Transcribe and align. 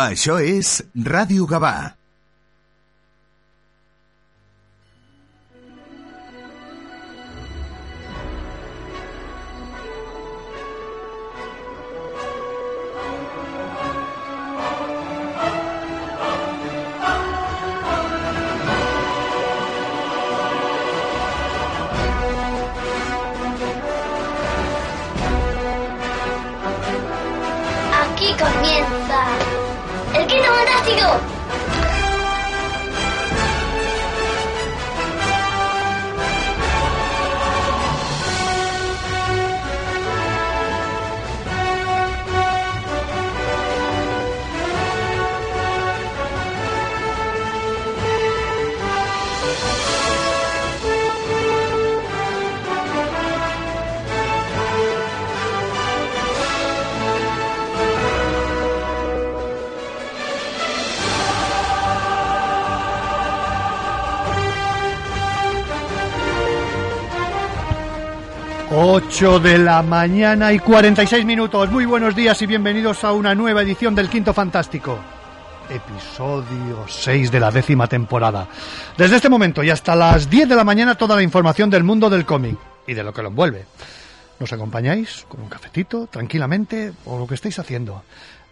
Això 0.00 0.38
és 0.40 0.78
Ràdio 1.04 1.44
Gavà. 1.50 1.99
8 69.20 69.38
de 69.40 69.58
la 69.58 69.82
mañana 69.82 70.50
y 70.50 70.58
46 70.58 71.26
minutos. 71.26 71.70
Muy 71.70 71.84
buenos 71.84 72.16
días 72.16 72.40
y 72.40 72.46
bienvenidos 72.46 73.04
a 73.04 73.12
una 73.12 73.34
nueva 73.34 73.60
edición 73.60 73.94
del 73.94 74.08
Quinto 74.08 74.32
Fantástico. 74.32 74.98
Episodio 75.68 76.86
6 76.88 77.30
de 77.30 77.38
la 77.38 77.50
décima 77.50 77.86
temporada. 77.86 78.48
Desde 78.96 79.16
este 79.16 79.28
momento 79.28 79.62
y 79.62 79.68
hasta 79.68 79.94
las 79.94 80.30
10 80.30 80.48
de 80.48 80.56
la 80.56 80.64
mañana 80.64 80.94
toda 80.94 81.16
la 81.16 81.22
información 81.22 81.68
del 81.68 81.84
mundo 81.84 82.08
del 82.08 82.24
cómic 82.24 82.56
y 82.86 82.94
de 82.94 83.02
lo 83.02 83.12
que 83.12 83.20
lo 83.20 83.28
envuelve. 83.28 83.66
¿Nos 84.38 84.54
acompañáis 84.54 85.26
con 85.28 85.42
un 85.42 85.50
cafetito, 85.50 86.06
tranquilamente, 86.06 86.94
o 87.04 87.18
lo 87.18 87.26
que 87.26 87.34
estáis 87.34 87.58
haciendo? 87.58 88.02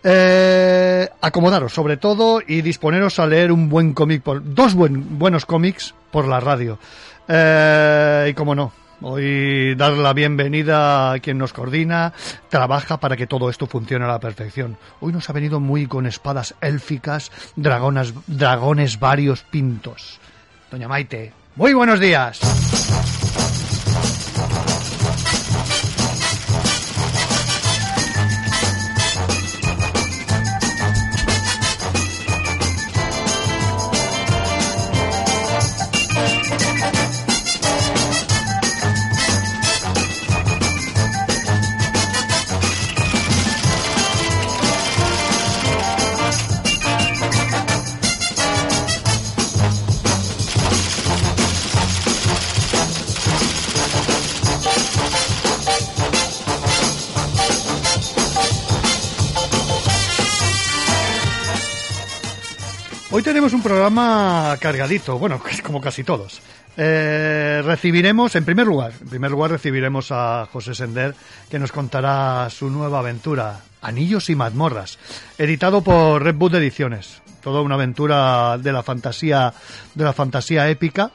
Eh, 0.05 1.09
acomodaros 1.23 1.73
sobre 1.73 1.97
todo 1.97 2.43
y 2.47 2.61
disponeros 2.61 3.19
a 3.19 3.27
leer 3.27 3.53
un 3.53 3.71
buen 3.71 3.95
cómic, 3.95 4.21
por, 4.21 4.43
dos 4.45 4.75
buen, 4.75 5.19
buenos 5.19 5.47
cómics 5.47 5.95
por 6.11 6.29
la 6.29 6.41
radio. 6.41 6.79
Eh, 7.27 8.27
y 8.29 8.35
como 8.35 8.55
no, 8.55 8.71
hoy 9.01 9.75
dar 9.75 9.93
la 9.93 10.13
bienvenida 10.13 11.13
a 11.13 11.19
quien 11.19 11.39
nos 11.39 11.53
coordina, 11.53 12.13
trabaja 12.49 12.99
para 12.99 13.17
que 13.17 13.27
todo 13.27 13.51
esto 13.51 13.67
funcione 13.67 14.05
a 14.05 14.09
la 14.09 14.21
perfección. 14.21 14.77
Hoy 15.01 15.13
nos 15.13 15.29
ha 15.31 15.33
venido 15.33 15.61
muy 15.61 15.87
con 15.87 16.07
espadas 16.07 16.55
élficas, 16.61 17.31
dragonas, 17.57 18.15
dragones 18.27 18.99
varios 18.99 19.43
pintos. 19.43 20.19
Doña 20.71 20.89
Maite, 20.89 21.33
muy 21.57 21.73
buenos 21.75 22.01
días. 22.01 22.41
Tenemos 63.49 63.65
un 63.65 63.73
programa 63.73 64.57
cargadito, 64.61 65.19
bueno, 65.19 65.41
es 65.51 65.63
como 65.63 65.81
casi 65.81 66.05
todos. 66.05 66.43
Eh, 66.77 67.63
recibiremos, 67.65 68.37
en 68.37 68.45
primer 68.45 68.67
lugar, 68.67 68.93
en 69.01 69.09
primer 69.09 69.31
lugar 69.31 69.53
recibiremos 69.53 70.09
a 70.11 70.47
José 70.53 70.75
Sender, 70.75 71.15
que 71.49 71.59
nos 71.59 71.73
contará 71.73 72.51
su 72.51 72.69
nueva 72.69 72.99
aventura, 72.99 73.61
Anillos 73.81 74.29
y 74.29 74.35
mazmorras, 74.35 74.99
editado 75.39 75.83
por 75.83 76.23
Red 76.23 76.35
Boot 76.35 76.55
Ediciones. 76.55 77.23
Toda 77.43 77.63
una 77.63 77.77
aventura 77.77 78.59
de 78.59 78.73
la 78.73 78.83
fantasía, 78.83 79.55
de 79.95 80.05
la 80.05 80.13
fantasía 80.13 80.69
épica, 80.69 81.11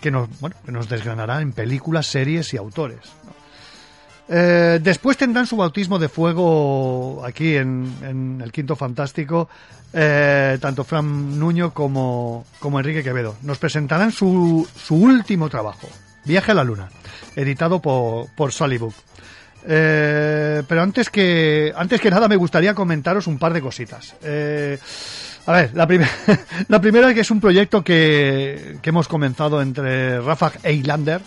que 0.00 0.10
nos, 0.10 0.28
bueno, 0.40 0.56
nos 0.66 0.88
desgranará 0.88 1.40
en 1.40 1.52
películas, 1.52 2.08
series 2.08 2.52
y 2.52 2.56
autores. 2.56 2.98
Eh, 4.32 4.78
después 4.80 5.16
tendrán 5.16 5.44
su 5.44 5.56
bautismo 5.56 5.98
de 5.98 6.08
fuego 6.08 7.24
aquí 7.26 7.56
en, 7.56 8.40
el 8.40 8.52
Quinto 8.52 8.76
Fantástico, 8.76 9.48
eh, 9.92 10.56
tanto 10.60 10.84
Fran 10.84 11.36
Nuño 11.36 11.74
como, 11.74 12.44
Enrique 12.62 13.02
Quevedo. 13.02 13.34
Nos 13.42 13.58
presentarán 13.58 14.12
su, 14.12 14.68
su 14.76 14.94
último 14.94 15.48
trabajo, 15.48 15.88
Viaje 16.24 16.52
a 16.52 16.54
la 16.54 16.62
Luna, 16.62 16.88
editado 17.34 17.82
por, 17.82 18.28
por 18.36 18.52
Salibook. 18.52 18.94
Eh, 19.66 20.62
pero 20.66 20.82
antes 20.82 21.10
que, 21.10 21.72
antes 21.74 22.00
que 22.00 22.10
nada 22.10 22.28
me 22.28 22.36
gustaría 22.36 22.72
comentaros 22.72 23.26
un 23.26 23.36
par 23.36 23.52
de 23.52 23.60
cositas. 23.60 24.14
Eh, 24.22 24.78
a 25.46 25.52
ver, 25.52 25.70
la, 25.74 25.88
la 26.68 26.80
primera 26.80 27.08
es 27.08 27.14
que 27.14 27.20
es 27.22 27.30
un 27.32 27.40
proyecto 27.40 27.82
que, 27.82 28.76
que 28.80 28.90
hemos 28.90 29.08
comenzado 29.08 29.60
entre 29.60 30.20
Rafa 30.20 30.52
Eilander, 30.62 31.20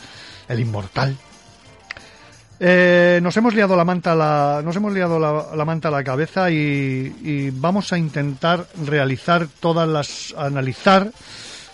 el 0.47 0.59
inmortal, 0.61 1.17
eh, 2.65 3.19
nos 3.21 3.35
hemos 3.35 3.53
liado 3.53 3.75
la 3.75 3.83
manta 3.83 4.15
la, 4.15 4.61
nos 4.63 4.73
hemos 4.77 4.93
liado 4.93 5.19
la, 5.19 5.53
la 5.53 5.65
manta 5.65 5.89
a 5.89 5.91
la 5.91 6.01
cabeza 6.01 6.49
y, 6.49 7.13
y 7.21 7.49
vamos 7.51 7.91
a 7.91 7.97
intentar 7.97 8.65
realizar 8.85 9.47
todas 9.59 9.87
las, 9.87 10.33
analizar 10.37 11.11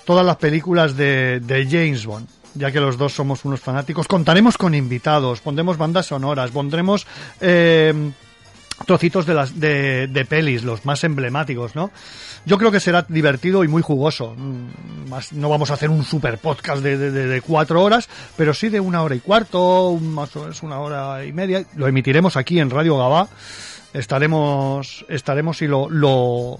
todas 0.03 0.25
las 0.25 0.37
películas 0.37 0.97
de, 0.97 1.39
de 1.41 1.65
James 1.65 2.05
Bond. 2.05 2.27
Ya 2.55 2.71
que 2.71 2.79
los 2.79 2.97
dos 2.97 3.13
somos 3.13 3.45
unos 3.45 3.59
fanáticos, 3.59 4.07
contaremos 4.07 4.57
con 4.57 4.73
invitados, 4.73 5.39
pondremos 5.41 5.77
bandas 5.77 6.07
sonoras, 6.07 6.49
pondremos 6.49 7.05
eh, 7.39 8.11
trocitos 8.87 9.27
de 9.27 9.33
las 9.35 9.59
de, 9.59 10.07
de 10.07 10.25
pelis, 10.25 10.63
los 10.63 10.83
más 10.83 11.03
emblemáticos, 11.03 11.75
¿no? 11.75 11.91
Yo 12.49 12.57
creo 12.57 12.71
que 12.71 12.79
será 12.79 13.05
divertido 13.07 13.63
y 13.63 13.67
muy 13.67 13.83
jugoso. 13.83 14.33
Mm, 14.35 15.11
no 15.33 15.49
vamos 15.49 15.69
a 15.69 15.75
hacer 15.75 15.91
un 15.91 16.03
super 16.03 16.39
podcast 16.39 16.81
de, 16.81 16.97
de- 16.97 17.41
cuatro 17.41 17.83
horas, 17.83 18.09
pero 18.35 18.55
sí 18.55 18.69
de 18.69 18.79
una 18.79 19.03
hora 19.03 19.13
y 19.13 19.19
cuarto, 19.19 19.99
más 20.01 20.35
o 20.35 20.39
menos 20.41 20.63
una 20.63 20.79
hora 20.79 21.23
y 21.23 21.31
media. 21.31 21.63
Lo 21.75 21.87
emitiremos 21.87 22.37
aquí 22.37 22.59
en 22.59 22.71
Radio 22.71 22.97
Gabá. 22.97 23.27
Estaremos, 23.93 25.05
estaremos 25.09 25.61
y 25.61 25.67
lo, 25.67 25.91
lo, 25.91 26.57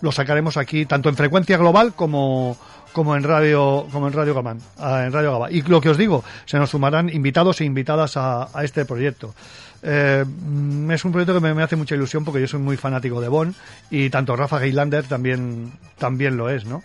lo 0.00 0.10
sacaremos 0.10 0.56
aquí 0.56 0.86
tanto 0.86 1.08
en 1.08 1.14
frecuencia 1.14 1.56
global 1.56 1.92
como 1.94 2.56
como 2.92 3.16
en 3.16 3.22
radio 3.22 3.86
como 3.92 4.06
en 4.08 4.12
radio 4.12 4.34
Gabán, 4.34 4.58
ah, 4.78 5.04
en 5.06 5.12
radio 5.12 5.32
Gabá. 5.32 5.50
y 5.52 5.62
lo 5.62 5.80
que 5.80 5.88
os 5.88 5.96
digo 5.96 6.22
se 6.44 6.58
nos 6.58 6.68
sumarán 6.70 7.08
invitados 7.08 7.60
e 7.60 7.64
invitadas 7.64 8.16
a, 8.18 8.48
a 8.52 8.64
este 8.64 8.84
proyecto 8.84 9.34
Eh, 9.82 10.24
es 10.90 11.04
un 11.04 11.12
proyecto 11.12 11.34
que 11.34 11.40
me, 11.40 11.54
me 11.54 11.62
hace 11.62 11.76
mucha 11.76 11.94
ilusión 11.94 12.24
porque 12.24 12.40
yo 12.40 12.46
soy 12.46 12.60
muy 12.60 12.76
fanático 12.76 13.20
de 13.20 13.28
Bond 13.28 13.54
y 13.90 14.10
tanto 14.10 14.36
Rafa 14.36 14.60
Geilander 14.60 15.04
también 15.04 15.72
también 15.98 16.36
lo 16.36 16.48
es 16.48 16.64
no 16.64 16.84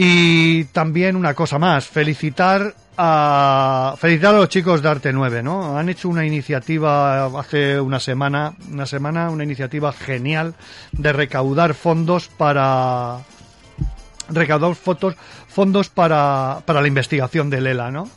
y 0.00 0.62
también 0.66 1.16
una 1.16 1.34
cosa 1.34 1.58
más, 1.58 1.88
felicitar 1.88 2.72
a 2.96 3.96
felicitar 3.98 4.32
a 4.32 4.38
los 4.38 4.48
chicos 4.48 4.80
de 4.80 4.88
Arte 4.88 5.12
9, 5.12 5.42
¿no? 5.42 5.76
Han 5.76 5.88
hecho 5.88 6.08
una 6.08 6.24
iniciativa 6.24 7.26
hace 7.26 7.80
una 7.80 7.98
semana, 7.98 8.54
una 8.70 8.86
semana, 8.86 9.28
una 9.28 9.42
iniciativa 9.42 9.92
genial 9.92 10.54
de 10.92 11.12
recaudar 11.12 11.74
fondos 11.74 12.28
para 12.28 13.18
recaudar 14.28 14.76
fotos, 14.76 15.16
fondos 15.48 15.88
para, 15.88 16.60
para 16.64 16.80
la 16.80 16.86
investigación 16.86 17.50
de 17.50 17.60
Lela, 17.60 17.90
¿no? 17.90 18.08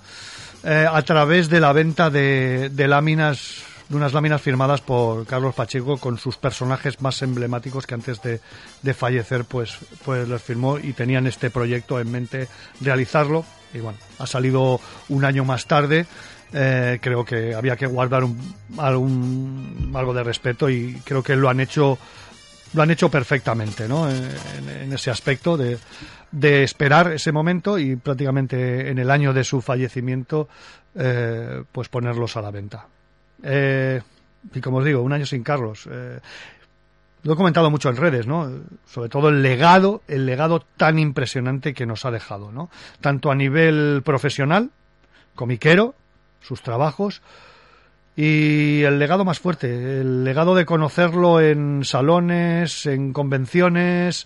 Eh, 0.63 0.85
a 0.89 1.01
través 1.01 1.49
de 1.49 1.59
la 1.59 1.73
venta 1.73 2.09
de, 2.09 2.69
de 2.69 2.87
láminas 2.87 3.63
de 3.89 3.97
unas 3.97 4.13
láminas 4.13 4.41
firmadas 4.41 4.79
por 4.79 5.25
Carlos 5.25 5.53
Pacheco 5.53 5.97
con 5.97 6.17
sus 6.17 6.37
personajes 6.37 7.01
más 7.01 7.21
emblemáticos 7.23 7.85
que 7.85 7.93
antes 7.93 8.21
de, 8.21 8.39
de 8.81 8.93
fallecer 8.93 9.43
pues, 9.43 9.77
pues 10.05 10.27
los 10.29 10.41
firmó 10.41 10.79
y 10.79 10.93
tenían 10.93 11.27
este 11.27 11.49
proyecto 11.49 11.99
en 11.99 12.09
mente 12.09 12.47
realizarlo 12.79 13.43
y 13.73 13.79
bueno, 13.79 13.97
ha 14.17 14.25
salido 14.27 14.79
un 15.09 15.25
año 15.25 15.43
más 15.43 15.65
tarde 15.65 16.05
eh, 16.53 16.99
creo 17.01 17.23
que 17.25 17.53
había 17.53 17.75
que 17.75 17.85
guardar 17.85 18.23
un, 18.23 18.55
algún, 18.77 19.91
algo 19.93 20.13
de 20.13 20.23
respeto 20.23 20.69
y 20.69 21.01
creo 21.03 21.23
que 21.23 21.35
lo 21.35 21.49
han 21.49 21.59
hecho 21.59 21.97
lo 22.73 22.81
han 22.81 22.91
hecho 22.91 23.09
perfectamente, 23.09 23.87
¿no? 23.87 24.09
En, 24.09 24.93
ese 24.93 25.11
aspecto 25.11 25.57
de, 25.57 25.77
de, 26.31 26.63
esperar 26.63 27.11
ese 27.11 27.31
momento 27.31 27.77
y 27.77 27.95
prácticamente 27.95 28.89
en 28.89 28.99
el 28.99 29.11
año 29.11 29.33
de 29.33 29.43
su 29.43 29.61
fallecimiento, 29.61 30.47
eh, 30.95 31.63
pues 31.71 31.89
ponerlos 31.89 32.37
a 32.37 32.41
la 32.41 32.51
venta. 32.51 32.87
Eh, 33.43 34.01
y 34.53 34.61
como 34.61 34.77
os 34.77 34.85
digo, 34.85 35.01
un 35.01 35.13
año 35.13 35.25
sin 35.25 35.43
Carlos. 35.43 35.87
Eh, 35.89 36.19
lo 37.23 37.33
he 37.33 37.35
comentado 37.35 37.69
mucho 37.69 37.89
en 37.89 37.97
redes, 37.97 38.25
¿no? 38.25 38.49
Sobre 38.87 39.09
todo 39.09 39.29
el 39.29 39.43
legado, 39.43 40.01
el 40.07 40.25
legado 40.25 40.65
tan 40.77 40.97
impresionante 40.97 41.73
que 41.73 41.85
nos 41.85 42.05
ha 42.05 42.11
dejado, 42.11 42.51
¿no? 42.51 42.69
Tanto 42.99 43.29
a 43.31 43.35
nivel 43.35 44.01
profesional, 44.03 44.71
comiquero, 45.35 45.93
sus 46.41 46.63
trabajos, 46.63 47.21
y 48.15 48.81
el 48.83 48.99
legado 48.99 49.23
más 49.23 49.39
fuerte, 49.39 50.01
el 50.01 50.23
legado 50.23 50.55
de 50.55 50.65
conocerlo 50.65 51.39
en 51.39 51.85
salones, 51.85 52.85
en 52.85 53.13
convenciones, 53.13 54.25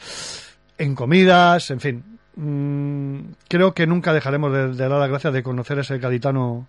en 0.77 0.95
comidas, 0.95 1.71
en 1.71 1.79
fin. 1.79 2.03
Mm, 2.35 3.33
creo 3.47 3.73
que 3.73 3.87
nunca 3.87 4.13
dejaremos 4.13 4.51
de, 4.51 4.75
dar 4.75 4.91
la 4.91 5.07
gracia 5.07 5.31
de 5.31 5.43
conocer 5.43 5.79
ese 5.79 5.97
gaditano, 5.99 6.67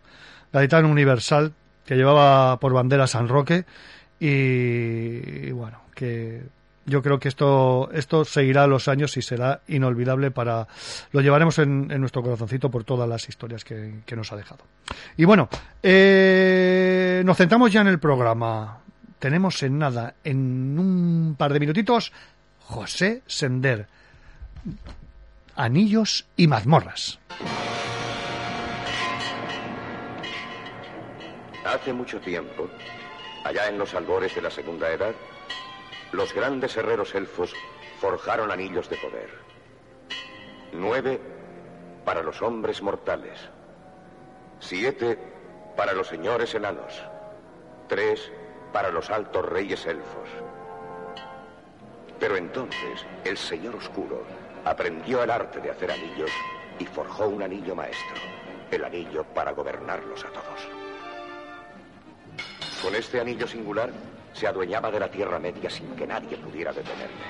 gaditano 0.52 0.88
universal 0.88 1.52
que 1.84 1.96
llevaba 1.96 2.58
por 2.60 2.72
bandera 2.72 3.06
San 3.06 3.28
Roque 3.28 3.64
y, 4.20 5.50
bueno, 5.50 5.80
que 5.94 6.42
yo 6.84 7.02
creo 7.02 7.18
que 7.18 7.28
esto, 7.28 7.90
esto 7.92 8.24
seguirá 8.24 8.66
los 8.66 8.88
años 8.88 9.16
y 9.16 9.22
será 9.22 9.60
inolvidable 9.68 10.30
para. 10.30 10.68
Lo 11.12 11.20
llevaremos 11.20 11.58
en, 11.58 11.88
nuestro 11.88 12.22
corazoncito 12.22 12.70
por 12.70 12.84
todas 12.84 13.08
las 13.08 13.28
historias 13.28 13.64
que, 13.64 14.02
nos 14.14 14.32
ha 14.32 14.36
dejado. 14.36 14.64
Y 15.16 15.24
bueno, 15.24 15.48
eh, 15.82 17.22
nos 17.24 17.36
centramos 17.36 17.72
ya 17.72 17.80
en 17.80 17.88
el 17.88 17.98
programa. 17.98 18.78
Tenemos 19.18 19.62
en 19.62 19.78
nada, 19.78 20.14
en 20.22 20.78
un 20.78 21.34
par 21.36 21.52
de 21.52 21.60
minutitos, 21.60 22.12
José 22.60 23.22
Sender. 23.26 23.88
Anillos 25.54 26.26
y 26.36 26.46
mazmorras. 26.46 27.18
Hace 31.64 31.92
mucho 31.92 32.20
tiempo, 32.20 32.68
allá 33.44 33.68
en 33.68 33.78
los 33.78 33.94
albores 33.94 34.34
de 34.34 34.42
la 34.42 34.50
Segunda 34.50 34.90
Edad, 34.90 35.14
los 36.12 36.32
grandes 36.32 36.76
herreros 36.76 37.14
elfos 37.14 37.52
forjaron 38.00 38.50
anillos 38.50 38.88
de 38.88 38.96
poder. 38.96 39.30
Nueve 40.72 41.20
para 42.04 42.22
los 42.22 42.40
hombres 42.42 42.82
mortales. 42.82 43.38
Siete 44.60 45.18
para 45.76 45.92
los 45.92 46.06
señores 46.06 46.54
enanos. 46.54 47.02
Tres 47.88 48.30
para 48.72 48.90
los 48.90 49.10
altos 49.10 49.44
reyes 49.44 49.86
elfos. 49.86 50.28
Pero 52.20 52.36
entonces 52.36 53.04
el 53.24 53.36
Señor 53.36 53.76
Oscuro 53.76 54.24
aprendió 54.66 55.22
el 55.22 55.30
arte 55.30 55.60
de 55.60 55.70
hacer 55.70 55.92
anillos 55.92 56.30
y 56.80 56.86
forjó 56.86 57.28
un 57.28 57.40
anillo 57.40 57.76
maestro, 57.76 58.16
el 58.68 58.84
anillo 58.84 59.22
para 59.32 59.52
gobernarlos 59.52 60.24
a 60.24 60.28
todos. 60.28 60.68
Con 62.82 62.94
este 62.96 63.20
anillo 63.20 63.46
singular 63.46 63.90
se 64.32 64.48
adueñaba 64.48 64.90
de 64.90 64.98
la 64.98 65.08
Tierra 65.08 65.38
Media 65.38 65.70
sin 65.70 65.94
que 65.94 66.04
nadie 66.04 66.36
pudiera 66.36 66.72
detenerle. 66.72 67.24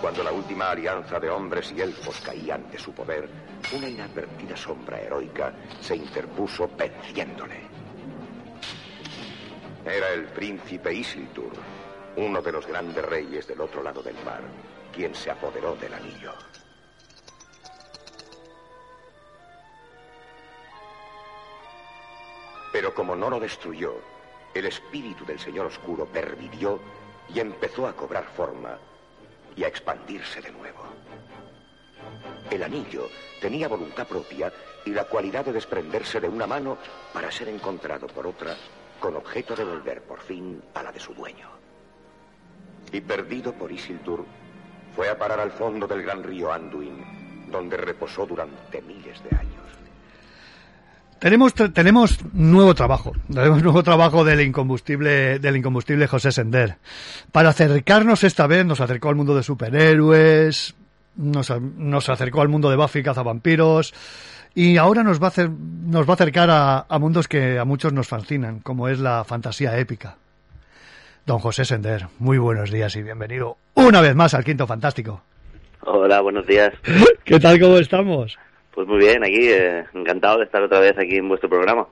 Cuando 0.00 0.24
la 0.24 0.32
última 0.32 0.70
alianza 0.70 1.20
de 1.20 1.28
hombres 1.28 1.70
y 1.76 1.82
elfos 1.82 2.18
caía 2.22 2.54
ante 2.54 2.78
su 2.78 2.92
poder, 2.92 3.28
una 3.76 3.88
inadvertida 3.90 4.56
sombra 4.56 4.98
heroica 5.00 5.52
se 5.82 5.96
interpuso 5.96 6.70
venciéndole. 6.78 7.60
Era 9.84 10.08
el 10.14 10.24
príncipe 10.28 10.94
Isildur, 10.94 11.52
uno 12.16 12.40
de 12.40 12.52
los 12.52 12.66
grandes 12.66 13.04
reyes 13.04 13.46
del 13.46 13.60
otro 13.60 13.82
lado 13.82 14.02
del 14.02 14.16
mar, 14.24 14.40
quien 15.00 15.14
se 15.14 15.30
apoderó 15.30 15.74
del 15.76 15.94
anillo. 15.94 16.34
Pero 22.70 22.92
como 22.92 23.16
no 23.16 23.30
lo 23.30 23.40
destruyó, 23.40 23.94
el 24.52 24.66
espíritu 24.66 25.24
del 25.24 25.40
Señor 25.40 25.64
Oscuro 25.64 26.04
pervivió 26.04 26.78
y 27.32 27.40
empezó 27.40 27.86
a 27.86 27.96
cobrar 27.96 28.26
forma 28.36 28.76
y 29.56 29.64
a 29.64 29.68
expandirse 29.68 30.42
de 30.42 30.52
nuevo. 30.52 30.82
El 32.50 32.62
anillo 32.62 33.08
tenía 33.40 33.68
voluntad 33.68 34.06
propia 34.06 34.52
y 34.84 34.90
la 34.90 35.04
cualidad 35.04 35.46
de 35.46 35.54
desprenderse 35.54 36.20
de 36.20 36.28
una 36.28 36.46
mano 36.46 36.76
para 37.14 37.32
ser 37.32 37.48
encontrado 37.48 38.06
por 38.06 38.26
otra 38.26 38.54
con 39.00 39.16
objeto 39.16 39.56
de 39.56 39.64
volver 39.64 40.02
por 40.02 40.20
fin 40.20 40.62
a 40.74 40.82
la 40.82 40.92
de 40.92 41.00
su 41.00 41.14
dueño. 41.14 41.48
Y 42.92 43.00
perdido 43.00 43.54
por 43.54 43.72
Isildur, 43.72 44.26
fue 45.00 45.08
a 45.08 45.16
parar 45.16 45.40
al 45.40 45.50
fondo 45.50 45.86
del 45.86 46.02
gran 46.02 46.22
río 46.22 46.52
Anduin, 46.52 46.92
donde 47.50 47.78
reposó 47.78 48.26
durante 48.26 48.82
miles 48.82 49.18
de 49.24 49.34
años. 49.34 49.54
Tenemos, 51.18 51.54
tenemos 51.54 52.18
nuevo 52.34 52.74
trabajo, 52.74 53.12
tenemos 53.32 53.62
nuevo 53.62 53.82
trabajo 53.82 54.24
del 54.24 54.42
incombustible, 54.42 55.38
del 55.38 55.56
incombustible 55.56 56.06
José 56.06 56.32
Sender. 56.32 56.76
Para 57.32 57.48
acercarnos 57.48 58.24
esta 58.24 58.46
vez, 58.46 58.66
nos 58.66 58.82
acercó 58.82 59.08
al 59.08 59.14
mundo 59.14 59.34
de 59.34 59.42
superhéroes, 59.42 60.74
nos, 61.16 61.50
nos 61.50 62.10
acercó 62.10 62.42
al 62.42 62.50
mundo 62.50 62.68
de 62.68 62.76
Buffy 62.76 63.02
cazavampiros, 63.02 63.94
y 64.54 64.76
ahora 64.76 65.02
nos 65.02 65.18
va 65.18 65.28
a, 65.28 65.30
hacer, 65.30 65.48
nos 65.48 66.06
va 66.06 66.10
a 66.10 66.14
acercar 66.16 66.50
a, 66.50 66.84
a, 66.86 66.98
mundos 66.98 67.26
que 67.26 67.58
a 67.58 67.64
muchos 67.64 67.94
nos 67.94 68.06
fascinan, 68.06 68.60
como 68.60 68.86
es 68.86 68.98
la 68.98 69.24
fantasía 69.24 69.78
épica. 69.78 70.18
Don 71.30 71.38
José 71.38 71.64
Sender, 71.64 72.06
muy 72.18 72.38
buenos 72.38 72.72
días 72.72 72.96
y 72.96 73.04
bienvenido 73.04 73.56
una 73.74 74.00
vez 74.00 74.16
más 74.16 74.34
al 74.34 74.42
Quinto 74.42 74.66
Fantástico. 74.66 75.22
Hola, 75.82 76.20
buenos 76.22 76.44
días. 76.44 76.72
¿Qué 77.24 77.38
tal, 77.38 77.60
cómo 77.60 77.78
estamos? 77.78 78.36
Pues 78.74 78.88
muy 78.88 78.98
bien, 78.98 79.22
aquí 79.22 79.48
eh, 79.48 79.84
encantado 79.94 80.38
de 80.38 80.46
estar 80.46 80.60
otra 80.60 80.80
vez 80.80 80.98
aquí 80.98 81.18
en 81.18 81.28
vuestro 81.28 81.48
programa. 81.48 81.86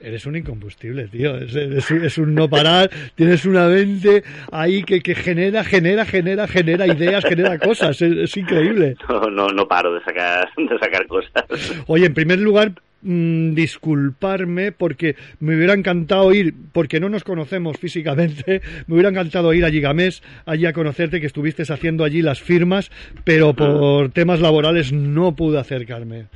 eres 0.00 0.24
un 0.24 0.36
incombustible, 0.36 1.08
tío. 1.08 1.36
Es, 1.36 2.16
un 2.16 2.34
no 2.34 2.48
parar. 2.48 2.88
Tienes 3.16 3.44
una 3.44 3.66
mente 3.66 4.24
ahí 4.50 4.82
que, 4.82 5.02
que, 5.02 5.14
genera, 5.14 5.62
genera, 5.62 6.06
genera, 6.06 6.48
genera 6.48 6.86
ideas, 6.86 7.26
genera 7.26 7.58
cosas. 7.58 8.00
Es, 8.00 8.34
increíble. 8.34 8.96
No, 9.10 9.28
no, 9.28 9.48
no 9.48 9.68
paro 9.68 9.92
de 9.92 10.02
sacar, 10.02 10.48
de 10.56 10.78
sacar 10.78 11.06
cosas. 11.06 11.44
Oye, 11.86 12.06
en 12.06 12.14
primer 12.14 12.38
lugar, 12.38 12.72
Mm, 13.00 13.54
disculparme 13.54 14.72
porque 14.72 15.14
me 15.38 15.54
hubiera 15.54 15.72
encantado 15.74 16.32
ir, 16.32 16.52
porque 16.72 16.98
no 16.98 17.08
nos 17.08 17.22
conocemos 17.22 17.76
físicamente, 17.78 18.60
me 18.88 18.94
hubiera 18.94 19.10
encantado 19.10 19.54
ir 19.54 19.64
a 19.64 19.70
Gigamés, 19.70 20.20
allí 20.46 20.66
a 20.66 20.72
conocerte, 20.72 21.20
que 21.20 21.28
estuviste 21.28 21.62
haciendo 21.62 22.02
allí 22.02 22.22
las 22.22 22.40
firmas, 22.40 22.90
pero 23.22 23.54
por 23.54 24.10
temas 24.10 24.40
laborales 24.40 24.92
no 24.92 25.36
pude 25.36 25.60
acercarme. 25.60 26.26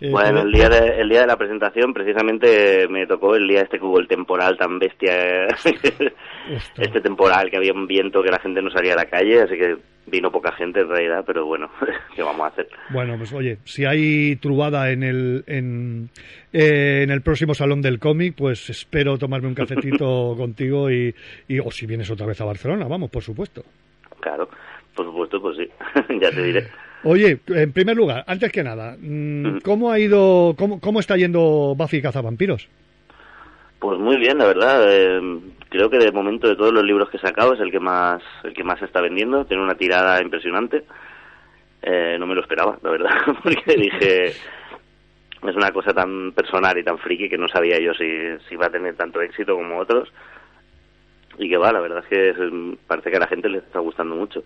Eh, 0.00 0.10
bueno, 0.10 0.42
el 0.42 0.52
día, 0.52 0.68
de, 0.68 1.00
el 1.00 1.08
día 1.08 1.22
de 1.22 1.26
la 1.26 1.36
presentación 1.36 1.94
precisamente 1.94 2.86
me 2.88 3.06
tocó 3.06 3.34
el 3.34 3.48
día 3.48 3.62
este 3.62 3.78
que 3.78 3.84
hubo 3.84 3.98
el 3.98 4.08
temporal 4.08 4.56
tan 4.58 4.78
bestia, 4.78 5.46
este 6.76 7.00
temporal 7.00 7.50
que 7.50 7.56
había 7.56 7.72
un 7.72 7.86
viento 7.86 8.22
que 8.22 8.30
la 8.30 8.38
gente 8.38 8.60
no 8.60 8.70
salía 8.70 8.92
a 8.92 8.96
la 8.96 9.06
calle, 9.06 9.42
así 9.42 9.56
que 9.56 9.76
vino 10.06 10.30
poca 10.30 10.52
gente 10.52 10.80
en 10.80 10.88
realidad, 10.88 11.24
pero 11.26 11.46
bueno, 11.46 11.70
¿qué 12.14 12.22
vamos 12.22 12.42
a 12.42 12.48
hacer? 12.48 12.68
Bueno, 12.90 13.16
pues 13.16 13.32
oye, 13.32 13.58
si 13.64 13.84
hay 13.84 14.36
trubada 14.36 14.90
en 14.90 15.02
el, 15.02 15.44
en, 15.46 16.10
eh, 16.52 17.02
en 17.02 17.10
el 17.10 17.22
próximo 17.22 17.54
salón 17.54 17.80
del 17.80 17.98
cómic, 17.98 18.34
pues 18.36 18.68
espero 18.70 19.16
tomarme 19.16 19.48
un 19.48 19.54
cafetito 19.56 20.34
contigo 20.36 20.90
y, 20.90 21.14
y, 21.48 21.58
o 21.58 21.70
si 21.70 21.86
vienes 21.86 22.10
otra 22.10 22.26
vez 22.26 22.40
a 22.40 22.44
Barcelona, 22.44 22.86
vamos, 22.86 23.10
por 23.10 23.22
supuesto. 23.22 23.62
Claro, 24.20 24.48
por 24.94 25.06
supuesto, 25.06 25.40
pues 25.40 25.56
sí, 25.56 25.68
ya 26.20 26.30
te 26.30 26.42
diré. 26.42 26.66
Oye, 27.08 27.38
en 27.46 27.72
primer 27.72 27.96
lugar, 27.96 28.24
antes 28.26 28.50
que 28.50 28.64
nada, 28.64 28.96
mm, 29.00 29.60
¿cómo 29.60 29.92
ha 29.92 29.98
ido, 30.00 30.56
cómo, 30.58 30.80
cómo 30.80 30.98
está 30.98 31.16
yendo 31.16 31.74
Buffy 31.76 32.02
Cazavampiros? 32.02 32.68
Pues 33.78 34.00
muy 34.00 34.16
bien, 34.16 34.38
la 34.38 34.46
verdad. 34.46 34.84
Eh, 34.90 35.40
creo 35.68 35.88
que 35.88 35.98
de 35.98 36.10
momento 36.10 36.48
de 36.48 36.56
todos 36.56 36.72
los 36.72 36.82
libros 36.82 37.08
que 37.08 37.18
he 37.18 37.20
sacado 37.20 37.54
es 37.54 37.60
el 37.60 37.70
que 37.70 37.78
más, 37.78 38.20
el 38.42 38.54
que 38.54 38.64
más 38.64 38.80
se 38.80 38.86
está 38.86 39.00
vendiendo. 39.00 39.44
Tiene 39.44 39.62
una 39.62 39.76
tirada 39.76 40.20
impresionante. 40.20 40.82
Eh, 41.82 42.16
no 42.18 42.26
me 42.26 42.34
lo 42.34 42.40
esperaba, 42.40 42.76
la 42.82 42.90
verdad, 42.90 43.10
porque 43.42 43.76
dije 43.76 44.32
es 45.48 45.54
una 45.54 45.70
cosa 45.70 45.92
tan 45.92 46.32
personal 46.32 46.76
y 46.76 46.82
tan 46.82 46.98
friki 46.98 47.28
que 47.28 47.38
no 47.38 47.46
sabía 47.46 47.78
yo 47.78 47.94
si, 47.94 48.08
si 48.48 48.56
va 48.56 48.66
a 48.66 48.70
tener 48.70 48.96
tanto 48.96 49.20
éxito 49.20 49.54
como 49.54 49.78
otros. 49.78 50.12
Y 51.38 51.48
que 51.48 51.56
va, 51.56 51.70
la 51.70 51.78
verdad 51.78 52.02
es 52.02 52.08
que 52.08 52.76
parece 52.88 53.10
que 53.10 53.16
a 53.18 53.20
la 53.20 53.28
gente 53.28 53.48
le 53.48 53.58
está 53.58 53.78
gustando 53.78 54.16
mucho. 54.16 54.42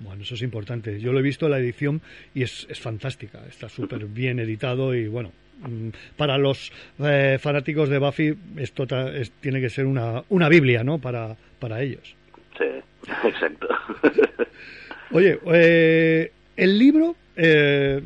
Bueno, 0.00 0.22
eso 0.22 0.34
es 0.34 0.42
importante. 0.42 1.00
Yo 1.00 1.12
lo 1.12 1.20
he 1.20 1.22
visto 1.22 1.46
en 1.46 1.52
la 1.52 1.58
edición 1.58 2.02
y 2.34 2.42
es, 2.42 2.66
es 2.68 2.80
fantástica. 2.80 3.40
Está 3.48 3.68
súper 3.68 4.04
bien 4.06 4.38
editado 4.38 4.94
y 4.94 5.08
bueno, 5.08 5.32
mm, 5.60 5.88
para 6.16 6.38
los 6.38 6.72
eh, 6.98 7.38
fanáticos 7.40 7.88
de 7.88 7.98
Buffy 7.98 8.36
esto 8.58 8.86
tiene 9.40 9.60
que 9.60 9.70
ser 9.70 9.86
una, 9.86 10.22
una 10.28 10.48
Biblia, 10.48 10.84
¿no? 10.84 10.98
Para, 10.98 11.36
para 11.58 11.82
ellos. 11.82 12.14
Sí, 12.58 12.64
exacto. 13.28 13.68
Oye, 15.12 15.38
eh, 15.46 16.32
el 16.56 16.78
libro 16.78 17.16
eh, 17.36 18.02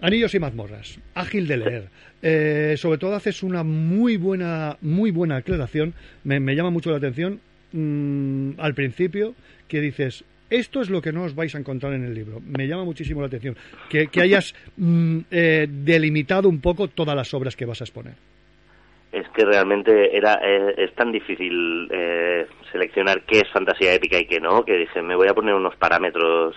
Anillos 0.00 0.34
y 0.34 0.38
mazmorras, 0.38 0.98
ágil 1.14 1.46
de 1.46 1.56
leer. 1.56 2.78
sobre 2.78 2.98
todo 2.98 3.14
haces 3.14 3.42
una 3.42 3.62
muy 3.62 4.16
buena, 4.16 4.76
muy 4.80 5.10
buena 5.10 5.36
aclaración. 5.36 5.94
Me, 6.24 6.40
me 6.40 6.54
llama 6.56 6.70
mucho 6.70 6.90
la 6.90 6.96
atención 6.96 7.40
mm, 7.72 8.58
al 8.58 8.74
principio 8.74 9.34
que 9.68 9.80
dices, 9.80 10.24
esto 10.50 10.80
es 10.80 10.90
lo 10.90 11.00
que 11.00 11.12
no 11.12 11.24
os 11.24 11.34
vais 11.34 11.54
a 11.54 11.58
encontrar 11.58 11.92
en 11.94 12.04
el 12.04 12.14
libro. 12.14 12.40
Me 12.40 12.66
llama 12.66 12.84
muchísimo 12.84 13.20
la 13.20 13.26
atención 13.28 13.56
que, 13.88 14.08
hayas 14.20 14.54
mm, 14.76 15.18
eh, 15.30 15.66
delimitado 15.68 16.48
un 16.48 16.60
poco 16.60 16.88
todas 16.88 17.16
las 17.16 17.32
obras 17.34 17.56
que 17.56 17.66
vas 17.66 17.80
a 17.80 17.84
exponer. 17.84 18.14
Es 19.12 19.28
que 19.28 19.44
realmente 19.44 20.16
era 20.16 20.40
eh, 20.42 20.74
es 20.76 20.94
tan 20.94 21.12
difícil 21.12 21.88
eh, 21.90 22.46
seleccionar 22.72 23.22
qué 23.22 23.40
es 23.40 23.52
fantasía 23.52 23.94
épica 23.94 24.18
y 24.18 24.26
qué 24.26 24.40
no, 24.40 24.64
que 24.64 24.76
dije, 24.76 25.02
me 25.02 25.14
voy 25.16 25.28
a 25.28 25.34
poner 25.34 25.54
unos 25.54 25.76
parámetros 25.76 26.56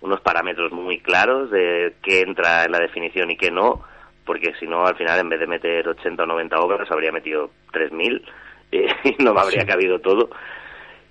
unos 0.00 0.20
parámetros 0.20 0.70
muy 0.70 0.98
claros 1.00 1.50
de 1.50 1.94
qué 2.02 2.20
entra 2.20 2.64
en 2.64 2.72
la 2.72 2.78
definición 2.78 3.30
y 3.30 3.38
qué 3.38 3.50
no, 3.50 3.82
porque 4.26 4.52
si 4.60 4.66
no, 4.66 4.84
al 4.84 4.96
final, 4.96 5.18
en 5.18 5.30
vez 5.30 5.40
de 5.40 5.46
meter 5.46 5.88
80 5.88 6.22
o 6.22 6.26
90 6.26 6.58
obras, 6.58 6.90
habría 6.90 7.10
metido 7.10 7.50
3.000 7.72 8.22
y 9.18 9.22
no 9.22 9.32
me 9.32 9.40
habría 9.40 9.64
cabido 9.64 10.00
todo 10.00 10.28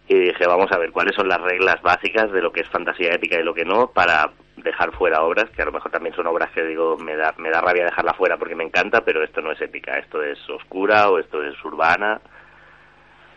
y 0.08 0.16
dije, 0.16 0.46
vamos 0.48 0.72
a 0.72 0.78
ver 0.78 0.92
cuáles 0.92 1.16
son 1.16 1.28
las 1.28 1.42
reglas 1.42 1.82
básicas 1.82 2.32
de 2.32 2.42
lo 2.42 2.52
que 2.52 2.62
es 2.62 2.70
fantasía 2.70 3.14
épica 3.14 3.40
y 3.40 3.44
lo 3.44 3.54
que 3.54 3.64
no, 3.64 3.88
para 3.88 4.32
dejar 4.58 4.92
fuera 4.94 5.24
obras, 5.24 5.50
que 5.52 5.62
a 5.62 5.66
lo 5.66 5.72
mejor 5.72 5.92
también 5.92 6.16
son 6.16 6.28
obras 6.28 6.52
que 6.52 6.64
digo, 6.64 6.98
me 6.98 7.16
da, 7.16 7.34
me 7.38 7.50
da 7.50 7.62
rabia 7.62 7.86
dejarla 7.86 8.14
fuera 8.14 8.38
porque 8.38 8.56
me 8.56 8.64
encanta, 8.64 9.02
pero 9.02 9.24
esto 9.24 9.42
no 9.42 9.52
es 9.52 9.62
épica, 9.62 9.98
esto 9.98 10.22
es 10.22 10.38
oscura 10.50 11.10
o 11.10 11.20
esto 11.20 11.42
es 11.44 11.56
urbana. 11.64 12.22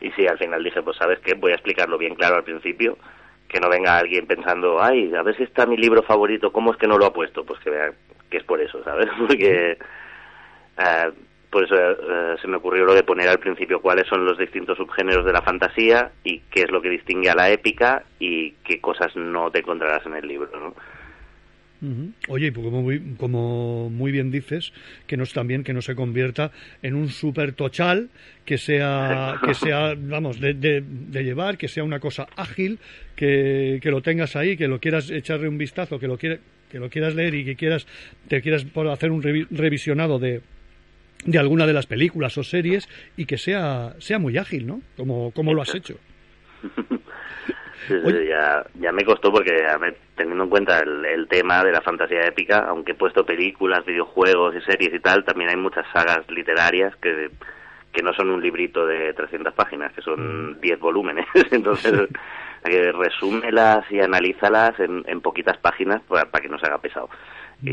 Y 0.01 0.11
sí, 0.13 0.27
al 0.27 0.39
final 0.39 0.63
dije, 0.63 0.83
pues 0.83 0.97
sabes 0.97 1.21
qué, 1.21 1.35
voy 1.35 1.53
a 1.53 1.55
explicarlo 1.55 1.99
bien 1.99 2.15
claro 2.15 2.37
al 2.37 2.45
principio, 2.45 2.99
que 3.49 3.61
no 3.61 3.69
venga 3.69 3.97
alguien 3.97 4.27
pensando, 4.27 4.83
ay, 4.83 5.15
a 5.15 5.23
ver 5.23 5.37
si 5.37 5.45
está 5.45 5.67
mi 5.67 5.77
libro 5.77 6.03
favorito, 6.03 6.53
¿cómo 6.53 6.73
es 6.73 6.77
que 6.77 6.89
no 6.89 6.99
lo 6.99 7.07
ha 7.07 7.13
puesto? 7.13 7.45
Pues 7.45 7.61
que 7.61 7.71
vea 7.71 7.93
que 8.29 8.39
es 8.39 8.45
por 8.45 8.61
eso, 8.61 8.83
¿sabes? 8.83 9.09
Porque 9.19 9.79
eh, 10.79 11.13
por 11.51 11.65
eso 11.65 11.75
eh, 11.77 12.37
se 12.41 12.49
me 12.49 12.57
ocurrió 12.57 12.85
lo 12.85 12.95
de 12.95 13.03
poner 13.03 13.29
al 13.29 13.39
principio 13.39 13.81
cuáles 13.81 14.07
son 14.09 14.25
los 14.25 14.39
distintos 14.39 14.77
subgéneros 14.79 15.25
de 15.25 15.33
la 15.33 15.43
fantasía 15.43 16.11
y 16.25 16.41
qué 16.51 16.63
es 16.63 16.71
lo 16.71 16.83
que 16.83 16.91
distingue 16.91 17.31
a 17.31 17.35
la 17.35 17.51
épica 17.51 18.05
y 18.19 18.53
qué 18.65 18.81
cosas 18.81 19.15
no 19.17 19.51
te 19.51 19.61
encontrarás 19.61 20.05
en 20.07 20.17
el 20.17 20.27
libro, 20.27 20.51
¿no? 20.59 20.75
Oye, 22.29 22.53
pues 22.53 22.65
como 22.65 22.83
muy, 22.83 23.01
como 23.19 23.91
muy 23.91 24.11
bien 24.11 24.31
dices, 24.31 24.73
que 25.07 25.17
no 25.17 25.25
también 25.27 25.63
que 25.63 25.75
no 25.75 25.83
se 25.83 25.95
convierta 25.95 26.51
en 26.83 26.95
un 26.95 27.11
super 27.11 27.53
tochal, 27.53 28.09
que 28.45 28.59
sea, 28.59 29.37
que 29.45 29.55
sea, 29.55 29.95
vamos, 29.97 30.41
de, 30.41 30.55
de, 30.55 31.23
llevar, 31.23 31.59
que 31.59 31.69
sea 31.69 31.85
una 31.85 32.01
cosa 32.01 32.27
ágil, 32.37 32.79
que, 33.15 33.79
que, 33.83 33.91
lo 33.91 34.01
tengas 34.01 34.37
ahí, 34.37 34.57
que 34.57 34.69
lo 34.69 34.81
quieras 34.81 35.11
echarle 35.11 35.49
un 35.49 35.59
vistazo, 35.59 35.99
que 35.99 36.09
lo 36.09 36.17
que 36.17 36.41
lo 36.73 36.89
quieras 36.91 37.15
leer 37.15 37.35
y 37.35 37.45
que 37.45 37.57
quieras, 37.57 37.87
te 38.29 38.41
quieras 38.41 38.67
hacer 38.91 39.11
un 39.11 39.23
revisionado 39.51 40.19
de, 40.19 40.41
de 41.25 41.39
alguna 41.39 41.67
de 41.67 41.73
las 41.73 41.87
películas 41.87 42.37
o 42.39 42.43
series 42.43 42.89
y 43.17 43.27
que 43.27 43.39
sea, 43.39 43.95
sea 43.99 44.19
muy 44.19 44.39
ágil, 44.39 44.67
¿no? 44.67 44.81
Como, 44.97 45.33
como 45.33 45.55
lo 45.55 45.63
has 45.63 45.75
hecho. 45.75 45.99
ya, 48.29 48.65
ya 48.75 48.93
me 48.93 49.05
costó 49.05 49.33
porque, 49.33 49.53
teniendo 50.17 50.45
en 50.45 50.51
cuenta 50.51 50.81
el, 50.81 51.27
tema 51.29 51.65
de 51.65 51.73
la 51.73 51.81
fantasía 51.81 52.27
épica, 52.27 52.67
aunque 52.69 52.93
he 52.93 52.97
puesto 52.97 53.25
películas, 53.25 53.85
videojuegos 53.85 54.55
y 54.57 54.61
series 54.61 54.95
y 54.95 55.01
tal, 55.01 55.25
también 55.25 55.51
hay 55.51 55.57
muchas 55.57 55.87
sagas 55.93 56.29
literarias 56.31 56.95
que, 56.97 57.31
que 57.93 58.03
no 58.03 58.13
son 58.15 58.31
un 58.31 58.43
librito 58.43 58.87
de 58.87 59.13
300 59.15 59.55
páginas, 59.55 59.93
que 59.93 60.03
son 60.03 60.61
10 60.61 60.79
mm. 60.79 60.83
volúmenes. 60.83 61.27
Entonces, 61.51 62.09
que 62.65 62.93
resúmelas 62.93 63.91
y 63.91 64.01
analízalas 64.01 64.79
en, 64.81 65.05
en 65.07 65.21
poquitas 65.21 65.57
páginas 65.59 66.03
para, 66.03 66.27
que 66.41 66.49
no 66.49 66.59
se 66.59 66.67
haga 66.67 66.79
pesado. 66.79 67.09
Mm. 67.63 67.69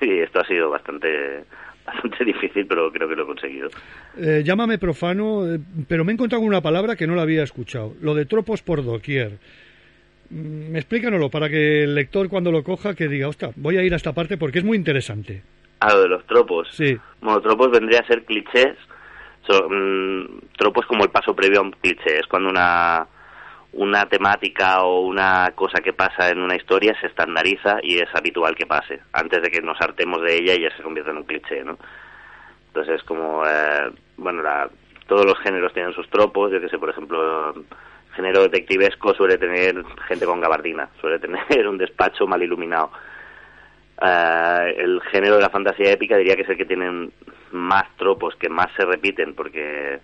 y 0.00 0.18
esto 0.20 0.40
ha 0.40 0.46
sido 0.46 0.70
bastante 0.70 1.44
bastante 1.84 2.24
difícil, 2.24 2.66
pero 2.66 2.90
creo 2.90 3.08
que 3.08 3.16
lo 3.16 3.24
he 3.24 3.26
conseguido. 3.26 3.68
Eh, 4.16 4.42
llámame 4.44 4.78
profano, 4.78 5.46
eh, 5.46 5.58
pero 5.88 6.04
me 6.04 6.12
he 6.12 6.14
encontrado 6.14 6.40
con 6.40 6.48
una 6.48 6.60
palabra 6.60 6.96
que 6.96 7.06
no 7.06 7.14
la 7.14 7.22
había 7.22 7.42
escuchado. 7.42 7.94
Lo 8.00 8.14
de 8.14 8.26
tropos 8.26 8.62
por 8.62 8.84
doquier. 8.84 9.38
Mm, 10.30 10.74
explícanoslo 10.76 11.30
para 11.30 11.48
que 11.48 11.84
el 11.84 11.94
lector 11.94 12.28
cuando 12.28 12.50
lo 12.50 12.64
coja 12.64 12.94
que 12.94 13.08
diga, 13.08 13.28
ostras, 13.28 13.52
voy 13.56 13.76
a 13.76 13.82
ir 13.82 13.92
a 13.92 13.96
esta 13.96 14.12
parte 14.12 14.36
porque 14.36 14.58
es 14.58 14.64
muy 14.64 14.76
interesante. 14.76 15.42
Ah, 15.80 15.92
lo 15.94 16.02
de 16.02 16.08
los 16.08 16.26
tropos. 16.26 16.68
Sí. 16.72 16.96
Bueno, 17.20 17.40
tropos 17.40 17.70
vendría 17.70 18.00
a 18.00 18.06
ser 18.06 18.24
clichés. 18.24 18.76
Son, 19.46 20.22
mm, 20.22 20.40
tropos 20.56 20.86
como 20.86 21.04
el 21.04 21.10
paso 21.10 21.34
previo 21.34 21.60
a 21.60 21.62
un 21.62 21.72
cliché. 21.72 22.18
Es 22.20 22.26
cuando 22.26 22.48
una 22.48 23.06
una 23.76 24.06
temática 24.06 24.82
o 24.82 25.00
una 25.00 25.52
cosa 25.54 25.80
que 25.80 25.92
pasa 25.92 26.30
en 26.30 26.40
una 26.40 26.56
historia 26.56 26.98
se 27.00 27.08
estandariza 27.08 27.78
y 27.82 27.98
es 27.98 28.08
habitual 28.14 28.54
que 28.54 28.66
pase, 28.66 29.00
antes 29.12 29.42
de 29.42 29.50
que 29.50 29.60
nos 29.60 29.80
hartemos 29.80 30.22
de 30.22 30.36
ella 30.36 30.54
y 30.54 30.62
ya 30.62 30.76
se 30.76 30.82
convierta 30.82 31.10
en 31.10 31.18
un 31.18 31.24
cliché, 31.24 31.64
¿no? 31.64 31.76
Entonces, 32.68 33.02
como, 33.04 33.44
eh, 33.46 33.90
bueno, 34.16 34.42
todos 35.06 35.24
los 35.24 35.38
géneros 35.40 35.72
tienen 35.72 35.92
sus 35.92 36.08
tropos, 36.08 36.52
yo 36.52 36.60
que 36.60 36.68
sé, 36.68 36.78
por 36.78 36.90
ejemplo, 36.90 37.54
género 38.14 38.42
detectivesco 38.42 39.14
suele 39.14 39.38
tener 39.38 39.84
gente 40.08 40.24
con 40.24 40.40
gabardina, 40.40 40.88
suele 41.00 41.18
tener 41.20 41.68
un 41.68 41.78
despacho 41.78 42.26
mal 42.26 42.42
iluminado. 42.42 42.90
Eh, 44.00 44.74
el 44.78 45.00
género 45.10 45.36
de 45.36 45.42
la 45.42 45.50
fantasía 45.50 45.92
épica 45.92 46.16
diría 46.16 46.36
que 46.36 46.42
es 46.42 46.48
el 46.48 46.56
que 46.56 46.64
tienen 46.64 47.12
más 47.52 47.84
tropos, 47.96 48.34
que 48.36 48.48
más 48.48 48.68
se 48.76 48.84
repiten, 48.84 49.34
porque 49.34 50.00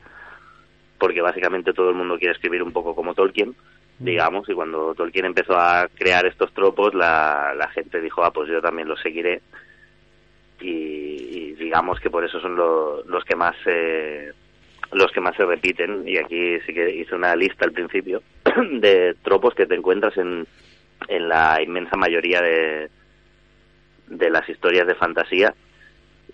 porque 1.00 1.22
básicamente 1.22 1.72
todo 1.72 1.88
el 1.88 1.96
mundo 1.96 2.18
quiere 2.18 2.34
escribir 2.34 2.62
un 2.62 2.72
poco 2.72 2.94
como 2.94 3.14
Tolkien, 3.14 3.56
mm. 3.98 4.04
digamos, 4.04 4.48
y 4.48 4.54
cuando 4.54 4.94
Tolkien 4.94 5.24
empezó 5.24 5.58
a 5.58 5.88
crear 5.92 6.26
estos 6.26 6.52
tropos, 6.54 6.94
la, 6.94 7.54
la 7.56 7.68
gente 7.70 8.00
dijo, 8.00 8.22
ah, 8.22 8.30
pues 8.30 8.48
yo 8.48 8.60
también 8.60 8.86
los 8.86 9.00
seguiré, 9.00 9.40
y, 10.60 11.54
digamos 11.54 11.98
que 12.00 12.10
por 12.10 12.24
eso 12.24 12.38
son 12.40 12.54
los 12.54 13.24
que 13.24 13.34
más 13.34 13.56
los 14.92 15.12
que 15.12 15.20
más 15.20 15.36
se 15.36 15.46
repiten, 15.46 16.06
y 16.06 16.16
aquí 16.18 16.58
sí 16.66 16.74
que 16.74 16.90
hice 16.90 17.14
una 17.14 17.34
lista 17.36 17.64
al 17.64 17.72
principio 17.72 18.22
de 18.72 19.14
tropos 19.22 19.54
que 19.54 19.66
te 19.66 19.76
encuentras 19.76 20.16
en, 20.16 20.46
en 21.08 21.28
la 21.28 21.62
inmensa 21.62 21.96
mayoría 21.96 22.42
de, 22.42 22.90
de 24.08 24.30
las 24.30 24.48
historias 24.48 24.86
de 24.86 24.96
fantasía, 24.96 25.54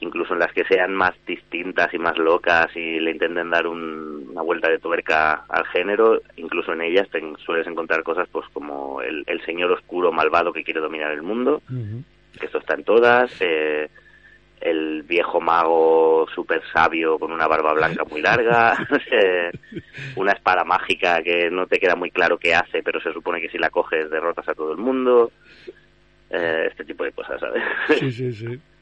incluso 0.01 0.35
en 0.35 0.41
las 0.41 0.53
que 0.53 0.65
sean 0.65 0.95
más 0.95 1.15
distintas 1.27 1.93
y 1.93 1.99
más 1.99 2.19
locas 2.19 2.75
y 2.75 3.01
le 3.01 3.13
intenten 3.13 3.51
dar 3.51 3.67
una 3.67 4.43
vuelta 4.43 4.69
de 4.69 4.79
tuerca 4.79 5.45
al 5.49 5.67
género, 5.67 6.21
incluso 6.37 6.73
en 6.73 6.83
ellas 6.83 7.09
te 7.11 7.23
sueles 7.45 7.67
encontrar 7.67 8.03
cosas 8.03 8.29
pues 8.31 8.47
como 8.53 9.01
el, 9.03 9.25
señor 9.45 9.73
oscuro 9.73 10.13
malvado 10.13 10.53
que 10.53 10.65
quiere 10.65 10.81
dominar 10.81 11.13
el 11.13 11.23
mundo, 11.23 11.63
que 12.39 12.47
esto 12.47 12.59
está 12.59 12.75
en 12.75 12.85
todas, 12.85 13.31
eh, 13.41 13.89
el 14.61 15.03
viejo 15.03 15.41
mago 15.41 16.27
súper 16.35 16.63
sabio 16.73 17.19
con 17.19 17.33
una 17.33 17.47
barba 17.47 17.73
blanca 17.75 18.05
muy 18.05 18.21
larga, 18.21 18.77
eh, 19.11 19.51
una 20.17 20.33
espada 20.33 20.65
mágica 20.65 21.23
que 21.23 21.51
no 21.51 21.67
te 21.67 21.79
queda 21.79 21.95
muy 21.95 22.11
claro 22.11 22.39
qué 22.39 22.55
hace, 22.55 22.83
pero 22.83 23.01
se 23.01 23.13
supone 23.13 23.41
que 23.41 23.49
si 23.49 23.59
la 23.59 23.71
coges 23.71 24.11
derrotas 24.11 24.49
a 24.49 24.55
todo 24.55 24.73
el 24.73 24.79
mundo, 24.79 25.31
eh, 26.31 26.69
este 26.71 26.85
tipo 26.85 27.05
de 27.05 27.13
cosas, 27.13 27.41
¿sabes? 27.41 27.63
Sí, 27.99 28.11
sí, 28.11 28.33
sí. 28.33 28.61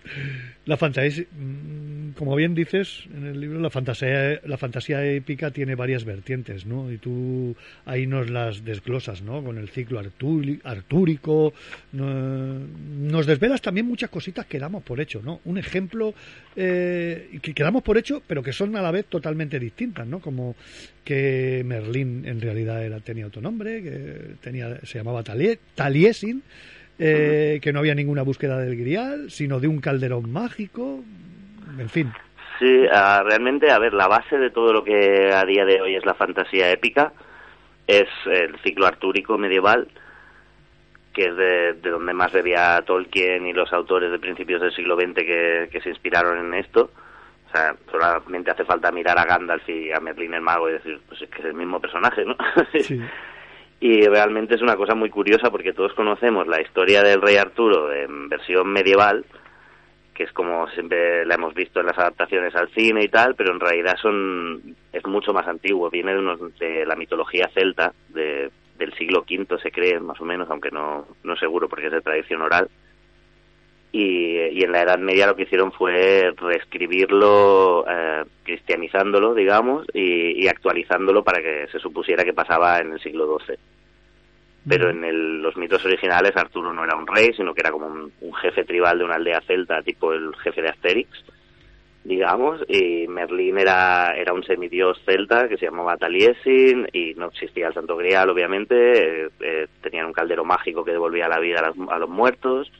La 0.66 0.76
fantasía, 0.76 1.25
mm, 1.30 2.12
como 2.12 2.34
bien 2.37 2.54
dices 2.54 3.04
en 3.14 3.26
el 3.26 3.40
libro, 3.40 3.61
la 3.61 3.70
fantasía, 3.70 4.40
la 4.44 4.56
fantasía 4.56 5.04
épica 5.04 5.50
tiene 5.50 5.75
varias 5.75 6.04
vertientes, 6.04 6.64
¿no? 6.64 6.90
Y 6.90 6.99
tú 6.99 7.54
ahí 7.84 8.06
nos 8.06 8.30
las 8.30 8.64
desglosas, 8.64 9.23
¿no? 9.23 9.42
Con 9.42 9.58
el 9.58 9.68
ciclo 9.68 10.00
artúrico, 10.64 11.52
nos 11.92 13.26
desvelas 13.26 13.61
también 13.61 13.87
muchas 13.87 14.11
cositas 14.11 14.46
que 14.46 14.58
damos 14.58 14.82
por 14.82 15.00
hecho, 15.00 15.20
¿no? 15.23 15.40
Un 15.44 15.58
ejemplo 15.58 16.14
eh, 16.56 17.38
que, 17.42 17.62
damos 17.62 17.82
por 17.82 17.99
hecho, 17.99 18.23
pero 18.26 18.42
que 18.42 18.52
son 18.52 18.75
a 18.76 18.82
la 18.82 18.90
vez 18.90 19.06
totalmente 19.06 19.58
distintas, 19.58 20.06
¿no? 20.06 20.20
Como 20.20 20.56
que 21.04 21.62
Merlín 21.64 22.25
en 22.26 22.40
realidad 22.40 22.84
era, 22.84 23.00
tenía 23.00 23.26
otro 23.26 23.42
nombre, 23.42 23.82
que 23.82 24.37
tenía, 24.40 24.80
se 24.84 24.99
llamaba 24.99 25.23
Taliesin, 25.23 26.42
eh, 26.98 27.60
que 27.62 27.72
no 27.72 27.80
había 27.80 27.94
ninguna 27.94 28.22
búsqueda 28.22 28.58
del 28.58 28.76
grial, 28.76 29.30
sino 29.30 29.60
de 29.60 29.68
un 29.68 29.80
calderón 29.80 30.32
mágico, 30.32 31.02
en 31.78 31.88
fin. 31.88 32.12
Sí, 32.58 32.86
ah, 32.92 33.22
realmente, 33.24 33.70
a 33.70 33.78
ver, 33.78 33.94
la 33.94 34.06
base 34.06 34.38
de 34.38 34.50
todo 34.50 34.72
lo 34.72 34.84
que 34.84 35.32
a 35.32 35.44
día 35.44 35.64
de 35.64 35.80
hoy 35.80 35.96
es 35.96 36.06
la 36.06 36.14
fantasía 36.14 36.70
épica 36.70 37.12
es 37.86 38.08
el 38.26 38.58
ciclo 38.60 38.86
artúrico 38.86 39.36
medieval, 39.38 39.88
que 41.12 41.26
es 41.26 41.36
de, 41.36 41.74
donde 41.74 42.14
más 42.14 42.32
bebía 42.32 42.82
Tolkien 42.82 43.46
y 43.46 43.52
los 43.52 43.72
autores 43.72 44.10
de 44.10 44.18
principios 44.18 44.60
del 44.60 44.74
siglo 44.74 44.96
XX 44.96 45.14
que, 45.70 45.80
se 45.82 45.90
inspiraron 45.90 46.38
en 46.38 46.54
esto. 46.54 46.90
O 47.48 47.50
sea, 47.56 47.76
solamente 47.90 48.50
hace 48.50 48.64
falta 48.64 48.90
mirar 48.90 49.18
a 49.18 49.24
Gandalf 49.24 49.68
y 49.68 49.92
a 49.92 50.00
Merlin 50.00 50.34
el 50.34 50.40
mago 50.40 50.68
y 50.68 50.72
decir, 50.72 51.00
pues 51.06 51.22
es 51.22 51.30
que 51.30 51.40
es 51.40 51.44
el 51.44 51.54
mismo 51.54 51.80
personaje, 51.80 52.24
¿no? 52.24 52.36
Sí. 52.80 53.00
Y 53.81 54.07
realmente 54.07 54.54
es 54.54 54.62
una 54.62 54.76
cosa 54.76 54.95
muy 54.95 55.11
curiosa 55.11 55.50
porque 55.50 55.73
todos 55.73 55.93
conocemos 55.95 56.47
la 56.47 56.61
historia 56.61 57.02
del 57.02 57.21
rey 57.21 57.37
Arturo 57.37 57.93
en 57.93 58.28
versión 58.28 58.69
medieval, 58.69 59.25
que 60.14 60.25
es 60.25 60.33
como 60.33 60.69
siempre 60.69 61.26
la 61.26 61.35
hemos 61.35 61.54
visto 61.54 61.81
en 61.81 61.87
las 61.87 61.99
adaptaciones 61.99 62.54
al 62.54 62.71
cine 62.71 63.04
y 63.04 63.09
tal, 63.09 63.35
pero 63.35 63.52
en 63.52 63.61
realidad 63.61 63.97
son 64.00 64.76
es 64.93 65.04
mucho 65.07 65.33
más 65.33 65.47
antiguo, 65.49 65.90
viene 65.90 66.12
de, 66.12 66.19
unos, 66.21 66.59
de 66.59 66.87
la 66.87 66.97
mitología 66.97 67.50
celta 67.52 67.93
de, 68.09 68.50
del 68.78 68.95
siglo 68.95 69.25
V 69.28 69.59
se 69.61 69.73
cree 69.73 69.99
más 70.00 70.21
o 70.21 70.25
menos, 70.25 70.49
aunque 70.50 70.71
no 70.71 71.07
no 71.25 71.37
seguro 71.37 71.69
porque 71.69 71.87
es 71.87 71.93
de 71.93 72.00
tradición 72.00 72.43
oral. 72.43 72.69
Y, 73.96 74.64
en 74.64 74.72
la 74.72 74.82
Edad 74.82 74.98
Media 74.98 75.28
lo 75.28 75.36
que 75.36 75.44
hicieron 75.44 75.70
fue 75.70 76.32
reescribirlo 76.36 77.84
eh, 77.88 78.24
cristianizándolo, 78.42 79.34
digamos, 79.34 79.86
y, 79.94 80.48
actualizándolo 80.48 81.22
para 81.22 81.40
que 81.40 81.68
se 81.70 81.78
supusiera 81.78 82.24
que 82.24 82.32
pasaba 82.32 82.78
en 82.80 82.94
el 82.94 83.00
siglo 83.00 83.38
XII. 83.38 83.56
Pero 84.68 84.90
en 84.90 85.40
los 85.40 85.56
mitos 85.56 85.84
originales 85.84 86.36
Arturo 86.36 86.72
no 86.72 86.82
era 86.82 86.96
un 86.96 87.06
rey, 87.06 87.34
sino 87.36 87.54
que 87.54 87.60
era 87.60 87.70
como 87.70 87.86
un, 87.86 88.34
jefe 88.34 88.64
tribal 88.64 88.98
de 88.98 89.04
una 89.04 89.14
aldea 89.14 89.40
celta, 89.42 89.80
tipo 89.82 90.12
el 90.12 90.34
jefe 90.42 90.60
de 90.60 90.70
Asterix, 90.70 91.10
digamos, 92.02 92.64
y 92.66 93.06
Merlín 93.06 93.58
era, 93.58 94.16
era 94.16 94.32
un 94.32 94.42
semidios 94.42 95.00
celta 95.04 95.46
que 95.46 95.56
se 95.56 95.66
llamaba 95.66 95.96
Taliesin 95.98 96.88
y 96.92 97.14
no 97.14 97.26
existía 97.26 97.68
el 97.68 97.74
Santo 97.74 97.96
Grial, 97.96 98.28
obviamente, 98.28 99.26
eh, 99.26 99.28
eh, 99.38 99.68
tenían 99.80 100.06
un 100.06 100.12
caldero 100.12 100.44
mágico 100.44 100.84
que 100.84 100.90
devolvía 100.90 101.28
la 101.28 101.38
vida 101.38 101.72
a 101.90 101.98
los 102.00 102.08
muertos 102.08 102.72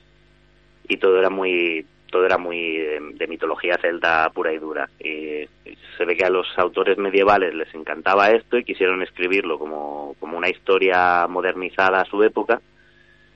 y 0.89 0.97
todo 0.99 1.19
era 1.19 1.31
muy 1.31 1.87
todo 2.15 2.27
era 2.27 2.39
muy 2.39 2.77
de, 2.77 3.27
mitología 3.27 3.77
celta 3.79 4.31
pura 4.31 4.53
y 4.53 4.59
dura. 4.59 4.89
Y, 5.01 5.49
se 5.97 6.05
ve 6.05 6.17
que 6.17 6.25
a 6.25 6.31
los 6.31 6.47
autores 6.57 6.97
medievales 6.97 7.55
les 7.55 7.75
encantaba 7.75 8.31
esto 8.31 8.57
y 8.57 8.65
quisieron 8.65 9.03
escribirlo 9.03 9.59
como, 9.59 10.15
como 10.21 10.39
una 10.39 10.49
historia 10.49 11.27
modernizada 11.29 12.01
a 12.01 12.05
su 12.05 12.23
época. 12.23 12.61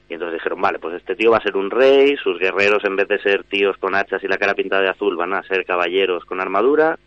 Y 0.09 0.15
entonces 0.15 0.35
dijeron, 0.35 0.61
vale, 0.61 0.79
pues 0.79 0.95
este 0.95 1.17
tío 1.17 1.33
va 1.33 1.39
a 1.39 1.43
ser 1.43 1.57
un 1.57 1.71
rey, 1.71 2.17
sus 2.17 2.39
guerreros 2.39 2.85
en 2.85 2.95
vez 2.95 3.09
de 3.09 3.19
ser 3.19 3.43
tíos 3.45 3.77
con 3.79 3.97
hachas 3.97 4.23
y 4.23 4.29
la 4.29 4.39
cara 4.39 4.55
pintada 4.55 4.83
de 4.83 4.91
azul 4.91 5.17
van 5.17 5.35
a 5.35 5.43
ser 5.43 5.65
caballeros 5.65 6.25
con 6.25 6.41
armadura. 6.41 6.99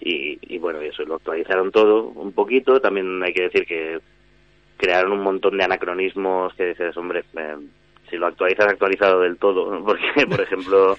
Y, 0.00 0.38
y 0.42 0.58
bueno, 0.58 0.80
eso 0.80 1.04
lo 1.04 1.16
actualizaron 1.16 1.70
todo 1.70 2.08
un 2.08 2.32
poquito. 2.32 2.80
También 2.80 3.22
hay 3.22 3.32
que 3.32 3.42
decir 3.42 3.66
que 3.66 4.00
crearon 4.76 5.12
un 5.12 5.22
montón 5.22 5.58
de 5.58 5.64
anacronismos 5.64 6.54
que 6.54 6.70
dices, 6.70 6.96
hombre, 6.96 7.22
eh, 7.36 7.56
si 8.10 8.16
lo 8.16 8.26
actualizas 8.26 8.66
actualizado 8.66 9.20
del 9.20 9.38
todo, 9.38 9.82
porque 9.84 10.26
por 10.26 10.40
ejemplo 10.40 10.96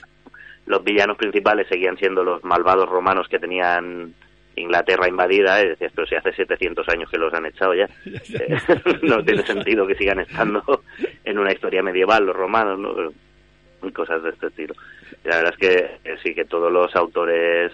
los 0.65 0.83
villanos 0.83 1.17
principales 1.17 1.67
seguían 1.67 1.97
siendo 1.97 2.23
los 2.23 2.43
malvados 2.43 2.87
romanos 2.89 3.27
que 3.27 3.39
tenían 3.39 4.13
Inglaterra 4.55 5.07
invadida, 5.07 5.61
y 5.61 5.69
decías, 5.69 5.91
pero 5.95 6.07
si 6.07 6.15
hace 6.15 6.33
700 6.33 6.87
años 6.89 7.09
que 7.09 7.17
los 7.17 7.33
han 7.33 7.45
echado 7.45 7.73
ya, 7.73 7.85
eh, 8.05 8.57
no 9.03 9.23
tiene 9.23 9.43
sentido 9.43 9.87
que 9.87 9.95
sigan 9.95 10.19
estando 10.19 10.83
en 11.23 11.39
una 11.39 11.51
historia 11.51 11.83
medieval 11.83 12.25
los 12.25 12.35
romanos, 12.35 12.79
¿no? 12.79 13.87
Y 13.87 13.91
cosas 13.91 14.21
de 14.21 14.29
este 14.29 14.47
estilo. 14.47 14.75
la 15.23 15.37
verdad 15.37 15.55
es 15.57 15.99
que 16.03 16.17
sí, 16.21 16.35
que 16.35 16.45
todos 16.45 16.71
los 16.71 16.95
autores 16.95 17.71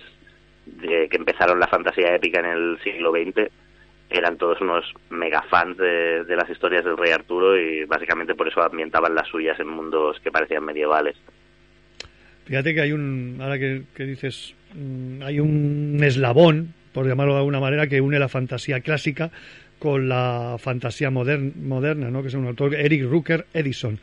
de, 0.66 1.10
que 1.10 1.18
empezaron 1.18 1.60
la 1.60 1.68
fantasía 1.68 2.16
épica 2.16 2.40
en 2.40 2.46
el 2.46 2.80
siglo 2.82 3.12
XX 3.12 3.52
eran 4.10 4.38
todos 4.38 4.62
unos 4.62 4.86
mega 5.10 5.42
fans 5.44 5.78
de, 5.78 6.36
las 6.36 6.50
historias 6.50 6.86
del 6.86 6.98
rey 6.98 7.12
Arturo 7.12 7.58
y 7.58 7.86
básicamente 7.86 8.36
por 8.36 8.48
eso 8.48 8.62
ambientaban 8.62 9.14
las 9.14 9.28
suyas 9.28 9.60
en 9.60 9.68
mundos 9.68 10.20
que 10.22 10.32
parecían 10.32 10.64
medievales. 10.64 11.16
Fíjate 12.46 12.74
que 12.74 12.82
hay 12.82 12.94
un, 12.94 13.38
ahora 13.42 13.60
que, 13.60 13.84
dices, 14.06 14.56
mm, 14.74 15.22
hay 15.24 15.40
un 15.40 16.00
eslabón, 16.02 16.74
por 16.94 17.06
llamarlo 17.06 17.34
de 17.34 17.40
alguna 17.40 17.60
manera, 17.60 17.88
que 17.88 18.00
une 18.00 18.20
la 18.20 18.30
fantasía 18.30 18.80
clásica 18.80 19.32
con 19.80 20.08
la 20.08 20.56
fantasía 20.58 21.12
moderna, 21.12 22.10
¿no? 22.10 22.22
que 22.22 22.30
es 22.30 22.34
un 22.34 22.48
autor, 22.48 22.74
Eric 22.74 23.04
Rucker 23.04 23.46
Edison, 23.54 24.00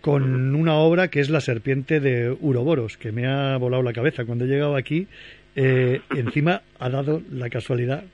con 0.00 0.56
una 0.56 0.74
obra 0.74 1.08
que 1.08 1.20
es 1.20 1.30
La 1.30 1.40
serpiente 1.40 2.00
de 2.00 2.36
Uroboros, 2.40 2.96
que 2.96 3.12
me 3.12 3.28
ha 3.28 3.56
volado 3.56 3.84
la 3.84 3.92
cabeza. 3.92 4.24
Cuando 4.24 4.44
he 4.44 4.48
llegado 4.48 4.74
aquí 4.74 5.06
eh, 5.54 6.00
encima 6.10 6.62
ha 6.78 6.88
dado 6.88 7.20
la 7.30 7.50
casualidad 7.50 8.04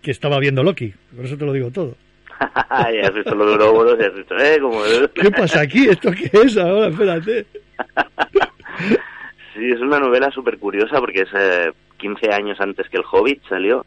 que 0.00 0.10
estaba 0.10 0.38
viendo 0.38 0.62
Loki, 0.62 0.92
por 1.14 1.24
eso 1.24 1.36
te 1.36 1.44
lo 1.44 1.52
digo 1.52 1.70
todo. 1.70 1.96
ya 2.70 3.08
has 3.08 3.14
visto 3.14 3.34
lo 3.34 3.56
de 3.56 4.02
y 4.02 4.06
has 4.06 4.14
visto, 4.14 4.36
¿eh? 4.38 4.58
Como... 4.60 4.82
¿Qué 5.14 5.30
pasa 5.30 5.60
aquí? 5.60 5.88
¿Esto 5.88 6.10
qué 6.10 6.30
es 6.32 6.56
ahora? 6.56 6.88
Espérate. 6.88 7.46
sí, 9.54 9.70
es 9.70 9.80
una 9.80 10.00
novela 10.00 10.30
súper 10.30 10.58
curiosa 10.58 10.98
porque 10.98 11.22
es 11.22 11.28
eh, 11.34 11.72
15 11.98 12.32
años 12.32 12.60
antes 12.60 12.88
que 12.88 12.96
El 12.96 13.04
Hobbit 13.10 13.42
salió. 13.48 13.86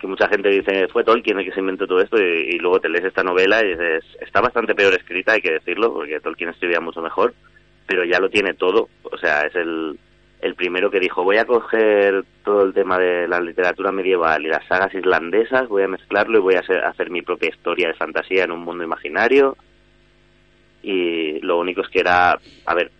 Que 0.00 0.06
mucha 0.06 0.28
gente 0.28 0.50
dice, 0.50 0.88
fue 0.88 1.04
Tolkien 1.04 1.38
el 1.38 1.46
que 1.46 1.52
se 1.52 1.60
inventó 1.60 1.86
todo 1.86 2.02
esto, 2.02 2.18
y, 2.18 2.54
y 2.54 2.58
luego 2.58 2.80
te 2.80 2.90
lees 2.90 3.04
esta 3.04 3.22
novela 3.22 3.64
y 3.64 3.68
dices, 3.68 4.04
está 4.20 4.42
bastante 4.42 4.74
peor 4.74 4.92
escrita, 4.92 5.32
hay 5.32 5.40
que 5.40 5.52
decirlo, 5.52 5.94
porque 5.94 6.20
Tolkien 6.20 6.50
escribía 6.50 6.80
mucho 6.80 7.00
mejor, 7.00 7.32
pero 7.86 8.04
ya 8.04 8.20
lo 8.20 8.28
tiene 8.28 8.52
todo. 8.52 8.90
O 9.04 9.16
sea, 9.16 9.42
es 9.42 9.54
el, 9.54 9.98
el 10.46 10.54
primero 10.54 10.90
que 10.90 11.00
dijo 11.00 11.24
voy 11.24 11.38
a 11.38 11.44
coger 11.44 12.24
todo 12.44 12.62
el 12.62 12.72
tema 12.72 12.98
de 12.98 13.26
la 13.26 13.40
literatura 13.40 13.90
medieval 13.90 14.44
y 14.44 14.48
las 14.48 14.64
sagas 14.66 14.94
islandesas, 14.94 15.68
voy 15.68 15.82
a 15.82 15.88
mezclarlo 15.88 16.38
y 16.38 16.40
voy 16.40 16.54
a 16.54 16.60
hacer, 16.60 17.10
mi 17.10 17.22
propia 17.22 17.50
historia 17.50 17.88
de 17.88 17.94
fantasía 17.94 18.44
en 18.44 18.52
un 18.52 18.60
mundo 18.60 18.84
imaginario. 18.84 19.56
Y 20.82 21.40
lo 21.40 21.58
único 21.58 21.80
es 21.80 21.88
que 21.88 21.98
era, 21.98 22.38
a 22.64 22.74
ver, 22.74 22.92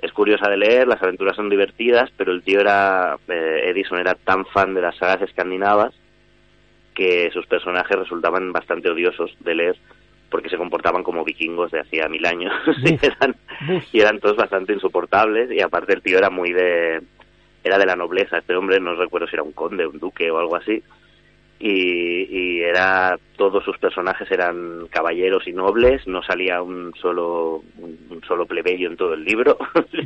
es 0.00 0.12
curiosa 0.12 0.48
de 0.48 0.56
leer, 0.56 0.88
las 0.88 1.02
aventuras 1.02 1.36
son 1.36 1.50
divertidas, 1.50 2.10
pero 2.16 2.32
el 2.32 2.42
tío 2.42 2.60
era, 2.60 3.18
eh, 3.28 3.64
Edison 3.66 3.98
era 3.98 4.14
tan 4.14 4.46
fan 4.46 4.72
de 4.74 4.80
las 4.80 4.96
sagas 4.96 5.20
escandinavas 5.22 5.94
que 6.94 7.30
sus 7.32 7.46
personajes 7.46 7.98
resultaban 7.98 8.50
bastante 8.52 8.90
odiosos 8.90 9.36
de 9.40 9.54
leer 9.54 9.76
porque 10.30 10.50
se 10.50 10.56
comportaban 10.56 11.02
como 11.02 11.24
vikingos 11.24 11.70
de 11.70 11.80
hacía 11.80 12.08
mil 12.08 12.24
años. 12.26 12.52
Y, 12.84 12.98
eran, 13.04 13.36
y 13.92 14.00
eran 14.00 14.20
todos 14.20 14.36
bastante 14.36 14.72
insoportables 14.72 15.50
y 15.50 15.60
aparte 15.60 15.92
el 15.92 16.02
tío 16.02 16.18
era 16.18 16.30
muy 16.30 16.52
de 16.52 17.00
era 17.64 17.78
de 17.78 17.86
la 17.86 17.96
nobleza. 17.96 18.38
Este 18.38 18.54
hombre 18.54 18.80
no 18.80 18.94
recuerdo 18.94 19.26
si 19.26 19.36
era 19.36 19.42
un 19.42 19.52
conde 19.52 19.86
un 19.86 19.98
duque 19.98 20.30
o 20.30 20.38
algo 20.38 20.56
así. 20.56 20.82
Y, 21.60 22.28
y 22.30 22.60
era 22.62 23.18
todos 23.36 23.64
sus 23.64 23.76
personajes 23.78 24.30
eran 24.30 24.86
caballeros 24.90 25.48
y 25.48 25.52
nobles 25.52 26.06
no 26.06 26.22
salía 26.22 26.62
un 26.62 26.94
solo 26.94 27.64
un, 27.78 28.22
solo 28.26 28.46
plebeyo 28.46 28.88
en 28.88 28.96
todo 28.96 29.14
el 29.14 29.24
libro. 29.24 29.58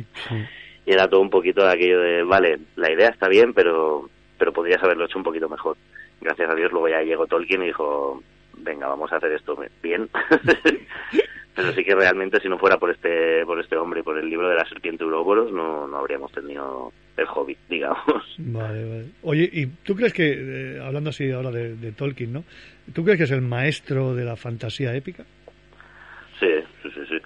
Y 0.85 0.91
era 0.91 1.07
todo 1.07 1.21
un 1.21 1.29
poquito 1.29 1.63
de 1.63 1.71
aquello 1.71 2.01
de 2.01 2.23
vale 2.23 2.59
la 2.75 2.91
idea 2.91 3.07
está 3.07 3.29
bien 3.29 3.53
pero 3.53 4.09
pero 4.37 4.51
podrías 4.51 4.83
haberlo 4.83 5.05
hecho 5.05 5.17
un 5.17 5.23
poquito 5.23 5.47
mejor. 5.47 5.77
Gracias 6.19 6.49
a 6.49 6.55
Dios 6.55 6.73
luego 6.73 6.89
ya 6.89 7.01
llegó 7.01 7.25
Tolkien 7.25 7.63
y 7.63 7.67
dijo 7.67 8.21
venga, 8.57 8.87
vamos 8.87 9.11
a 9.11 9.17
hacer 9.17 9.31
esto 9.31 9.57
bien. 9.81 10.09
Pero 11.55 11.71
sí 11.73 11.83
que 11.83 11.93
realmente 11.93 12.39
si 12.39 12.49
no 12.49 12.57
fuera 12.57 12.77
por 12.77 12.89
este 12.89 13.45
por 13.45 13.59
este 13.59 13.77
hombre 13.77 13.99
y 13.99 14.03
por 14.03 14.17
el 14.17 14.27
libro 14.27 14.49
de 14.49 14.55
la 14.55 14.67
serpiente 14.67 15.05
Uroboros 15.05 15.51
no, 15.51 15.87
no 15.87 15.97
habríamos 15.97 16.31
tenido 16.31 16.91
el 17.17 17.25
hobby, 17.27 17.57
digamos. 17.69 18.23
Vale, 18.37 18.89
vale. 18.89 19.05
Oye, 19.21 19.49
¿y 19.51 19.67
tú 19.67 19.95
crees 19.95 20.13
que, 20.13 20.33
eh, 20.77 20.81
hablando 20.83 21.11
así 21.11 21.31
ahora 21.31 21.51
de, 21.51 21.91
Tolkien, 21.91 22.33
¿no? 22.33 22.43
¿Tú 22.93 23.03
crees 23.03 23.17
que 23.17 23.23
es 23.25 23.31
el 23.31 23.41
maestro 23.41 24.15
de 24.15 24.25
la 24.25 24.35
fantasía 24.35 24.95
épica? 24.95 25.23
Sí, 26.39 26.49
sí, 26.81 26.89
sí, 26.93 27.01
sí. 27.07 27.17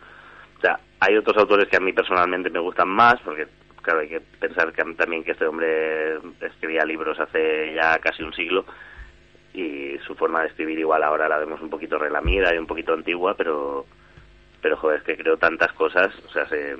O 0.57 0.61
sea, 0.61 0.79
hay 0.99 1.15
otros 1.15 1.37
autores 1.37 1.67
que 1.69 1.77
a 1.77 1.79
mí 1.79 1.93
personalmente 1.93 2.49
me 2.49 2.59
gustan 2.59 2.89
más, 2.89 3.15
porque 3.23 3.47
claro, 3.81 4.01
hay 4.01 4.09
que 4.09 4.19
pensar 4.19 4.73
que 4.73 4.83
también 4.95 5.23
que 5.23 5.31
este 5.31 5.45
hombre 5.45 6.17
escribía 6.41 6.83
libros 6.83 7.19
hace 7.19 7.73
ya 7.73 7.97
casi 7.99 8.23
un 8.23 8.33
siglo 8.33 8.65
y 9.58 9.98
su 10.06 10.13
forma 10.13 10.41
de 10.41 10.50
escribir 10.50 10.78
igual 10.78 11.04
ahora 11.04 11.28
la 11.28 11.39
vemos 11.39 11.60
un 11.62 11.70
poquito 11.72 11.98
relamida 11.98 12.54
y 12.54 12.60
un 12.60 12.67
poquito 12.67 12.93
antigua, 12.93 13.36
pero 13.36 13.86
pero 14.62 14.78
joder, 14.78 15.00
es 15.00 15.04
que 15.04 15.17
creo 15.17 15.38
tantas 15.38 15.72
cosas, 15.74 16.13
o 16.28 16.32
sea, 16.32 16.48
se, 16.48 16.76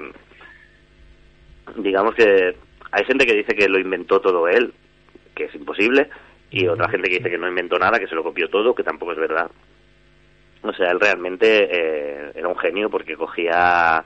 digamos 1.78 2.14
que 2.14 2.56
hay 2.92 3.06
gente 3.06 3.26
que 3.26 3.36
dice 3.36 3.56
que 3.56 3.68
lo 3.68 3.80
inventó 3.80 4.20
todo 4.22 4.48
él, 4.48 4.74
que 5.36 5.46
es 5.46 5.56
imposible, 5.56 6.10
y 6.52 6.68
otra 6.68 6.90
gente 6.90 7.10
que 7.10 7.18
dice 7.18 7.30
que 7.32 7.38
no 7.38 7.48
inventó 7.48 7.80
nada, 7.80 8.00
que 8.00 8.08
se 8.08 8.16
lo 8.16 8.24
copió 8.24 8.50
todo, 8.50 8.76
que 8.76 8.84
tampoco 8.84 9.12
es 9.14 9.20
verdad. 9.20 9.50
O 10.62 10.74
sea, 10.74 10.92
él 10.92 11.00
realmente 11.00 11.68
eh, 11.72 12.32
era 12.36 12.48
un 12.48 12.58
genio 12.58 12.90
porque 12.90 13.16
cogía 13.16 14.04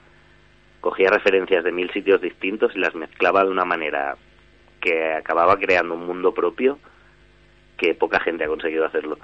cogía 0.80 1.10
referencias 1.10 1.62
de 1.62 1.72
mil 1.72 1.90
sitios 1.92 2.20
distintos 2.20 2.74
y 2.74 2.78
las 2.78 2.94
mezclaba 2.94 3.44
de 3.44 3.50
una 3.50 3.64
manera 3.64 4.16
que 4.80 5.12
acababa 5.12 5.56
creando 5.58 5.94
un 5.94 6.06
mundo 6.06 6.34
propio 6.34 6.78
que 7.82 7.94
poca 7.94 8.20
gente 8.20 8.44
ha 8.44 8.48
conseguido 8.48 8.84
hacerlo. 8.84 9.18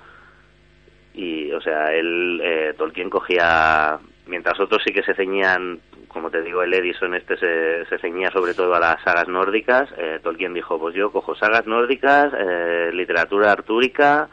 Y, 1.15 1.53
o 1.53 1.61
sea, 1.61 1.93
él, 1.95 2.41
eh, 2.43 2.75
Tolkien 2.77 3.09
cogía, 3.09 3.99
mientras 4.27 4.59
otros 4.59 4.83
sí 4.85 4.93
que 4.93 5.05
se 5.05 5.15
ceñían, 5.15 5.81
como 6.09 6.31
te 6.31 6.43
digo, 6.43 6.63
el 6.63 6.75
Edison 6.75 7.15
este 7.15 7.37
se, 7.37 7.99
ceñía 7.99 8.31
sobre 8.31 8.55
todo 8.55 8.75
a 8.75 8.81
las 8.81 9.03
sagas 9.03 9.29
nórdicas, 9.29 9.89
eh, 9.97 10.19
Tolkien 10.23 10.55
dijo, 10.55 10.79
pues 10.79 10.95
yo 10.95 11.13
cojo 11.13 11.37
sagas 11.37 11.67
nórdicas, 11.67 12.33
eh, 12.37 12.91
literatura 12.93 13.53
artúrica, 13.53 14.29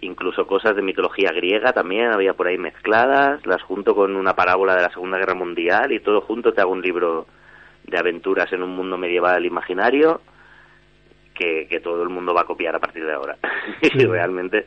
incluso 0.00 0.46
cosas 0.46 0.76
de 0.76 0.82
mitología 0.82 1.32
griega 1.32 1.72
también 1.72 2.12
había 2.12 2.34
por 2.34 2.46
ahí 2.46 2.58
mezcladas, 2.58 3.44
las 3.44 3.62
junto 3.62 3.94
con 3.94 4.14
una 4.14 4.34
parábola 4.34 4.76
de 4.76 4.82
la 4.82 4.90
Segunda 4.90 5.18
Guerra 5.18 5.34
Mundial 5.34 5.90
y 5.90 6.00
todo 6.00 6.20
junto 6.20 6.52
te 6.52 6.60
hago 6.60 6.72
un 6.72 6.82
libro 6.82 7.26
de 7.84 7.98
aventuras 7.98 8.52
en 8.52 8.62
un 8.62 8.76
mundo 8.76 8.98
medieval 8.98 9.44
imaginario 9.44 10.20
que, 11.38 11.80
todo 11.82 12.02
el 12.02 12.08
mundo 12.08 12.34
va 12.34 12.42
a 12.42 12.46
copiar 12.46 12.74
a 12.74 12.80
partir 12.80 13.06
de 13.06 13.12
ahora. 13.12 13.36
y 13.82 14.04
realmente 14.04 14.64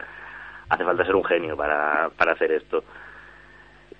hace 0.69 0.83
falta 0.83 1.05
ser 1.05 1.15
un 1.15 1.25
genio 1.25 1.57
para, 1.57 2.09
para 2.15 2.33
hacer 2.33 2.51
esto. 2.51 2.83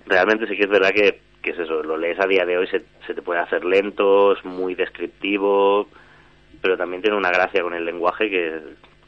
Realmente 0.06 0.46
sí 0.48 0.56
que 0.56 0.64
es 0.64 0.70
verdad 0.70 0.90
que, 0.90 1.20
que 1.42 1.50
es 1.50 1.58
eso, 1.58 1.82
lo 1.82 1.96
lees 1.96 2.18
a 2.18 2.26
día 2.26 2.44
de 2.44 2.56
hoy, 2.56 2.66
se, 2.66 2.82
se 3.06 3.14
te 3.14 3.22
puede 3.22 3.40
hacer 3.40 3.64
lento, 3.64 4.32
es 4.32 4.44
muy 4.44 4.74
descriptivo, 4.74 5.88
pero 6.60 6.76
también 6.76 7.02
tiene 7.02 7.16
una 7.16 7.30
gracia 7.30 7.62
con 7.62 7.74
el 7.74 7.84
lenguaje 7.84 8.30
que, 8.30 8.60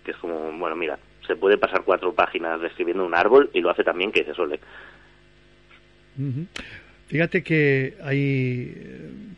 que 0.04 0.10
es 0.10 0.16
como, 0.18 0.52
bueno, 0.52 0.76
mira, 0.76 0.98
se 1.26 1.36
puede 1.36 1.56
pasar 1.56 1.82
cuatro 1.84 2.12
páginas 2.12 2.60
describiendo 2.60 3.04
un 3.04 3.14
árbol 3.14 3.50
y 3.54 3.60
lo 3.60 3.70
hace 3.70 3.82
también 3.82 4.12
que 4.12 4.24
se 4.24 4.34
suele. 4.34 4.60
Fíjate 7.08 7.42
que 7.42 7.94
hay 8.02 8.74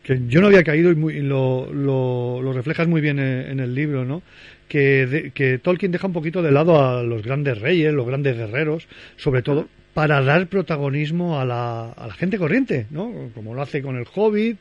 que 0.03 0.21
yo 0.29 0.41
no 0.41 0.47
había 0.47 0.63
caído 0.63 0.93
y, 0.93 0.95
muy, 0.95 1.21
lo, 1.21 1.73
lo, 1.73 2.41
lo, 2.41 2.53
reflejas 2.53 2.87
muy 2.87 3.01
bien 3.01 3.19
en, 3.19 3.51
en 3.51 3.61
el 3.61 3.75
libro, 3.75 4.05
¿no? 4.05 4.23
Que, 4.69 5.33
que 5.35 5.59
Tolkien 5.59 5.91
deja 5.91 6.07
un 6.07 6.13
poquito 6.13 6.43
de 6.43 6.53
lado 6.53 6.81
a 6.81 7.03
los 7.03 7.23
grandes 7.23 7.59
reyes, 7.61 7.93
los 7.93 8.07
grandes 8.07 8.37
guerreros, 8.37 8.87
sobre 9.17 9.43
todo 9.43 9.69
para 9.95 10.21
dar 10.23 10.47
protagonismo 10.47 11.41
a 11.41 11.45
la, 11.45 11.91
a 11.93 12.07
la 12.07 12.15
gente 12.15 12.39
corriente, 12.39 12.87
¿no? 12.91 13.31
Como 13.35 13.55
lo 13.55 13.63
hace 13.63 13.83
con 13.83 13.97
el 13.97 14.05
Hobbit, 14.15 14.61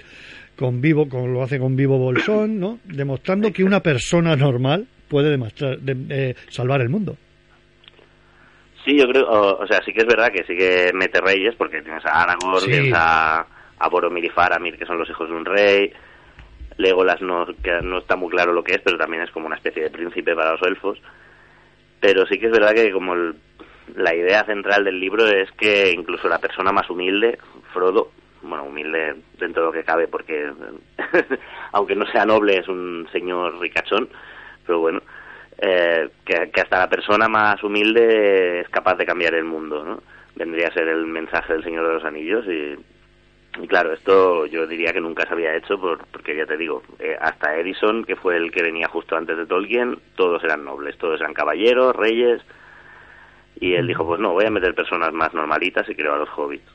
con 0.56 0.82
Vivo, 0.82 1.10
como 1.10 1.28
lo 1.28 1.44
hace 1.44 1.60
con 1.60 1.76
Vivo 1.76 1.98
Bolsón, 1.98 2.60
¿no? 2.60 2.80
Demostrando 2.86 3.52
que 3.52 3.63
una 3.63 3.82
persona 3.82 4.36
normal 4.36 4.88
puede 5.08 5.30
demostrar, 5.30 5.80
de, 5.80 5.96
eh, 6.10 6.36
salvar 6.50 6.82
el 6.82 6.89
mundo. 6.89 7.18
Sí, 8.86 8.98
yo 8.98 9.08
creo, 9.08 9.28
o, 9.28 9.63
o, 9.63 9.67
sea, 9.67 9.82
sí 9.84 9.91
que 9.91 10.02
es 10.02 10.08
verdad 10.08 10.32
que 10.32 10.43
sí 10.43 10.56
que 10.56 10.91
mete 10.93 11.19
reyes, 11.19 11.56
porque 11.56 11.82
tienes 11.82 12.06
a 12.06 12.21
Aragorn, 12.21 12.62
sí. 12.62 12.71
tienes 12.71 12.93
a, 12.95 13.45
a 13.80 13.89
Boromir 13.89 14.26
y 14.26 14.30
Faramir, 14.30 14.78
que 14.78 14.86
son 14.86 15.00
los 15.00 15.10
hijos 15.10 15.28
de 15.28 15.36
un 15.36 15.43
rey, 15.43 15.91
Legolas 16.78 17.21
no, 17.21 17.45
que 17.63 17.82
no 17.82 18.00
está 18.00 18.15
muy 18.15 18.30
claro 18.30 18.54
lo 18.54 18.63
que 18.63 18.74
es, 18.74 18.82
pero 18.82 18.98
también 18.98 19.24
es 19.24 19.32
como 19.32 19.48
una 19.48 19.56
especie 19.56 19.84
de 19.84 19.89
príncipe 19.89 20.36
para 20.36 20.52
los 20.52 20.62
elfos. 20.62 21.02
Pero 22.00 22.26
sí 22.28 22.38
que 22.38 22.48
es 22.48 22.52
verdad 22.52 22.74
que 22.74 22.91
como 22.91 23.13
el, 23.13 23.36
la 23.95 24.13
idea 24.13 24.43
central 24.43 24.84
del 24.84 25.00
libro 25.00 25.26
es 25.26 25.52
que 25.54 25.91
incluso 25.91 26.28
la 26.28 26.39
persona 26.39 26.71
más 26.71 26.89
humilde, 26.89 27.38
Frodo, 27.74 28.12
bueno, 28.41 28.65
humilde 28.65 29.15
dentro 29.39 29.63
de 29.63 29.67
lo 29.67 29.71
que 29.71 29.84
cabe, 29.84 30.08
porque 30.08 30.52
aunque 31.71 31.95
no 31.95 32.06
sea 32.12 32.26
noble 32.26 32.58
es 32.58 32.67
un 32.67 33.08
señor 33.12 33.60
ricachón, 33.60 34.10
pero 34.65 34.80
bueno, 34.80 35.02
eh, 35.58 36.10
que, 36.26 36.62
hasta 36.62 36.80
la 36.80 36.89
persona 36.89 37.28
más 37.28 37.63
humilde 37.63 38.62
es 38.62 38.70
capaz 38.70 38.96
de 38.96 39.06
cambiar 39.06 39.36
el 39.36 39.46
mundo, 39.46 39.84
¿no? 39.84 40.04
Vendría 40.36 40.68
a 40.68 40.74
ser 40.74 40.88
el 40.88 41.06
mensaje 41.06 41.54
del 41.54 41.63
Señor 41.63 41.88
de 41.88 41.94
los 41.94 42.04
Anillos 42.04 42.46
y, 42.48 43.68
claro, 43.68 43.94
esto 43.94 44.46
yo 44.48 44.68
diría 44.68 44.91
que 44.91 45.00
nunca 45.00 45.26
se 45.26 45.34
había 45.34 45.56
hecho 45.56 45.80
por, 45.80 46.06
porque 46.08 46.36
ya 46.36 46.46
te 46.46 46.58
digo, 46.58 46.84
eh, 47.00 47.15
hasta 47.20 47.56
Edison, 47.58 48.04
que 48.04 48.18
fue 48.18 48.36
el 48.36 48.52
que 48.52 48.63
venía 48.63 48.89
justo 48.89 49.15
antes 49.15 49.38
de 49.38 49.46
Tolkien, 49.46 49.98
todos 50.15 50.44
eran 50.44 50.65
nobles, 50.65 50.98
todos 50.98 51.22
eran 51.22 51.34
caballeros, 51.34 51.96
reyes, 51.96 52.41
y 53.60 53.74
él 53.74 53.88
dijo, 53.88 54.06
pues 54.06 54.20
no, 54.20 54.34
voy 54.34 54.46
a 54.46 54.52
meter 54.52 54.76
personas 54.76 55.13
más 55.13 55.34
normalitas 55.34 55.88
y 55.88 55.96
creo 55.96 56.15
a 56.15 56.18
los 56.18 56.30
hobbits. 56.36 56.70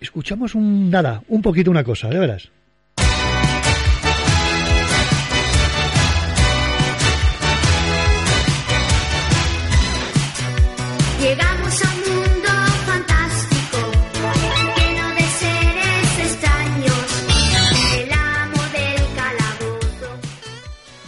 Escuchamos 0.00 0.54
un 0.54 0.90
nada, 0.90 1.20
un 1.28 1.42
poquito 1.42 1.70
una 1.70 1.84
cosa, 1.84 2.08
de 2.08 2.18
veras. 2.18 2.50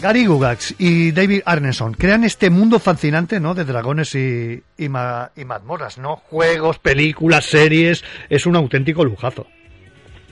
Gary 0.03 0.27
Gugax 0.27 0.75
y 0.79 1.12
David 1.12 1.43
Arneson 1.45 1.95
crean 1.95 2.25
este 2.25 2.51
mundo 2.51 2.81
fascinante, 2.81 3.38
¿no? 3.38 3.55
De 3.55 3.65
dragones 3.65 4.17
y, 4.17 4.61
y, 4.77 4.88
ma, 4.88 5.31
y 5.37 5.45
mazmorras, 5.45 5.97
¿no? 5.97 6.17
Juegos, 6.17 6.81
películas, 6.81 7.45
series, 7.45 8.05
es 8.29 8.45
un 8.45 8.57
auténtico 8.57 9.05
lujazo. 9.05 9.47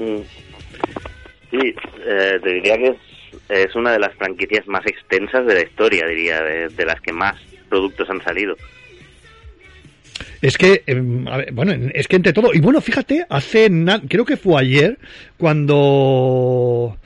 Mm. 0.00 0.22
Sí, 1.52 1.74
eh, 2.04 2.40
te 2.42 2.52
diría 2.54 2.76
que 2.78 2.88
es, 2.88 2.96
es, 3.48 3.74
una 3.76 3.92
de 3.92 4.00
las 4.00 4.12
franquicias 4.16 4.66
más 4.66 4.84
extensas 4.86 5.46
de 5.46 5.54
la 5.54 5.62
historia, 5.62 6.04
diría, 6.06 6.42
de, 6.42 6.68
de 6.68 6.84
las 6.84 7.00
que 7.00 7.12
más 7.12 7.36
productos 7.68 8.10
han 8.10 8.22
salido. 8.22 8.56
Es 10.42 10.58
que, 10.58 10.82
eh, 10.84 10.94
ver, 10.94 11.52
bueno, 11.52 11.90
es 11.94 12.08
que 12.08 12.16
entre 12.16 12.32
todo, 12.32 12.52
y 12.52 12.60
bueno, 12.60 12.80
fíjate, 12.80 13.24
hace, 13.28 13.70
creo 14.08 14.24
que 14.24 14.36
fue 14.36 14.60
ayer, 14.60 14.98
cuando, 15.36 16.96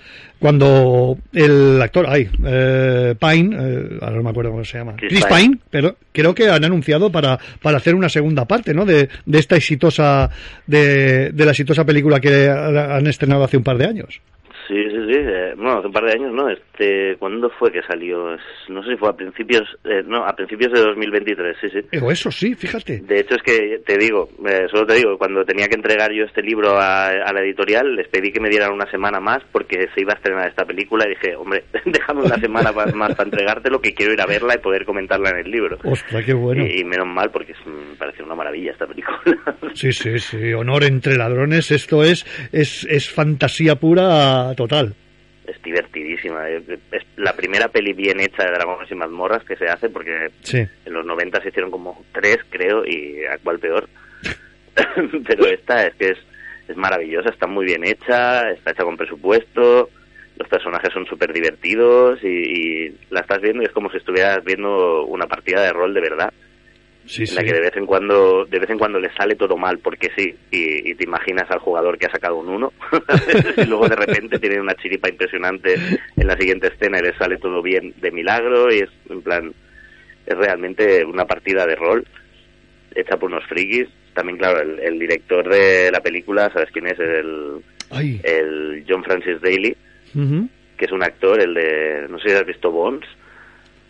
cuando 0.44 1.16
el 1.32 1.80
actor, 1.80 2.04
ay, 2.06 2.28
eh, 2.44 3.14
Pine, 3.18 3.56
eh, 3.58 3.98
ahora 4.02 4.16
no 4.16 4.22
me 4.24 4.28
acuerdo 4.28 4.50
cómo 4.50 4.62
se 4.62 4.76
llama, 4.76 4.94
Chris, 4.94 5.08
Chris 5.08 5.24
Pine. 5.24 5.40
Pine, 5.40 5.58
pero 5.70 5.96
creo 6.12 6.34
que 6.34 6.50
han 6.50 6.62
anunciado 6.62 7.10
para, 7.10 7.38
para 7.62 7.78
hacer 7.78 7.94
una 7.94 8.10
segunda 8.10 8.44
parte, 8.44 8.74
¿no? 8.74 8.84
De, 8.84 9.08
de 9.24 9.38
esta 9.38 9.56
exitosa, 9.56 10.28
de, 10.66 11.30
de 11.32 11.44
la 11.46 11.52
exitosa 11.52 11.86
película 11.86 12.20
que 12.20 12.50
han 12.50 13.06
estrenado 13.06 13.42
hace 13.42 13.56
un 13.56 13.62
par 13.62 13.78
de 13.78 13.86
años. 13.86 14.20
Sí, 14.66 14.82
sí, 14.90 14.96
sí. 15.06 15.18
Eh, 15.18 15.52
bueno, 15.56 15.78
hace 15.78 15.86
un 15.88 15.92
par 15.92 16.04
de 16.04 16.12
años, 16.12 16.32
¿no? 16.32 16.48
Este, 16.48 17.16
¿cuándo 17.18 17.50
fue 17.50 17.70
que 17.70 17.82
salió? 17.82 18.36
No 18.68 18.82
sé 18.82 18.90
si 18.90 18.96
fue 18.96 19.10
a 19.10 19.12
principios, 19.12 19.62
eh, 19.84 20.02
no, 20.06 20.24
a 20.24 20.34
principios 20.34 20.72
de 20.72 20.80
2023, 20.80 21.56
sí, 21.60 21.68
sí. 21.70 21.80
Eso 21.92 22.30
sí, 22.30 22.54
fíjate. 22.54 23.00
De 23.00 23.20
hecho 23.20 23.34
es 23.34 23.42
que 23.42 23.80
te 23.84 23.98
digo, 23.98 24.28
eh, 24.46 24.66
solo 24.70 24.86
te 24.86 24.94
digo, 24.94 25.18
cuando 25.18 25.44
tenía 25.44 25.68
que 25.68 25.74
entregar 25.74 26.12
yo 26.12 26.24
este 26.24 26.42
libro 26.42 26.78
a, 26.78 27.08
a, 27.08 27.32
la 27.32 27.42
editorial, 27.42 27.94
les 27.94 28.08
pedí 28.08 28.32
que 28.32 28.40
me 28.40 28.48
dieran 28.48 28.72
una 28.72 28.90
semana 28.90 29.20
más 29.20 29.42
porque 29.52 29.88
se 29.94 30.00
iba 30.00 30.12
a 30.12 30.16
estrenar 30.16 30.48
esta 30.48 30.64
película 30.64 31.04
y 31.06 31.10
dije, 31.10 31.36
hombre, 31.36 31.64
déjame 31.84 32.22
una 32.22 32.36
semana 32.36 32.72
más, 32.72 32.94
más 32.94 33.14
para 33.14 33.28
entregártelo 33.28 33.80
que 33.80 33.94
quiero 33.94 34.12
ir 34.12 34.20
a 34.20 34.26
verla 34.26 34.54
y 34.54 34.58
poder 34.58 34.84
comentarla 34.84 35.30
en 35.30 35.38
el 35.38 35.50
libro. 35.50 35.78
Ostras, 35.84 36.24
qué 36.24 36.32
bueno. 36.32 36.64
Y, 36.64 36.80
y 36.80 36.84
menos 36.84 37.06
mal 37.06 37.30
porque 37.30 37.52
es, 37.52 37.66
me 37.66 37.96
parece 37.96 38.22
una 38.22 38.34
maravilla 38.34 38.72
esta 38.72 38.86
película. 38.86 39.18
Sí, 39.74 39.92
sí, 39.92 40.18
sí. 40.18 40.52
Honor 40.52 40.84
entre 40.84 41.16
ladrones, 41.16 41.70
esto 41.70 42.04
es, 42.04 42.24
es, 42.52 42.86
es 42.88 43.10
fantasía 43.10 43.74
pura 43.76 44.53
total 44.54 44.94
es 45.46 45.62
divertidísima. 45.62 46.48
Es, 46.48 46.62
la 47.16 47.34
primera 47.34 47.68
peli 47.68 47.92
bien 47.92 48.20
hecha 48.20 48.44
de 48.44 48.52
Dragones 48.52 48.90
y 48.90 48.94
Mazmorras 48.94 49.44
que 49.44 49.56
se 49.56 49.66
hace, 49.66 49.88
porque 49.88 50.30
sí. 50.42 50.58
en 50.58 50.92
los 50.92 51.04
90 51.04 51.42
se 51.42 51.48
hicieron 51.48 51.70
como 51.70 52.04
tres, 52.12 52.38
creo, 52.50 52.84
y 52.86 53.24
a 53.24 53.38
cuál 53.38 53.58
peor. 53.58 53.88
Pero 55.26 55.46
esta 55.46 55.86
es 55.86 55.94
que 55.94 56.10
es, 56.10 56.18
es 56.68 56.76
maravillosa, 56.76 57.30
está 57.30 57.46
muy 57.46 57.66
bien 57.66 57.84
hecha, 57.84 58.50
está 58.50 58.72
hecha 58.72 58.84
con 58.84 58.96
presupuesto, 58.96 59.90
los 60.36 60.48
personajes 60.48 60.92
son 60.92 61.06
súper 61.06 61.32
divertidos 61.32 62.18
y, 62.24 62.26
y, 62.28 62.98
la 63.10 63.20
estás 63.20 63.40
viendo 63.40 63.62
y 63.62 63.66
es 63.66 63.72
como 63.72 63.90
si 63.90 63.98
estuvieras 63.98 64.42
viendo 64.44 65.04
una 65.04 65.26
partida 65.26 65.62
de 65.62 65.72
rol 65.72 65.94
de 65.94 66.00
verdad. 66.00 66.32
Sí, 67.06 67.24
en 67.28 67.34
la 67.34 67.44
que 67.44 67.52
de 67.52 67.60
vez 67.60 67.76
en 67.76 67.84
cuando 67.84 68.46
de 68.46 68.58
vez 68.58 68.70
en 68.70 68.78
cuando 68.78 68.98
le 68.98 69.12
sale 69.14 69.34
todo 69.34 69.58
mal 69.58 69.78
porque 69.78 70.10
sí 70.16 70.34
y, 70.50 70.90
y 70.90 70.94
te 70.94 71.04
imaginas 71.04 71.50
al 71.50 71.58
jugador 71.58 71.98
que 71.98 72.06
ha 72.06 72.10
sacado 72.10 72.36
un 72.36 72.48
1 72.48 72.72
y 73.58 73.66
luego 73.66 73.88
de 73.88 73.96
repente 73.96 74.38
tiene 74.38 74.58
una 74.58 74.74
chiripa 74.74 75.10
impresionante 75.10 75.74
en 75.74 76.26
la 76.26 76.36
siguiente 76.36 76.68
escena 76.68 76.98
y 76.98 77.02
le 77.02 77.16
sale 77.18 77.36
todo 77.36 77.60
bien 77.60 77.92
de 78.00 78.10
milagro 78.10 78.72
y 78.72 78.78
es 78.78 78.90
en 79.10 79.20
plan 79.20 79.52
es 80.24 80.34
realmente 80.34 81.04
una 81.04 81.26
partida 81.26 81.66
de 81.66 81.76
rol 81.76 82.06
hecha 82.94 83.18
por 83.18 83.30
unos 83.30 83.44
frikis 83.46 83.88
también 84.14 84.38
claro 84.38 84.60
el, 84.62 84.80
el 84.80 84.98
director 84.98 85.46
de 85.46 85.90
la 85.92 86.00
película 86.00 86.50
sabes 86.54 86.70
quién 86.72 86.86
es 86.86 86.98
el 86.98 87.62
Ay. 87.90 88.18
el 88.24 88.82
John 88.88 89.04
Francis 89.04 89.42
Daly 89.42 89.76
uh 90.14 90.18
-huh. 90.18 90.48
que 90.78 90.86
es 90.86 90.92
un 90.92 91.02
actor 91.02 91.38
el 91.38 91.52
de 91.52 92.06
no 92.08 92.18
sé 92.18 92.30
si 92.30 92.34
has 92.34 92.46
visto 92.46 92.70
Bones 92.70 93.06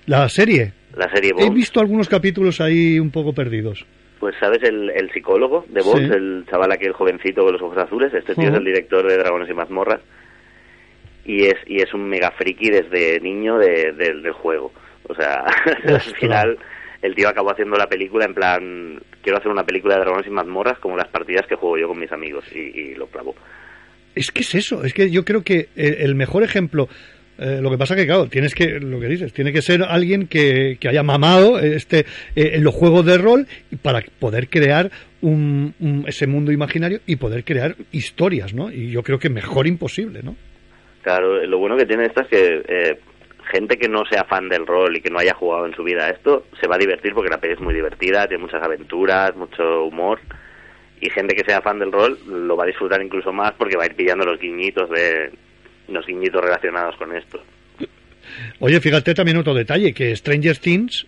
la 0.07 0.29
serie 0.29 0.73
la 0.97 1.11
serie 1.11 1.33
Bones. 1.33 1.49
He 1.51 1.53
visto 1.55 1.81
algunos 1.81 2.09
capítulos 2.09 2.61
ahí 2.61 2.99
un 3.01 3.11
poco 3.11 3.33
perdidos. 3.33 3.85
Pues 4.21 4.35
sabes 4.41 4.63
el, 4.63 4.91
el 4.91 5.11
psicólogo 5.13 5.65
de 5.69 5.83
Bones, 5.83 6.09
Sí. 6.09 6.15
el 6.17 6.45
chaval 6.49 6.71
aquel 6.73 6.93
jovencito 6.93 7.43
con 7.43 7.53
los 7.53 7.63
ojos 7.63 7.79
azules, 7.79 8.15
este 8.15 8.35
tío 8.35 8.49
es 8.49 8.55
el 8.55 8.65
director 8.65 9.07
de 9.07 9.17
Dragones 9.19 9.51
y 9.51 9.55
Mazmorras 9.55 10.01
y 11.25 11.45
es 11.47 11.55
y 11.67 11.81
es 11.83 11.93
un 11.95 12.09
mega 12.09 12.31
friki 12.33 12.71
desde 12.71 13.19
niño 13.21 13.59
de, 13.59 13.93
de- 13.93 14.15
del 14.21 14.33
juego. 14.33 14.73
O 15.09 15.15
sea, 15.15 15.45
al 15.87 16.01
final 16.01 16.59
el 17.03 17.15
tío 17.15 17.29
acabó 17.29 17.51
haciendo 17.53 17.77
la 17.77 17.87
película 17.89 18.25
en 18.25 18.35
plan 18.35 19.01
quiero 19.23 19.39
hacer 19.39 19.51
una 19.51 19.65
película 19.65 19.95
de 19.97 20.01
Dragones 20.03 20.27
y 20.27 20.31
Mazmorras 20.31 20.79
como 20.79 20.97
las 20.97 21.09
partidas 21.09 21.47
que 21.47 21.57
juego 21.57 21.77
yo 21.79 21.89
con 21.89 21.99
mis 21.99 22.13
amigos 22.13 22.45
y, 22.55 22.59
y 22.59 22.95
lo 22.95 23.07
clavó. 23.09 23.35
Es 24.15 24.31
que 24.31 24.43
es 24.43 24.55
eso, 24.55 24.85
es 24.85 24.95
que 24.95 25.11
yo 25.11 25.25
creo 25.25 25.43
que 25.43 25.69
el, 25.75 25.95
el 25.95 26.15
mejor 26.15 26.45
ejemplo, 26.45 26.89
eh, 27.39 27.59
lo 27.61 27.71
que 27.71 27.79
pasa 27.79 27.97
que 27.97 28.07
claro, 28.07 28.27
tienes 28.27 28.55
que, 28.55 28.79
lo 28.81 29.01
que 29.01 29.07
dices, 29.09 29.33
tiene 29.33 29.53
que 29.53 29.63
ser 29.63 29.83
alguien 29.83 30.27
que, 30.29 30.77
que 30.81 30.89
haya 30.89 31.03
mamado 31.03 31.59
este 31.59 32.01
eh, 32.37 32.53
en 32.55 32.65
los 32.65 32.75
juegos 32.75 33.05
de 33.07 33.19
rol 33.19 33.47
para 33.83 34.03
poder 34.19 34.49
crear 34.49 34.91
un, 35.21 35.75
un- 35.81 36.05
ese 36.07 36.27
mundo 36.27 36.53
imaginario 36.53 37.01
y 37.07 37.17
poder 37.17 37.45
crear 37.45 37.77
historias, 37.93 38.55
¿no? 38.55 38.71
Y 38.71 38.91
yo 38.91 39.03
creo 39.03 39.19
que 39.19 39.31
mejor 39.31 39.67
imposible, 39.67 40.21
¿no? 40.23 40.37
Claro, 41.03 41.45
lo 41.47 41.59
bueno 41.59 41.77
que 41.77 41.87
tiene 41.87 42.07
esto 42.07 42.23
es 42.23 42.29
que 42.29 42.63
eh, 42.67 42.99
gente 43.51 43.77
que 43.77 43.89
no 43.89 44.05
sea 44.07 44.25
fan 44.25 44.49
del 44.49 44.67
rol 44.67 44.97
y 44.97 45.01
que 45.03 45.11
no 45.11 45.19
haya 45.19 45.35
jugado 45.35 45.67
en 45.67 45.75
su 45.75 45.83
vida 45.85 46.09
esto 46.09 46.47
se 46.61 46.67
va 46.67 46.77
a 46.77 46.79
divertir 46.79 47.13
porque 47.13 47.29
la 47.31 47.39
peli 47.39 47.53
es 47.55 47.61
muy 47.61 47.75
divertida, 47.75 48.27
tiene 48.27 48.43
muchas 48.43 48.63
aventuras, 48.63 49.37
mucho 49.37 49.85
humor 49.85 50.19
y 51.01 51.11
gente 51.11 51.35
que 51.35 51.45
sea 51.45 51.61
fan 51.61 51.79
del 51.79 51.93
rol 51.93 52.17
lo 52.27 52.57
va 52.57 52.65
a 52.65 52.69
disfrutar 52.69 53.03
incluso 53.03 53.33
más 53.33 53.53
porque 53.59 53.77
va 53.77 53.83
a 53.83 53.87
ir 53.87 53.95
pillando 53.97 54.25
los 54.25 54.41
guiñitos 54.41 54.89
de 54.89 55.31
los 55.89 56.07
guiñitos 56.07 56.43
relacionados 56.43 56.97
con 56.97 57.17
esto. 57.17 57.43
Oye, 58.61 58.81
fíjate 58.81 59.15
también 59.15 59.37
otro 59.37 59.55
detalle, 59.55 59.93
que 59.93 60.15
Stranger 60.17 60.57
Things 60.59 61.07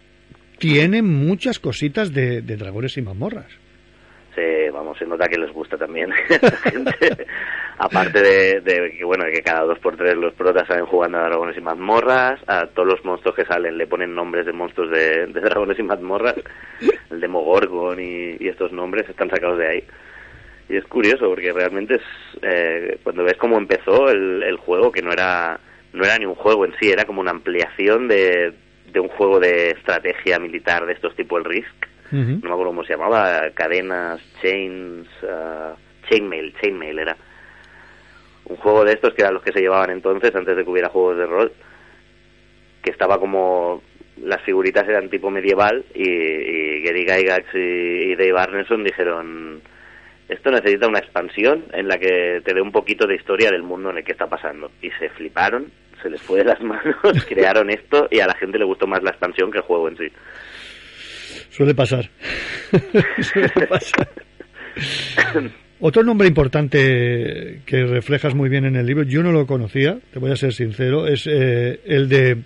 tiene 0.59 1.03
muchas 1.03 1.59
cositas 1.59 2.13
de, 2.13 2.43
de 2.43 2.57
dragones 2.57 2.97
y 2.97 3.03
mazmorras. 3.03 3.47
Se, 4.35 4.71
vamos, 4.71 4.99
se 4.99 5.07
nota 5.07 5.29
que 5.29 5.39
les 5.39 5.51
gusta 5.51 5.79
también. 5.79 6.11
Aparte 7.79 8.21
de, 8.21 8.61
de 8.61 8.91
que, 8.99 9.05
bueno, 9.05 9.25
que 9.33 9.43
cada 9.43 9.63
dos 9.63 9.79
por 9.79 9.97
tres 9.97 10.15
los 10.15 10.35
protas 10.35 10.69
salen 10.69 10.85
jugando 10.85 11.19
a 11.19 11.23
dragones 11.29 11.57
y 11.57 11.61
mazmorras, 11.63 12.39
a 12.47 12.67
todos 12.67 12.89
los 12.89 13.05
monstruos 13.05 13.35
que 13.35 13.47
salen 13.47 13.79
le 13.79 13.87
ponen 13.87 14.15
nombres 14.15 14.45
de 14.45 14.53
monstruos 14.53 14.91
de, 14.91 15.27
de 15.27 15.41
dragones 15.41 15.79
y 15.79 15.83
mazmorras. 15.83 16.35
El 17.11 17.21
Demogorgon 17.21 17.99
y, 17.99 18.37
y 18.39 18.49
estos 18.49 18.73
nombres 18.73 19.09
están 19.09 19.31
sacados 19.31 19.59
de 19.59 19.69
ahí. 19.69 19.85
Y 20.69 20.77
es 20.77 20.85
curioso 20.85 21.29
porque 21.29 21.53
realmente 21.53 21.95
es 21.95 22.03
eh, 22.43 22.99
cuando 23.03 23.25
ves 23.25 23.37
cómo 23.39 23.57
empezó 23.57 24.09
el, 24.11 24.43
el 24.43 24.57
juego, 24.57 24.91
que 24.91 25.03
no 25.03 25.13
era 25.13 25.61
no 25.93 26.05
era 26.05 26.19
ni 26.19 26.27
un 26.27 26.35
juego 26.35 26.65
en 26.65 26.75
sí, 26.79 26.91
era 26.91 27.05
como 27.05 27.21
una 27.21 27.31
ampliación 27.31 28.09
de, 28.09 28.53
de 28.93 29.01
un 29.01 29.09
juego 29.09 29.41
de 29.41 29.71
estrategia 29.71 30.39
militar 30.39 30.87
de 30.87 30.93
estos 30.93 31.15
tipo 31.17 31.39
el 31.39 31.45
Risk. 31.45 31.87
No 32.13 32.21
me 32.21 32.37
acuerdo 32.37 32.67
cómo 32.67 32.85
se 32.85 32.93
llamaba, 32.93 33.51
cadenas, 33.53 34.21
chains, 34.41 35.09
ah, 35.29 35.75
chainmail, 36.09 36.55
chainmail 36.61 36.99
era. 37.01 37.17
Un 38.45 38.57
juego 38.59 38.85
de 38.85 38.93
estos 38.93 39.13
que 39.13 39.23
eran 39.23 39.35
los 39.35 39.43
que 39.43 39.53
se 39.53 39.61
llevaban 39.61 39.91
entonces, 39.91 40.33
antes 40.35 40.57
de 40.57 40.63
que 40.63 40.71
hubiera 40.71 40.89
juegos 40.89 41.17
de 41.17 41.27
rol, 41.27 41.53
que 42.83 42.93
estaba 42.93 43.19
como 43.19 43.83
las 44.23 44.41
figuritas 44.43 44.89
eran 44.89 45.11
tipo 45.11 45.31
medieval 45.31 45.85
y, 45.95 46.09
y 46.09 46.83
Gary 46.83 47.05
Gygax 47.05 47.55
y, 47.55 47.59
y 47.59 48.15
Dave 48.15 48.39
Arneson 48.39 48.85
dijeron 48.85 49.61
esto 50.29 50.51
necesita 50.51 50.89
una 50.89 50.99
expansión 50.99 51.65
en 51.73 51.89
la 51.89 51.99
que 51.99 52.41
te 52.45 52.55
dé 52.55 52.61
un 52.61 52.73
poquito 52.73 53.07
de 53.07 53.17
historia 53.17 53.51
del 53.51 53.63
mundo 53.63 53.91
en 53.91 53.99
el 53.99 54.05
que 54.05 54.13
está 54.13 54.27
pasando 54.27 54.71
y 54.83 54.91
se 54.93 55.09
fliparon 55.11 55.71
se 56.03 56.11
les 56.11 56.21
fue 56.21 56.39
de 56.39 56.45
las 56.45 56.61
manos 56.63 56.97
crearon 57.29 57.71
esto 57.71 58.09
y 58.11 58.21
a 58.21 58.27
la 58.27 58.35
gente 58.35 58.59
le 58.59 58.65
gustó 58.65 58.87
más 58.87 59.03
la 59.03 59.11
expansión 59.11 59.51
que 59.51 59.59
el 59.59 59.65
juego 59.65 59.89
en 59.89 59.97
sí 59.97 60.13
Suele 61.57 61.75
pasar. 61.75 62.11
Suele 63.23 63.67
pasar. 63.67 64.09
Otro 65.81 66.03
nombre 66.03 66.29
importante 66.29 67.63
que 67.65 67.85
reflejas 67.85 68.35
muy 68.35 68.51
bien 68.51 68.67
en 68.67 68.77
el 68.77 68.85
libro, 68.85 69.05
yo 69.05 69.23
no 69.23 69.33
lo 69.33 69.47
conocía, 69.47 69.99
te 70.13 70.19
voy 70.19 70.33
a 70.33 70.37
ser 70.37 70.53
sincero, 70.53 71.07
es 71.07 71.27
eh, 71.27 71.81
el 71.87 72.09
de... 72.11 72.43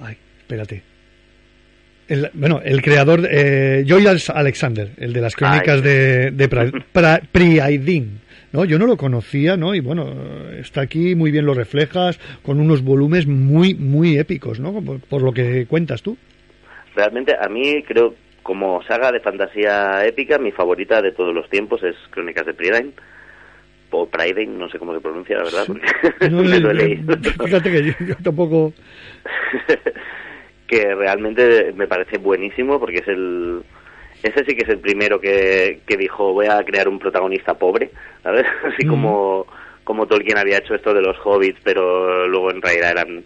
Ay, 0.00 0.16
espérate. 0.38 0.87
El, 2.08 2.30
bueno, 2.34 2.60
el 2.64 2.80
creador, 2.82 3.20
eh, 3.30 3.84
Joy 3.86 4.04
Alexander, 4.34 4.90
el 4.96 5.12
de 5.12 5.20
las 5.20 5.36
crónicas 5.36 5.76
Ay. 5.76 5.82
de, 5.82 6.30
de 6.30 6.48
pra, 6.48 6.66
pra- 6.66 7.20
Priaidin. 7.30 8.20
¿no? 8.50 8.64
Yo 8.64 8.78
no 8.78 8.86
lo 8.86 8.96
conocía, 8.96 9.58
¿no? 9.58 9.74
Y 9.74 9.80
bueno, 9.80 10.10
está 10.58 10.80
aquí, 10.80 11.14
muy 11.14 11.30
bien 11.30 11.44
lo 11.44 11.52
reflejas, 11.52 12.18
con 12.42 12.58
unos 12.60 12.82
volúmenes 12.82 13.26
muy, 13.26 13.74
muy 13.74 14.16
épicos, 14.18 14.58
¿no? 14.58 14.72
Por, 14.82 15.00
por 15.00 15.20
lo 15.22 15.32
que 15.32 15.66
cuentas 15.66 16.00
tú. 16.02 16.16
realmente 16.96 17.34
a 17.38 17.46
mí 17.50 17.82
creo 17.86 18.14
como 18.42 18.82
saga 18.84 19.12
de 19.12 19.20
fantasía 19.20 20.06
épica 20.06 20.38
mi 20.38 20.50
favorita 20.52 21.02
de 21.02 21.12
todos 21.12 21.34
los 21.34 21.50
tiempos 21.50 21.82
es 21.82 21.94
Crónicas 22.10 22.46
de 22.46 22.54
Prydain 22.54 22.94
o 23.90 24.06
Prydain, 24.08 24.58
no 24.58 24.70
sé 24.70 24.78
cómo 24.78 24.94
se 24.94 25.00
pronuncia 25.02 25.36
la 25.36 25.44
verdad 25.44 25.64
porque 25.66 26.30
No, 26.30 26.42
me 26.42 26.58
lo 26.58 26.70
he 26.70 26.74
leído 26.74 27.18
Fíjate 27.44 27.70
que 27.70 27.84
yo, 27.84 27.92
yo 28.06 28.14
tampoco. 28.22 28.72
que 30.68 30.94
realmente 30.94 31.72
me 31.74 31.88
parece 31.88 32.18
buenísimo 32.18 32.78
porque 32.78 32.98
es 32.98 33.08
el 33.08 33.62
ese 34.22 34.44
sí 34.44 34.54
que 34.54 34.64
es 34.64 34.68
el 34.68 34.78
primero 34.80 35.20
que, 35.20 35.80
que 35.86 35.96
dijo 35.96 36.32
voy 36.32 36.46
a 36.46 36.62
crear 36.64 36.88
un 36.88 36.98
protagonista 36.98 37.54
pobre 37.54 37.90
¿sabes? 38.22 38.44
así 38.64 38.86
Mm. 38.86 38.90
como 38.90 39.46
como 39.84 40.06
Tolkien 40.06 40.38
había 40.38 40.58
hecho 40.58 40.74
esto 40.74 40.92
de 40.92 41.00
los 41.02 41.16
hobbits 41.24 41.58
pero 41.64 42.28
luego 42.28 42.50
en 42.52 42.60
realidad 42.62 42.90
eran 42.92 43.24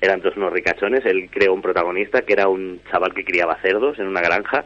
eran 0.00 0.20
todos 0.20 0.36
unos 0.36 0.52
ricachones 0.52 1.06
él 1.06 1.28
creó 1.30 1.54
un 1.54 1.62
protagonista 1.62 2.22
que 2.22 2.32
era 2.32 2.48
un 2.48 2.80
chaval 2.90 3.14
que 3.14 3.24
criaba 3.24 3.58
cerdos 3.62 3.98
en 3.98 4.08
una 4.08 4.20
granja 4.20 4.64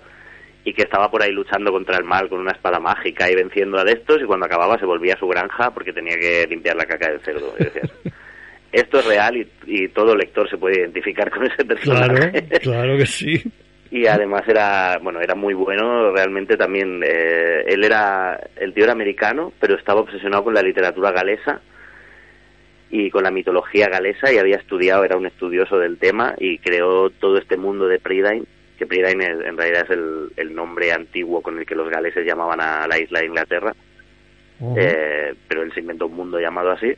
y 0.64 0.72
que 0.72 0.82
estaba 0.82 1.10
por 1.10 1.22
ahí 1.22 1.30
luchando 1.30 1.70
contra 1.70 1.96
el 1.98 2.04
mal 2.04 2.28
con 2.28 2.40
una 2.40 2.52
espada 2.52 2.80
mágica 2.80 3.30
y 3.30 3.36
venciendo 3.36 3.78
a 3.78 3.84
de 3.84 3.92
estos 3.92 4.20
y 4.20 4.24
cuando 4.24 4.46
acababa 4.46 4.78
se 4.78 4.86
volvía 4.86 5.14
a 5.14 5.18
su 5.18 5.28
granja 5.28 5.70
porque 5.70 5.92
tenía 5.92 6.16
que 6.16 6.46
limpiar 6.48 6.74
la 6.74 6.86
caca 6.86 7.10
del 7.10 7.20
cerdo 7.20 7.54
y 7.58 7.64
decías, 7.64 7.90
esto 8.80 8.98
es 9.00 9.06
real 9.06 9.36
y, 9.36 9.48
y 9.66 9.88
todo 9.88 10.14
lector 10.14 10.48
se 10.48 10.56
puede 10.58 10.80
identificar 10.80 11.30
con 11.30 11.44
ese 11.46 11.56
Claro, 11.80 12.14
personaje. 12.14 12.42
Claro 12.60 12.96
que 12.96 13.06
sí. 13.06 13.42
y 13.90 14.06
además 14.06 14.42
era 14.48 14.98
bueno 15.00 15.20
era 15.20 15.34
muy 15.36 15.54
bueno 15.54 16.10
realmente 16.12 16.56
también 16.56 17.02
eh, 17.06 17.62
él 17.66 17.84
era 17.84 18.38
el 18.56 18.74
tío 18.74 18.82
era 18.84 18.92
americano 18.92 19.52
pero 19.60 19.76
estaba 19.76 20.00
obsesionado 20.00 20.42
con 20.42 20.54
la 20.54 20.62
literatura 20.62 21.12
galesa 21.12 21.60
y 22.90 23.10
con 23.10 23.22
la 23.24 23.30
mitología 23.30 23.88
galesa 23.88 24.32
y 24.32 24.38
había 24.38 24.56
estudiado 24.56 25.04
era 25.04 25.16
un 25.16 25.26
estudioso 25.26 25.78
del 25.78 25.98
tema 25.98 26.34
y 26.38 26.58
creó 26.58 27.10
todo 27.10 27.38
este 27.38 27.56
mundo 27.56 27.86
de 27.86 27.98
Prydain 28.00 28.44
que 28.78 28.86
Prydain 28.86 29.20
es- 29.22 29.40
en 29.46 29.56
realidad 29.56 29.84
es 29.84 29.90
el, 29.90 30.30
el 30.36 30.54
nombre 30.54 30.92
antiguo 30.92 31.40
con 31.40 31.58
el 31.58 31.64
que 31.64 31.74
los 31.76 31.88
galeses 31.88 32.26
llamaban 32.26 32.60
a 32.60 32.86
la 32.86 32.98
isla 32.98 33.20
de 33.20 33.26
Inglaterra. 33.26 33.72
Eh, 34.76 35.34
pero 35.48 35.62
él 35.62 35.72
se 35.74 35.80
inventó 35.80 36.06
un 36.06 36.16
mundo 36.16 36.38
llamado 36.40 36.70
así 36.72 36.92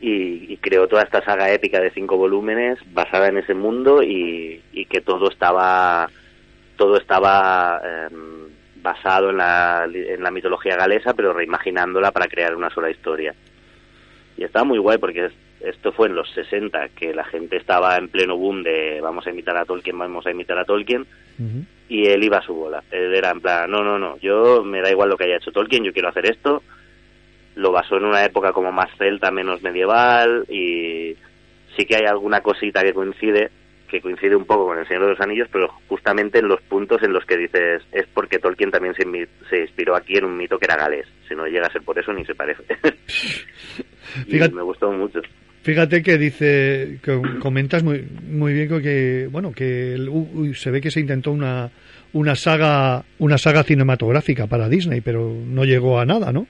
y, 0.00 0.52
y 0.52 0.56
creó 0.58 0.86
toda 0.88 1.02
esta 1.02 1.24
saga 1.24 1.50
épica 1.52 1.80
de 1.80 1.90
cinco 1.90 2.16
volúmenes 2.16 2.78
basada 2.92 3.28
en 3.28 3.38
ese 3.38 3.54
mundo 3.54 4.02
y, 4.02 4.60
y 4.72 4.84
que 4.86 5.00
todo 5.00 5.30
estaba 5.30 6.08
todo 6.76 6.98
estaba 6.98 7.80
em, 8.10 8.48
basado 8.82 9.30
en 9.30 9.38
la, 9.38 9.88
en 9.90 10.22
la 10.22 10.30
mitología 10.30 10.76
galesa 10.76 11.14
pero 11.14 11.32
reimaginándola 11.32 12.12
para 12.12 12.26
crear 12.28 12.54
una 12.54 12.70
sola 12.70 12.90
historia 12.90 13.34
y 14.36 14.44
estaba 14.44 14.64
muy 14.64 14.78
guay 14.78 14.98
porque 14.98 15.26
es- 15.26 15.32
esto 15.58 15.90
fue 15.92 16.08
en 16.08 16.14
los 16.14 16.30
60 16.32 16.90
que 16.90 17.14
la 17.14 17.24
gente 17.24 17.56
estaba 17.56 17.96
en 17.96 18.08
pleno 18.08 18.36
boom 18.36 18.62
de 18.62 19.00
vamos 19.00 19.26
a 19.26 19.30
imitar 19.30 19.56
a 19.56 19.64
Tolkien 19.64 19.98
vamos 19.98 20.26
a 20.26 20.30
imitar 20.30 20.58
a 20.58 20.64
Tolkien 20.66 21.06
y 21.88 22.06
él 22.06 22.22
iba 22.24 22.38
a 22.38 22.42
su 22.42 22.54
bola. 22.54 22.82
Él 22.90 23.14
era 23.14 23.30
en 23.30 23.40
plan, 23.40 23.70
no, 23.70 23.82
no, 23.84 23.98
no, 23.98 24.18
yo 24.18 24.62
me 24.64 24.80
da 24.82 24.90
igual 24.90 25.08
lo 25.08 25.16
que 25.16 25.24
haya 25.24 25.36
hecho 25.36 25.52
Tolkien, 25.52 25.84
yo 25.84 25.92
quiero 25.92 26.08
hacer 26.10 26.26
esto. 26.30 26.62
Lo 27.56 27.72
basó 27.72 27.96
en 27.96 28.04
una 28.04 28.24
época 28.24 28.52
como 28.52 28.70
más 28.72 28.88
celta, 28.96 29.30
menos 29.30 29.62
medieval 29.62 30.44
y 30.48 31.16
sí 31.76 31.84
que 31.84 31.96
hay 31.96 32.04
alguna 32.06 32.40
cosita 32.40 32.82
que 32.82 32.92
coincide, 32.94 33.50
que 33.90 34.00
coincide 34.00 34.36
un 34.36 34.44
poco 34.44 34.66
con 34.66 34.78
El 34.78 34.86
Señor 34.86 35.04
de 35.04 35.10
los 35.10 35.20
Anillos, 35.20 35.48
pero 35.52 35.68
justamente 35.88 36.38
en 36.38 36.48
los 36.48 36.60
puntos 36.62 37.02
en 37.02 37.12
los 37.12 37.24
que 37.24 37.36
dices 37.36 37.82
es 37.92 38.06
porque 38.14 38.38
Tolkien 38.38 38.70
también 38.70 38.94
se, 38.94 39.58
inspiró 39.60 39.96
aquí 39.96 40.16
en 40.16 40.24
un 40.26 40.36
mito 40.36 40.58
que 40.58 40.66
era 40.66 40.76
galés. 40.76 41.06
Si 41.28 41.34
no 41.34 41.46
llega 41.46 41.66
a 41.66 41.72
ser 41.72 41.82
por 41.82 41.98
eso 41.98 42.12
ni 42.12 42.24
se 42.24 42.34
parece. 42.34 42.62
Y 44.26 44.32
Fíjate- 44.32 44.54
me 44.54 44.62
gustó 44.62 44.90
mucho. 44.92 45.20
Fíjate 45.62 46.00
que 46.02 46.16
dice, 46.16 46.98
que 47.02 47.20
comentas 47.40 47.82
muy, 47.82 48.06
muy 48.28 48.52
bien 48.52 48.68
que- 48.68 48.82
que, 48.82 49.28
bueno, 49.30 49.50
que 49.52 49.94
el- 49.94 50.08
uy, 50.08 50.54
se 50.54 50.70
ve 50.70 50.80
que 50.80 50.92
se 50.92 51.00
intentó 51.00 51.32
una, 51.32 51.70
una 52.12 52.36
saga, 52.36 53.04
una 53.18 53.36
saga 53.36 53.64
cinematográfica 53.64 54.46
para 54.46 54.68
Disney, 54.68 55.00
pero 55.00 55.28
no 55.44 55.64
llegó 55.64 55.98
a 55.98 56.06
nada, 56.06 56.32
¿no? 56.32 56.46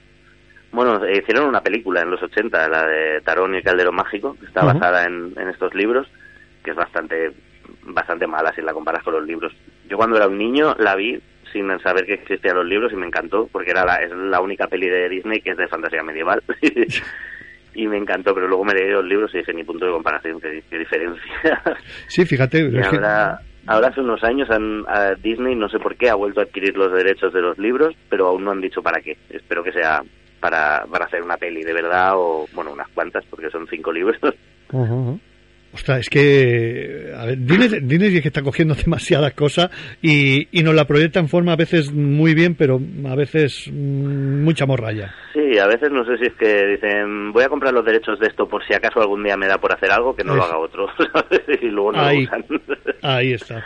Bueno, 0.77 1.01
hicieron 1.09 1.47
una 1.47 1.61
película 1.61 2.01
en 2.01 2.11
los 2.11 2.21
80, 2.21 2.69
la 2.69 2.85
de 2.85 3.21
Tarón 3.21 3.53
y 3.53 3.57
el 3.57 3.63
Caldero 3.63 3.91
Mágico, 3.91 4.35
que 4.39 4.45
está 4.45 4.61
basada 4.63 5.05
en, 5.05 5.33
en 5.35 5.49
estos 5.49 5.73
libros, 5.73 6.07
que 6.63 6.71
es 6.71 6.75
bastante 6.77 7.31
bastante 7.81 8.27
mala 8.27 8.53
si 8.53 8.61
la 8.61 8.73
comparas 8.73 9.03
con 9.03 9.13
los 9.15 9.25
libros. 9.25 9.51
Yo 9.89 9.97
cuando 9.97 10.15
era 10.17 10.27
un 10.27 10.37
niño 10.37 10.75
la 10.77 10.95
vi 10.95 11.19
sin 11.51 11.67
saber 11.79 12.05
que 12.05 12.13
existían 12.13 12.55
los 12.57 12.65
libros 12.65 12.91
y 12.93 12.95
me 12.95 13.07
encantó, 13.07 13.47
porque 13.51 13.71
era 13.71 13.83
la, 13.85 13.95
es 14.03 14.11
la 14.11 14.39
única 14.39 14.67
peli 14.67 14.87
de 14.87 15.09
Disney 15.09 15.41
que 15.41 15.51
es 15.51 15.57
de 15.57 15.67
fantasía 15.67 16.03
medieval. 16.03 16.41
y 17.73 17.87
me 17.87 17.97
encantó, 17.97 18.33
pero 18.33 18.47
luego 18.47 18.63
me 18.65 18.73
leí 18.73 18.89
los 18.91 19.05
libros 19.05 19.33
y 19.33 19.39
dije, 19.39 19.53
ni 19.53 19.63
punto 19.63 19.85
de 19.85 19.91
comparación, 19.91 20.39
qué, 20.41 20.63
qué 20.69 20.77
diferencia. 20.79 21.23
Sí, 22.07 22.25
fíjate. 22.25 22.59
y 22.69 22.77
es 22.77 22.87
que- 22.89 22.95
ahora, 22.97 23.39
ahora 23.67 23.87
hace 23.87 24.01
unos 24.01 24.23
años 24.23 24.49
han- 24.49 24.83
a 24.87 25.13
Disney, 25.15 25.55
no 25.55 25.69
sé 25.69 25.79
por 25.79 25.95
qué, 25.95 26.09
ha 26.09 26.15
vuelto 26.15 26.39
a 26.39 26.43
adquirir 26.43 26.77
los 26.77 26.91
derechos 26.91 27.33
de 27.33 27.41
los 27.41 27.57
libros, 27.57 27.95
pero 28.09 28.27
aún 28.27 28.43
no 28.43 28.51
han 28.51 28.61
dicho 28.61 28.81
para 28.81 29.01
qué. 29.01 29.17
Espero 29.29 29.63
que 29.63 29.71
sea 29.73 30.01
para, 30.39 30.85
para 30.91 31.05
hacer 31.05 31.21
una 31.21 31.37
peli 31.37 31.63
de 31.63 31.73
verdad 31.73 32.11
o, 32.15 32.47
bueno, 32.53 32.71
unas 32.73 32.87
cuantas, 32.89 33.23
porque 33.29 33.49
son 33.49 33.67
cinco 33.69 33.91
libros. 33.91 34.17
Ujú, 34.71 34.83
ujú. 34.93 35.19
Ostras, 35.73 35.99
es 35.99 36.09
que 36.09 37.11
a 37.15 37.25
ver, 37.25 37.37
es 37.39 38.21
que 38.21 38.27
está 38.29 38.41
cogiendo 38.41 38.73
demasiadas 38.73 39.33
cosas 39.33 39.69
y, 40.01 40.47
y 40.57 40.63
nos 40.63 40.73
la 40.73 40.85
proyecta 40.87 41.19
en 41.19 41.27
forma 41.27 41.51
a 41.53 41.55
veces 41.57 41.91
muy 41.91 42.33
bien, 42.33 42.55
pero 42.55 42.79
a 43.07 43.15
veces 43.15 43.69
mm, 43.71 44.43
mucha 44.43 44.65
morralla. 44.65 45.13
Sí, 45.33 45.59
a 45.59 45.67
veces 45.67 45.91
no 45.91 46.03
sé 46.05 46.17
si 46.17 46.25
es 46.27 46.33
que 46.33 46.65
dicen, 46.67 47.31
voy 47.31 47.43
a 47.43 47.49
comprar 47.49 47.73
los 47.73 47.85
derechos 47.85 48.17
de 48.19 48.27
esto 48.27 48.47
por 48.47 48.65
si 48.65 48.73
acaso 48.73 49.01
algún 49.01 49.23
día 49.23 49.37
me 49.37 49.45
da 49.47 49.57
por 49.59 49.71
hacer 49.73 49.91
algo, 49.91 50.15
que 50.15 50.23
no 50.23 50.35
lo 50.35 50.41
Es- 50.43 50.49
haga 50.49 50.57
otro. 50.57 50.87
Y 51.61 51.67
luego 51.67 51.91
no 51.91 52.01
Ahí. 52.01 52.25
lo 52.25 52.37
usan. 52.37 52.45
Ahí 53.03 53.33
está. 53.33 53.63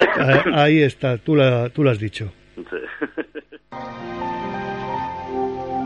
Ah, 0.00 0.44
Ahí 0.54 0.82
está, 0.82 1.16
tú, 1.18 1.34
la, 1.34 1.68
tú 1.70 1.82
lo 1.82 1.90
has 1.90 1.98
dicho. 1.98 2.32
Sí. 2.54 2.76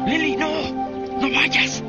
Lily, 0.06 0.36
no, 0.36 0.70
no 1.18 1.30
vayas. 1.30 1.82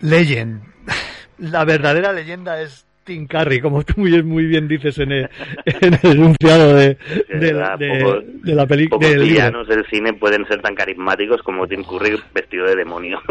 Legend. 0.00 0.62
La 1.38 1.64
verdadera 1.64 2.12
leyenda 2.12 2.60
es 2.60 2.84
Tim 3.04 3.26
Curry, 3.26 3.60
como 3.60 3.82
tú 3.82 3.94
muy, 3.96 4.22
muy 4.22 4.44
bien 4.44 4.68
dices 4.68 4.98
en 4.98 5.10
el, 5.10 5.30
en 5.64 5.94
el 5.94 6.10
enunciado 6.12 6.74
de, 6.74 6.98
de, 7.30 7.52
la- 7.52 7.76
de- 7.78 8.04
pocos- 8.04 8.24
de 8.42 8.54
la 8.54 8.66
película. 8.66 9.08
Libro. 9.08 9.24
villanos 9.24 9.66
del 9.68 9.86
cine 9.86 10.12
pueden 10.12 10.46
ser 10.46 10.60
tan 10.60 10.74
carismáticos 10.74 11.42
como 11.42 11.66
Tim 11.66 11.82
Curry 11.82 12.20
vestido 12.34 12.66
de 12.66 12.76
demonio. 12.76 13.20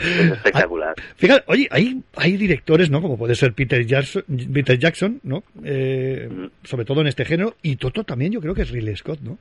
Es 0.00 0.30
espectacular. 0.32 0.94
Fíjate, 1.16 1.44
oye, 1.46 1.68
hay, 1.70 2.02
hay 2.16 2.36
directores, 2.36 2.90
¿no? 2.90 3.02
Como 3.02 3.18
puede 3.18 3.34
ser 3.34 3.52
Peter 3.52 3.84
Jackson, 3.86 4.24
Peter 4.52 4.78
Jackson 4.78 5.20
¿no? 5.22 5.42
Eh, 5.62 6.26
Mm. 6.30 6.46
sobre 6.64 6.84
todo 6.84 7.02
en 7.02 7.06
este 7.08 7.24
género. 7.24 7.54
Y 7.62 7.76
Toto 7.76 8.02
también, 8.04 8.32
yo 8.32 8.40
creo 8.40 8.54
que 8.54 8.62
es 8.62 8.70
Ridley 8.70 8.96
Scott, 8.96 9.20
¿no? 9.20 9.38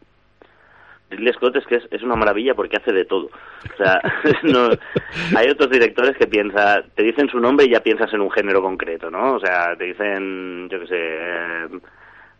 Ridley 1.09 1.33
Scott 1.33 1.55
es 1.55 1.65
que 1.65 1.75
es, 1.75 1.83
es 1.91 2.03
una 2.03 2.15
maravilla 2.15 2.53
porque 2.53 2.77
hace 2.77 2.91
de 2.91 3.05
todo. 3.05 3.25
O 3.25 3.77
sea, 3.77 4.01
no, 4.43 4.69
hay 5.35 5.49
otros 5.49 5.69
directores 5.69 6.15
que 6.17 6.27
piensa, 6.27 6.83
te 6.95 7.03
dicen 7.03 7.29
su 7.29 7.39
nombre 7.39 7.65
y 7.65 7.71
ya 7.71 7.81
piensas 7.81 8.13
en 8.13 8.21
un 8.21 8.31
género 8.31 8.61
concreto, 8.61 9.09
¿no? 9.09 9.35
O 9.35 9.39
sea, 9.39 9.75
te 9.75 9.85
dicen, 9.85 10.69
yo 10.69 10.79
qué 10.79 10.87
sé, 10.87 10.97
eh, 10.97 11.67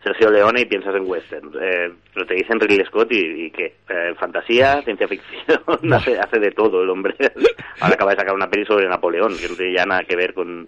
Sergio 0.03 0.29
Leone 0.29 0.61
y 0.61 0.65
piensas 0.65 0.95
en 0.95 1.09
western. 1.09 1.51
Eh, 1.59 1.91
pero 2.13 2.25
te 2.25 2.35
dicen 2.35 2.59
Ridley 2.59 2.85
Scott 2.85 3.11
y, 3.11 3.45
y 3.45 3.51
¿qué? 3.51 3.75
Eh, 3.89 4.13
fantasía, 4.19 4.81
ciencia 4.83 5.07
ficción, 5.07 5.59
hace, 5.93 6.19
hace 6.19 6.39
de 6.39 6.51
todo 6.51 6.83
el 6.83 6.89
hombre. 6.89 7.15
Ahora 7.79 7.95
acaba 7.95 8.11
de 8.11 8.17
sacar 8.17 8.35
una 8.35 8.49
peli 8.49 8.65
sobre 8.65 8.87
Napoleón, 8.87 9.35
que 9.37 9.49
no 9.49 9.55
tiene 9.55 9.73
ya 9.73 9.85
nada 9.85 10.03
que 10.03 10.15
ver 10.15 10.33
con... 10.33 10.67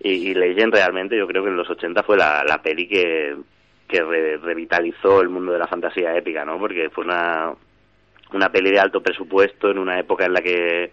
Y, 0.00 0.30
y 0.30 0.34
realmente 0.34 1.16
yo 1.16 1.26
creo 1.26 1.42
que 1.42 1.48
en 1.48 1.56
los 1.56 1.70
80 1.70 2.02
fue 2.02 2.18
la, 2.18 2.44
la 2.44 2.60
peli 2.60 2.86
que, 2.86 3.34
que 3.88 4.02
re- 4.02 4.38
revitalizó 4.38 5.20
el 5.20 5.28
mundo 5.28 5.52
de 5.52 5.58
la 5.58 5.66
fantasía 5.66 6.16
épica, 6.16 6.44
¿no? 6.44 6.58
Porque 6.58 6.90
fue 6.90 7.04
una, 7.04 7.52
una 8.32 8.48
peli 8.50 8.70
de 8.70 8.80
alto 8.80 9.02
presupuesto 9.02 9.70
en 9.70 9.78
una 9.78 9.98
época 9.98 10.24
en 10.26 10.32
la 10.32 10.40
que, 10.40 10.90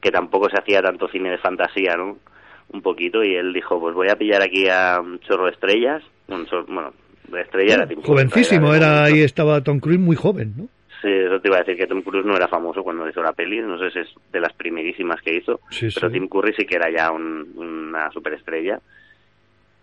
que 0.00 0.10
tampoco 0.10 0.48
se 0.50 0.58
hacía 0.58 0.82
tanto 0.82 1.08
cine 1.08 1.30
de 1.30 1.38
fantasía, 1.38 1.96
¿no? 1.96 2.18
Un 2.72 2.82
poquito, 2.82 3.22
y 3.24 3.34
él 3.34 3.52
dijo, 3.52 3.80
pues 3.80 3.94
voy 3.94 4.08
a 4.08 4.16
pillar 4.16 4.42
aquí 4.42 4.68
a 4.68 5.00
un 5.00 5.18
chorro 5.20 5.46
de 5.46 5.52
estrellas, 5.52 6.02
un 6.28 6.46
chorro- 6.46 6.66
bueno, 6.72 6.92
de 7.28 7.40
estrella 7.42 7.74
era 7.74 7.86
Tim 7.86 7.98
Curry, 8.00 8.06
Jovencísimo, 8.08 8.74
era 8.74 9.04
ahí 9.04 9.22
estaba 9.22 9.60
Tom 9.62 9.80
Cruise 9.80 9.98
muy 10.00 10.16
joven, 10.16 10.54
¿no? 10.56 10.64
Sí, 11.02 11.08
eso 11.10 11.40
te 11.40 11.48
iba 11.48 11.56
a 11.56 11.60
decir 11.60 11.76
que 11.78 11.86
Tom 11.86 12.02
Cruise 12.02 12.26
no 12.26 12.36
era 12.36 12.46
famoso 12.46 12.82
cuando 12.82 13.08
hizo 13.08 13.22
la 13.22 13.32
peli, 13.32 13.60
no 13.60 13.78
sé 13.78 13.90
si 13.90 14.00
es 14.00 14.08
de 14.32 14.40
las 14.40 14.52
primerísimas 14.52 15.20
que 15.22 15.34
hizo, 15.36 15.60
Sí, 15.70 15.88
pero 15.94 16.08
sí. 16.08 16.12
Tim 16.14 16.28
Curry 16.28 16.52
sí 16.54 16.66
que 16.66 16.76
era 16.76 16.90
ya 16.90 17.10
un- 17.10 17.52
una 17.56 18.10
superestrella. 18.12 18.80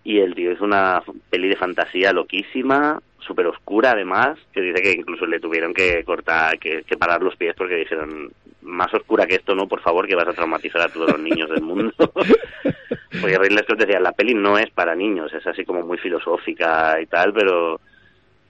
Y 0.07 0.21
el 0.21 0.35
tío 0.35 0.53
hizo 0.53 0.63
una 0.63 1.03
peli 1.29 1.49
de 1.49 1.57
fantasía 1.57 2.13
loquísima, 2.13 2.97
súper 3.19 3.45
oscura 3.47 3.91
además, 3.91 4.39
que 4.53 4.61
dice 4.61 4.81
que 4.81 4.93
incluso 4.93 5.25
le 5.25 5.41
tuvieron 5.41 5.73
que 5.73 6.01
cortar, 6.05 6.57
que, 6.59 6.83
que 6.83 6.95
parar 6.95 7.21
los 7.21 7.35
pies 7.35 7.53
porque 7.57 7.75
dijeron, 7.75 8.31
más 8.61 8.93
oscura 8.93 9.27
que 9.27 9.35
esto 9.35 9.53
no, 9.53 9.67
por 9.67 9.81
favor, 9.81 10.07
que 10.07 10.15
vas 10.15 10.29
a 10.29 10.33
traumatizar 10.33 10.83
a 10.83 10.87
todos 10.87 11.11
los 11.11 11.19
niños 11.19 11.49
del 11.49 11.61
mundo. 11.61 11.91
porque 13.19 13.37
Ridley 13.37 13.65
Scott 13.65 13.79
decía, 13.79 13.99
la 13.99 14.13
peli 14.13 14.33
no 14.33 14.57
es 14.57 14.69
para 14.69 14.95
niños, 14.95 15.33
es 15.33 15.45
así 15.45 15.65
como 15.65 15.81
muy 15.81 15.97
filosófica 15.97 17.01
y 17.01 17.05
tal, 17.07 17.33
pero 17.33 17.81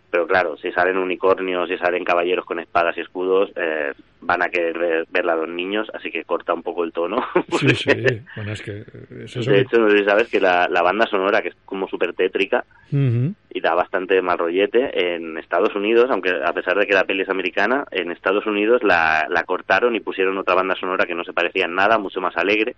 pero 0.09 0.25
claro, 0.25 0.57
si 0.57 0.71
salen 0.71 0.97
unicornios, 0.97 1.69
si 1.69 1.77
salen 1.77 2.05
caballeros 2.05 2.45
con 2.45 2.59
espadas 2.59 2.97
y 2.97 3.01
escudos, 3.01 3.51
eh, 3.55 3.93
van 4.21 4.41
a 4.41 4.49
querer 4.49 4.77
ver, 4.77 5.07
verla 5.11 5.35
los 5.35 5.49
niños, 5.49 5.89
así 5.93 6.09
que 6.09 6.23
corta 6.23 6.53
un 6.53 6.63
poco 6.63 6.83
el 6.83 6.93
tono. 6.93 7.17
Sí, 7.59 7.69
sí. 7.75 8.21
Bueno, 8.35 8.53
es 8.53 8.61
que 8.61 8.85
es 9.23 9.35
eso. 9.35 9.51
De 9.51 9.61
hecho, 9.61 9.77
no 9.79 9.89
sé 9.89 9.99
si 9.99 10.05
sabes 10.05 10.29
que 10.29 10.39
la, 10.39 10.67
la 10.69 10.81
banda 10.81 11.05
sonora, 11.07 11.41
que 11.41 11.49
es 11.49 11.55
como 11.65 11.87
súper 11.87 12.13
tétrica 12.13 12.65
y 12.89 13.59
da 13.59 13.73
bastante 13.73 14.21
mal 14.21 14.37
rollete, 14.37 15.15
en 15.15 15.37
Estados 15.37 15.75
Unidos, 15.75 16.09
aunque 16.09 16.31
a 16.31 16.53
pesar 16.53 16.77
de 16.77 16.87
que 16.87 16.93
la 16.93 17.03
peli 17.03 17.23
es 17.23 17.29
americana, 17.29 17.85
en 17.91 18.11
Estados 18.11 18.45
Unidos 18.45 18.83
la, 18.83 19.27
la 19.29 19.43
cortaron 19.43 19.95
y 19.95 19.99
pusieron 19.99 20.37
otra 20.37 20.55
banda 20.55 20.75
sonora 20.75 21.05
que 21.05 21.15
no 21.15 21.25
se 21.25 21.33
parecía 21.33 21.65
en 21.65 21.75
nada, 21.75 21.97
mucho 21.97 22.21
más 22.21 22.37
alegre, 22.37 22.75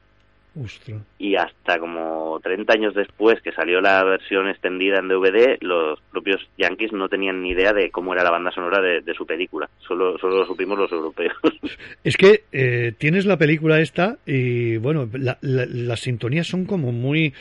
Y 1.20 1.36
hasta 1.36 1.80
como 1.80 2.40
30 2.44 2.74
años 2.74 2.94
después 2.96 3.42
que 3.42 3.52
salió 3.52 3.82
la 3.82 4.04
versión 4.04 4.48
extendida 4.50 5.00
en 5.00 5.08
DVD, 5.08 5.58
los 5.62 6.00
propios 6.12 6.48
yankees 6.58 6.92
no 6.92 7.08
tenían 7.08 7.42
ni 7.42 7.52
idea 7.52 7.72
de 7.74 7.92
cómo 7.92 8.14
era 8.14 8.24
la 8.24 8.32
banda 8.32 8.52
sonora 8.52 8.82
de, 8.82 9.02
de 9.02 9.14
su 9.14 9.26
película. 9.26 9.70
Solo, 9.80 10.18
solo 10.18 10.38
lo 10.40 10.46
supimos 10.46 10.78
los 10.78 10.92
europeos. 10.92 11.34
Es 12.04 12.18
que 12.18 12.44
eh, 12.52 12.94
tienes 12.98 13.26
la 13.26 13.38
película 13.38 13.80
esta 13.80 14.18
y 14.26 14.78
bueno, 14.78 15.08
la- 15.14 15.38
la- 15.42 15.66
las 15.68 16.00
sintonías 16.02 16.48
son 16.48 16.66
como 16.66 16.92
muy 16.92 17.34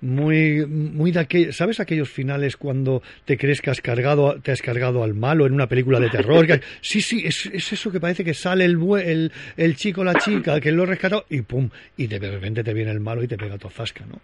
muy 0.00 0.64
muy 0.66 1.12
de 1.12 1.20
aquel, 1.20 1.52
¿sabes 1.52 1.80
aquellos 1.80 2.08
finales 2.08 2.56
cuando 2.56 3.02
te 3.24 3.36
crees 3.36 3.60
que 3.60 3.70
has 3.70 3.80
cargado 3.80 4.40
te 4.40 4.52
has 4.52 4.62
cargado 4.62 5.02
al 5.04 5.14
malo 5.14 5.46
en 5.46 5.52
una 5.52 5.66
película 5.68 6.00
de 6.00 6.08
terror? 6.10 6.46
Que- 6.46 6.60
sí, 6.80 7.00
sí, 7.02 7.22
es, 7.24 7.46
es 7.46 7.72
eso 7.72 7.90
que 7.92 8.00
parece 8.00 8.24
que 8.24 8.34
sale 8.34 8.64
el, 8.64 8.78
bue- 8.78 9.04
el 9.04 9.32
el 9.56 9.76
chico 9.76 10.02
la 10.04 10.14
chica 10.14 10.60
que 10.60 10.72
lo 10.72 10.84
ha 10.84 10.86
rescatado 10.86 11.26
y 11.28 11.42
pum, 11.42 11.68
y 11.96 12.06
de 12.06 12.18
repente 12.18 12.64
te 12.64 12.72
viene 12.74 12.90
el 12.90 13.00
malo 13.00 13.22
y 13.22 13.28
te 13.28 13.36
pega 13.36 13.58
tozasca, 13.58 14.04
¿no? 14.06 14.20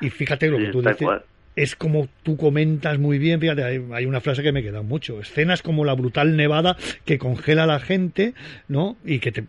Y 0.00 0.08
fíjate 0.10 0.48
lo 0.48 0.58
Sí, 0.58 0.64
que 0.66 0.70
tú 0.72 0.80
dices. 0.82 0.96
cual. 0.98 1.22
Es 1.56 1.74
como 1.74 2.08
tú 2.22 2.36
comentas 2.36 2.98
muy 2.98 3.18
bien, 3.18 3.40
fíjate, 3.40 3.64
hay, 3.64 3.84
hay 3.92 4.06
una 4.06 4.20
frase 4.20 4.42
que 4.42 4.52
me 4.52 4.62
queda 4.62 4.82
mucho. 4.82 5.20
Escenas 5.20 5.62
como 5.62 5.84
la 5.84 5.94
brutal 5.94 6.36
nevada 6.36 6.76
que 7.04 7.18
congela 7.18 7.64
a 7.64 7.66
la 7.66 7.80
gente, 7.80 8.34
¿no? 8.68 8.96
Y 9.04 9.18
que 9.18 9.32
te, 9.32 9.44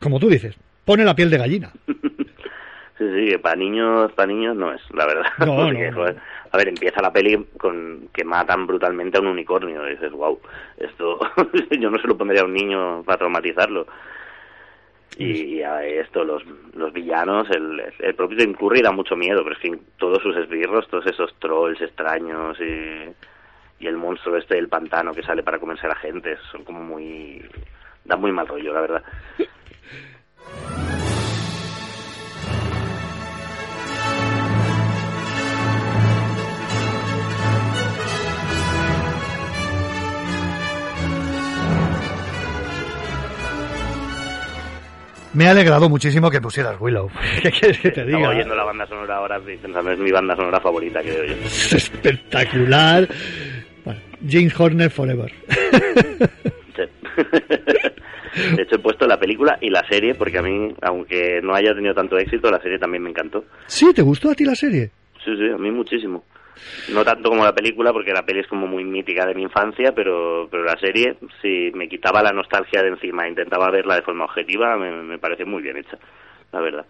como 0.00 0.18
tú 0.18 0.28
dices, 0.28 0.56
pone 0.84 1.04
la 1.04 1.14
piel 1.14 1.30
de 1.30 1.38
gallina. 1.38 1.72
Sí, 2.96 3.04
sí, 3.12 3.28
que 3.30 3.38
para 3.40 3.56
niños, 3.56 4.12
para 4.12 4.28
niños 4.28 4.56
no 4.56 4.72
es, 4.72 4.80
la 4.92 5.06
verdad. 5.06 5.26
No, 5.40 5.56
Porque, 5.64 5.90
no, 5.90 6.04
no. 6.04 6.14
a 6.50 6.56
ver, 6.56 6.68
empieza 6.68 7.02
la 7.02 7.12
peli 7.12 7.44
con 7.58 8.08
que 8.12 8.24
matan 8.24 8.66
brutalmente 8.66 9.18
a 9.18 9.20
un 9.20 9.28
unicornio. 9.28 9.86
Y 9.86 9.92
dices, 9.92 10.12
wow, 10.12 10.38
esto 10.76 11.18
yo 11.78 11.90
no 11.90 11.98
se 11.98 12.06
lo 12.06 12.16
pondría 12.16 12.42
a 12.42 12.44
un 12.44 12.54
niño 12.54 13.02
para 13.02 13.18
traumatizarlo. 13.18 13.86
Y 15.16 15.62
a 15.62 15.84
esto, 15.84 16.24
los, 16.24 16.42
los 16.74 16.92
villanos, 16.92 17.48
el, 17.50 17.82
el 18.00 18.14
propio 18.14 18.36
Tim 18.36 18.52
Curry 18.54 18.82
da 18.82 18.90
mucho 18.90 19.14
miedo, 19.14 19.44
pero 19.44 19.54
en 19.54 19.60
fin, 19.60 19.80
todos 19.96 20.20
sus 20.20 20.36
esbirros, 20.36 20.88
todos 20.88 21.06
esos 21.06 21.32
trolls 21.38 21.80
extraños 21.80 22.58
y, 22.60 23.14
y 23.78 23.86
el 23.86 23.96
monstruo 23.96 24.36
este 24.36 24.56
del 24.56 24.68
pantano 24.68 25.12
que 25.12 25.22
sale 25.22 25.44
para 25.44 25.60
comerse 25.60 25.86
a 25.86 25.90
la 25.90 25.96
gente, 25.96 26.36
son 26.50 26.64
como 26.64 26.82
muy... 26.82 27.44
da 28.04 28.16
muy 28.16 28.32
mal 28.32 28.48
rollo, 28.48 28.72
la 28.74 28.80
verdad. 28.80 29.02
Me 45.34 45.46
ha 45.48 45.50
alegrado 45.50 45.88
muchísimo 45.88 46.30
que 46.30 46.40
pusieras 46.40 46.76
Willow. 46.80 47.10
¿Qué 47.42 47.50
quieres 47.50 47.78
que 47.78 47.90
te 47.90 48.00
Estaba 48.02 48.16
diga? 48.18 48.28
oyendo 48.30 48.54
la 48.54 48.64
banda 48.64 48.86
sonora 48.86 49.16
ahora 49.16 49.36
es 49.38 49.98
mi 49.98 50.10
banda 50.12 50.36
sonora 50.36 50.60
favorita, 50.60 51.00
creo 51.02 51.24
yo. 51.24 51.34
Es 51.44 51.72
espectacular. 51.72 53.08
Bueno, 53.84 54.00
James 54.28 54.58
Horner 54.58 54.90
Forever. 54.90 55.32
Sí. 56.76 56.82
De 58.56 58.62
hecho, 58.62 58.76
he 58.76 58.78
puesto 58.78 59.06
la 59.06 59.18
película 59.18 59.58
y 59.60 59.70
la 59.70 59.86
serie 59.88 60.14
porque 60.14 60.38
a 60.38 60.42
mí, 60.42 60.74
aunque 60.82 61.40
no 61.42 61.54
haya 61.54 61.74
tenido 61.74 61.94
tanto 61.94 62.18
éxito, 62.18 62.50
la 62.50 62.60
serie 62.60 62.78
también 62.78 63.02
me 63.02 63.10
encantó. 63.10 63.44
¿Sí? 63.66 63.92
¿Te 63.94 64.02
gustó 64.02 64.30
a 64.30 64.34
ti 64.34 64.44
la 64.44 64.54
serie? 64.54 64.90
Sí, 65.24 65.30
sí, 65.36 65.50
a 65.52 65.58
mí 65.58 65.70
muchísimo. 65.70 66.24
No 66.92 67.04
tanto 67.04 67.28
como 67.30 67.44
la 67.44 67.54
película, 67.54 67.92
porque 67.92 68.12
la 68.12 68.24
peli 68.24 68.40
es 68.40 68.46
como 68.46 68.66
muy 68.66 68.84
mítica 68.84 69.26
de 69.26 69.34
mi 69.34 69.42
infancia, 69.42 69.92
pero, 69.94 70.48
pero 70.50 70.64
la 70.64 70.78
serie, 70.78 71.16
si 71.42 71.70
me 71.74 71.88
quitaba 71.88 72.22
la 72.22 72.32
nostalgia 72.32 72.82
de 72.82 72.88
encima 72.88 73.24
e 73.26 73.30
intentaba 73.30 73.70
verla 73.70 73.96
de 73.96 74.02
forma 74.02 74.24
objetiva, 74.24 74.76
me, 74.76 74.90
me 75.02 75.18
parece 75.18 75.44
muy 75.44 75.62
bien 75.62 75.76
hecha, 75.76 75.98
la 76.52 76.60
verdad. 76.60 76.84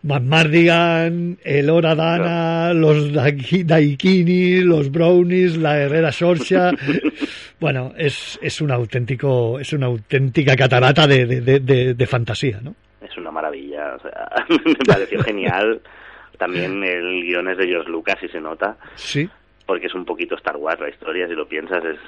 Matt 0.00 0.22
Mardigan, 0.22 1.38
el 1.42 1.70
Hora 1.70 1.94
Dana, 1.96 2.72
los 2.72 3.12
Daiki- 3.12 3.64
Daikini, 3.64 4.60
los 4.60 4.92
Brownies, 4.92 5.56
la 5.56 5.76
Herrera 5.76 6.12
Sorcia. 6.12 6.70
bueno, 7.60 7.92
es, 7.96 8.38
es 8.40 8.60
un 8.60 8.70
auténtico, 8.70 9.58
es 9.58 9.72
una 9.72 9.86
auténtica 9.86 10.54
catarata 10.54 11.06
de, 11.08 11.26
de- 11.26 11.94
de 11.94 12.06
fantasía, 12.06 12.60
¿no? 12.62 12.76
Es 13.00 13.16
una 13.16 13.32
maravilla, 13.32 13.96
o 13.96 14.00
sea, 14.00 14.28
me 14.64 14.74
pareció 14.86 15.20
genial. 15.24 15.80
También 16.38 16.82
el 16.84 17.22
guion 17.24 17.48
es 17.48 17.58
de 17.58 17.66
George 17.66 17.90
Lucas 17.90 18.16
y 18.22 18.28
se 18.28 18.40
nota. 18.40 18.76
Sí. 18.94 19.28
porque 19.66 19.88
es 19.88 19.94
un 19.94 20.06
poquito 20.06 20.34
Star 20.36 20.56
Wars 20.56 20.80
la 20.80 20.88
historia, 20.88 21.28
si 21.28 21.34
lo 21.34 21.46
piensas, 21.46 21.84
es 21.84 21.98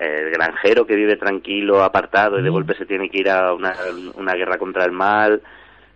el 0.00 0.30
granjero 0.32 0.84
que 0.84 0.96
vive 0.96 1.14
tranquilo, 1.16 1.84
apartado, 1.84 2.40
y 2.40 2.42
de 2.42 2.50
Mm. 2.50 2.52
golpe 2.52 2.74
se 2.74 2.86
tiene 2.86 3.08
que 3.08 3.18
ir 3.20 3.30
a 3.30 3.54
una, 3.54 3.72
una 4.16 4.34
guerra 4.34 4.58
contra 4.58 4.84
el 4.84 4.90
mal, 4.90 5.40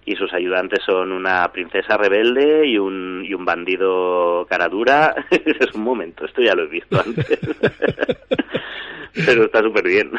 y 0.05 0.15
sus 0.15 0.33
ayudantes 0.33 0.79
son 0.87 1.11
una 1.11 1.51
princesa 1.51 1.97
rebelde 1.97 2.65
y 2.69 2.79
un, 2.79 3.25
y 3.27 3.35
un 3.35 3.45
bandido 3.45 4.47
cara 4.49 4.69
dura. 4.69 5.13
es 5.33 5.75
un 5.75 5.83
momento, 5.83 6.25
esto 6.25 6.41
ya 6.41 6.55
lo 6.55 6.63
he 6.63 6.69
visto 6.69 7.01
antes. 7.01 7.27
Pero 9.27 9.47
está 9.47 9.61
súper 9.63 9.85
bien. 9.89 10.13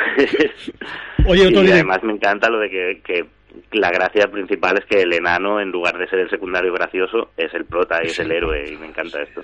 Oye, 1.25 1.49
y 1.49 1.71
además 1.71 2.03
me 2.03 2.11
encanta 2.13 2.49
lo 2.49 2.59
de 2.59 2.69
que, 2.69 3.01
que 3.05 3.25
la 3.71 3.91
gracia 3.91 4.29
principal 4.29 4.77
es 4.77 4.85
que 4.85 5.01
el 5.01 5.13
enano, 5.13 5.59
en 5.59 5.71
lugar 5.71 5.97
de 5.97 6.07
ser 6.07 6.19
el 6.19 6.29
secundario 6.29 6.73
gracioso, 6.73 7.31
es 7.37 7.53
el 7.53 7.65
prota 7.65 8.03
y 8.03 8.07
es 8.07 8.19
el 8.19 8.31
héroe, 8.31 8.71
y 8.71 8.77
me 8.77 8.87
encanta 8.87 9.21
esto. 9.21 9.41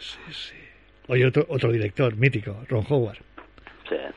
Oye, 1.08 1.26
otro, 1.26 1.46
otro 1.50 1.72
director 1.72 2.16
mítico, 2.16 2.64
Ron 2.68 2.86
Howard. 2.90 3.18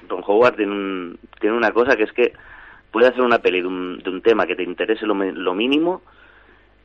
Ron 0.09 0.23
Howard 0.27 0.57
tiene, 0.57 0.73
un, 0.73 1.19
tiene 1.41 1.57
una 1.57 1.73
cosa 1.73 1.97
que 1.97 2.05
es 2.05 2.13
que 2.13 2.33
puede 2.91 3.09
hacer 3.09 3.21
una 3.21 3.39
peli 3.41 3.61
de 3.61 3.67
un, 3.67 3.99
de 3.99 4.11
un 4.11 4.23
tema 4.23 4.47
que 4.47 4.57
te 4.57 4.63
interese 4.63 5.07
lo, 5.07 5.15
lo 5.15 5.55
mínimo 5.55 6.03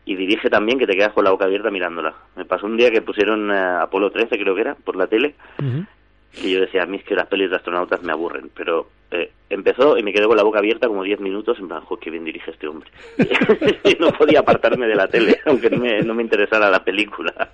y 0.06 0.16
dirige 0.16 0.50
también 0.50 0.80
que 0.80 0.88
te 0.88 0.96
quedas 0.96 1.14
con 1.14 1.24
la 1.24 1.32
boca 1.32 1.46
abierta 1.46 1.72
mirándola. 1.72 2.14
Me 2.36 2.46
pasó 2.46 2.66
un 2.66 2.76
día 2.76 2.92
que 2.92 3.02
pusieron 3.02 3.52
eh, 3.52 3.78
Apolo 3.82 4.12
13, 4.12 4.38
creo 4.38 4.54
que 4.54 4.62
era, 4.62 4.76
por 4.76 4.96
la 4.96 5.08
tele. 5.08 5.36
Que 6.42 6.50
yo 6.50 6.62
decía, 6.62 6.84
a 6.84 6.86
mí 6.86 6.98
es 6.98 7.04
que 7.04 7.16
las 7.16 7.28
pelis 7.28 7.50
de 7.50 7.58
astronautas 7.58 8.02
me 8.02 8.12
aburren, 8.12 8.50
pero 8.56 8.88
eh, 9.12 9.32
empezó 9.50 9.98
y 9.98 10.04
me 10.04 10.12
quedé 10.12 10.26
con 10.26 10.38
la 10.38 10.44
boca 10.44 10.60
abierta 10.60 10.88
como 10.88 11.04
10 11.04 11.20
minutos, 11.20 11.58
en 11.60 11.68
plan, 11.68 11.82
jo, 11.82 11.98
qué 11.98 12.10
bien 12.10 12.26
dirige 12.26 12.50
este 12.52 12.68
hombre. 12.68 12.90
no 14.00 14.12
podía 14.12 14.40
apartarme 14.40 14.88
de 14.88 14.96
la 14.96 15.08
tele, 15.08 15.40
aunque 15.46 15.70
no 15.70 15.78
me, 15.78 16.02
no 16.02 16.16
me 16.16 16.24
interesara 16.24 16.70
la 16.70 16.84
película. 16.84 17.52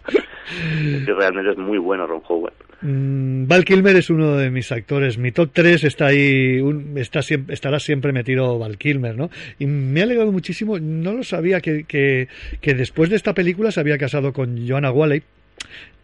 Que 1.05 1.13
realmente 1.13 1.51
es 1.51 1.57
muy 1.57 1.77
bueno 1.77 2.07
Ron 2.07 2.21
Howard. 2.27 2.53
Mm, 2.81 3.45
Val 3.47 3.65
Kilmer 3.65 3.97
es 3.97 4.09
uno 4.09 4.37
de 4.37 4.49
mis 4.49 4.71
actores. 4.71 5.17
Mi 5.17 5.31
top 5.31 5.49
3 5.51 5.83
está 5.83 6.07
ahí, 6.07 6.61
está 6.95 7.21
siempre, 7.21 7.53
estará 7.53 7.79
siempre 7.79 8.13
metido 8.13 8.57
Val 8.57 8.77
Kilmer, 8.77 9.17
¿no? 9.17 9.29
Y 9.59 9.65
me 9.65 9.99
ha 9.99 10.03
alegrado 10.03 10.31
muchísimo. 10.31 10.79
No 10.79 11.13
lo 11.13 11.23
sabía 11.23 11.59
que, 11.59 11.83
que, 11.83 12.29
que 12.61 12.73
después 12.73 13.09
de 13.09 13.17
esta 13.17 13.33
película 13.33 13.71
se 13.71 13.81
había 13.81 13.97
casado 13.97 14.31
con 14.31 14.67
Joanna 14.67 14.91
Walley. 14.91 15.23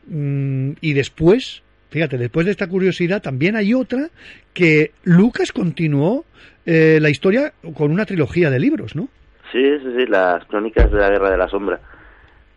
Mm, 0.08 0.72
y 0.82 0.94
después, 0.94 1.64
fíjate, 1.96 2.18
después 2.18 2.46
de 2.46 2.52
esta 2.52 2.68
curiosidad, 2.68 3.22
también 3.22 3.56
hay 3.56 3.74
otra 3.74 4.10
que 4.54 4.92
Lucas 5.06 5.54
continuó 5.54 6.26
eh, 6.66 7.00
la 7.02 7.10
historia 7.10 7.54
con 7.74 7.90
una 7.90 8.06
trilogía 8.06 8.50
de 8.50 8.60
libros, 8.60 8.98
¿no? 8.98 9.08
Sí, 9.52 9.64
sí, 9.80 9.94
sí, 9.98 10.06
las 10.08 10.44
crónicas 10.46 10.92
de 10.92 11.00
la 11.00 11.10
Guerra 11.10 11.32
de 11.32 11.38
la 11.38 11.48
Sombra. 11.48 11.80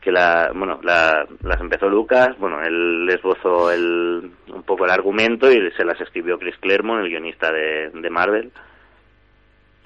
Que 0.01 0.11
la, 0.11 0.51
bueno, 0.55 0.81
la- 0.83 1.25
las 1.45 1.61
empezó 1.61 1.89
Lucas, 1.89 2.37
bueno, 2.41 2.61
él 2.65 3.09
esbozó 3.11 3.71
el, 3.71 4.29
un 4.53 4.63
poco 4.65 4.85
el 4.87 4.91
argumento 4.91 5.51
y 5.53 5.71
se 5.77 5.85
las 5.85 6.01
escribió 6.01 6.37
Chris 6.39 6.57
Claremont, 6.59 7.05
el 7.05 7.11
guionista 7.11 7.53
de, 7.53 7.91
de 7.95 8.11
Marvel. 8.11 8.51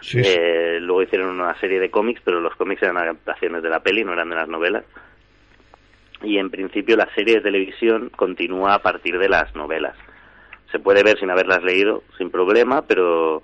Sí, 0.01 0.19
Eh, 0.25 0.79
luego 0.81 1.03
hicieron 1.03 1.29
una 1.39 1.59
serie 1.61 1.79
de 1.79 1.91
cómics, 1.91 2.23
pero 2.25 2.41
los 2.41 2.55
cómics 2.57 2.83
eran 2.83 2.97
adaptaciones 2.97 3.63
de 3.63 3.69
la 3.69 3.81
peli, 3.81 4.03
no 4.03 4.15
eran 4.15 4.31
de 4.31 4.37
las 4.37 4.49
novelas. 4.49 4.85
Y 6.23 6.39
en 6.39 6.51
principio 6.51 6.97
la 6.97 7.09
serie 7.15 7.37
de 7.37 7.41
televisión 7.41 8.11
continúa 8.17 8.75
a 8.75 8.83
partir 8.83 9.19
de 9.19 9.29
las 9.29 9.55
novelas. 9.57 9.97
Se 10.71 10.79
puede 10.79 11.03
ver 11.03 11.19
sin 11.19 11.31
haberlas 11.31 11.63
leído, 11.63 12.03
sin 12.19 12.31
problema, 12.31 12.83
pero, 12.83 13.43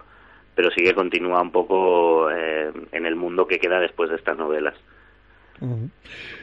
pero 0.54 0.70
sí 0.70 0.82
que 0.82 0.94
continúa 0.94 1.42
un 1.42 1.50
poco 1.52 2.30
eh, 2.30 2.70
en 2.92 3.04
el 3.06 3.16
mundo 3.16 3.46
que 3.46 3.58
queda 3.58 3.80
después 3.80 4.10
de 4.10 4.16
estas 4.16 4.38
novelas. 4.38 4.74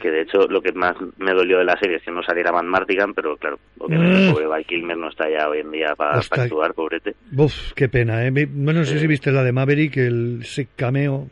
Que 0.02 0.10
de 0.10 0.20
hecho 0.20 0.46
lo 0.46 0.60
que 0.60 0.72
más 0.72 0.94
me 1.16 1.32
dolió 1.32 1.56
de 1.56 1.64
la 1.64 1.78
serie 1.78 1.96
es 1.96 2.02
que 2.02 2.10
no 2.10 2.22
saliera 2.22 2.50
Van 2.52 2.66
Martigan, 2.68 3.14
pero 3.14 3.38
claro, 3.38 3.58
obviamente 3.78 4.28
Mm. 4.28 4.32
pobre 4.32 4.46
Val 4.46 4.66
Kilmer 4.66 4.96
no 4.98 5.08
está 5.08 5.26
ya 5.30 5.48
hoy 5.48 5.60
en 5.60 5.70
día 5.70 5.94
para, 5.96 6.18
Hasta- 6.18 6.42
actuar, 6.42 6.74
pobrete. 6.74 7.14
Uf, 7.34 7.72
qué 7.74 7.88
pena, 7.88 8.26
¿eh? 8.26 8.30
Bueno, 8.30 8.80
no 8.80 8.84
sé 8.84 8.98
si 8.98 9.06
viste 9.06 9.32
la 9.32 9.42
de 9.42 9.52
Maverick, 9.52 9.96
el, 9.96 10.40
ese 10.42 10.68
cameo. 10.76 11.30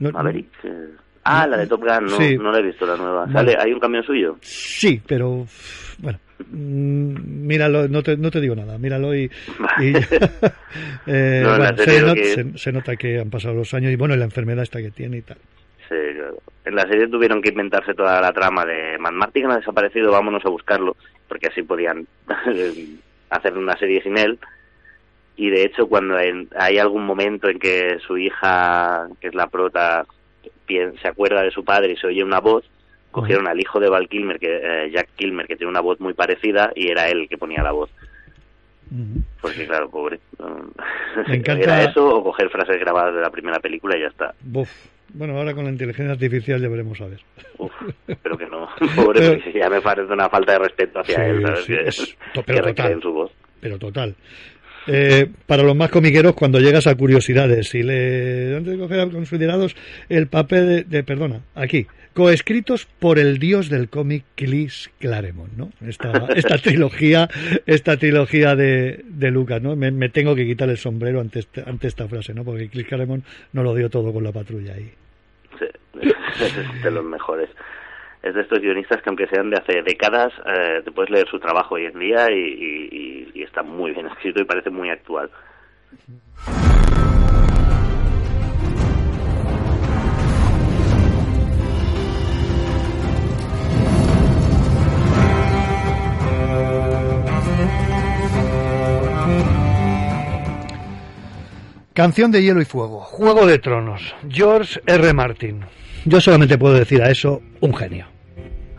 No- 0.00 0.10
Maverick. 0.10 0.48
eh, 0.64 0.88
Ah, 1.24 1.46
la 1.46 1.56
de 1.56 1.66
Top 1.66 1.80
Gun, 1.82 2.04
no, 2.04 2.16
Sí. 2.18 2.36
no 2.36 2.52
la 2.52 2.58
he 2.58 2.62
visto 2.62 2.86
la 2.86 2.96
nueva. 2.96 3.26
¿Sale? 3.32 3.56
¿Hay 3.58 3.72
un 3.72 3.80
cambio 3.80 4.02
suyo? 4.02 4.36
Sí, 4.42 5.00
pero 5.06 5.46
bueno, 5.98 6.18
mm, 6.50 7.46
míralo, 7.46 7.88
no 7.88 8.02
te, 8.02 8.16
no 8.16 8.30
te 8.30 8.40
digo 8.40 8.54
nada, 8.54 8.76
míralo 8.78 9.14
y, 9.14 9.30
eh, 11.06 11.40
No, 11.42 11.56
bueno, 11.56 11.76
se, 11.78 12.00
lo 12.00 12.06
not- 12.08 12.14
que- 12.16 12.24
se- 12.24 12.58
se 12.58 12.72
nota 12.72 12.96
que 12.96 13.18
han 13.20 13.30
pasado 13.30 13.54
los 13.54 13.72
años 13.74 13.92
y 13.92 13.96
bueno, 13.96 14.16
la 14.16 14.24
enfermedad 14.24 14.62
esta 14.62 14.80
que 14.80 14.90
tiene 14.90 15.18
y 15.18 15.22
tal. 15.22 15.38
Sí, 15.88 15.94
claro. 16.16 16.38
En 16.64 16.74
la 16.74 16.82
serie 16.88 17.08
tuvieron 17.08 17.42
que 17.42 17.50
inventarse 17.50 17.94
toda 17.94 18.20
la 18.20 18.32
trama 18.32 18.64
de 18.64 18.98
Man 18.98 19.14
Martigan 19.16 19.50
ha 19.52 19.58
desaparecido, 19.58 20.10
vámonos 20.12 20.44
a 20.44 20.48
buscarlo, 20.50 20.96
porque 21.28 21.48
así 21.48 21.62
podían 21.62 22.06
hacer 23.30 23.56
una 23.58 23.76
serie 23.78 24.02
sin 24.02 24.16
él. 24.18 24.38
Y 25.36 25.50
de 25.50 25.64
hecho, 25.64 25.86
cuando 25.88 26.16
hay 26.16 26.78
algún 26.78 27.04
momento 27.04 27.48
en 27.48 27.58
que 27.58 27.98
su 28.06 28.16
hija, 28.16 29.08
que 29.20 29.28
es 29.28 29.34
la 29.34 29.48
prota, 29.48 30.06
se 30.66 31.08
acuerda 31.08 31.42
de 31.42 31.50
su 31.50 31.64
padre 31.64 31.92
y 31.92 31.96
se 31.96 32.06
oye 32.06 32.22
una 32.24 32.40
voz, 32.40 32.64
cogieron 33.10 33.46
al 33.48 33.60
hijo 33.60 33.78
de 33.80 33.88
Val 33.88 34.08
Kilmer, 34.08 34.38
que, 34.40 34.56
eh, 34.62 34.90
Jack 34.92 35.08
Kilmer, 35.16 35.46
que 35.46 35.56
tiene 35.56 35.70
una 35.70 35.80
voz 35.80 36.00
muy 36.00 36.14
parecida, 36.14 36.72
y 36.74 36.88
era 36.90 37.08
él 37.08 37.22
el 37.22 37.28
que 37.28 37.38
ponía 37.38 37.62
la 37.62 37.72
voz. 37.72 37.90
Porque 39.40 39.66
claro, 39.66 39.90
pobre. 39.90 40.20
Me 41.28 41.36
encanta- 41.36 41.62
Era 41.64 41.82
eso 41.84 42.06
o 42.06 42.22
coger 42.22 42.48
frases 42.50 42.78
grabadas 42.78 43.14
de 43.14 43.20
la 43.20 43.30
primera 43.30 43.58
película 43.58 43.96
y 43.96 44.02
ya 44.02 44.08
está. 44.08 44.34
Bueno, 45.12 45.36
ahora 45.38 45.54
con 45.54 45.64
la 45.64 45.70
inteligencia 45.70 46.12
artificial 46.12 46.60
ya 46.60 46.68
veremos 46.68 47.00
a 47.00 47.06
ver. 47.06 47.20
Uf, 47.58 47.72
espero 48.08 48.36
que 48.38 48.46
no. 48.46 48.68
Pobre, 48.96 49.20
Pero- 49.38 49.58
ya 49.58 49.68
me 49.70 49.80
parece 49.80 50.12
una 50.12 50.28
falta 50.28 50.52
de 50.52 50.58
respeto 50.58 51.00
hacia 51.00 51.16
Sí, 51.16 51.20
él, 51.22 51.42
¿sabes? 51.42 51.64
sí, 51.64 51.72
que, 51.72 51.88
es- 51.88 52.16
que 52.34 52.42
pero 52.42 52.58
recree 52.62 52.74
total. 52.74 52.92
en 52.92 53.00
su 53.00 53.12
voz. 53.12 53.32
Pero 53.60 53.78
total. 53.78 54.14
Eh, 54.86 55.26
para 55.46 55.62
los 55.62 55.74
más 55.76 55.90
comiqueros, 55.90 56.34
cuando 56.34 56.60
llegas 56.60 56.86
a 56.86 56.94
curiosidades 56.94 57.74
y 57.74 57.82
le 57.82 58.56
antes 58.56 58.72
de 58.74 58.78
coger 58.78 59.00
a 59.00 59.08
considerados 59.08 59.74
el 60.08 60.26
papel 60.26 60.66
de, 60.68 60.84
de- 60.84 61.02
perdona, 61.04 61.40
aquí, 61.54 61.86
coescritos 62.12 62.86
por 62.98 63.18
el 63.18 63.38
dios 63.38 63.70
del 63.70 63.88
cómic 63.88 64.24
Chris 64.34 64.90
Claremont, 64.98 65.52
¿no? 65.56 65.70
Esta, 65.86 66.12
esta 66.36 66.58
trilogía, 66.58 67.28
esta 67.66 67.96
trilogía 67.96 68.54
de, 68.56 69.04
de 69.08 69.30
Lucas, 69.30 69.62
¿no? 69.62 69.74
Me, 69.74 69.90
me 69.90 70.10
tengo 70.10 70.34
que 70.34 70.44
quitar 70.46 70.68
el 70.68 70.76
sombrero 70.78 71.20
ante, 71.20 71.38
este- 71.40 71.62
ante 71.66 71.88
esta 71.88 72.06
frase, 72.06 72.34
¿no? 72.34 72.44
Porque 72.44 72.68
Chris 72.68 72.86
Claremont 72.86 73.24
no 73.52 73.62
lo 73.62 73.74
dio 73.74 73.88
todo 73.90 74.12
con 74.12 74.22
la 74.22 74.32
patrulla 74.32 74.74
ahí. 74.74 74.90
Sí, 75.58 75.66
es 76.44 76.82
de 76.82 76.90
los 76.90 77.04
mejores. 77.04 77.48
Es 78.24 78.34
de 78.34 78.40
estos 78.40 78.58
guionistas 78.60 79.02
que 79.02 79.10
aunque 79.10 79.26
sean 79.26 79.50
de 79.50 79.58
hace 79.58 79.82
décadas, 79.82 80.32
eh, 80.46 80.80
te 80.82 80.90
puedes 80.92 81.10
leer 81.10 81.28
su 81.28 81.38
trabajo 81.38 81.74
hoy 81.74 81.84
en 81.84 81.98
día 81.98 82.30
y, 82.30 82.34
y- 82.40 82.88
y- 82.90 83.30
y 83.34 83.42
está 83.42 83.62
muy 83.62 83.90
bien 83.92 84.06
escrito 84.12 84.40
y 84.40 84.44
parece 84.44 84.70
muy 84.70 84.88
actual. 84.88 85.30
Canción 101.92 102.32
de 102.32 102.42
Hielo 102.42 102.60
y 102.60 102.64
Fuego, 102.64 103.00
Juego 103.00 103.46
de 103.46 103.58
Tronos, 103.58 104.02
George 104.28 104.80
R. 104.86 105.12
Martin. 105.12 105.60
Yo 106.04 106.20
solamente 106.20 106.58
puedo 106.58 106.74
decir 106.74 107.00
a 107.02 107.10
eso 107.10 107.40
un 107.60 107.74
genio. 107.74 108.06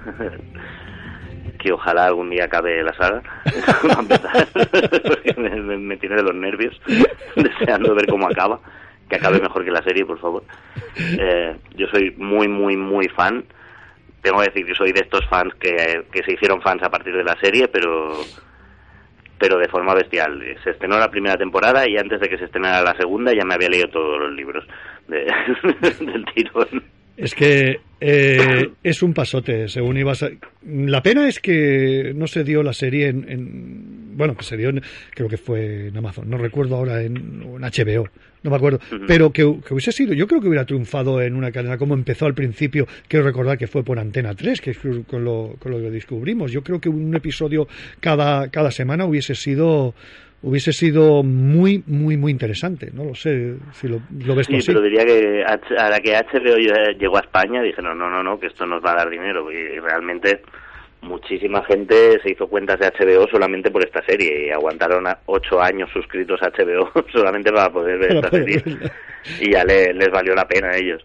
que 1.59 1.71
ojalá 1.71 2.05
algún 2.05 2.29
día 2.29 2.45
acabe 2.45 2.83
la 2.83 2.93
saga, 2.93 3.21
me 5.37 5.97
tiene 5.97 6.15
de 6.15 6.23
los 6.23 6.35
nervios, 6.35 6.79
deseando 7.35 7.95
ver 7.95 8.07
cómo 8.07 8.27
acaba, 8.27 8.59
que 9.09 9.15
acabe 9.15 9.39
mejor 9.39 9.63
que 9.63 9.71
la 9.71 9.83
serie, 9.83 10.05
por 10.05 10.19
favor. 10.19 10.43
Eh, 10.97 11.55
yo 11.75 11.87
soy 11.87 12.11
muy, 12.17 12.47
muy, 12.47 12.75
muy 12.77 13.07
fan. 13.09 13.43
Tengo 14.21 14.39
que 14.39 14.45
decir 14.45 14.65
que 14.65 14.73
soy 14.75 14.91
de 14.91 15.01
estos 15.01 15.25
fans 15.27 15.53
que, 15.55 16.03
que 16.11 16.23
se 16.23 16.33
hicieron 16.33 16.61
fans 16.61 16.81
a 16.83 16.89
partir 16.89 17.15
de 17.15 17.23
la 17.23 17.37
serie, 17.39 17.67
pero 17.67 18.13
pero 19.37 19.57
de 19.57 19.67
forma 19.67 19.93
bestial. 19.93 20.41
Se 20.63 20.69
estrenó 20.71 20.97
la 20.97 21.11
primera 21.11 21.35
temporada 21.37 21.87
y 21.87 21.97
antes 21.97 22.21
de 22.21 22.29
que 22.29 22.37
se 22.37 22.45
estrenara 22.45 22.81
la 22.81 22.95
segunda 22.95 23.33
ya 23.33 23.43
me 23.43 23.53
había 23.53 23.67
leído 23.69 23.89
todos 23.89 24.17
los 24.17 24.31
libros 24.31 24.65
de- 25.09 25.25
del 25.99 26.25
tirón. 26.33 26.83
Es 27.17 27.35
que 27.35 27.81
eh, 28.07 28.69
es 28.83 29.01
un 29.01 29.13
pasote, 29.13 29.67
según 29.67 29.97
ibas 29.97 30.21
a... 30.23 30.29
La 30.67 31.01
pena 31.01 31.27
es 31.27 31.39
que 31.39 32.13
no 32.15 32.27
se 32.27 32.43
dio 32.43 32.61
la 32.61 32.73
serie 32.73 33.07
en... 33.07 33.25
en- 33.29 34.05
bueno, 34.15 34.37
que 34.37 34.43
se 34.45 34.55
dio, 34.55 34.69
en- 34.69 34.81
creo 35.13 35.27
que 35.27 35.37
fue 35.37 35.87
en 35.87 35.97
Amazon, 35.97 36.29
no 36.29 36.37
recuerdo 36.37 36.75
ahora, 36.75 37.01
en, 37.01 37.41
HBO, 37.59 38.07
no 38.43 38.49
me 38.51 38.55
acuerdo, 38.55 38.79
pero 39.07 39.31
que, 39.33 39.41
que 39.65 39.73
hubiese 39.73 39.91
sido, 39.91 40.13
yo 40.13 40.27
creo 40.27 40.39
que 40.39 40.47
hubiera 40.47 40.65
triunfado 40.65 41.21
en 41.21 41.35
una 41.35 41.51
cadena 41.51 41.77
como 41.77 41.95
empezó 41.95 42.25
al 42.25 42.33
principio, 42.35 42.87
quiero 43.07 43.25
recordar 43.25 43.57
que 43.57 43.67
fue 43.67 43.83
por 43.83 43.97
Antena 43.99 44.33
3, 44.35 44.61
que 44.61 44.69
es 44.71 44.79
con 45.07 45.23
lo, 45.25 45.55
con 45.59 45.71
lo 45.71 45.79
que 45.79 45.89
descubrimos. 45.89 46.51
Yo 46.51 46.63
creo 46.63 46.79
que 46.79 46.87
un 46.89 47.13
episodio 47.15 47.67
cada, 47.99 48.49
cada 48.49 48.71
semana 48.71 49.05
hubiese 49.05 49.35
sido 49.35 49.95
hubiese 50.45 50.71
sido 50.71 51.23
muy, 51.23 51.83
muy, 51.87 52.17
muy 52.17 52.31
interesante. 52.31 52.89
No 52.93 53.03
lo 53.03 53.15
sé 53.15 53.55
si 53.73 53.87
lo, 53.87 53.99
lo 54.25 54.35
ves 54.35 54.47
tú 54.47 54.53
Sí, 54.53 54.59
así. 54.59 54.67
pero 54.67 54.81
diría 54.81 55.03
que 55.05 55.43
a 55.43 55.89
la 55.89 55.99
que 55.99 56.13
HBO 56.15 56.55
llegó 56.97 57.17
a 57.17 57.21
España 57.21 57.61
dijeron, 57.61 57.97
no, 57.97 58.09
no, 58.09 58.23
no, 58.23 58.39
que 58.39 58.47
esto 58.47 58.65
nos 58.65 58.83
va 58.83 58.91
a 58.93 58.95
dar 58.95 59.09
dinero. 59.09 59.51
Y 59.51 59.79
realmente 59.79 60.41
muchísima 61.01 61.63
gente 61.65 62.19
se 62.23 62.31
hizo 62.31 62.47
cuentas 62.47 62.79
de 62.79 62.87
HBO 62.87 63.27
solamente 63.27 63.69
por 63.71 63.83
esta 63.83 64.03
serie 64.05 64.47
y 64.47 64.49
aguantaron 64.51 65.05
ocho 65.25 65.61
años 65.61 65.89
suscritos 65.91 66.39
a 66.41 66.49
HBO 66.49 66.91
solamente 67.11 67.51
para 67.51 67.69
poder 67.71 67.97
ver 67.99 68.11
esta 68.15 68.29
serie. 68.29 68.63
Y 69.41 69.51
ya 69.51 69.63
le- 69.63 69.93
les 69.93 70.09
valió 70.09 70.33
la 70.35 70.47
pena 70.47 70.69
a 70.69 70.77
ellos. 70.77 71.03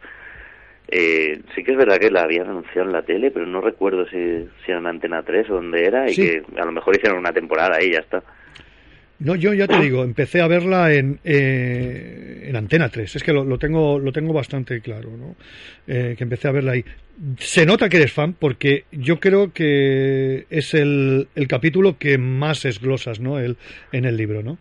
Eh, 0.92 1.40
sí 1.54 1.62
que 1.62 1.72
es 1.72 1.78
verdad 1.78 1.98
que 1.98 2.10
la 2.10 2.22
habían 2.22 2.48
anunciado 2.48 2.86
en 2.88 2.92
la 2.92 3.02
tele, 3.02 3.30
pero 3.30 3.46
no 3.46 3.60
recuerdo 3.60 4.06
si, 4.06 4.16
si 4.64 4.70
era 4.72 4.80
en 4.80 4.86
Antena 4.86 5.22
3 5.22 5.48
o 5.50 5.54
dónde 5.54 5.84
era, 5.84 6.10
y 6.10 6.14
Sí. 6.14 6.22
que 6.22 6.42
a 6.60 6.64
lo 6.64 6.72
mejor 6.72 6.96
hicieron 6.96 7.18
una 7.20 7.32
temporada 7.32 7.80
y 7.82 7.92
ya 7.92 8.00
está. 8.00 8.22
No, 9.20 9.36
yo 9.36 9.52
ya 9.52 9.68
te 9.68 9.78
digo, 9.78 10.02
empecé 10.02 10.40
a 10.40 10.48
verla 10.48 10.94
en, 10.94 11.20
eh, 11.24 12.46
en 12.48 12.56
Antena 12.56 12.88
3. 12.88 13.16
Es 13.16 13.22
que 13.22 13.34
lo, 13.34 13.44
lo 13.44 13.58
tengo 13.58 13.98
lo 13.98 14.12
tengo 14.12 14.32
bastante 14.32 14.80
claro, 14.80 15.10
¿no? 15.10 15.36
Eh, 15.86 16.14
que 16.16 16.24
empecé 16.24 16.48
a 16.48 16.52
verla 16.52 16.72
ahí. 16.72 16.84
Se 17.36 17.66
nota 17.66 17.90
que 17.90 17.98
eres 17.98 18.14
fan 18.14 18.32
porque 18.32 18.84
yo 18.90 19.20
creo 19.20 19.52
que 19.52 20.46
es 20.48 20.72
el, 20.72 21.28
el 21.34 21.48
capítulo 21.48 21.98
que 21.98 22.16
más 22.16 22.64
esglosas, 22.64 23.20
¿no? 23.20 23.38
El, 23.38 23.58
en 23.92 24.06
el 24.06 24.16
libro, 24.16 24.42
¿no? 24.42 24.56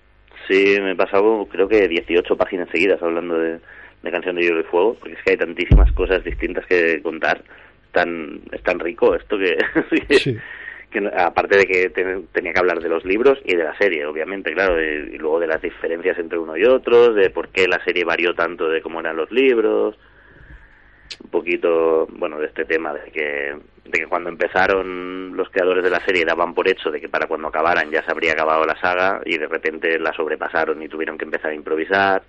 Sí, 0.50 0.76
me 0.82 0.92
he 0.92 0.96
pasado 0.96 1.48
creo 1.50 1.70
que 1.70 1.88
18 1.88 2.36
páginas 2.36 2.68
seguidas 2.70 3.02
hablando 3.02 3.40
de, 3.40 3.60
de 4.04 4.12
Canción 4.12 4.36
de 4.36 4.42
Hielo 4.42 4.60
y 4.60 4.64
Fuego, 4.64 4.98
porque 5.00 5.16
es 5.16 5.24
que 5.24 5.32
hay 5.32 5.38
tantísimas 5.38 5.90
cosas 5.94 6.22
distintas 6.24 6.66
que 6.66 7.02
contar. 7.02 7.42
Tan, 7.94 8.42
es 8.52 8.62
tan 8.62 8.78
rico 8.80 9.16
esto 9.16 9.38
que, 9.40 9.58
Sí. 10.18 10.38
Que 10.90 11.08
aparte 11.16 11.58
de 11.58 11.66
que 11.66 11.90
ten- 11.90 12.28
tenía 12.32 12.52
que 12.54 12.60
hablar 12.60 12.80
de 12.82 12.90
los 12.90 13.06
libros 13.06 13.40
y 13.46 13.56
de 13.56 13.64
la 13.64 13.78
serie, 13.78 14.06
obviamente, 14.06 14.54
claro, 14.54 14.76
de- 14.76 15.12
y 15.14 15.18
luego 15.18 15.40
de 15.40 15.48
las 15.48 15.62
diferencias 15.62 16.18
entre 16.20 16.38
uno 16.40 16.58
y 16.58 16.64
otro, 16.66 17.14
de 17.14 17.30
por 17.30 17.50
qué 17.50 17.68
la 17.68 17.84
serie 17.84 18.04
varió 18.04 18.34
tanto 18.34 18.68
de 18.70 18.82
cómo 18.82 19.00
eran 19.00 19.16
los 19.16 19.32
libros, 19.32 19.98
un 21.24 21.30
poquito, 21.30 22.08
bueno, 22.12 22.40
de 22.40 22.48
este 22.48 22.66
tema 22.66 22.94
de 22.94 23.12
que, 23.12 23.56
de 23.86 24.00
que 24.00 24.08
cuando 24.08 24.30
empezaron 24.30 25.36
los 25.36 25.50
creadores 25.50 25.84
de 25.84 25.90
la 25.90 26.00
serie 26.06 26.24
daban 26.26 26.54
por 26.54 26.68
hecho 26.70 26.92
de 26.92 27.02
que 27.02 27.10
para 27.10 27.28
cuando 27.28 27.48
acabaran 27.48 27.90
ya 27.92 28.04
se 28.04 28.12
habría 28.12 28.34
acabado 28.34 28.64
la 28.66 28.80
saga 28.80 29.22
y 29.26 29.38
de 29.38 29.48
repente 29.48 30.00
la 30.00 30.14
sobrepasaron 30.14 30.82
y 30.82 30.88
tuvieron 30.88 31.18
que 31.18 31.26
empezar 31.26 31.52
a 31.52 31.56
improvisar 31.56 32.22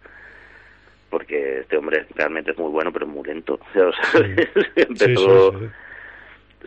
porque 1.11 1.61
este 1.61 1.77
hombre 1.77 2.07
realmente 2.15 2.53
es 2.53 2.59
muy 2.59 2.71
bueno 2.71 2.93
pero 2.93 3.07
muy 3.07 3.25
lento 3.27 3.55
o 3.61 3.73
sea, 3.73 3.91
¿sabes? 4.13 4.49
Sí, 4.53 4.61
empezó 4.77 5.53
sí, 5.53 5.59
sí. 5.61 5.71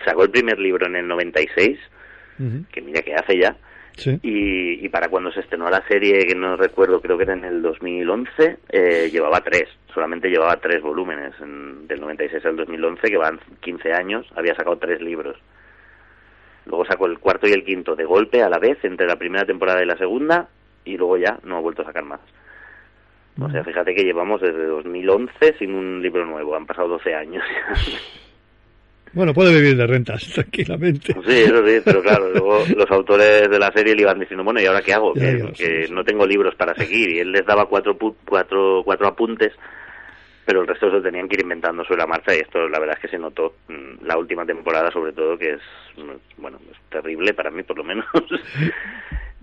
Sacó 0.06 0.24
el 0.24 0.30
primer 0.32 0.60
libro 0.60 0.86
en 0.88 0.96
el 0.96 1.08
96 1.08 1.80
Ujú. 2.40 2.66
que 2.72 2.82
mira 2.82 3.02
que 3.02 3.14
hace 3.16 3.38
ya 3.38 3.56
Sí. 3.96 4.20
y, 4.24 4.84
y 4.84 4.90
para 4.90 5.08
cuando 5.08 5.32
se 5.32 5.42
estrenó 5.42 5.70
la 5.70 5.86
serie, 5.88 6.26
que 6.26 6.34
no 6.34 6.56
recuerdo, 6.58 7.00
creo 7.00 7.16
que 7.16 7.26
era 7.26 7.34
en 7.34 7.46
el 7.46 7.62
2011, 7.62 8.58
eh, 8.70 9.10
llevaba 9.12 9.42
tres, 9.42 9.66
solamente 9.94 10.30
llevaba 10.30 10.56
tres 10.58 10.82
volúmenes, 10.82 11.34
en- 11.40 11.88
del 11.88 12.02
96 12.02 12.44
al 12.44 12.56
2011, 12.56 13.08
que 13.08 13.18
van 13.18 13.40
15 13.62 13.94
años, 13.94 14.26
había 14.36 14.56
sacado 14.56 14.78
tres 14.80 15.00
libros. 15.00 15.38
Luego 16.66 16.86
sacó 16.86 17.06
el 17.06 17.20
cuarto 17.20 17.46
y 17.48 17.52
el 17.52 17.64
quinto 17.64 17.96
de 17.96 18.06
golpe 18.06 18.42
a 18.42 18.50
la 18.50 18.58
vez, 18.58 18.84
entre 18.84 19.06
la 19.06 19.18
primera 19.18 19.46
temporada 19.46 19.84
y 19.84 19.86
la 19.86 19.98
segunda, 19.98 20.48
y 20.86 20.98
luego 20.98 21.18
ya 21.18 21.38
no 21.44 21.58
ha 21.58 21.62
vuelto 21.62 21.84
a 21.84 21.86
sacar 21.86 22.04
más. 22.04 22.22
O 23.40 23.48
sea, 23.52 23.64
fíjate 23.64 23.94
que 23.94 24.04
llevamos 24.04 24.42
desde 24.42 24.66
2011 24.66 25.54
sin 25.60 25.76
un 25.76 26.02
libro 26.02 26.26
nuevo, 26.26 26.56
han 26.56 26.66
pasado 26.66 26.88
12 26.88 27.14
años. 27.14 27.44
Bueno, 29.14 29.34
puede 29.34 29.54
vivir 29.54 29.78
de 29.78 29.86
rentas 29.88 30.28
tranquilamente. 30.34 31.14
Sí, 31.14 31.42
eso 31.44 31.66
sí, 31.66 31.80
pero 31.86 32.02
claro, 32.02 32.30
luego 32.30 32.66
los 32.76 32.90
autores 32.92 33.50
de 33.50 33.60
la 33.60 33.72
serie 33.72 33.96
le 33.96 34.02
iban 34.02 34.20
diciendo, 34.20 34.44
bueno, 34.44 34.60
¿y 34.60 34.66
ahora 34.66 34.82
qué 34.82 34.94
hago? 34.94 35.14
Que, 35.14 35.88
no 35.92 36.04
tengo 36.04 36.26
libros 36.26 36.56
para 36.56 36.74
seguir. 36.76 37.10
Y 37.12 37.20
él 37.20 37.32
les 37.32 37.46
daba 37.46 37.68
cuatro, 37.68 37.98
pu- 37.98 38.16
cuatro, 38.28 38.82
cuatro 38.84 39.08
apuntes, 39.08 39.54
pero 40.46 40.62
el 40.62 40.68
resto 40.68 40.88
se 40.90 40.98
lo 40.98 41.02
tenían 41.02 41.28
que 41.30 41.36
ir 41.36 41.42
inventando 41.44 41.84
sobre 41.86 42.00
la 42.00 42.08
marcha 42.08 42.36
y 42.36 42.40
esto 42.40 42.68
la 42.68 42.80
verdad 42.80 42.96
es 42.98 43.02
que 43.04 43.16
se 43.16 43.20
notó 43.20 43.56
mm, 43.68 44.06
la 44.06 44.18
última 44.18 44.46
temporada 44.46 44.92
sobre 44.92 45.14
todo, 45.14 45.38
que 45.38 45.52
es, 45.52 45.62
mm, 45.98 46.42
bueno, 46.42 46.60
es 46.72 46.78
terrible 46.90 47.34
para 47.34 47.52
mí 47.52 47.64
por 47.64 47.78
lo 47.78 47.84
menos. 47.84 48.06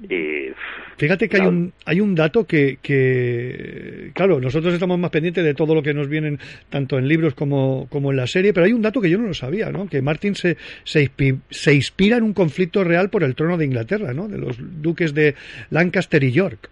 y 0.08 0.52
Fíjate 0.96 1.28
que 1.28 1.36
hay 1.40 1.46
un, 1.46 1.72
hay 1.86 2.00
un 2.00 2.14
dato 2.14 2.46
que, 2.46 2.78
que, 2.82 4.10
claro, 4.14 4.40
nosotros 4.40 4.72
estamos 4.74 4.98
más 4.98 5.10
pendientes 5.10 5.42
de 5.44 5.54
todo 5.54 5.74
lo 5.74 5.82
que 5.82 5.94
nos 5.94 6.08
vienen 6.08 6.38
tanto 6.68 6.98
en 6.98 7.08
libros 7.08 7.34
como, 7.34 7.86
como 7.88 8.10
en 8.10 8.16
la 8.18 8.26
serie, 8.26 8.52
pero 8.52 8.66
hay 8.66 8.72
un 8.72 8.82
dato 8.82 9.00
que 9.00 9.08
yo 9.10 9.18
no 9.18 9.26
lo 9.28 9.34
sabía, 9.34 9.70
¿no? 9.70 9.88
Que 9.88 10.02
Martin 10.02 10.34
se, 10.34 10.56
se, 10.84 11.02
inspi- 11.04 11.40
se 11.50 11.74
inspira 11.74 12.16
en 12.18 12.24
un 12.24 12.34
conflicto 12.34 12.84
real 12.84 13.08
por 13.10 13.24
el 13.24 13.34
trono 13.34 13.56
de 13.56 13.64
Inglaterra, 13.64 14.12
¿no? 14.12 14.28
De 14.28 14.38
los 14.38 14.56
duques 14.58 15.14
de 15.14 15.34
Lancaster 15.70 16.22
y 16.22 16.32
York. 16.32 16.68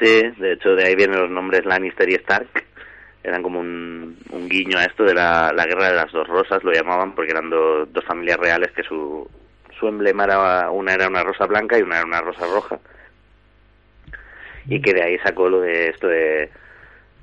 Sí, 0.00 0.20
de 0.38 0.52
hecho 0.54 0.70
de 0.74 0.84
ahí 0.86 0.94
vienen 0.96 1.20
los 1.20 1.30
nombres 1.30 1.64
Lannister 1.64 2.08
y 2.10 2.14
Stark. 2.14 2.48
Eran 3.22 3.42
como 3.42 3.60
un, 3.60 4.16
un 4.30 4.48
guiño 4.48 4.78
a 4.78 4.84
esto 4.86 5.04
de 5.04 5.12
la, 5.14 5.52
la 5.54 5.66
guerra 5.66 5.90
de 5.90 5.96
las 5.96 6.10
dos 6.10 6.26
rosas, 6.26 6.64
lo 6.64 6.72
llamaban, 6.72 7.14
porque 7.14 7.32
eran 7.32 7.50
do- 7.50 7.84
dos 7.86 8.04
familias 8.04 8.38
reales 8.38 8.70
que 8.72 8.82
su, 8.82 9.28
su 9.80 9.88
emblema 9.88 10.24
era, 10.24 10.70
una 10.70 10.94
era 10.94 11.08
una 11.08 11.24
rosa 11.24 11.46
blanca 11.46 11.78
y 11.78 11.82
una 11.82 11.96
era 11.96 12.06
una 12.06 12.20
rosa 12.20 12.46
roja. 12.46 12.78
Y 14.66 14.80
que 14.80 14.92
de 14.92 15.02
ahí 15.02 15.18
sacó 15.18 15.48
lo 15.48 15.60
de 15.60 15.88
esto 15.88 16.06
de, 16.06 16.50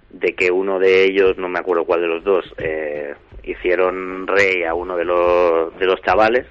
de 0.10 0.34
que 0.36 0.52
uno 0.52 0.80
de 0.80 1.04
ellos, 1.04 1.38
no 1.38 1.48
me 1.48 1.60
acuerdo 1.60 1.86
cuál 1.86 2.02
de 2.02 2.08
los 2.08 2.24
dos, 2.24 2.54
eh, 2.58 3.14
hicieron 3.44 4.26
rey 4.28 4.64
a 4.64 4.74
uno 4.74 4.98
de 4.98 5.06
los, 5.06 5.78
de 5.78 5.86
los 5.86 6.02
chavales 6.02 6.46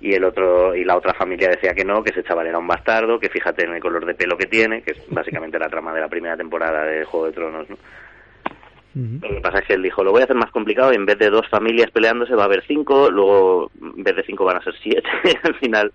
y 0.00 0.14
el 0.14 0.24
otro 0.24 0.74
y 0.74 0.84
la 0.84 0.96
otra 0.96 1.14
familia 1.14 1.50
decía 1.50 1.74
que 1.74 1.84
no, 1.84 2.02
que 2.02 2.10
ese 2.10 2.24
chaval 2.24 2.46
era 2.46 2.58
un 2.58 2.66
bastardo, 2.66 3.20
que 3.20 3.28
fíjate 3.28 3.64
en 3.64 3.74
el 3.74 3.80
color 3.80 4.06
de 4.06 4.14
pelo 4.14 4.36
que 4.36 4.46
tiene, 4.46 4.82
que 4.82 4.92
es 4.92 4.98
básicamente 5.08 5.58
la 5.58 5.68
trama 5.68 5.92
de 5.92 6.00
la 6.00 6.08
primera 6.08 6.36
temporada 6.36 6.84
de 6.84 7.04
Juego 7.04 7.26
de 7.26 7.32
Tronos, 7.32 7.70
¿no? 7.70 7.76
Ujú. 8.94 9.20
Lo 9.22 9.28
que 9.28 9.40
pasa 9.40 9.58
es 9.60 9.66
que 9.66 9.74
él 9.74 9.82
dijo, 9.82 10.02
lo 10.02 10.10
voy 10.10 10.22
a 10.22 10.24
hacer 10.24 10.36
más 10.36 10.50
complicado, 10.50 10.92
y 10.92 10.96
en 10.96 11.06
vez 11.06 11.18
de 11.18 11.30
dos 11.30 11.48
familias 11.48 11.90
peleándose 11.90 12.34
va 12.34 12.42
a 12.42 12.46
haber 12.46 12.64
cinco, 12.66 13.10
luego 13.10 13.70
en 13.80 14.02
vez 14.02 14.16
de 14.16 14.24
cinco 14.24 14.44
van 14.44 14.56
a 14.56 14.64
ser 14.64 14.74
siete, 14.82 15.08
al 15.42 15.54
final, 15.56 15.92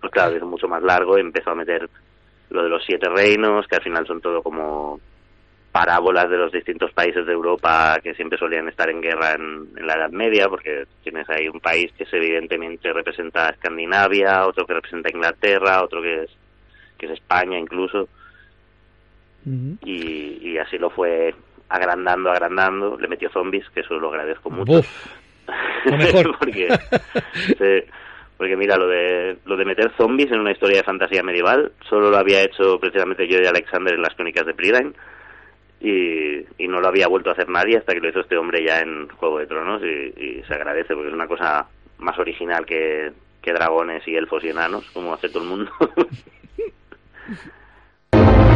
pues 0.00 0.12
claro, 0.12 0.36
es 0.36 0.42
mucho 0.42 0.68
más 0.68 0.82
largo, 0.82 1.18
y 1.18 1.20
empezó 1.20 1.50
a 1.50 1.54
meter 1.54 1.88
lo 2.50 2.62
de 2.62 2.68
los 2.68 2.84
siete 2.84 3.08
reinos, 3.08 3.66
que 3.66 3.76
al 3.76 3.82
final 3.82 4.06
son 4.06 4.20
todo 4.20 4.42
como 4.42 5.00
parábolas 5.72 6.28
de 6.28 6.36
los 6.36 6.50
distintos 6.50 6.92
países 6.92 7.24
de 7.24 7.32
Europa 7.32 8.00
que 8.02 8.14
siempre 8.14 8.38
solían 8.38 8.68
estar 8.68 8.90
en 8.90 9.00
guerra 9.00 9.34
en, 9.34 9.68
en 9.76 9.86
la 9.86 9.94
Edad 9.94 10.10
Media, 10.10 10.48
porque 10.48 10.86
tienes 11.02 11.28
ahí 11.30 11.48
un 11.48 11.60
país 11.60 11.92
que 11.92 12.04
es 12.04 12.12
evidentemente 12.12 12.92
representa 12.92 13.46
a 13.46 13.50
Escandinavia, 13.50 14.46
otro 14.46 14.66
que 14.66 14.74
representa 14.74 15.08
a 15.08 15.12
Inglaterra, 15.12 15.84
otro 15.84 16.02
que 16.02 16.24
es, 16.24 16.30
que 16.98 17.06
es 17.06 17.12
España 17.12 17.58
incluso, 17.58 18.08
y, 19.84 20.50
y 20.50 20.58
así 20.58 20.76
lo 20.76 20.90
fue 20.90 21.34
agrandando, 21.70 22.30
agrandando, 22.30 22.98
le 22.98 23.08
metió 23.08 23.30
zombies, 23.30 23.64
que 23.70 23.80
eso 23.80 23.94
lo 23.94 24.10
agradezco 24.10 24.50
mucho. 24.50 24.82
Lo 25.84 25.96
mejor. 25.96 26.36
porque, 26.38 26.68
sí, 27.46 27.90
porque 28.36 28.56
mira, 28.56 28.76
lo 28.76 28.88
de, 28.88 29.38
lo 29.44 29.56
de 29.56 29.64
meter 29.64 29.92
zombies 29.96 30.30
en 30.32 30.40
una 30.40 30.50
historia 30.50 30.78
de 30.78 30.84
fantasía 30.84 31.22
medieval, 31.22 31.72
solo 31.88 32.10
lo 32.10 32.18
había 32.18 32.42
hecho 32.42 32.78
precisamente 32.80 33.28
yo 33.28 33.38
y 33.40 33.46
Alexander 33.46 33.94
en 33.94 34.02
las 34.02 34.14
crónicas 34.14 34.44
de 34.46 34.54
Prydain, 34.54 34.94
y, 35.80 36.40
y 36.62 36.68
no 36.68 36.80
lo 36.80 36.88
había 36.88 37.08
vuelto 37.08 37.30
a 37.30 37.32
hacer 37.32 37.48
nadie 37.48 37.78
hasta 37.78 37.94
que 37.94 38.00
lo 38.00 38.10
hizo 38.10 38.20
este 38.20 38.36
hombre 38.36 38.64
ya 38.66 38.80
en 38.80 39.08
Juego 39.08 39.38
de 39.38 39.46
Tronos, 39.46 39.80
y, 39.82 40.12
y 40.20 40.42
se 40.42 40.54
agradece, 40.54 40.94
porque 40.94 41.08
es 41.08 41.14
una 41.14 41.28
cosa 41.28 41.68
más 41.98 42.18
original 42.18 42.66
que, 42.66 43.12
que 43.40 43.52
dragones 43.52 44.06
y 44.08 44.16
elfos 44.16 44.42
y 44.42 44.48
enanos, 44.48 44.90
como 44.90 45.14
hace 45.14 45.28
todo 45.28 45.44
el 45.44 45.48
mundo. 45.48 45.70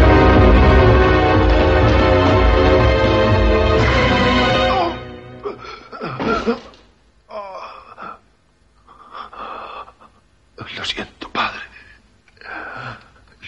Lo 10.84 10.90
siento, 10.90 11.30
padre. 11.30 11.62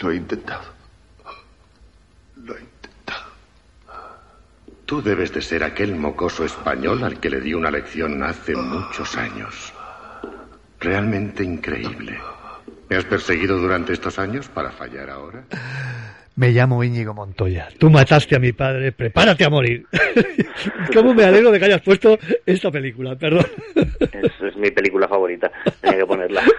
Lo 0.00 0.10
he 0.10 0.16
intentado. 0.16 0.64
Lo 2.36 2.56
he 2.56 2.60
intentado. 2.60 3.26
Tú 4.86 5.02
debes 5.02 5.34
de 5.34 5.42
ser 5.42 5.62
aquel 5.62 5.96
mocoso 5.96 6.46
español 6.46 7.04
al 7.04 7.20
que 7.20 7.28
le 7.28 7.42
di 7.42 7.52
una 7.52 7.70
lección 7.70 8.22
hace 8.22 8.56
muchos 8.56 9.18
años. 9.18 9.74
Realmente 10.80 11.44
increíble. 11.44 12.18
¿Me 12.88 12.96
has 12.96 13.04
perseguido 13.04 13.58
durante 13.58 13.92
estos 13.92 14.18
años 14.18 14.48
para 14.48 14.70
fallar 14.70 15.10
ahora? 15.10 15.44
Me 16.36 16.50
llamo 16.50 16.84
Íñigo 16.84 17.14
Montoya. 17.14 17.68
Tú 17.78 17.88
mataste 17.90 18.36
a 18.36 18.38
mi 18.38 18.52
padre, 18.52 18.92
prepárate 18.92 19.44
a 19.44 19.50
morir. 19.50 19.84
¿Cómo 20.94 21.14
me 21.14 21.24
alegro 21.24 21.50
de 21.50 21.58
que 21.58 21.64
hayas 21.64 21.80
puesto 21.82 22.18
esta 22.44 22.70
película? 22.70 23.16
Perdón. 23.16 23.46
es, 23.74 24.32
es 24.42 24.56
mi 24.56 24.70
película 24.70 25.08
favorita, 25.08 25.50
tenía 25.80 25.98
que 25.98 26.06
ponerla. 26.06 26.42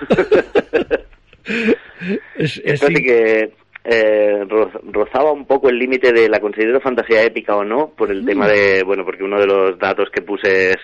Es, 2.38 2.62
es 2.64 2.82
que 2.82 3.52
eh, 3.86 4.44
roz- 4.48 4.80
rozaba 4.92 5.32
un 5.32 5.46
poco 5.46 5.70
el 5.70 5.80
límite 5.80 6.12
de 6.12 6.28
la 6.30 6.40
considero 6.42 6.80
fantasía 6.82 7.24
épica 7.24 7.56
o 7.56 7.64
no, 7.64 7.90
por 7.98 8.12
el 8.12 8.26
tema 8.26 8.48
de, 8.48 8.84
bueno, 8.84 9.06
porque 9.06 9.24
uno 9.24 9.40
de 9.40 9.48
los 9.48 9.80
datos 9.80 10.10
que 10.12 10.22
puse 10.22 10.72
es, 10.72 10.78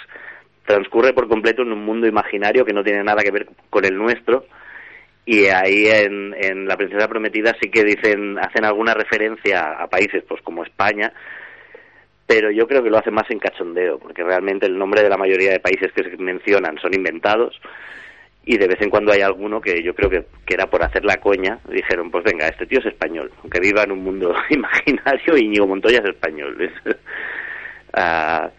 transcurre 0.65 1.13
por 1.13 1.27
completo 1.27 1.61
en 1.63 1.73
un 1.73 1.83
mundo 1.85 2.07
imaginario 2.07 2.63
que 2.65 2.73
no 2.73 2.83
tiene 2.83 3.03
nada 3.03 3.21
que 3.21 3.31
ver 3.31 3.47
con 3.69 3.83
el 3.85 3.95
nuestro, 3.97 4.45
y 5.25 5.45
ahí 5.45 5.87
en, 5.87 6.35
en 6.37 6.67
La 6.67 6.75
Princesa 6.77 7.07
Prometida 7.07 7.55
sí 7.61 7.69
que 7.69 7.83
dicen, 7.83 8.37
hacen 8.39 8.65
alguna 8.65 8.93
referencia 8.93 9.71
a 9.81 9.87
países 9.87 10.23
pues 10.27 10.41
como 10.41 10.63
España, 10.63 11.13
pero 12.25 12.51
yo 12.51 12.67
creo 12.67 12.83
que 12.83 12.89
lo 12.89 12.97
hacen 12.97 13.13
más 13.13 13.29
en 13.29 13.39
cachondeo, 13.39 13.99
porque 13.99 14.23
realmente 14.23 14.65
el 14.65 14.77
nombre 14.77 15.01
de 15.03 15.09
la 15.09 15.17
mayoría 15.17 15.51
de 15.51 15.59
países 15.59 15.91
que 15.93 16.03
se 16.03 16.17
mencionan 16.17 16.77
son 16.79 16.93
inventados, 16.93 17.59
y 18.45 18.57
de 18.57 18.67
vez 18.67 18.81
en 18.81 18.89
cuando 18.89 19.13
hay 19.13 19.21
alguno 19.21 19.61
que 19.61 19.81
yo 19.81 19.95
creo 19.95 20.09
que, 20.09 20.25
que 20.45 20.53
era 20.55 20.67
por 20.67 20.83
hacer 20.83 21.05
la 21.05 21.15
coña, 21.17 21.59
dijeron, 21.69 22.11
pues 22.11 22.25
venga, 22.25 22.47
este 22.47 22.65
tío 22.65 22.79
es 22.79 22.85
español, 22.87 23.31
aunque 23.41 23.59
viva 23.61 23.83
en 23.83 23.91
un 23.93 24.03
mundo 24.03 24.35
imaginario, 24.49 25.37
Íñigo 25.37 25.67
Montoya 25.67 25.99
es 25.99 26.09
español. 26.09 26.57
Es- 26.61 26.95
Ah, 27.95 28.49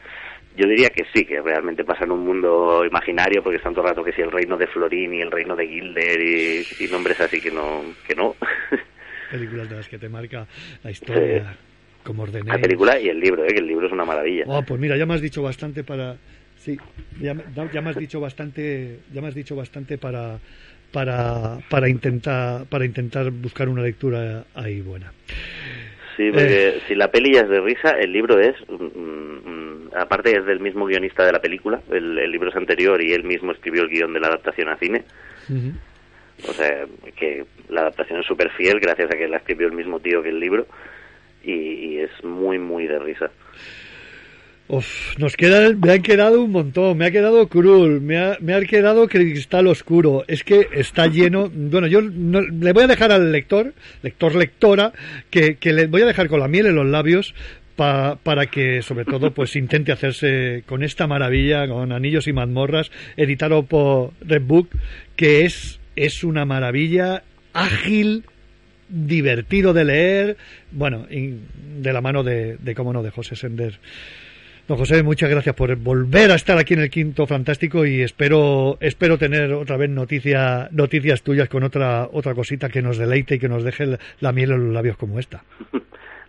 yo 0.57 0.69
diría 0.69 0.91
que 0.91 1.05
sí, 1.13 1.25
que 1.25 1.41
realmente 1.41 1.85
pasa 1.85 2.05
en 2.05 2.13
un 2.13 2.25
mundo 2.25 2.85
imaginario, 2.85 3.43
porque 3.43 3.57
están 3.57 3.75
todo 3.75 3.85
el 3.85 3.91
rato 3.91 4.05
que 4.05 4.13
si 4.13 4.23
el 4.23 4.31
reino 4.31 4.57
de 4.57 4.67
Florín 4.69 5.15
y 5.15 5.21
el 5.21 5.31
reino 5.31 5.57
de 5.57 5.67
Gilder 5.67 6.21
y, 6.21 6.67
y 6.81 6.89
nombres 6.89 7.21
así 7.21 7.41
que 7.41 7.51
no. 7.51 7.83
Que 8.07 8.15
no. 8.15 8.37
películas 9.31 9.69
de 9.69 9.77
las 9.77 9.89
que 9.89 9.99
te 9.99 10.09
marca 10.09 10.47
la 10.83 10.91
historia, 10.91 11.57
como 12.05 12.23
ordené. 12.23 12.53
la 12.53 12.59
película 12.59 12.99
y 13.01 13.09
el 13.09 13.19
libro, 13.19 13.45
¿eh? 13.45 13.49
que 13.49 13.59
el 13.59 13.67
libro 13.67 13.87
es 13.87 13.93
una 13.93 14.05
maravilla. 14.05 14.45
Oh, 14.47 14.63
pues 14.63 14.81
mira, 14.81 14.97
ya 14.97 15.07
me 15.07 15.15
has 15.15 15.21
dicho 15.21 15.43
bastante 15.43 15.83
para. 15.83 16.17
Sí, 16.57 16.79
ya, 17.21 17.35
ya 17.73 17.81
me 17.83 17.91
has 17.91 17.97
dicho 17.97 18.21
bastante, 18.21 19.01
ya 19.13 19.21
me 19.21 19.29
has 19.29 19.35
dicho 19.35 19.57
bastante 19.57 19.99
para 19.99 20.39
para 20.93 21.59
para 21.69 21.89
intentar 21.89 22.67
para 22.67 22.85
intentar 22.85 23.31
buscar 23.31 23.69
una 23.69 23.83
lectura 23.83 24.45
ahí 24.55 24.81
buena. 24.81 25.13
Sí, 26.17 26.31
porque 26.31 26.81
si 26.87 26.95
la 26.95 27.11
peli 27.11 27.35
ya 27.35 27.41
es 27.41 27.49
de 27.49 27.61
risa, 27.61 27.91
el 27.99 28.13
libro 28.13 28.39
es, 28.39 28.55
mm, 28.69 28.85
mm, 28.85 29.54
aparte 29.97 30.37
es 30.37 30.45
del 30.47 30.61
mismo 30.61 30.87
guionista 30.87 31.25
de 31.25 31.33
la 31.33 31.41
película, 31.41 31.81
el, 31.91 32.19
el 32.19 32.31
libro 32.31 32.51
es 32.51 32.57
anterior 32.57 33.01
y 33.03 33.13
él 33.13 33.25
mismo 33.25 33.53
escribió 33.53 33.83
el 33.83 33.89
guion 33.89 34.13
de 34.13 34.21
la 34.21 34.29
adaptación 34.29 34.69
a 34.69 34.77
cine. 34.77 35.05
O 36.49 36.53
sea, 36.53 36.85
que 37.17 37.45
la 37.69 37.83
adaptación 37.83 38.21
es 38.21 38.27
súper 38.27 38.51
fiel 38.51 38.81
gracias 38.81 39.11
a 39.11 39.17
que 39.17 39.29
la 39.29 39.37
escribió 39.37 39.67
el 39.69 39.73
mismo 39.75 40.01
tío 40.01 40.23
que 40.23 40.31
el 40.31 40.41
libro 40.41 40.67
y, 41.45 41.53
y 41.53 41.99
es 42.01 42.11
muy, 42.25 42.59
muy 42.59 42.87
de 42.87 42.99
risa. 42.99 43.31
Uf, 44.67 45.19
nos 45.19 45.37
queda, 45.37 45.71
me 45.75 45.93
han 45.93 46.03
quedado 46.03 46.41
un 46.43 46.51
montón, 46.51 46.97
me 46.97 47.05
ha 47.05 47.11
quedado 47.11 47.47
Cruel, 47.49 48.01
me 48.01 48.17
ha, 48.19 48.39
me 48.41 48.55
ha 48.55 48.63
quedado 48.63 49.07
Cristal 49.09 49.67
Oscuro, 49.67 50.25
es 50.27 50.43
que 50.43 50.69
está 50.73 51.07
lleno, 51.13 51.51
bueno, 51.53 51.87
yo 51.87 52.01
no- 52.01 52.41
le 52.41 52.73
voy 52.73 52.85
a 52.85 52.89
dejar 52.89 53.13
al 53.13 53.31
lector, 53.31 53.75
lector 54.03 54.35
lectora, 54.35 54.93
que, 55.31 55.57
que 55.57 55.75
le 55.75 55.87
voy 55.87 56.01
a 56.01 56.07
dejar 56.07 56.29
con 56.29 56.41
la 56.41 56.49
miel 56.49 56.65
en 56.67 56.77
los 56.77 56.87
labios 56.87 57.35
pa- 57.77 58.17
para 58.23 58.47
que 58.47 58.83
sobre 58.83 59.05
todo 59.05 59.33
pues 59.33 59.57
intente 59.57 59.93
hacerse 59.93 60.63
con 60.67 60.83
esta 60.83 61.07
maravilla, 61.07 61.67
con 61.69 61.93
Anillos 61.93 62.27
y 62.29 62.33
Mazmorras, 62.33 62.91
editado 63.17 63.65
por 63.65 64.13
Red 64.21 64.43
Book, 64.43 64.69
que 65.17 65.45
es, 65.45 65.81
es 65.97 66.25
una 66.25 66.45
maravilla 66.45 67.23
ágil, 67.53 68.25
divertido 68.89 69.73
de 69.73 69.85
leer, 69.85 70.37
bueno, 70.71 71.07
de 71.09 71.93
la 71.93 72.01
mano 72.01 72.23
de, 72.23 72.57
de 72.59 72.75
cómo 72.75 72.93
no, 72.93 73.03
de 73.03 73.11
José 73.11 73.35
Sender. 73.37 73.79
Don 74.67 74.79
José, 74.79 75.03
muchas 75.03 75.29
gracias 75.29 75.55
por 75.55 75.77
volver 75.77 76.31
a 76.31 76.37
estar 76.37 76.57
aquí 76.57 76.73
en 76.73 76.81
el 76.81 76.89
Quinto 76.91 77.27
Fantástico 77.27 77.85
y 77.85 78.01
espero 78.01 78.79
espero 78.81 79.19
tener 79.19 79.53
otra 79.53 79.77
vez 79.77 79.91
noticia, 79.91 80.69
noticias 80.73 81.21
tuyas 81.23 81.51
con 81.51 81.65
otra 81.65 82.09
otra 82.11 82.35
cosita 82.35 82.71
que 82.71 82.81
nos 82.81 82.97
deleite 82.97 83.35
y 83.35 83.39
que 83.39 83.49
nos 83.51 83.63
deje 83.63 83.99
la 84.21 84.33
miel 84.33 84.53
en 84.53 84.65
los 84.65 84.73
labios 84.75 84.97
como 84.97 85.19
esta. 85.21 85.45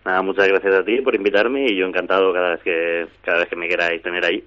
Nada, 0.06 0.22
muchas 0.22 0.46
gracias 0.46 0.72
a 0.72 0.84
ti 0.84 1.00
por 1.00 1.16
invitarme 1.16 1.66
y 1.68 1.76
yo 1.76 1.84
encantado 1.84 2.32
cada 2.32 2.50
vez 2.50 2.60
que 2.62 3.06
cada 3.22 3.40
vez 3.40 3.48
que 3.48 3.56
me 3.56 3.68
queráis 3.68 4.00
tener 4.02 4.24
ahí. 4.24 4.40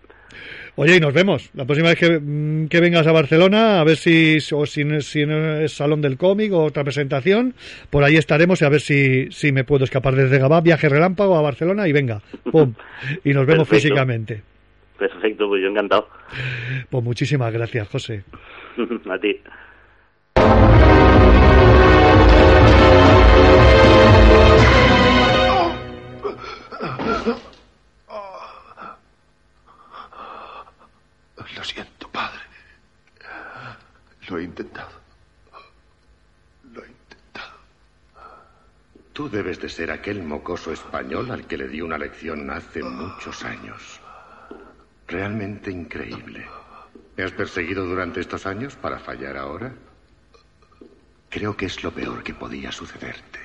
Oye, 0.78 0.95
y 0.95 0.99
nos 1.01 1.14
vemos. 1.14 1.49
La 1.53 1.66
próxima 1.66 1.89
vez 1.89 1.99
que, 1.99 2.18
mm, 2.18 2.70
que 2.70 2.80
vengas 2.80 3.05
a 3.05 3.12
Barcelona, 3.12 3.82
a 3.82 3.84
ver 3.84 3.97
si, 3.97 4.38
o 4.53 4.66
si, 4.66 5.01
si 5.01 5.24
es 5.24 5.74
Salón 5.74 6.01
del 6.01 6.18
Cómic 6.18 6.53
o 6.53 6.64
otra 6.64 6.86
presentación, 6.86 7.55
por 7.89 8.05
ahí 8.05 8.16
estaremos 8.16 8.62
y 8.62 8.66
a 8.66 8.70
ver 8.70 8.80
si, 8.80 9.30
si 9.32 9.51
me 9.51 9.66
puedo 9.66 9.84
escapar 9.84 10.16
desde 10.16 10.39
Gabá, 10.39 10.62
viaje 10.62 10.88
relámpago 10.88 11.36
a 11.36 11.41
Barcelona 11.41 11.89
y 11.89 11.91
venga, 11.91 12.22
pum, 12.49 12.74
y 13.26 13.34
nos 13.34 13.45
vemos 13.45 13.68
Perfecto. 13.68 13.76
físicamente. 13.76 14.41
Perfecto, 14.97 15.49
pues 15.49 15.62
yo 15.62 15.68
encantado. 15.68 16.07
Pues 16.89 17.03
muchísimas 17.03 17.51
gracias, 17.51 17.86
José. 17.89 18.24
a 19.10 19.18
ti. 19.18 19.41
Lo 31.60 31.66
siento, 31.66 32.07
padre. 32.07 32.39
Lo 34.30 34.39
he 34.39 34.43
intentado. 34.43 34.93
Lo 36.72 36.86
he 36.86 36.88
intentado. 36.88 37.57
Tú 39.12 39.30
debes 39.30 39.60
de 39.60 39.68
ser 39.68 39.91
aquel 39.91 40.24
mocoso 40.24 40.72
español 40.72 41.30
al 41.32 41.45
que 41.47 41.57
le 41.57 41.68
di 41.68 41.82
una 41.82 41.97
lección 41.97 42.49
hace 42.49 42.82
muchos 42.82 43.43
años. 43.43 43.99
Realmente 45.05 45.70
increíble. 45.70 46.47
¿Me 47.18 47.26
has 47.26 47.34
perseguido 47.34 47.86
durante 47.86 48.22
estos 48.22 48.45
años 48.45 48.78
para 48.78 48.97
fallar 48.97 49.36
ahora? 49.36 49.74
Creo 51.30 51.57
que 51.57 51.66
es 51.66 51.84
lo 51.84 51.91
peor 51.91 52.24
que 52.24 52.36
podía 52.36 52.72
sucederte. 52.72 53.39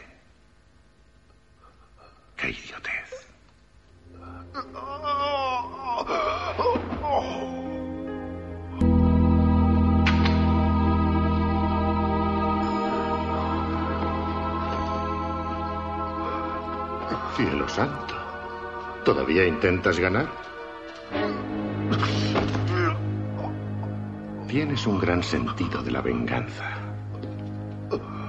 ¡Qué 2.37 2.51
idiotez! 2.51 3.27
Cielo 17.37 17.69
santo. 17.69 18.15
¿Todavía 19.05 19.45
intentas 19.45 19.99
ganar? 19.99 20.29
Tienes 24.47 24.87
un 24.87 25.01
gran 25.01 25.21
sentido 25.21 25.83
de 25.83 25.91
la 25.91 26.01
venganza. 26.01 26.71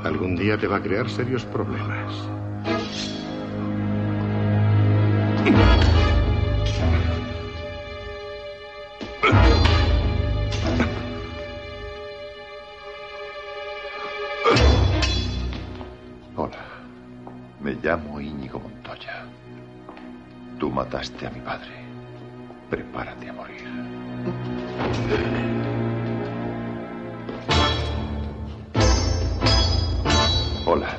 Algún 0.04 0.36
día 0.36 0.58
te 0.58 0.66
va 0.66 0.78
a 0.78 0.82
crear 0.82 1.08
serios 1.08 1.46
problemas. 1.46 2.14
Hola. 16.36 16.58
Me 17.62 17.74
llamo 17.76 18.20
Íñigo. 18.20 18.75
Tú 20.60 20.72
mataste 20.72 21.28
a 21.28 21.30
mi 21.30 21.42
padre. 21.42 21.74
Prepárate 22.70 23.30
a 23.30 23.34
morir. 23.34 23.68
Hola. 30.66 30.96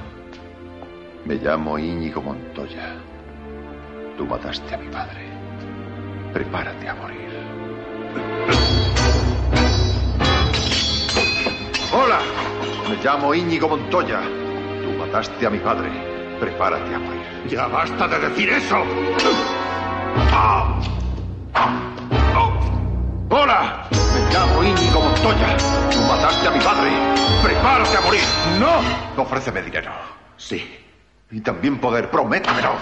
Me 1.24 1.36
llamo 1.36 1.78
Íñigo 1.78 2.20
Montoya. 2.20 2.96
Tú 4.18 4.26
mataste 4.26 4.74
a 4.74 4.78
mi 4.78 4.88
padre. 4.88 5.26
Prepárate 6.34 6.88
a 6.88 6.94
morir. 6.94 7.30
Hola. 11.92 12.20
Me 12.90 12.96
llamo 13.02 13.34
Íñigo 13.34 13.68
Montoya. 13.68 14.20
Tú 14.84 14.98
mataste 14.98 15.46
a 15.46 15.50
mi 15.50 15.58
padre. 15.58 15.88
Prepárate 16.38 16.94
a 16.94 16.98
morir. 16.98 17.15
¡Ya 17.48 17.66
basta 17.68 18.08
de 18.08 18.18
decir 18.28 18.48
eso! 18.50 18.82
¡Hola! 23.30 23.88
Me 23.90 24.32
llamo 24.32 24.64
Íñigo 24.64 25.00
Montoya. 25.00 25.56
Tú 25.90 25.98
mataste 26.08 26.48
a 26.48 26.50
mi 26.50 26.60
padre. 26.60 26.90
¡Prepárate 27.42 27.96
a 27.96 28.00
morir! 28.00 28.20
¡No! 28.58 29.22
Ofréceme 29.22 29.62
dinero. 29.62 29.92
Sí, 30.36 30.78
Y 31.30 31.40
también 31.40 31.78
poder. 31.78 32.10
Prométemelo. 32.10 32.72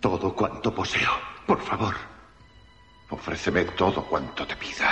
todo 0.00 0.34
cuanto 0.34 0.74
poseo. 0.74 1.10
Por 1.46 1.60
favor, 1.60 1.94
Ofréceme 3.10 3.64
todo 3.64 4.04
cuanto 4.04 4.46
te 4.46 4.54
pida. 4.56 4.90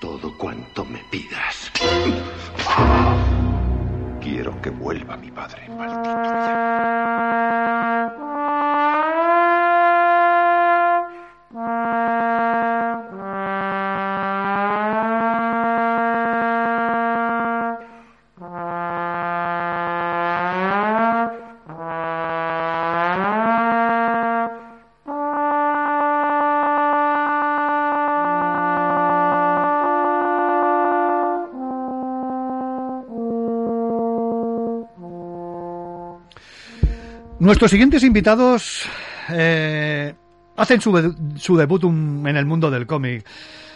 todo 0.00 0.36
cuanto 0.36 0.84
me 0.84 0.98
pidas. 1.10 1.70
Quiero 4.20 4.60
que 4.60 4.70
vuelva 4.70 5.16
mi 5.16 5.30
padre, 5.30 5.68
maldito. 5.68 6.18
Nuestros 37.48 37.70
siguientes 37.70 38.04
invitados 38.04 38.82
eh, 39.30 40.12
hacen 40.54 40.82
su, 40.82 41.14
su 41.38 41.56
debut 41.56 41.82
en 41.82 42.36
el 42.36 42.44
mundo 42.44 42.70
del 42.70 42.86
cómic. 42.86 43.24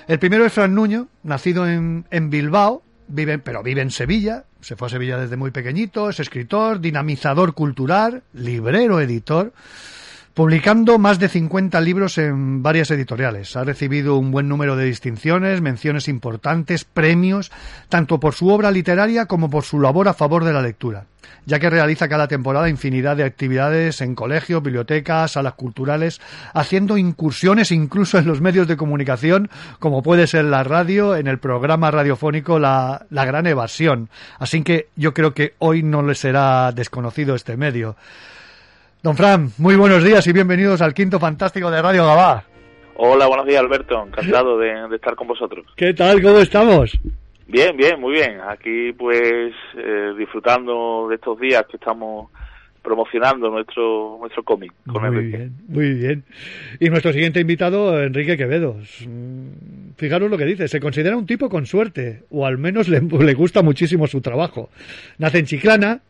El 0.07 0.19
primero 0.19 0.45
es 0.45 0.53
Fran 0.53 0.75
Nuño, 0.75 1.09
nacido 1.23 1.67
en, 1.67 2.05
en 2.11 2.29
Bilbao, 2.29 2.83
vive, 3.09 3.39
pero 3.39 3.63
vive 3.63 3.81
en 3.81 3.91
Sevilla. 3.91 4.45
Se 4.61 4.77
fue 4.77 4.89
a 4.89 4.91
Sevilla 4.91 5.17
desde 5.17 5.39
muy 5.39 5.53
pequeñito, 5.53 6.11
es 6.11 6.21
escritor, 6.21 6.81
dinamizador 6.81 7.55
cultural, 7.55 8.25
librero, 8.35 9.01
editor 9.01 9.55
publicando 10.35 10.99
más 10.99 11.19
de 11.19 11.29
50 11.29 11.81
libros 11.81 12.17
en 12.17 12.63
varias 12.63 12.91
editoriales. 12.91 13.55
Ha 13.57 13.65
recibido 13.65 14.17
un 14.17 14.31
buen 14.31 14.49
número 14.49 14.77
de 14.77 14.87
distinciones, 14.87 15.61
menciones 15.61 16.09
importantes, 16.09 16.85
premios, 16.85 17.53
tanto 17.89 18.19
por 18.19 18.35
su 18.35 18.49
obra 18.49 18.71
literaria 18.71 19.27
como 19.27 19.51
por 19.51 19.65
su 19.65 19.79
labor 19.79 20.09
a 20.09 20.15
favor 20.15 20.45
de 20.45 20.55
la 20.55 20.63
lectura, 20.63 21.05
ya 21.45 21.59
que 21.59 21.69
realiza 21.69 22.09
cada 22.09 22.29
temporada 22.29 22.71
infinidad 22.71 23.17
de 23.17 23.25
actividades 23.25 24.01
en 24.01 24.15
colegios, 24.15 24.63
bibliotecas, 24.63 25.33
salas 25.33 25.55
culturales, 25.55 26.21
haciendo 26.55 26.97
incursiones 26.97 27.71
incluso 27.71 28.19
en 28.19 28.27
los 28.27 28.41
medios 28.41 28.67
de 28.67 28.79
comunicación, 28.79 29.51
como 29.81 30.03
puede 30.03 30.27
ser 30.27 30.47
la 30.47 30.65
radio, 30.65 31.15
en 31.15 31.27
el 31.27 31.39
programa 31.39 31.91
radiofónico 31.91 32.59
La, 32.59 33.05
la 33.11 33.27
Gran 33.27 33.47
Evasión. 33.47 34.09
Así 34.39 34.63
que 34.63 34.89
yo 34.97 35.13
creo 35.13 35.35
que 35.35 35.55
hoy 35.59 35.83
no 35.83 36.03
le 36.03 36.15
será 36.15 36.73
desconocido 36.73 37.35
este 37.35 37.59
medio. 37.59 37.97
Don 39.03 39.17
Fran, 39.17 39.51
muy 39.59 39.75
buenos 39.75 40.05
días 40.05 40.25
y 40.29 40.33
bienvenidos 40.33 40.81
al 40.81 40.95
quinto 40.95 41.19
fantástico 41.19 41.71
de 41.71 41.83
Radio 41.83 42.07
Gabá. 42.07 42.45
Hola, 42.97 43.27
buenos 43.27 43.47
días 43.47 43.61
Alberto, 43.61 44.05
encantado 44.07 44.59
de, 44.59 44.89
de 44.89 44.97
estar 44.97 45.17
con 45.17 45.27
vosotros. 45.27 45.67
¿Qué 45.77 45.93
tal? 45.93 46.23
¿Cómo 46.23 46.39
estamos? 46.39 46.93
Bien, 47.49 47.77
bien, 47.77 48.01
muy 48.01 48.13
bien. 48.13 48.39
Aquí 48.49 48.93
pues 48.93 49.53
eh, 49.77 50.13
disfrutando 50.17 51.07
de 51.09 51.17
estos 51.17 51.39
días 51.41 51.65
que 51.69 51.79
estamos 51.79 52.31
promocionando 52.83 53.49
nuestro 53.51 54.19
nuestro 54.21 54.43
cómic 54.45 54.73
con 54.87 55.03
Muy 55.03 55.09
Enrique. 55.17 55.37
bien, 55.37 55.53
muy 55.69 55.95
bien. 55.95 56.25
Y 56.79 56.89
nuestro 56.89 57.13
siguiente 57.13 57.41
invitado, 57.41 58.01
Enrique 58.01 58.37
Quevedo. 58.37 58.77
Fijaros 59.97 60.31
lo 60.31 60.39
que 60.39 60.45
dice, 60.45 60.69
se 60.69 60.81
considera 60.81 61.17
un 61.17 61.27
tipo 61.27 61.49
con 61.49 61.67
suerte, 61.67 62.23
o 62.31 62.47
al 62.47 62.59
menos 62.59 62.89
le, 62.89 63.01
le 63.01 63.35
gusta 63.35 63.63
muchísimo 63.63 64.07
su 64.07 64.21
trabajo. 64.21 64.71
Nace 65.19 65.39
en 65.39 65.47
Chiclana, 65.47 66.01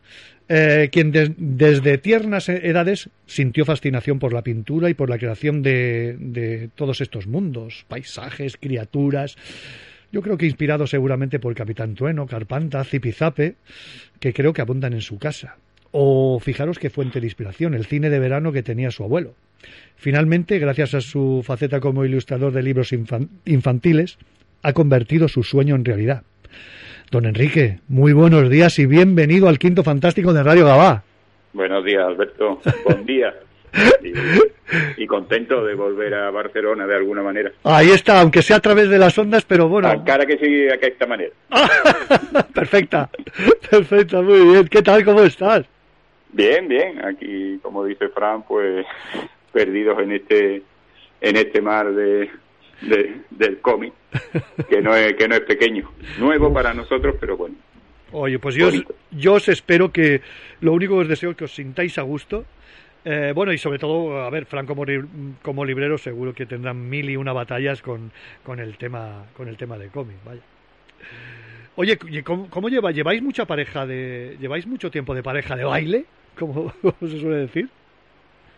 eh, 0.55 0.89
quien 0.91 1.11
des- 1.11 1.31
desde 1.37 1.97
tiernas 1.97 2.47
edades 2.49 3.09
sintió 3.25 3.65
fascinación 3.65 4.19
por 4.19 4.33
la 4.33 4.43
pintura 4.43 4.89
y 4.89 4.93
por 4.93 5.09
la 5.09 5.17
creación 5.17 5.63
de, 5.63 6.15
de 6.19 6.69
todos 6.75 7.01
estos 7.01 7.25
mundos, 7.27 7.85
paisajes, 7.87 8.57
criaturas. 8.57 9.35
Yo 10.11 10.21
creo 10.21 10.37
que 10.37 10.45
inspirado 10.45 10.85
seguramente 10.85 11.39
por 11.39 11.55
Capitán 11.55 11.95
Trueno, 11.95 12.27
Carpanta, 12.27 12.83
Zipizape, 12.83 13.55
que 14.19 14.31
creo 14.33 14.53
que 14.53 14.61
abundan 14.61 14.93
en 14.93 15.01
su 15.01 15.17
casa. 15.17 15.57
O 15.91 16.39
fijaros 16.39 16.77
qué 16.77 16.89
fuente 16.89 17.19
de 17.19 17.25
inspiración, 17.27 17.73
el 17.73 17.85
cine 17.85 18.09
de 18.09 18.19
verano 18.19 18.51
que 18.51 18.61
tenía 18.63 18.91
su 18.91 19.03
abuelo. 19.03 19.33
Finalmente, 19.95 20.59
gracias 20.59 20.93
a 20.93 21.01
su 21.01 21.41
faceta 21.43 21.79
como 21.79 22.05
ilustrador 22.05 22.51
de 22.53 22.61
libros 22.63 22.91
infan- 22.93 23.29
infantiles, 23.45 24.17
ha 24.61 24.73
convertido 24.73 25.27
su 25.27 25.43
sueño 25.43 25.75
en 25.75 25.85
realidad. 25.85 26.23
Don 27.13 27.27
Enrique, 27.27 27.77
muy 27.89 28.11
buenos 28.11 28.49
días 28.49 28.79
y 28.79 28.87
bienvenido 28.87 29.47
al 29.47 29.59
Quinto 29.59 29.83
Fantástico 29.83 30.33
de 30.33 30.41
Radio 30.41 30.65
Gabá. 30.65 31.03
Buenos 31.53 31.85
días, 31.85 32.01
Alberto. 32.07 32.59
Buen 32.85 33.05
día. 33.05 33.31
Y, 34.01 35.03
y 35.03 35.05
contento 35.05 35.63
de 35.63 35.75
volver 35.75 36.11
a 36.15 36.31
Barcelona 36.31 36.87
de 36.87 36.95
alguna 36.95 37.21
manera. 37.21 37.51
Ahí 37.65 37.91
está, 37.91 38.19
aunque 38.19 38.41
sea 38.41 38.57
a 38.57 38.61
través 38.61 38.89
de 38.89 38.97
las 38.97 39.15
ondas, 39.15 39.45
pero 39.45 39.69
bueno. 39.69 39.89
A 39.89 40.03
cara 40.03 40.25
que 40.25 40.39
sigue 40.39 40.75
de 40.75 40.87
esta 40.87 41.05
manera. 41.05 41.31
perfecta, 42.55 43.07
perfecta, 43.69 44.19
muy 44.23 44.39
bien. 44.51 44.67
¿Qué 44.67 44.81
tal? 44.81 45.05
¿Cómo 45.05 45.21
estás? 45.21 45.67
Bien, 46.31 46.67
bien. 46.67 47.05
Aquí, 47.05 47.59
como 47.61 47.85
dice 47.85 48.09
Fran, 48.09 48.41
pues 48.41 48.87
perdidos 49.51 49.99
en 49.99 50.13
este 50.13 50.63
en 51.21 51.37
este 51.37 51.61
mar 51.61 51.93
de, 51.93 52.31
de- 52.81 53.21
del 53.29 53.59
cómic, 53.59 53.93
que 54.69 54.81
no 54.81 54.95
es 54.95 55.13
que 55.13 55.27
no 55.27 55.35
es 55.35 55.41
pequeño, 55.41 55.91
nuevo 56.19 56.53
para 56.53 56.73
nosotros, 56.73 57.15
pero 57.19 57.37
bueno. 57.37 57.55
Oye, 58.11 58.37
pues 58.39 58.55
yo 58.55 58.67
os, 58.67 58.83
yo 59.11 59.33
os 59.33 59.49
espero 59.49 59.91
que 59.91 60.21
lo 60.61 60.73
único 60.73 60.93
que 60.95 61.01
os 61.01 61.07
deseo 61.07 61.31
es 61.31 61.37
que 61.37 61.45
os 61.45 61.55
sintáis 61.55 61.97
a 61.97 62.03
gusto. 62.03 62.45
Eh, 63.05 63.33
bueno, 63.35 63.51
y 63.51 63.57
sobre 63.57 63.79
todo, 63.79 64.21
a 64.21 64.29
ver, 64.29 64.45
Fran 64.45 64.65
como, 64.65 64.85
librero 65.65 65.97
seguro 65.97 66.33
que 66.33 66.45
tendrán 66.45 66.89
mil 66.89 67.09
y 67.09 67.17
una 67.17 67.33
batallas 67.33 67.81
con, 67.81 68.11
con 68.43 68.59
el 68.59 68.77
tema 68.77 69.25
con 69.35 69.47
el 69.49 69.57
tema 69.57 69.77
de 69.77 69.87
cómic, 69.87 70.15
vaya. 70.23 70.41
Oye, 71.75 71.97
¿y 72.09 72.21
¿cómo, 72.21 72.49
cómo 72.49 72.69
lleva? 72.69 72.91
¿Lleváis 72.91 73.21
mucha 73.21 73.45
pareja 73.45 73.85
de 73.85 74.37
lleváis 74.39 74.67
mucho 74.67 74.91
tiempo 74.91 75.15
de 75.15 75.23
pareja 75.23 75.55
de 75.55 75.63
baile? 75.63 76.05
Como 76.37 76.71
se 77.01 77.19
suele 77.19 77.37
decir. 77.37 77.67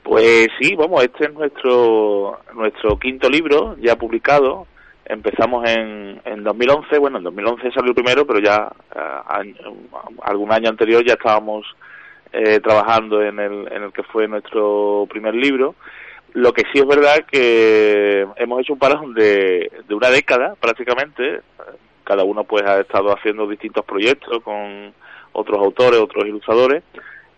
Pues 0.05 0.49
sí, 0.59 0.75
vamos, 0.75 1.03
este 1.03 1.25
es 1.25 1.33
nuestro 1.33 2.39
nuestro 2.53 2.99
quinto 2.99 3.27
libro 3.27 3.75
ya 3.79 3.95
publicado. 3.95 4.67
Empezamos 5.03 5.67
en, 5.67 6.21
en 6.23 6.43
2011, 6.43 6.99
bueno, 6.99 7.17
en 7.17 7.23
2011 7.23 7.71
salió 7.71 7.91
primero, 7.95 8.23
pero 8.27 8.39
ya 8.39 8.71
eh, 8.95 9.55
algún 10.21 10.51
año 10.51 10.69
anterior 10.69 11.03
ya 11.03 11.13
estábamos 11.13 11.65
eh, 12.31 12.59
trabajando 12.59 13.23
en 13.23 13.39
el, 13.39 13.67
en 13.73 13.81
el 13.81 13.91
que 13.91 14.03
fue 14.03 14.27
nuestro 14.27 15.07
primer 15.09 15.33
libro. 15.33 15.73
Lo 16.33 16.53
que 16.53 16.65
sí 16.71 16.77
es 16.77 16.85
verdad 16.85 17.25
que 17.25 18.27
hemos 18.35 18.61
hecho 18.61 18.73
un 18.73 18.79
parón 18.79 19.11
de, 19.15 19.71
de 19.87 19.95
una 19.95 20.11
década 20.11 20.53
prácticamente. 20.53 21.41
Cada 22.03 22.23
uno 22.23 22.43
pues 22.43 22.61
ha 22.61 22.79
estado 22.79 23.09
haciendo 23.11 23.47
distintos 23.47 23.83
proyectos 23.83 24.43
con 24.43 24.93
otros 25.33 25.57
autores, 25.57 25.99
otros 25.99 26.27
ilustradores 26.27 26.83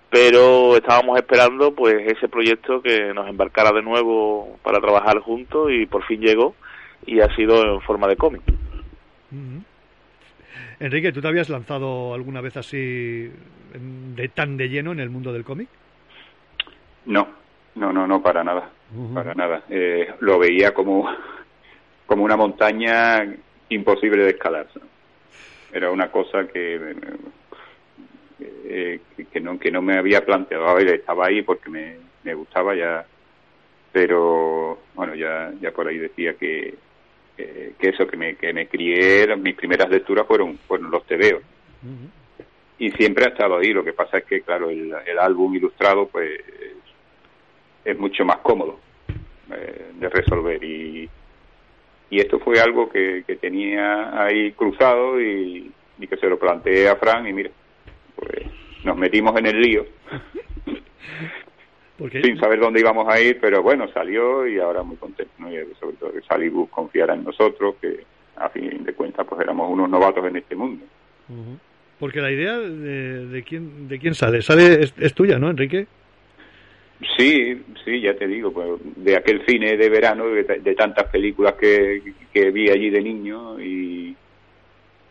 pero 0.10 0.78
estábamos 0.78 1.18
esperando 1.18 1.74
pues 1.74 1.96
ese 2.08 2.28
proyecto 2.30 2.82
que 2.82 3.14
nos 3.14 3.28
embarcara 3.28 3.72
de 3.72 3.82
nuevo 3.82 4.58
para 4.64 4.80
trabajar 4.80 5.20
juntos 5.20 5.72
y 5.72 5.86
por 5.86 6.04
fin 6.06 6.22
llegó 6.22 6.56
y 7.06 7.20
ha 7.20 7.34
sido 7.36 7.76
en 7.76 7.82
forma 7.82 8.08
de 8.08 8.16
cómic. 8.16 8.42
Enrique, 10.80 11.12
¿tú 11.12 11.22
te 11.22 11.28
habías 11.28 11.50
lanzado 11.50 12.14
alguna 12.14 12.42
vez 12.42 12.56
así 12.56 13.32
de 14.16 14.30
tan 14.30 14.58
de 14.58 14.70
lleno 14.70 14.92
en 14.92 15.00
el 15.00 15.10
mundo 15.10 15.34
del 15.34 15.44
cómic? 15.44 15.68
No, 17.06 17.28
no, 17.76 17.92
no, 17.92 18.08
no, 18.08 18.22
para 18.22 18.44
nada, 18.44 18.70
para 19.14 19.34
nada. 19.34 19.64
Eh, 19.70 20.14
lo 20.20 20.40
veía 20.40 20.74
como, 20.74 21.10
como 22.06 22.24
una 22.24 22.38
montaña 22.38 23.26
imposible 23.70 24.24
de 24.24 24.30
escalar. 24.32 24.68
Era 25.74 25.92
una 25.92 26.10
cosa 26.12 26.48
que, 26.48 26.96
eh, 28.40 29.02
que- 29.32 29.40
no 29.42 29.60
que 29.60 29.72
no 29.72 29.82
me 29.82 29.98
había 29.98 30.26
planteado. 30.26 30.68
A 30.68 30.74
ver, 30.76 30.88
estaba 30.90 31.28
ahí 31.28 31.42
porque 31.44 31.70
me, 31.70 31.98
me 32.24 32.34
gustaba 32.34 32.76
ya, 32.76 33.06
pero 33.92 34.80
bueno, 34.94 35.16
ya 35.16 35.54
ya 35.62 35.72
por 35.72 35.88
ahí 35.88 35.98
decía 35.98 36.36
que 36.36 36.76
que, 37.36 37.76
que 37.80 37.90
eso 37.90 38.08
que 38.08 38.18
me 38.18 38.36
que 38.36 38.54
me 38.54 38.68
crié, 38.68 39.36
mis 39.38 39.56
primeras 39.56 39.90
lecturas 39.90 40.26
fueron 40.28 40.58
fueron 40.68 40.90
los 40.92 41.06
tebeos 41.06 41.44
y 42.80 42.92
siempre 42.92 43.26
ha 43.26 43.30
estado 43.30 43.58
ahí. 43.58 43.74
Lo 43.74 43.84
que 43.84 43.94
pasa 43.94 44.20
es 44.20 44.26
que, 44.26 44.42
claro, 44.42 44.70
el, 44.70 44.94
el 45.06 45.20
álbum 45.20 45.54
ilustrado, 45.56 46.08
pues, 46.10 46.30
es 47.84 47.98
mucho 47.98 48.24
más 48.26 48.38
cómodo 48.38 48.80
eh, 49.52 49.92
de 49.96 50.10
resolver. 50.10 50.64
Y, 50.64 51.10
y 52.10 52.20
esto 52.20 52.40
fue 52.40 52.60
algo 52.60 52.90
que, 52.90 53.24
que 53.26 53.38
tenía 53.38 54.24
ahí 54.24 54.52
cruzado 54.54 55.20
y, 55.20 55.74
y 55.98 56.08
que 56.08 56.18
se 56.18 56.28
lo 56.28 56.38
planteé 56.38 56.88
a 56.90 56.96
Fran 56.98 57.28
y 57.28 57.34
mira, 57.34 57.52
pues 58.18 58.46
nos 58.84 58.98
metimos 58.98 59.38
en 59.38 59.46
el 59.46 59.62
lío 59.62 59.86
Porque 61.98 62.22
sin 62.22 62.40
saber 62.40 62.60
dónde 62.60 62.80
íbamos 62.80 63.08
a 63.10 63.20
ir, 63.20 63.40
pero 63.42 63.64
bueno, 63.64 63.88
salió 63.92 64.48
y 64.48 64.60
ahora 64.60 64.84
muy 64.84 64.98
contento, 64.98 65.34
¿no? 65.40 65.52
Y 65.52 65.58
sobre 65.80 65.96
todo 65.96 66.14
que 66.14 66.22
Salibus 66.22 66.70
confiara 66.70 67.16
en 67.16 67.24
nosotros, 67.24 67.76
que 67.82 68.04
a 68.36 68.50
fin 68.50 68.84
de 68.84 68.94
cuentas 68.94 69.26
pues 69.28 69.42
éramos 69.42 69.68
unos 69.72 69.90
novatos 69.90 70.24
en 70.28 70.36
este 70.36 70.56
mundo. 70.56 70.86
Porque 72.00 72.22
la 72.22 72.32
idea 72.32 72.60
de, 72.60 73.26
de 73.26 73.44
quién 73.44 73.88
de 73.88 73.98
quién 73.98 74.14
sale, 74.14 74.44
sale 74.44 74.84
es, 74.84 74.94
es 75.00 75.14
tuya, 75.16 75.40
¿no, 75.40 75.50
Enrique? 75.50 75.88
Sí, 77.18 77.64
sí, 77.84 78.02
ya 78.02 78.16
te 78.16 78.28
digo, 78.28 78.52
pues 78.52 78.70
de 78.96 79.16
aquel 79.16 79.44
cine 79.48 79.76
de 79.76 79.90
verano, 79.90 80.28
de, 80.28 80.44
de 80.44 80.76
tantas 80.76 81.06
películas 81.10 81.54
que, 81.54 82.14
que 82.32 82.52
vi 82.52 82.70
allí 82.70 82.92
de 82.92 83.02
niño 83.02 83.60
y, 83.60 84.16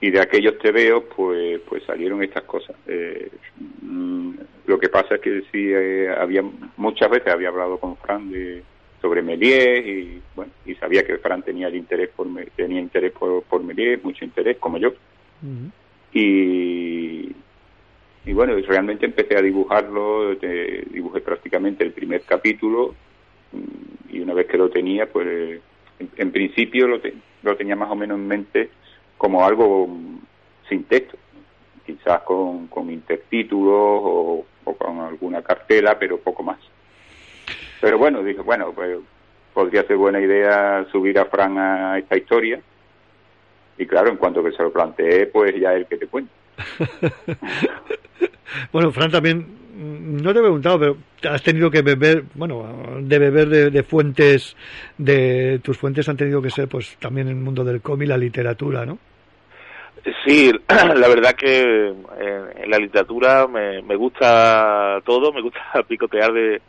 y 0.01 0.11
de 0.11 0.21
aquellos 0.21 0.59
tebeos, 0.59 1.05
pues, 1.17 1.61
pues 1.69 1.83
salieron 1.85 2.23
estas 2.23 2.43
cosas. 2.45 2.77
Eh, 2.87 3.31
mm, 3.83 4.33
lo 4.67 4.79
que 4.79 4.89
pasa 4.89 5.15
es 5.17 5.21
que 5.21 5.41
sí, 5.53 5.71
eh, 5.73 6.09
había 6.17 6.43
muchas 6.77 7.11
veces 7.11 7.33
había 7.33 7.49
hablado 7.49 7.79
con 7.79 7.97
Fran 7.97 8.31
de, 8.31 8.63
sobre 9.01 9.23
Méliès 9.23 9.87
y 9.87 10.21
bueno, 10.35 10.53
y 10.67 10.75
sabía 10.75 11.03
que 11.05 11.19
Fran 11.19 11.43
tenía 11.43 11.69
el 11.69 11.77
interés 11.77 12.11
por 12.11 12.27
Me- 12.29 12.47
tenía 12.57 12.81
interés 12.81 13.13
por, 13.13 13.43
por 13.45 13.63
Méliès, 13.63 14.03
mucho 14.05 14.25
interés 14.25 14.59
como 14.59 14.79
yo 14.79 14.93
y 16.13 17.33
y 18.29 18.33
bueno, 18.33 18.57
realmente 18.67 19.07
empecé 19.07 19.37
a 19.37 19.43
dibujarlo, 19.43 20.37
te- 20.39 20.83
dibujé 20.91 21.21
prácticamente 21.21 21.85
el 21.85 21.93
primer 21.93 22.23
capítulo 22.23 22.95
mm, 23.53 24.15
y 24.17 24.21
una 24.21 24.35
vez 24.35 24.47
que 24.49 24.59
lo 24.59 24.69
tenía, 24.69 25.07
pues 25.07 25.61
en, 26.01 26.09
en 26.17 26.33
principio 26.33 26.89
lo, 26.89 27.01
te- 27.01 27.15
lo 27.45 27.57
tenía 27.57 27.77
más 27.77 27.89
o 27.91 27.95
menos 27.95 28.19
en 28.19 28.27
mente 28.27 28.71
como 29.19 29.45
algo 29.45 29.89
sin 30.69 30.85
texto, 30.85 31.17
quizás 31.85 32.23
con, 32.23 32.67
con 32.69 32.91
intertítulos 32.91 33.75
o, 33.75 34.47
o 34.65 34.77
con 34.77 35.01
alguna 35.01 35.43
cartela, 35.43 35.99
pero 35.99 36.19
poco 36.19 36.43
más. 36.43 36.59
Pero 37.81 37.99
bueno, 37.99 38.23
dije, 38.23 38.41
bueno, 38.41 38.73
pues 38.73 38.99
podría 39.55 39.87
ser 39.87 39.97
buena 39.97 40.21
idea 40.21 40.87
subir 40.91 41.19
a 41.19 41.27
Fran 41.27 41.59
a 41.59 41.99
esta 41.99 42.17
historia. 42.17 42.61
Y 43.79 43.87
claro, 43.87 44.09
en 44.09 44.17
cuanto 44.17 44.43
que 44.43 44.53
se 44.53 44.63
lo 44.63 44.73
planteé, 44.73 45.27
pues 45.27 45.55
ya 45.61 45.75
el 45.75 45.87
que 45.87 45.97
te 45.99 46.07
cuento. 46.07 46.33
Bueno, 48.73 48.93
Fran 48.93 49.11
también, 49.11 49.47
no 49.77 50.33
te 50.33 50.39
he 50.39 50.43
preguntado, 50.43 50.79
pero 50.79 50.97
has 51.35 51.43
tenido 51.43 51.71
que 51.71 51.83
beber, 51.83 52.25
bueno, 52.35 52.99
de 53.01 53.19
beber 53.19 53.49
de, 53.49 53.71
de 53.71 53.83
fuentes, 53.83 54.57
de 54.97 55.61
tus 55.63 55.77
fuentes 55.77 56.09
han 56.09 56.17
tenido 56.17 56.41
que 56.41 56.51
ser, 56.51 56.69
pues, 56.69 56.97
también 56.99 57.29
el 57.29 57.37
mundo 57.37 57.63
del 57.65 57.83
cómic, 57.83 58.09
la 58.09 58.17
literatura, 58.17 58.87
¿no? 58.87 58.99
Sí, 60.25 60.53
la 60.69 61.09
verdad 61.09 61.35
que 61.35 61.89
eh, 61.89 62.45
en 62.57 62.71
la 62.71 62.79
literatura 62.79 63.47
me, 63.47 63.83
me 63.83 63.97
gusta 63.97 65.01
todo, 65.05 65.33
me 65.33 65.43
gusta 65.43 65.61
picotear 65.89 66.33
de, 66.33 66.63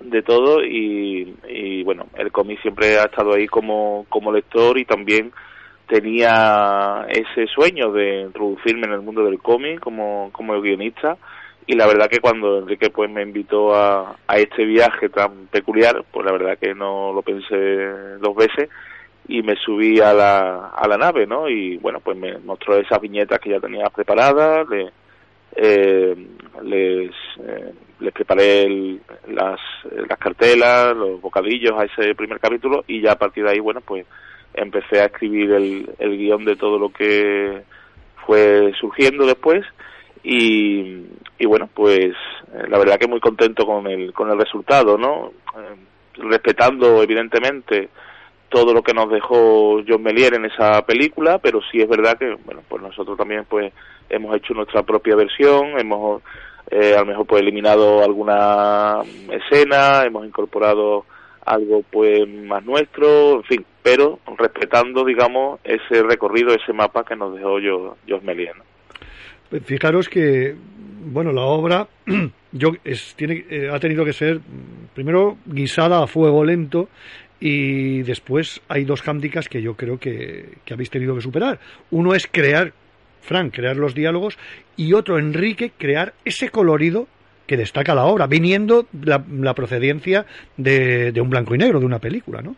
de 0.00 0.22
todo 0.22 0.62
y, 0.62 1.34
y 1.48 1.82
bueno, 1.82 2.06
el 2.16 2.30
cómic 2.30 2.60
siempre 2.62 2.98
ha 2.98 3.04
estado 3.04 3.34
ahí 3.34 3.46
como, 3.46 4.06
como 4.08 4.32
lector 4.32 4.78
y 4.78 4.84
también 4.84 5.32
tenía 5.88 7.06
ese 7.08 7.46
sueño 7.46 7.92
de 7.92 8.22
introducirme 8.22 8.86
en 8.86 8.92
el 8.92 9.02
mundo 9.02 9.24
del 9.24 9.38
cómic 9.38 9.80
como, 9.80 10.30
como 10.32 10.60
guionista 10.60 11.16
y 11.66 11.74
la 11.74 11.86
verdad 11.86 12.08
que 12.08 12.20
cuando 12.20 12.58
Enrique 12.58 12.90
pues 12.90 13.10
me 13.10 13.22
invitó 13.22 13.74
a, 13.74 14.16
a 14.26 14.38
este 14.38 14.64
viaje 14.64 15.08
tan 15.08 15.46
peculiar, 15.46 16.04
pues 16.12 16.24
la 16.26 16.32
verdad 16.32 16.58
que 16.58 16.74
no 16.74 17.12
lo 17.12 17.22
pensé 17.22 17.56
dos 18.20 18.34
veces 18.36 18.68
y 19.28 19.42
me 19.42 19.56
subí 19.56 20.00
a 20.00 20.12
la, 20.12 20.68
a 20.68 20.86
la 20.86 20.98
nave, 20.98 21.26
¿no? 21.26 21.48
Y 21.48 21.78
bueno, 21.78 22.00
pues 22.00 22.16
me 22.18 22.36
mostró 22.38 22.76
esas 22.76 23.00
viñetas 23.00 23.40
que 23.40 23.50
ya 23.50 23.60
tenía 23.60 23.88
preparadas, 23.88 24.68
le, 24.68 24.90
eh, 25.56 26.14
les, 26.62 27.10
eh, 27.46 27.72
les 28.00 28.12
preparé 28.12 28.64
el- 28.64 29.00
las, 29.28 29.58
las 30.08 30.18
cartelas, 30.18 30.94
los 30.94 31.20
bocadillos 31.22 31.72
a 31.78 31.84
ese 31.84 32.14
primer 32.14 32.38
capítulo 32.40 32.84
y 32.86 33.00
ya 33.00 33.12
a 33.12 33.18
partir 33.18 33.44
de 33.44 33.50
ahí, 33.52 33.60
bueno, 33.60 33.80
pues 33.80 34.04
empecé 34.52 35.00
a 35.00 35.06
escribir 35.06 35.52
el, 35.52 35.88
el 35.98 36.18
guion 36.18 36.44
de 36.44 36.56
todo 36.56 36.78
lo 36.78 36.90
que 36.90 37.62
fue 38.26 38.72
surgiendo 38.78 39.26
después 39.26 39.64
y, 40.22 41.04
y 41.44 41.46
bueno, 41.46 41.68
pues 41.74 42.06
eh, 42.54 42.64
la 42.68 42.78
verdad 42.78 42.98
que 42.98 43.06
muy 43.06 43.20
contento 43.20 43.66
con 43.66 43.86
el, 43.86 44.14
con 44.14 44.30
el 44.30 44.38
resultado, 44.38 44.96
¿no? 44.96 45.30
Eh, 45.58 45.76
respetando 46.14 47.02
evidentemente 47.02 47.90
todo 48.48 48.72
lo 48.72 48.82
que 48.82 48.94
nos 48.94 49.10
dejó 49.10 49.82
John 49.86 50.02
Melier 50.02 50.34
en 50.34 50.46
esa 50.46 50.80
película, 50.86 51.38
pero 51.38 51.60
sí 51.70 51.82
es 51.82 51.88
verdad 51.88 52.16
que, 52.16 52.34
bueno, 52.46 52.62
pues 52.66 52.80
nosotros 52.80 53.18
también 53.18 53.44
pues 53.46 53.74
hemos 54.08 54.34
hecho 54.34 54.54
nuestra 54.54 54.84
propia 54.84 55.16
versión, 55.16 55.78
hemos 55.78 56.22
eh, 56.70 56.94
a 56.96 57.00
lo 57.00 57.06
mejor 57.06 57.26
pues 57.26 57.42
eliminado 57.42 58.02
alguna 58.02 59.02
escena, 59.30 60.04
hemos 60.04 60.24
incorporado 60.24 61.04
algo 61.44 61.82
pues 61.90 62.26
más 62.26 62.64
nuestro, 62.64 63.34
en 63.34 63.44
fin, 63.44 63.66
pero 63.82 64.18
respetando, 64.38 65.04
digamos, 65.04 65.60
ese 65.62 66.02
recorrido, 66.04 66.54
ese 66.54 66.72
mapa 66.72 67.04
que 67.04 67.16
nos 67.16 67.34
dejó 67.34 67.58
yo, 67.58 67.96
John 68.08 68.24
Melier, 68.24 68.56
¿no? 68.56 68.73
Fijaros 69.64 70.08
que, 70.08 70.54
bueno, 71.06 71.32
la 71.32 71.42
obra 71.42 71.88
yo 72.52 72.72
es, 72.84 73.14
tiene, 73.16 73.44
eh, 73.50 73.70
ha 73.72 73.78
tenido 73.78 74.04
que 74.04 74.12
ser 74.12 74.40
primero 74.94 75.38
guisada 75.46 76.02
a 76.02 76.06
fuego 76.06 76.44
lento 76.44 76.88
y 77.40 78.02
después 78.02 78.62
hay 78.68 78.84
dos 78.84 79.02
hándicaps 79.02 79.48
que 79.48 79.60
yo 79.60 79.74
creo 79.74 79.98
que, 79.98 80.54
que 80.64 80.74
habéis 80.74 80.90
tenido 80.90 81.14
que 81.14 81.20
superar. 81.20 81.60
Uno 81.90 82.14
es 82.14 82.26
crear, 82.30 82.72
Frank, 83.20 83.54
crear 83.54 83.76
los 83.76 83.94
diálogos 83.94 84.38
y 84.76 84.92
otro, 84.92 85.18
Enrique, 85.18 85.72
crear 85.76 86.14
ese 86.24 86.48
colorido 86.48 87.06
que 87.46 87.56
destaca 87.56 87.94
la 87.94 88.06
obra, 88.06 88.26
viniendo 88.26 88.86
la, 89.02 89.22
la 89.30 89.54
procedencia 89.54 90.24
de, 90.56 91.12
de 91.12 91.20
un 91.20 91.28
blanco 91.28 91.54
y 91.54 91.58
negro, 91.58 91.78
de 91.78 91.86
una 91.86 91.98
película, 91.98 92.40
¿no? 92.40 92.56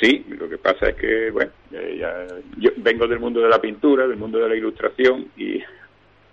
Sí, 0.00 0.24
lo 0.28 0.48
que 0.48 0.58
pasa 0.58 0.88
es 0.90 0.94
que, 0.96 1.30
bueno, 1.30 1.50
eh, 1.72 1.96
ya- 1.98 2.26
yo 2.58 2.70
vengo 2.76 3.06
del 3.08 3.18
mundo 3.18 3.40
de 3.40 3.48
la 3.48 3.60
pintura, 3.60 4.06
del 4.06 4.16
mundo 4.16 4.38
de 4.38 4.48
la 4.48 4.54
ilustración 4.54 5.26
y 5.36 5.58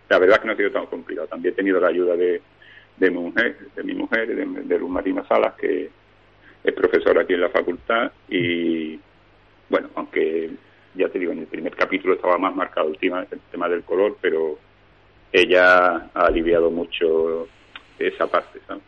la 0.10 0.20
verdad 0.20 0.36
es 0.36 0.42
que 0.42 0.48
no 0.48 0.54
ha 0.54 0.58
sido 0.58 0.72
tan 0.72 0.86
complicado. 0.88 1.28
También 1.28 1.54
he 1.54 1.56
tenido 1.58 1.80
la 1.80 1.88
ayuda 1.88 2.16
de, 2.16 2.42
de 2.98 3.10
mi 3.10 3.18
mujer, 3.18 3.58
de 3.76 3.84
mi 3.84 3.94
mujer, 3.96 4.28
de, 4.28 4.46
de 4.46 4.80
Luz 4.80 4.90
Marina 4.90 5.26
Salas, 5.28 5.56
que 5.56 5.90
es 6.64 6.74
profesora 6.74 7.22
aquí 7.22 7.34
en 7.34 7.42
la 7.42 7.50
facultad 7.50 8.12
y, 8.30 9.00
bueno, 9.70 9.90
aunque 9.96 10.52
ya 10.94 11.08
te 11.10 11.18
digo, 11.18 11.32
en 11.32 11.40
el 11.40 11.48
primer 11.48 11.76
capítulo 11.76 12.14
estaba 12.14 12.38
más 12.38 12.56
marcado 12.56 12.90
el 12.90 12.98
tema, 12.98 13.26
el 13.32 13.40
tema 13.52 13.68
del 13.70 13.84
color, 13.84 14.18
pero 14.22 14.60
ella 15.32 16.10
ha 16.14 16.26
aliviado 16.28 16.70
mucho 16.70 17.48
esa 17.98 18.28
parte, 18.28 18.60
¿sabes? 18.68 18.84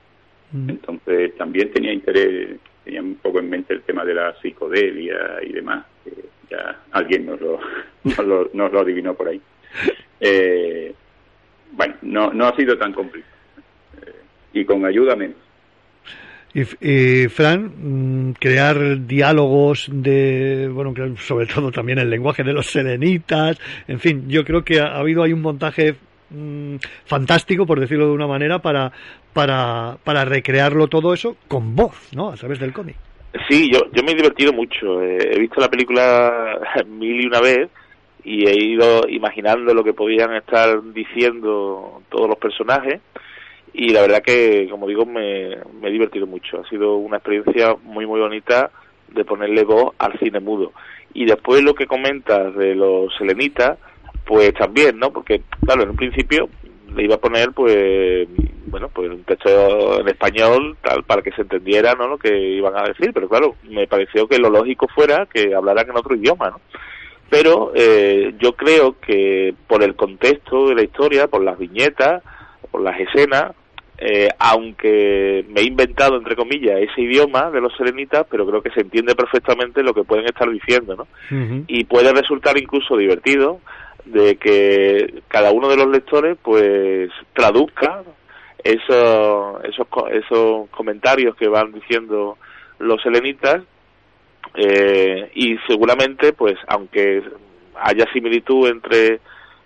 Entonces 0.70 1.36
también 1.38 1.72
tenía 1.72 1.94
interés, 1.94 2.60
tenía 2.84 3.02
un 3.02 3.16
poco 3.16 3.40
en 3.40 3.50
mente 3.50 3.74
el 3.74 3.82
tema 3.82 4.04
de 4.06 4.14
la 4.14 4.34
psicodelia 4.42 5.40
y 5.42 5.54
demás, 5.54 5.86
que 6.04 6.12
ya 6.50 6.80
alguien 6.92 7.26
nos 7.26 7.40
lo, 7.42 7.60
nos 8.04 8.20
lo, 8.20 8.50
nos 8.54 8.72
lo 8.72 8.80
adivinó 8.80 9.14
por 9.14 9.28
ahí. 9.28 9.42
Eh, 10.20 10.94
bueno, 11.72 11.96
no, 12.02 12.34
no 12.34 12.48
ha 12.48 12.56
sido 12.56 12.78
tan 12.78 12.94
complicado. 12.94 13.34
Eh, 14.02 14.12
y 14.54 14.66
con 14.66 14.86
ayuda 14.86 15.16
menos. 15.16 15.38
Y, 16.54 16.62
y, 16.88 17.28
Fran, 17.30 18.30
mm, 18.30 18.34
crear 18.34 19.08
diálogos 19.08 19.90
de, 19.92 20.70
bueno, 20.72 20.94
sobre 21.18 21.48
todo 21.48 21.72
también 21.72 21.98
el 21.98 22.12
lenguaje 22.12 22.44
de 22.44 22.54
los 22.54 22.68
serenitas, 22.68 23.60
en 23.88 24.00
fin, 24.00 24.30
yo 24.30 24.46
creo 24.46 24.64
que 24.64 24.80
ha, 24.80 24.90
ha 24.90 25.00
habido 25.00 25.24
ahí 25.24 25.34
un 25.34 25.42
montaje 25.42 25.96
mm, 26.34 26.76
fantástico, 27.06 27.66
por 27.66 27.80
decirlo 27.80 28.08
de 28.08 28.14
una 28.14 28.28
manera, 28.28 28.60
para, 28.60 28.92
para, 29.34 29.98
para 30.04 30.26
recrearlo 30.26 30.88
todo 30.88 31.14
eso 31.14 31.38
con 31.48 31.76
voz, 31.76 32.10
¿no? 32.14 32.30
A 32.30 32.36
través 32.36 32.60
del 32.60 32.74
cómic. 32.74 32.96
Sí, 33.48 33.72
yo, 33.72 33.80
yo 33.92 34.04
me 34.04 34.12
he 34.12 34.16
divertido 34.16 34.54
mucho. 34.54 35.02
Eh, 35.02 35.32
he 35.32 35.40
visto 35.40 35.60
la 35.60 35.70
película 35.70 36.60
mil 36.88 37.22
y 37.22 37.26
una 37.26 37.40
vez 37.40 37.70
y 38.24 38.46
he 38.48 38.56
ido 38.56 39.08
imaginando 39.10 39.74
lo 39.74 39.84
que 39.84 39.94
podían 39.94 40.34
estar 40.36 40.82
diciendo 40.94 42.02
todos 42.10 42.30
los 42.30 42.38
personajes 42.38 43.02
y 43.74 43.90
la 43.90 44.02
verdad 44.02 44.22
que, 44.22 44.68
como 44.70 44.88
digo, 44.88 45.06
me, 45.06 45.58
me 45.82 45.90
he 45.90 45.92
divertido 45.92 46.28
mucho. 46.28 46.62
Ha 46.62 46.70
sido 46.70 46.96
una 46.98 47.18
experiencia 47.18 47.76
muy, 47.84 48.06
muy 48.06 48.20
bonita 48.20 48.70
de 49.08 49.26
ponerle 49.26 49.64
voz 49.64 49.96
al 49.98 50.18
cine 50.20 50.40
mudo. 50.40 50.72
Y 51.14 51.26
después 51.26 51.64
lo 51.64 51.74
que 51.74 51.88
comentas 51.88 52.56
de 52.56 52.76
los 52.76 53.14
selenitas, 53.18 53.80
pues 54.26 54.54
también, 54.54 55.00
¿no? 55.00 55.12
Porque, 55.12 55.42
claro, 55.66 55.84
en 55.84 55.90
un 55.90 55.96
principio 55.96 56.50
le 56.96 57.04
iba 57.04 57.16
a 57.16 57.20
poner, 57.20 57.52
pues, 57.52 58.28
bueno, 58.68 58.90
pues 58.90 59.10
un 59.10 59.24
texto 59.24 60.00
en 60.00 60.08
español, 60.08 60.78
tal, 60.82 61.04
para 61.04 61.22
que 61.22 61.32
se 61.32 61.42
entendiera, 61.42 61.94
¿no? 61.96 62.08
Lo 62.08 62.18
que 62.18 62.36
iban 62.38 62.76
a 62.78 62.84
decir, 62.84 63.12
pero 63.14 63.28
claro, 63.28 63.56
me 63.64 63.88
pareció 63.88 64.28
que 64.28 64.38
lo 64.38 64.50
lógico 64.50 64.88
fuera 64.88 65.26
que 65.26 65.54
hablaran 65.54 65.90
en 65.90 65.98
otro 65.98 66.16
idioma, 66.16 66.52
¿no? 66.52 66.62
Pero 67.30 67.72
eh, 67.74 68.36
yo 68.38 68.54
creo 68.54 69.00
que 69.00 69.56
por 69.68 69.84
el 69.84 69.96
contexto 69.96 70.68
de 70.68 70.76
la 70.76 70.84
historia, 70.84 71.28
por 71.28 71.44
las 71.44 71.58
viñetas, 71.58 72.22
por 72.70 72.82
las 72.82 73.00
escenas, 73.00 73.54
eh, 73.98 74.30
aunque 74.38 75.46
me 75.50 75.62
he 75.62 75.64
inventado, 75.64 76.18
entre 76.18 76.36
comillas, 76.36 76.80
ese 76.80 77.02
idioma 77.02 77.50
de 77.52 77.62
los 77.62 77.76
serenitas, 77.76 78.26
pero 78.30 78.46
creo 78.46 78.62
que 78.62 78.72
se 78.72 78.82
entiende 78.82 79.16
perfectamente 79.16 79.82
lo 79.82 79.94
que 79.94 80.04
pueden 80.04 80.26
estar 80.26 80.50
diciendo, 80.50 80.96
¿no? 80.96 81.08
Y 81.68 81.86
puede 81.86 82.12
resultar 82.12 82.58
incluso 82.58 82.98
divertido 82.98 83.62
de 84.06 84.36
que 84.38 85.22
cada 85.28 85.52
uno 85.52 85.70
de 85.70 85.78
los 85.78 85.88
lectores, 85.88 86.38
pues, 86.42 87.10
traduzca 87.34 88.04
esos, 88.64 89.64
esos, 89.66 89.88
esos 90.12 90.70
comentarios 90.70 91.36
que 91.36 91.48
van 91.48 91.72
diciendo 91.74 92.38
los 92.80 93.02
selenitas 93.02 93.64
eh, 94.56 95.32
y 95.36 95.58
seguramente, 95.68 96.34
pues, 96.34 96.56
aunque 96.68 97.24
haya 97.76 98.06
similitud 98.14 98.68
entre 98.70 99.20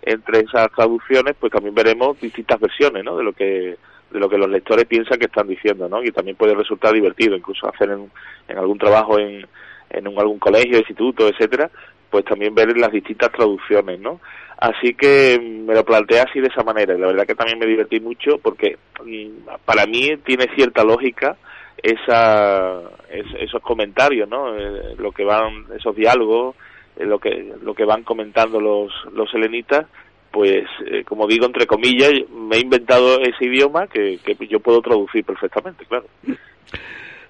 entre 0.03 0.39
esas 0.39 0.71
traducciones, 0.71 1.35
pues 1.37 1.51
también 1.51 1.75
veremos 1.75 2.17
distintas 2.21 2.57
versiones, 2.61 3.03
¿no? 3.03 3.17
De 3.17 3.23
lo 3.25 3.33
que 3.33 3.75
de 4.09 4.19
lo 4.19 4.29
que 4.29 4.37
los 4.37 4.49
lectores 4.49 4.85
piensan 4.85 5.19
que 5.19 5.25
están 5.25 5.47
diciendo, 5.49 5.89
¿no? 5.89 6.01
Y 6.01 6.11
también 6.11 6.37
puede 6.37 6.55
resultar 6.55 6.93
divertido, 6.93 7.35
incluso 7.35 7.67
hacer 7.67 7.89
en, 7.89 8.09
en 8.47 8.57
algún 8.57 8.77
trabajo 8.77 9.19
en, 9.19 9.45
en 9.89 10.07
un- 10.07 10.17
algún 10.17 10.39
colegio, 10.39 10.77
instituto, 10.77 11.27
etcétera, 11.27 11.69
pues 12.09 12.25
también 12.25 12.55
ver 12.55 12.77
las 12.77 12.91
distintas 12.91 13.31
traducciones, 13.31 13.99
¿no? 13.99 14.19
Así 14.57 14.93
que 14.95 15.39
mm, 15.39 15.65
me 15.67 15.75
lo 15.75 15.83
planteé 15.85 16.19
así 16.21 16.39
de 16.39 16.47
esa 16.47 16.63
manera 16.63 16.95
y 16.95 16.99
la 16.99 17.07
verdad 17.07 17.27
que 17.27 17.35
también 17.35 17.59
me 17.59 17.65
divertí 17.67 17.99
mucho 17.99 18.37
porque 18.39 18.77
mm, 19.03 19.47
para 19.65 19.85
mí 19.85 20.17
tiene 20.25 20.47
cierta 20.55 20.83
lógica 20.83 21.37
esa, 21.81 22.81
es- 23.11 23.35
esos 23.39 23.61
comentarios, 23.61 24.27
¿no? 24.29 24.57
Eh, 24.57 24.95
lo 24.97 25.11
que 25.11 25.23
van, 25.23 25.65
esos 25.77 25.95
diálogos, 25.95 26.55
eh, 26.97 27.05
lo 27.05 27.19
que 27.19 27.53
lo 27.61 27.73
que 27.75 27.85
van 27.85 28.03
comentando 28.03 28.59
los 28.59 28.91
los 29.13 29.31
helenitas, 29.33 29.85
pues 30.31 30.65
eh, 30.87 31.03
como 31.03 31.27
digo 31.27 31.45
entre 31.45 31.67
comillas, 31.67 32.11
me 32.31 32.57
he 32.57 32.59
inventado 32.61 33.19
ese 33.21 33.45
idioma 33.45 33.87
que, 33.87 34.19
que 34.25 34.47
yo 34.47 34.59
puedo 34.59 34.81
traducir 34.81 35.23
perfectamente, 35.23 35.85
claro. 35.85 36.05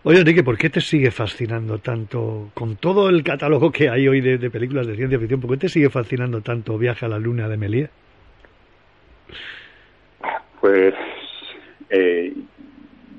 Oye, 0.09 0.19
Enrique, 0.19 0.41
¿por 0.41 0.57
qué 0.57 0.69
te 0.69 0.79
sigue 0.79 1.11
fascinando 1.11 1.79
tanto, 1.79 2.49
con 2.53 2.77
todo 2.77 3.09
el 3.09 3.25
catálogo 3.25 3.73
que 3.73 3.89
hay 3.89 4.07
hoy 4.07 4.21
de, 4.21 4.37
de 4.37 4.49
películas 4.49 4.87
de 4.87 4.95
ciencia 4.95 5.19
ficción, 5.19 5.41
por 5.41 5.49
qué 5.49 5.57
te 5.57 5.67
sigue 5.67 5.89
fascinando 5.89 6.39
tanto 6.39 6.77
Viaje 6.77 7.05
a 7.05 7.09
la 7.09 7.19
Luna 7.19 7.49
de 7.49 7.57
Méliès? 7.57 7.89
Pues 10.61 10.93
eh, 11.89 12.33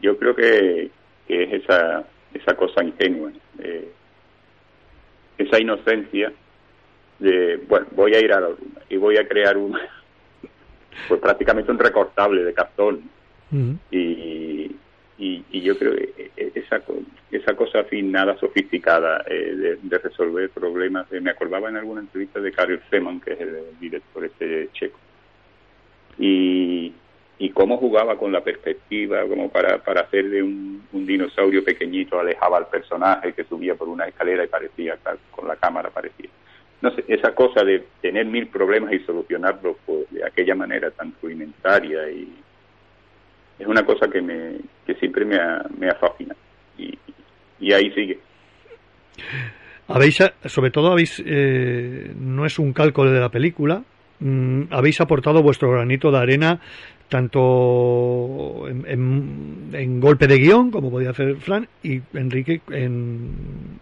yo 0.01 0.17
creo 0.17 0.35
que, 0.35 0.91
que 1.27 1.43
es 1.43 1.63
esa, 1.63 2.07
esa 2.33 2.57
cosa 2.57 2.83
ingenua, 2.83 3.33
eh, 3.59 3.93
esa 5.37 5.61
inocencia 5.61 6.33
de, 7.19 7.61
bueno, 7.69 7.87
voy 7.91 8.15
a 8.15 8.21
ir 8.21 8.33
a 8.33 8.41
la 8.41 8.49
luna 8.49 8.81
y 8.89 8.97
voy 8.97 9.19
a 9.19 9.29
crear 9.29 9.59
un, 9.59 9.77
pues 11.09 11.21
prácticamente 11.21 11.71
un 11.71 11.79
recortable 11.79 12.45
de 12.45 12.55
cartón 12.55 13.03
y, 13.91 14.38
y, 15.19 15.45
y 15.51 15.63
yo 15.63 15.77
creo 15.77 15.97
que 15.97 16.31
esa, 16.55 16.81
co- 16.81 17.03
esa 17.31 17.55
cosa 17.57 17.81
así 17.81 18.03
nada 18.03 18.39
sofisticada 18.39 19.25
eh, 19.27 19.79
de, 19.83 19.99
resolver 19.99 20.49
problemas, 20.51 21.13
eh, 21.13 21.21
me 21.21 21.31
acordaba 21.31 21.69
en 21.69 21.77
alguna 21.77 22.01
entrevista 22.01 22.41
de 22.41 22.53
Karel 22.53 22.81
Seman, 22.89 23.21
que 23.21 23.33
es 23.33 23.41
el 23.41 23.79
director 23.81 24.25
este 24.25 24.71
checo, 24.73 24.99
y, 26.19 26.93
y 27.39 27.51
cómo 27.51 27.79
jugaba 27.79 28.17
con 28.17 28.33
la 28.33 28.43
perspectiva, 28.43 29.27
como 29.27 29.51
para, 29.51 29.79
para 29.83 30.03
hacer 30.03 30.29
de 30.31 30.43
un, 30.43 30.79
dinosaurio 30.93 31.65
pequeñito, 31.65 32.19
alejaba 32.19 32.59
al 32.59 32.69
personaje 32.69 33.33
que 33.33 33.45
subía 33.45 33.75
por 33.75 33.89
una 33.89 34.05
escalera 34.07 34.45
y 34.45 34.49
parecía, 34.49 34.99
con 35.31 35.49
la 35.49 35.57
cámara 35.57 35.91
parecía. 35.91 36.29
No 36.81 36.95
sé, 36.95 37.05
esa 37.09 37.35
cosa 37.35 37.65
de 37.65 37.85
tener 38.01 38.27
mil 38.27 38.47
problemas 38.49 38.93
y 38.93 39.01
solucionarlos, 39.01 39.77
pues 39.85 40.11
de 40.11 40.25
aquella 40.25 40.55
manera 40.55 40.91
tan 40.91 41.13
rudimentaria 41.21 42.09
y 42.11 42.33
es 43.59 43.67
una 43.67 43.85
cosa 43.85 44.09
que 44.09 44.21
me 44.23 44.57
que 44.87 44.95
siempre 44.95 45.25
me 45.25 45.37
ha, 45.37 45.65
me 45.79 45.89
ha 45.89 45.95
fascinado 45.97 46.39
y, 46.79 46.97
y 47.61 47.73
ahí 47.73 47.91
sigue. 47.93 48.19
Habéis, 49.89 50.19
sobre 50.45 50.71
todo, 50.71 50.93
habéis 50.93 51.23
eh, 51.25 52.13
no 52.19 52.45
es 52.47 52.59
un 52.59 52.73
cálculo 52.73 53.11
de 53.11 53.21
la 53.21 53.31
película, 53.31 53.83
mm, 54.21 54.65
habéis 54.71 55.01
aportado 55.01 55.43
vuestro 55.43 55.71
granito 55.71 56.11
de 56.11 56.19
arena 56.19 56.61
tanto 57.09 58.67
en, 58.69 58.85
en- 58.87 59.71
en 59.73 59.99
golpe 60.01 60.27
de 60.27 60.37
guion, 60.39 60.71
como 60.71 60.91
podía 60.91 61.11
hacer 61.11 61.37
Fran, 61.37 61.67
y 61.83 62.01
Enrique 62.13 62.61
en, 62.71 63.31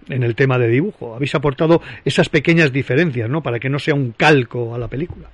en 0.08 0.22
el 0.22 0.36
tema 0.36 0.58
de 0.58 0.68
dibujo. 0.68 1.14
Habéis 1.16 1.34
aportado 1.34 1.82
esas 2.04 2.28
pequeñas 2.28 2.72
diferencias, 2.72 3.28
¿no? 3.28 3.42
Para 3.42 3.58
que 3.58 3.68
no 3.68 3.80
sea 3.80 3.94
un 3.94 4.12
calco 4.12 4.76
a 4.76 4.78
la 4.78 4.86
película. 4.86 5.28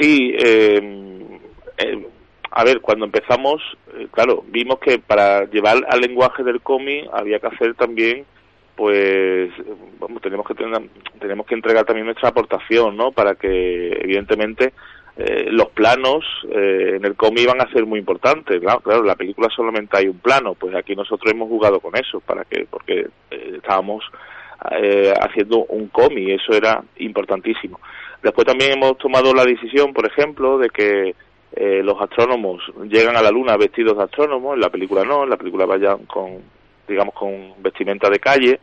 Sí, 0.00 0.32
eh, 0.36 1.38
eh, 1.78 2.06
a 2.50 2.64
ver, 2.64 2.80
cuando 2.80 3.04
empezamos, 3.04 3.62
eh, 3.96 4.08
claro, 4.10 4.44
vimos 4.48 4.78
que 4.80 4.98
para 4.98 5.44
llevar 5.44 5.84
al 5.88 6.00
lenguaje 6.00 6.42
del 6.42 6.60
cómic 6.60 7.08
había 7.12 7.38
que 7.38 7.46
hacer 7.46 7.74
también, 7.74 8.24
pues, 8.76 9.50
vamos, 9.98 10.22
tenemos 10.22 10.46
que 10.46 10.54
tener, 10.54 10.80
tenemos 11.20 11.46
que 11.46 11.54
entregar 11.54 11.84
también 11.84 12.06
nuestra 12.06 12.30
aportación, 12.30 12.96
¿no? 12.96 13.12
Para 13.12 13.34
que, 13.34 13.92
evidentemente, 14.02 14.72
eh, 15.16 15.48
los 15.50 15.68
planos 15.68 16.24
eh, 16.50 16.94
en 16.96 17.04
el 17.04 17.14
cómic 17.14 17.42
iban 17.42 17.60
a 17.60 17.70
ser 17.72 17.84
muy 17.84 17.98
importantes. 17.98 18.58
Claro, 18.60 18.80
claro, 18.80 19.02
la 19.02 19.16
película 19.16 19.48
solamente 19.54 19.98
hay 19.98 20.08
un 20.08 20.18
plano, 20.18 20.54
pues 20.54 20.74
aquí 20.74 20.96
nosotros 20.96 21.30
hemos 21.32 21.48
jugado 21.48 21.78
con 21.78 21.94
eso, 21.96 22.20
para 22.20 22.44
que, 22.44 22.66
porque 22.70 23.06
eh, 23.30 23.52
estábamos 23.56 24.02
eh, 24.70 25.12
haciendo 25.20 25.64
un 25.66 25.88
cómic, 25.88 26.40
eso 26.40 26.52
era 26.52 26.82
importantísimo. 26.96 27.80
Después 28.22 28.46
también 28.46 28.72
hemos 28.72 28.98
tomado 28.98 29.34
la 29.34 29.44
decisión, 29.44 29.92
por 29.92 30.06
ejemplo, 30.06 30.58
de 30.58 30.70
que 30.70 31.14
eh, 31.52 31.82
los 31.82 32.00
astrónomos 32.00 32.62
llegan 32.88 33.16
a 33.16 33.22
la 33.22 33.30
Luna 33.30 33.56
vestidos 33.56 33.96
de 33.96 34.04
astrónomos, 34.04 34.54
en 34.54 34.60
la 34.60 34.70
película 34.70 35.04
no, 35.04 35.24
en 35.24 35.30
la 35.30 35.36
película 35.36 35.66
vayan 35.66 36.06
con, 36.06 36.38
digamos, 36.86 37.14
con 37.14 37.54
vestimenta 37.62 38.08
de 38.08 38.18
calle. 38.18 38.60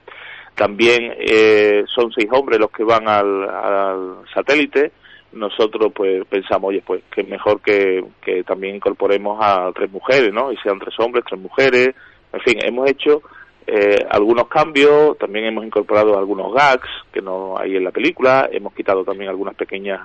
También 0.56 1.14
eh, 1.20 1.84
son 1.94 2.12
seis 2.12 2.28
hombres 2.32 2.60
los 2.60 2.72
que 2.72 2.84
van 2.84 3.08
al, 3.08 3.50
al 3.50 4.18
satélite. 4.34 4.92
Nosotros 5.34 5.92
pues 5.94 6.26
pensamos, 6.26 6.70
oye, 6.70 6.82
pues 6.84 7.04
que 7.12 7.24
mejor 7.24 7.62
que, 7.62 8.04
que 8.22 8.44
también 8.44 8.78
incorporemos 8.78 9.38
a 9.42 9.72
tres 9.76 9.92
mujeres, 9.92 10.34
¿no? 10.34 10.52
Y 10.52 10.58
sean 10.58 10.80
tres 10.80 10.96
hombres, 11.00 11.26
tres 11.28 11.40
mujeres. 11.40 11.90
En 12.34 12.40
fin, 12.42 12.58
hemos 12.64 12.90
hecho 12.90 13.22
eh, 13.68 14.00
algunos 14.10 14.48
cambios, 14.48 15.18
también 15.18 15.46
hemos 15.46 15.66
incorporado 15.66 16.18
algunos 16.18 16.54
gags 16.54 16.90
que 17.12 17.22
no 17.22 17.58
hay 17.58 17.76
en 17.76 17.84
la 17.84 17.92
película, 17.92 18.50
hemos 18.52 18.74
quitado 18.74 19.04
también 19.04 19.30
algunas 19.30 19.54
pequeñas 19.56 20.00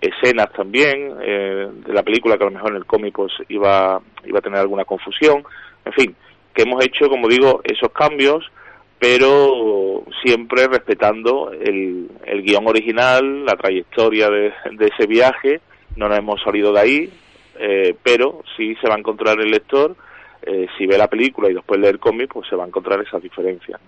escenas 0.00 0.52
también 0.52 1.16
eh, 1.22 1.68
de 1.86 1.92
la 1.92 2.02
película 2.02 2.36
que 2.36 2.44
a 2.44 2.46
lo 2.46 2.52
mejor 2.52 2.70
en 2.70 2.76
el 2.76 2.86
cómic 2.86 3.14
pues 3.14 3.32
iba, 3.48 4.00
iba 4.24 4.38
a 4.38 4.42
tener 4.42 4.60
alguna 4.60 4.84
confusión, 4.84 5.44
en 5.84 5.92
fin, 5.92 6.16
que 6.54 6.62
hemos 6.62 6.84
hecho, 6.84 7.08
como 7.08 7.28
digo, 7.28 7.60
esos 7.64 7.90
cambios, 7.92 8.50
pero 8.98 10.04
siempre 10.22 10.66
respetando 10.68 11.52
el, 11.52 12.08
el 12.24 12.42
guion 12.42 12.66
original, 12.66 13.44
la 13.44 13.56
trayectoria 13.56 14.30
de, 14.30 14.52
de 14.72 14.86
ese 14.86 15.06
viaje, 15.06 15.60
no 15.96 16.08
nos 16.08 16.18
hemos 16.18 16.42
salido 16.42 16.72
de 16.72 16.80
ahí, 16.80 17.10
eh, 17.58 17.94
pero 18.02 18.42
sí 18.56 18.74
se 18.76 18.88
va 18.88 18.94
a 18.94 18.98
encontrar 18.98 19.40
el 19.40 19.50
lector, 19.50 19.96
eh, 20.42 20.66
si 20.76 20.86
ve 20.86 20.96
la 20.98 21.08
película 21.08 21.50
y 21.50 21.54
después 21.54 21.80
lee 21.80 21.88
el 21.88 21.98
cómic, 21.98 22.32
pues 22.32 22.48
se 22.48 22.56
va 22.56 22.64
a 22.64 22.68
encontrar 22.68 23.00
esas 23.00 23.22
diferencias. 23.22 23.80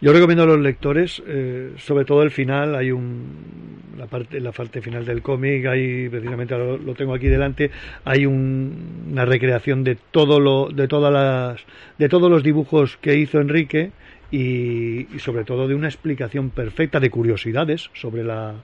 Yo 0.00 0.12
recomiendo 0.12 0.42
a 0.44 0.46
los 0.46 0.60
lectores, 0.60 1.22
eh, 1.26 1.72
sobre 1.78 2.04
todo 2.04 2.22
el 2.22 2.30
final, 2.30 2.74
hay 2.74 2.90
un 2.90 3.82
la 3.96 4.06
parte 4.06 4.40
la 4.40 4.50
parte 4.50 4.82
final 4.82 5.04
del 5.06 5.22
cómic, 5.22 5.64
hay 5.66 6.08
precisamente 6.08 6.58
lo, 6.58 6.76
lo 6.76 6.94
tengo 6.94 7.14
aquí 7.14 7.28
delante, 7.28 7.70
hay 8.04 8.26
un- 8.26 9.06
una 9.12 9.24
recreación 9.24 9.84
de 9.84 9.94
todo 10.10 10.40
lo 10.40 10.68
de 10.68 10.88
todas 10.88 11.12
las 11.12 11.64
de 11.96 12.08
todos 12.08 12.28
los 12.30 12.42
dibujos 12.42 12.96
que 12.98 13.16
hizo 13.16 13.40
Enrique 13.40 13.92
y, 14.32 15.06
sobre 15.18 15.44
todo 15.44 15.68
de 15.68 15.74
una 15.76 15.86
explicación 15.86 16.50
perfecta 16.50 16.98
de 16.98 17.08
curiosidades 17.08 17.88
sobre 17.94 18.24
la, 18.24 18.54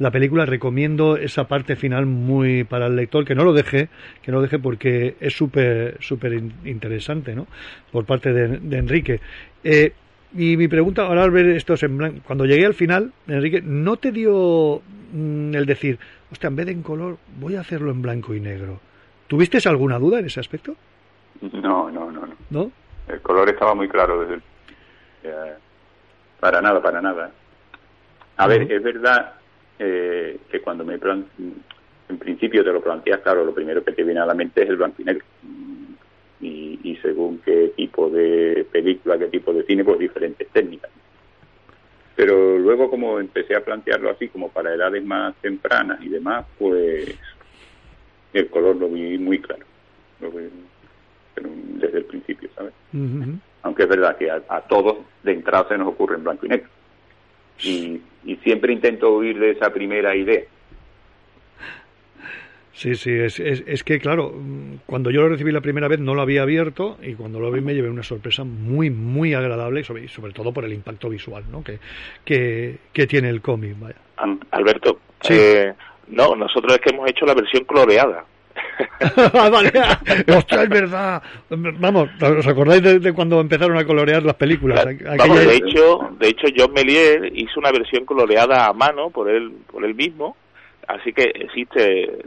la 0.00 0.10
película. 0.10 0.46
Recomiendo 0.46 1.16
esa 1.16 1.46
parte 1.46 1.76
final 1.76 2.06
muy 2.06 2.64
para 2.64 2.88
el 2.88 2.96
lector 2.96 3.24
que 3.24 3.36
no 3.36 3.44
lo 3.44 3.52
deje, 3.52 3.88
que 4.20 4.32
no 4.32 4.42
deje 4.42 4.58
porque 4.58 5.14
es 5.20 5.32
súper 5.34 5.96
súper 6.00 6.32
in- 6.32 6.52
interesante, 6.64 7.36
¿no? 7.36 7.46
Por 7.92 8.04
parte 8.04 8.32
de, 8.32 8.58
de 8.58 8.78
Enrique. 8.78 9.20
Eh, 9.62 9.92
y 10.34 10.56
mi 10.56 10.68
pregunta, 10.68 11.06
ahora 11.06 11.24
al 11.24 11.30
ver 11.30 11.46
estos 11.50 11.82
en 11.82 11.96
blanco, 11.98 12.20
cuando 12.26 12.44
llegué 12.46 12.66
al 12.66 12.74
final, 12.74 13.12
Enrique, 13.26 13.60
¿no 13.62 13.96
te 13.96 14.12
dio 14.12 14.82
mm, 15.12 15.54
el 15.54 15.66
decir, 15.66 15.98
hostia, 16.30 16.48
en 16.48 16.56
vez 16.56 16.66
de 16.66 16.72
en 16.72 16.82
color, 16.82 17.18
voy 17.38 17.56
a 17.56 17.60
hacerlo 17.60 17.90
en 17.90 18.02
blanco 18.02 18.34
y 18.34 18.40
negro? 18.40 18.80
¿Tuviste 19.28 19.58
alguna 19.68 19.98
duda 19.98 20.18
en 20.18 20.26
ese 20.26 20.40
aspecto? 20.40 20.76
No, 21.40 21.90
no, 21.90 22.10
no, 22.10 22.26
no. 22.26 22.34
¿No? 22.50 22.70
El 23.08 23.20
color 23.20 23.48
estaba 23.48 23.74
muy 23.74 23.88
claro 23.88 24.20
desde 24.20 24.34
el... 24.34 24.42
eh, 25.24 25.54
para 26.40 26.60
nada, 26.60 26.80
para 26.82 27.00
nada. 27.00 27.30
A 28.36 28.46
ver, 28.46 28.70
es 28.70 28.82
verdad 28.82 29.34
eh, 29.78 30.38
que 30.50 30.60
cuando 30.60 30.84
me 30.84 30.98
plan- 30.98 31.26
en 32.08 32.18
principio 32.18 32.62
te 32.64 32.72
lo 32.72 32.82
planteas, 32.82 33.20
claro, 33.20 33.44
lo 33.44 33.54
primero 33.54 33.82
que 33.84 33.92
te 33.92 34.02
viene 34.04 34.20
a 34.20 34.26
la 34.26 34.34
mente 34.34 34.62
es 34.62 34.68
el 34.68 34.76
blanco 34.76 35.00
y 35.00 35.04
negro. 35.04 35.24
Y, 36.42 36.78
y 36.82 36.96
según 36.96 37.38
qué 37.38 37.72
tipo 37.76 38.10
de 38.10 38.66
película, 38.70 39.18
qué 39.18 39.28
tipo 39.28 39.54
de 39.54 39.62
cine, 39.62 39.84
pues 39.84 39.98
diferentes 39.98 40.46
técnicas. 40.48 40.90
Pero 42.16 42.58
luego 42.58 42.90
como 42.90 43.18
empecé 43.20 43.54
a 43.54 43.64
plantearlo 43.64 44.10
así, 44.10 44.28
como 44.28 44.50
para 44.50 44.74
edades 44.74 45.04
más 45.04 45.34
tempranas 45.36 46.02
y 46.02 46.08
demás, 46.08 46.44
pues 46.58 47.16
el 48.32 48.48
color 48.48 48.76
lo 48.76 48.88
vi 48.88 49.18
muy 49.18 49.38
claro. 49.38 49.64
Lo 50.20 50.30
vi 50.30 50.48
pero 51.34 51.48
desde 51.54 51.98
el 51.98 52.04
principio, 52.04 52.50
¿sabes? 52.54 52.74
Aunque 53.62 53.84
es 53.84 53.88
verdad 53.88 54.16
que 54.16 54.30
a, 54.30 54.42
a 54.48 54.60
todos 54.62 54.98
de 55.22 55.32
entrada 55.32 55.68
se 55.68 55.78
nos 55.78 55.88
ocurre 55.88 56.16
en 56.16 56.24
blanco 56.24 56.44
y 56.46 56.48
negro. 56.50 56.68
Y, 57.62 58.00
y 58.24 58.36
siempre 58.36 58.72
intento 58.72 59.16
huir 59.16 59.38
de 59.38 59.52
esa 59.52 59.72
primera 59.72 60.14
idea. 60.14 60.42
Sí, 62.74 62.94
sí, 62.94 63.10
es, 63.12 63.38
es, 63.38 63.62
es 63.66 63.84
que 63.84 63.98
claro, 64.00 64.32
cuando 64.86 65.10
yo 65.10 65.20
lo 65.20 65.28
recibí 65.28 65.52
la 65.52 65.60
primera 65.60 65.88
vez 65.88 66.00
no 66.00 66.14
lo 66.14 66.22
había 66.22 66.42
abierto 66.42 66.96
y 67.02 67.12
cuando 67.14 67.38
lo 67.38 67.50
vi 67.50 67.60
me 67.60 67.74
llevé 67.74 67.90
una 67.90 68.02
sorpresa 68.02 68.44
muy, 68.44 68.88
muy 68.88 69.34
agradable 69.34 69.80
y 69.80 69.84
sobre, 69.84 70.08
sobre 70.08 70.32
todo 70.32 70.52
por 70.52 70.64
el 70.64 70.72
impacto 70.72 71.10
visual 71.10 71.44
¿no? 71.52 71.62
que, 71.62 71.78
que, 72.24 72.78
que 72.92 73.06
tiene 73.06 73.28
el 73.28 73.42
cómic. 73.42 73.74
Vaya. 73.78 73.96
Alberto, 74.52 74.98
Sí. 75.20 75.34
eh, 75.36 75.74
no, 76.08 76.34
nosotros 76.34 76.72
es 76.74 76.80
que 76.80 76.94
hemos 76.94 77.08
hecho 77.10 77.26
la 77.26 77.34
versión 77.34 77.64
coloreada. 77.64 78.24
Ah, 79.34 79.48
vale. 79.50 79.68
Ostras, 80.36 80.62
es 80.64 80.68
verdad. 80.68 81.22
Vamos, 81.50 82.08
¿os 82.20 82.46
acordáis 82.46 82.82
de, 82.82 82.98
de 83.00 83.12
cuando 83.12 83.40
empezaron 83.40 83.76
a 83.76 83.84
colorear 83.84 84.22
las 84.22 84.34
películas? 84.36 84.86
Aquella- 84.86 85.16
Vamos, 85.16 85.40
de 85.46 85.56
hecho, 85.56 85.98
de 86.18 86.28
hecho 86.28 86.46
John 86.56 86.72
Melier 86.72 87.32
hizo 87.34 87.58
una 87.60 87.72
versión 87.72 88.04
coloreada 88.04 88.66
a 88.66 88.72
mano 88.72 89.10
por 89.10 89.28
él, 89.28 89.52
por 89.70 89.84
él 89.84 89.94
mismo. 89.94 90.36
Así 90.92 91.12
que 91.12 91.22
existe, 91.22 91.80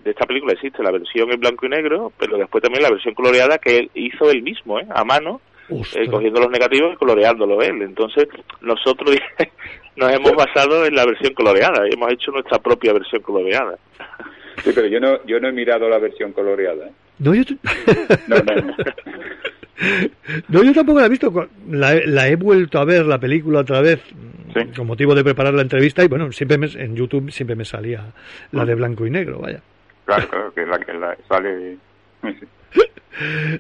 de 0.04 0.10
esta 0.10 0.26
película 0.26 0.54
existe 0.54 0.82
la 0.82 0.92
versión 0.92 1.32
en 1.32 1.40
blanco 1.40 1.68
y 1.68 1.70
negro, 1.70 2.12
pero 2.18 2.38
después 2.38 2.64
también 2.64 2.82
la 2.82 2.90
versión 2.90 3.14
coloreada 3.14 3.60
que 3.60 3.78
él 3.78 3.92
hizo 3.94 4.32
él 4.32 4.42
mismo, 4.42 4.80
¿eh? 4.80 4.88
a 4.90 5.04
mano, 5.04 5.40
eh, 5.70 6.08
cogiendo 6.10 6.40
los 6.40 6.50
negativos 6.50 6.94
y 6.94 6.98
coloreándolo 6.98 7.62
él. 7.62 7.84
Entonces, 7.84 8.28
nosotros 8.62 9.16
nos 9.96 10.12
hemos 10.12 10.32
basado 10.32 10.84
en 10.84 10.96
la 10.96 11.06
versión 11.06 11.36
coloreada, 11.36 11.88
y 11.88 11.94
hemos 11.94 12.12
hecho 12.12 12.32
nuestra 12.32 12.58
propia 12.58 12.94
versión 12.94 13.22
coloreada. 13.22 13.78
Sí, 14.64 14.72
pero 14.74 14.88
yo 14.88 15.00
no, 15.00 15.24
yo 15.26 15.40
no 15.40 15.50
he 15.50 15.52
mirado 15.52 15.88
la 15.88 16.00
versión 16.00 16.32
coloreada. 16.32 16.88
¿eh? 16.88 16.92
No, 17.20 17.36
yo, 17.36 17.44
No, 18.28 18.38
no, 18.38 18.56
no. 18.56 18.76
no, 20.50 20.64
yo 20.64 20.74
tampoco 20.74 21.02
la 21.02 21.06
he 21.06 21.10
visto. 21.10 21.50
La 21.68 22.28
he 22.28 22.36
vuelto 22.36 22.80
a 22.80 22.86
ver 22.86 23.06
la 23.06 23.20
película 23.20 23.60
otra 23.60 23.82
vez 23.82 24.02
Sí. 24.56 24.66
con 24.76 24.88
motivo 24.88 25.14
de 25.16 25.24
preparar 25.24 25.54
la 25.54 25.62
entrevista 25.62 26.04
y 26.04 26.08
bueno, 26.08 26.32
siempre 26.32 26.58
me- 26.58 26.68
en 26.68 26.96
YouTube 26.96 27.32
siempre 27.32 27.56
me 27.56 27.66
salía 27.66 28.06
la 28.52 28.66
de 28.66 28.74
blanco 28.76 29.06
y 29.06 29.10
negro, 29.10 29.40
vaya. 29.40 29.60
Claro, 30.06 30.28
claro, 30.30 30.54
que 30.54 30.66
la 30.66 30.80
que 30.80 30.94
la 30.94 31.18
sale. 31.28 31.78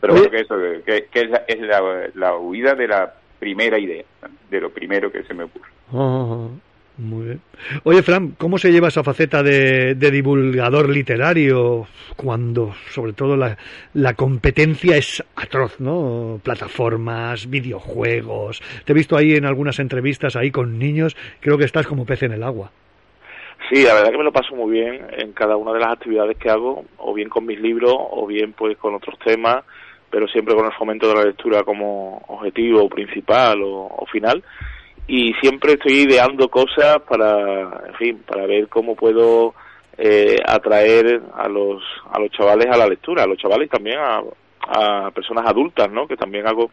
Pero 0.01 0.13
bueno, 0.13 0.29
que 0.29 0.39
eso, 0.41 0.55
que, 0.85 1.05
que 1.11 1.21
es, 1.21 1.29
la, 1.29 1.37
es 1.47 1.59
la, 1.61 1.81
la 2.15 2.35
huida 2.37 2.75
de 2.75 2.87
la 2.87 3.13
primera 3.39 3.79
idea, 3.79 4.03
de 4.49 4.61
lo 4.61 4.69
primero 4.69 5.11
que 5.11 5.23
se 5.23 5.33
me 5.33 5.43
ocurre. 5.45 5.69
Ah, 5.93 6.47
muy 6.97 7.25
bien. 7.25 7.41
Oye, 7.83 8.01
Fran, 8.03 8.35
¿cómo 8.37 8.57
se 8.57 8.71
lleva 8.71 8.87
esa 8.87 9.03
faceta 9.03 9.43
de, 9.43 9.95
divulgador 9.95 10.89
literario 10.89 11.87
cuando, 12.15 12.73
sobre 12.89 13.13
todo, 13.13 13.35
la, 13.35 14.13
competencia 14.13 14.95
es 14.95 15.23
atroz, 15.35 15.79
¿no? 15.79 16.39
Plataformas, 16.41 17.49
videojuegos. 17.49 18.61
Te 18.85 18.93
he 18.93 18.95
visto 18.95 19.17
ahí 19.17 19.35
en 19.35 19.45
algunas 19.45 19.79
entrevistas 19.79 20.35
ahí 20.35 20.51
con 20.51 20.79
niños. 20.79 21.17
Creo 21.41 21.57
que 21.57 21.65
estás 21.65 21.85
como 21.85 22.05
pez 22.05 22.23
en 22.23 22.31
el 22.31 22.43
agua. 22.43 22.71
Sí, 23.69 23.83
la 23.83 23.95
verdad 23.95 24.11
que 24.11 24.17
me 24.17 24.23
lo 24.23 24.31
paso 24.31 24.55
muy 24.55 24.71
bien 24.71 25.01
en 25.17 25.33
cada 25.33 25.57
una 25.57 25.73
de 25.73 25.79
las 25.79 25.93
actividades 25.93 26.37
que 26.37 26.49
hago, 26.49 26.85
o 26.97 27.13
bien 27.13 27.29
con 27.29 27.45
mis 27.45 27.59
libros, 27.59 27.93
o 27.93 28.25
bien 28.27 28.53
pues 28.53 28.77
con 28.77 28.93
otros 28.93 29.17
temas, 29.19 29.65
pero 30.09 30.27
siempre 30.27 30.55
con 30.55 30.65
el 30.65 30.73
fomento 30.73 31.09
de 31.09 31.15
la 31.15 31.23
lectura 31.25 31.63
como 31.63 32.23
objetivo 32.27 32.87
principal 32.87 33.59
o 33.63 34.05
final. 34.11 34.43
Y 35.07 35.33
siempre 35.35 35.73
estoy 35.73 36.03
ideando 36.03 36.49
cosas 36.49 36.99
para, 37.07 37.83
en 37.87 37.93
fin, 37.95 38.23
para 38.25 38.47
ver 38.47 38.67
cómo 38.67 38.95
puedo 38.95 39.53
eh, 39.97 40.37
atraer 40.45 41.21
a 41.35 41.47
los 41.47 41.83
a 42.11 42.19
los 42.19 42.31
chavales 42.31 42.67
a 42.67 42.77
la 42.77 42.87
lectura, 42.87 43.23
a 43.23 43.27
los 43.27 43.37
chavales 43.37 43.69
también 43.69 43.97
a, 43.99 44.21
a 44.67 45.11
personas 45.11 45.45
adultas, 45.47 45.91
¿no? 45.91 46.07
Que 46.07 46.17
también 46.17 46.47
hago 46.47 46.71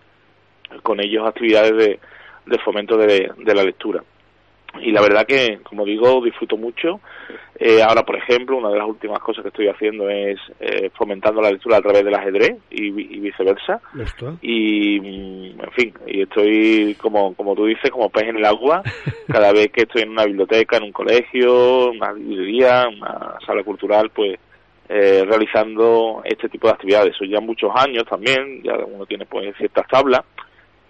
con 0.83 1.01
ellos 1.01 1.27
actividades 1.27 1.77
de, 1.77 2.01
de 2.47 2.59
fomento 2.61 2.97
de, 2.97 3.31
de 3.37 3.55
la 3.55 3.65
lectura 3.65 4.03
y 4.81 4.91
la 4.91 5.03
verdad 5.03 5.27
que, 5.27 5.61
como 5.63 5.85
digo, 5.85 6.23
disfruto 6.23 6.57
mucho. 6.57 7.01
Eh, 7.59 7.83
ahora, 7.83 8.03
por 8.03 8.17
ejemplo, 8.17 8.57
una 8.57 8.71
de 8.71 8.79
las 8.79 8.89
últimas 8.89 9.21
cosas 9.21 9.43
que 9.43 9.49
estoy 9.49 9.69
haciendo 9.69 10.09
es 10.09 10.39
eh, 10.61 10.91
fomentando 10.95 11.41
la 11.43 11.51
lectura 11.51 11.77
a 11.77 11.83
través 11.83 12.05
del 12.05 12.15
ajedrez 12.15 12.57
y, 12.71 12.87
y 12.87 13.21
viceversa. 13.21 13.81
Esto. 14.01 14.39
Y, 14.41 14.99
mm, 15.01 15.61
en 15.63 15.73
fin, 15.73 15.95
y 16.07 16.23
estoy, 16.23 16.97
como, 17.01 17.35
como 17.35 17.55
tú 17.55 17.67
dices, 17.67 17.91
como 17.91 18.09
pez 18.09 18.29
en 18.29 18.37
el 18.37 18.45
agua, 18.45 18.83
cada 19.29 19.53
vez 19.53 19.71
que 19.71 19.83
estoy 19.83 20.03
en 20.03 20.11
una 20.11 20.25
biblioteca, 20.25 20.79
en 20.79 20.85
un 20.85 20.93
colegio, 20.93 21.91
una 21.91 22.13
librería, 22.13 22.89
una 22.89 23.37
sala 23.47 23.63
cultural, 23.63 24.11
pues 24.11 24.39
eh, 24.89 25.25
realizando 25.27 26.23
este 26.25 26.49
tipo 26.49 26.67
de 26.67 26.75
actividades. 26.75 27.17
Son 27.17 27.29
ya 27.29 27.41
muchos 27.41 27.71
años 27.75 28.05
también, 28.09 28.63
ya 28.63 28.77
uno 28.77 29.07
tiene 29.07 29.27
pues 29.27 29.55
ciertas 29.57 29.87
tablas 29.89 30.23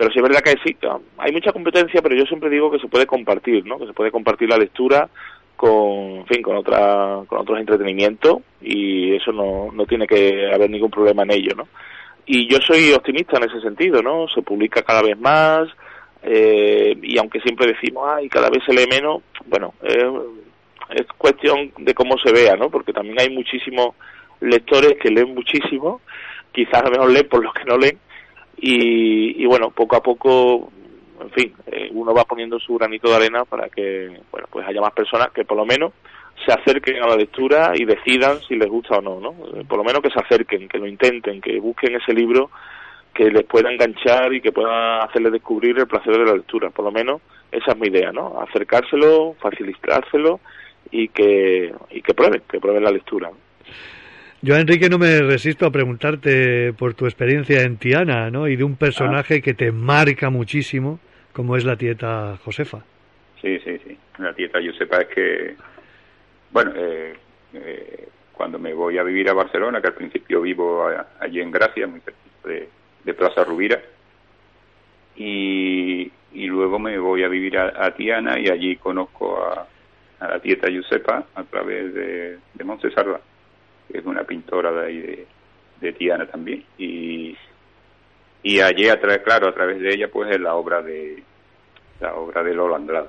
pero 0.03 0.13
sí 0.13 0.19
es 0.19 0.23
verdad 0.25 0.41
que 0.41 0.57
sí, 0.65 0.77
hay 1.19 1.31
mucha 1.31 1.53
competencia, 1.53 2.03
pero 2.03 2.17
yo 2.17 2.25
siempre 2.25 2.51
digo 2.51 2.73
que 2.73 2.81
se 2.81 2.89
puede 2.89 3.07
compartir, 3.07 3.65
¿no? 3.65 3.79
Que 3.79 3.87
se 3.87 3.93
puede 3.93 4.11
compartir 4.11 4.49
la 4.49 4.59
lectura 4.59 5.09
con, 5.55 6.27
fin, 6.27 6.43
con 6.43 6.57
otra, 6.57 7.21
con 7.29 7.39
otros 7.39 7.61
entretenimientos 7.61 8.39
y 8.61 9.15
eso 9.15 9.31
no, 9.31 9.71
no 9.73 9.87
tiene 9.87 10.09
que 10.09 10.51
haber 10.53 10.69
ningún 10.69 10.91
problema 10.91 11.23
en 11.23 11.31
ello, 11.31 11.55
¿no? 11.57 11.69
Y 12.27 12.49
yo 12.49 12.59
soy 12.67 12.93
optimista 12.93 13.37
en 13.37 13.45
ese 13.45 13.61
sentido, 13.61 14.03
¿no? 14.03 14.27
Se 14.27 14.43
publica 14.43 14.83
cada 14.83 15.03
vez 15.03 15.17
más 15.21 15.69
eh, 16.25 16.99
y 17.01 17.17
aunque 17.17 17.39
siempre 17.39 17.69
decimos, 17.69 18.05
ay, 18.09 18.29
cada 18.29 18.51
vez 18.51 18.65
se 18.67 18.75
lee 18.75 18.89
menos, 18.91 19.23
bueno, 19.47 19.73
es 19.85 21.07
cuestión 21.17 21.71
de 21.79 21.95
cómo 21.95 22.19
se 22.19 22.33
vea, 22.33 22.57
¿no? 22.57 22.71
Porque 22.71 22.93
también 22.93 23.21
hay 23.21 23.31
muchísimos 23.31 23.95
lectores 24.41 24.97
que 25.01 25.11
leen 25.11 25.33
muchísimo, 25.33 26.01
quizás 26.51 26.83
a 26.83 26.91
lo 26.91 27.07
leen 27.07 27.29
por 27.29 27.41
los 27.41 27.55
que 27.55 27.67
no 27.67 27.79
leen, 27.79 28.01
y, 28.57 29.43
y 29.43 29.47
bueno, 29.47 29.71
poco 29.71 29.97
a 29.97 30.03
poco, 30.03 30.71
en 31.21 31.31
fin, 31.31 31.55
eh, 31.67 31.91
uno 31.93 32.15
va 32.15 32.25
poniendo 32.25 32.59
su 32.59 32.75
granito 32.77 33.09
de 33.09 33.17
arena 33.17 33.45
para 33.45 33.69
que, 33.69 34.21
bueno, 34.31 34.47
pues 34.51 34.67
haya 34.67 34.81
más 34.81 34.93
personas 34.93 35.31
que 35.33 35.45
por 35.45 35.57
lo 35.57 35.65
menos 35.65 35.93
se 36.45 36.53
acerquen 36.53 37.03
a 37.03 37.09
la 37.09 37.17
lectura 37.17 37.73
y 37.75 37.85
decidan 37.85 38.41
si 38.41 38.57
les 38.57 38.69
gusta 38.69 38.99
o 38.99 39.01
no, 39.01 39.21
¿no? 39.21 39.35
Eh, 39.55 39.65
por 39.69 39.79
lo 39.79 39.85
menos 39.85 40.03
que 40.03 40.11
se 40.11 40.21
acerquen, 40.21 40.69
que 40.69 40.79
lo 40.79 40.87
intenten, 40.87 41.41
que 41.41 41.59
busquen 41.61 41.95
ese 41.95 42.13
libro 42.13 42.51
que 43.15 43.31
les 43.31 43.45
pueda 43.45 43.71
enganchar 43.71 44.33
y 44.33 44.41
que 44.41 44.53
pueda 44.53 45.05
hacerles 45.05 45.33
descubrir 45.33 45.79
el 45.79 45.87
placer 45.87 46.17
de 46.17 46.25
la 46.25 46.35
lectura. 46.35 46.71
Por 46.71 46.85
lo 46.85 46.91
menos 46.91 47.21
esa 47.51 47.73
es 47.73 47.79
mi 47.79 47.89
idea, 47.89 48.11
¿no? 48.11 48.41
Acercárselo, 48.41 49.35
facilitárselo 49.35 50.41
y 50.91 51.09
que, 51.09 51.73
y 51.91 52.03
que 52.03 52.15
prueben, 52.15 52.43
que 52.51 52.59
prueben 52.59 52.85
la 52.85 52.91
lectura. 52.91 53.31
Yo, 54.45 54.57
Enrique, 54.57 54.89
no 54.91 54.99
me 54.99 55.21
resisto 55.21 55.67
a 55.67 55.71
preguntarte 55.71 56.73
por 56.73 56.95
tu 56.95 57.05
experiencia 57.05 57.63
en 57.63 57.77
Tiana, 57.77 58.29
¿no? 58.29 58.49
Y 58.49 58.57
de 58.57 58.65
un 58.65 58.75
personaje 58.75 59.41
que 59.41 59.55
te 59.55 59.71
marca 59.71 60.31
muchísimo, 60.31 60.99
como 61.33 61.57
es 61.57 61.65
la 61.65 61.77
tieta 61.77 62.37
Josefa. 62.45 62.81
Sí, 63.41 63.61
sí, 63.61 63.79
sí. 63.87 63.97
La 64.19 64.35
tieta 64.35 64.59
Josefa 64.61 65.03
es 65.03 65.09
que, 65.15 65.55
bueno, 66.51 66.73
eh, 66.75 67.15
eh, 67.55 68.09
cuando 68.33 68.59
me 68.59 68.75
voy 68.75 68.99
a 68.99 69.05
vivir 69.05 69.29
a 69.29 69.33
Barcelona, 69.33 69.81
que 69.81 69.87
al 69.87 69.95
principio 69.95 70.43
vivo 70.43 70.89
allí 71.21 71.41
en 71.41 71.53
Gracia, 71.53 71.87
muy 71.87 72.01
cerca 72.01 72.19
de, 72.45 72.69
de 73.05 73.15
Plaza 73.15 73.45
Rubira, 73.45 73.81
y, 75.15 76.11
y 76.33 76.47
luego 76.49 76.81
me 76.81 76.99
voy 76.99 77.23
a 77.23 77.29
vivir 77.29 77.57
a, 77.59 77.95
Tiana 77.95 78.41
y 78.41 78.49
allí 78.49 78.75
conozco 78.75 79.41
a, 79.41 79.69
a 80.19 80.29
la 80.29 80.41
tieta 80.41 80.67
Josefa 80.69 81.27
a 81.33 81.45
través 81.45 81.95
de, 81.95 82.39
de 82.55 82.65
Montesarla 82.65 83.21
que 83.21 83.32
es 83.99 84.05
una 84.05 84.25
pintora 84.25 84.73
de 84.73 84.87
ahí 84.87 85.27
de, 85.81 85.93
Tiana 85.93 86.27
también. 86.27 86.65
Y, 86.79 87.37
y 88.43 88.61
allí, 88.61 88.89
a 88.89 89.01
través, 89.01 89.19
claro, 89.23 89.49
a 89.49 89.55
través 89.55 89.81
de 89.81 89.91
ella, 89.91 90.09
pues 90.09 90.31
es 90.31 90.41
la 90.41 90.55
obra 90.55 90.83
de 90.83 91.23
la 92.01 92.15
obra 92.15 92.43
de 92.43 92.55
Lola 92.55 92.77
Andrade, 92.77 93.09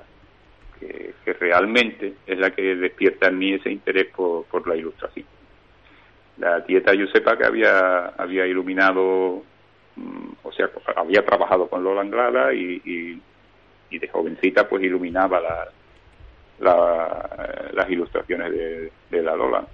que, 0.78 1.14
que 1.24 1.32
realmente 1.34 2.14
es 2.26 2.38
la 2.38 2.50
que 2.50 2.76
despierta 2.76 3.28
en 3.28 3.38
mí 3.38 3.54
ese 3.54 3.70
interés 3.70 4.06
por, 4.14 4.44
por 4.44 4.66
la 4.68 4.76
ilustración. 4.76 5.26
La 6.38 6.64
tieta 6.64 6.92
Josepa, 6.96 7.36
que 7.36 7.44
había, 7.44 8.06
había 8.06 8.46
iluminado, 8.46 9.42
mm, 9.96 10.32
o 10.42 10.52
sea, 10.52 10.70
había 10.96 11.24
trabajado 11.24 11.68
con 11.68 11.82
Lola 11.82 12.02
Anglada 12.02 12.52
y, 12.54 12.80
y, 12.84 13.20
de 13.96 14.08
jovencita, 14.08 14.68
pues 14.68 14.82
iluminaba 14.82 15.40
la, 15.40 15.68
las 17.72 17.90
ilustraciones 17.90 18.50
de, 18.50 18.90
de 19.08 19.22
la 19.22 19.36
Lola. 19.36 19.64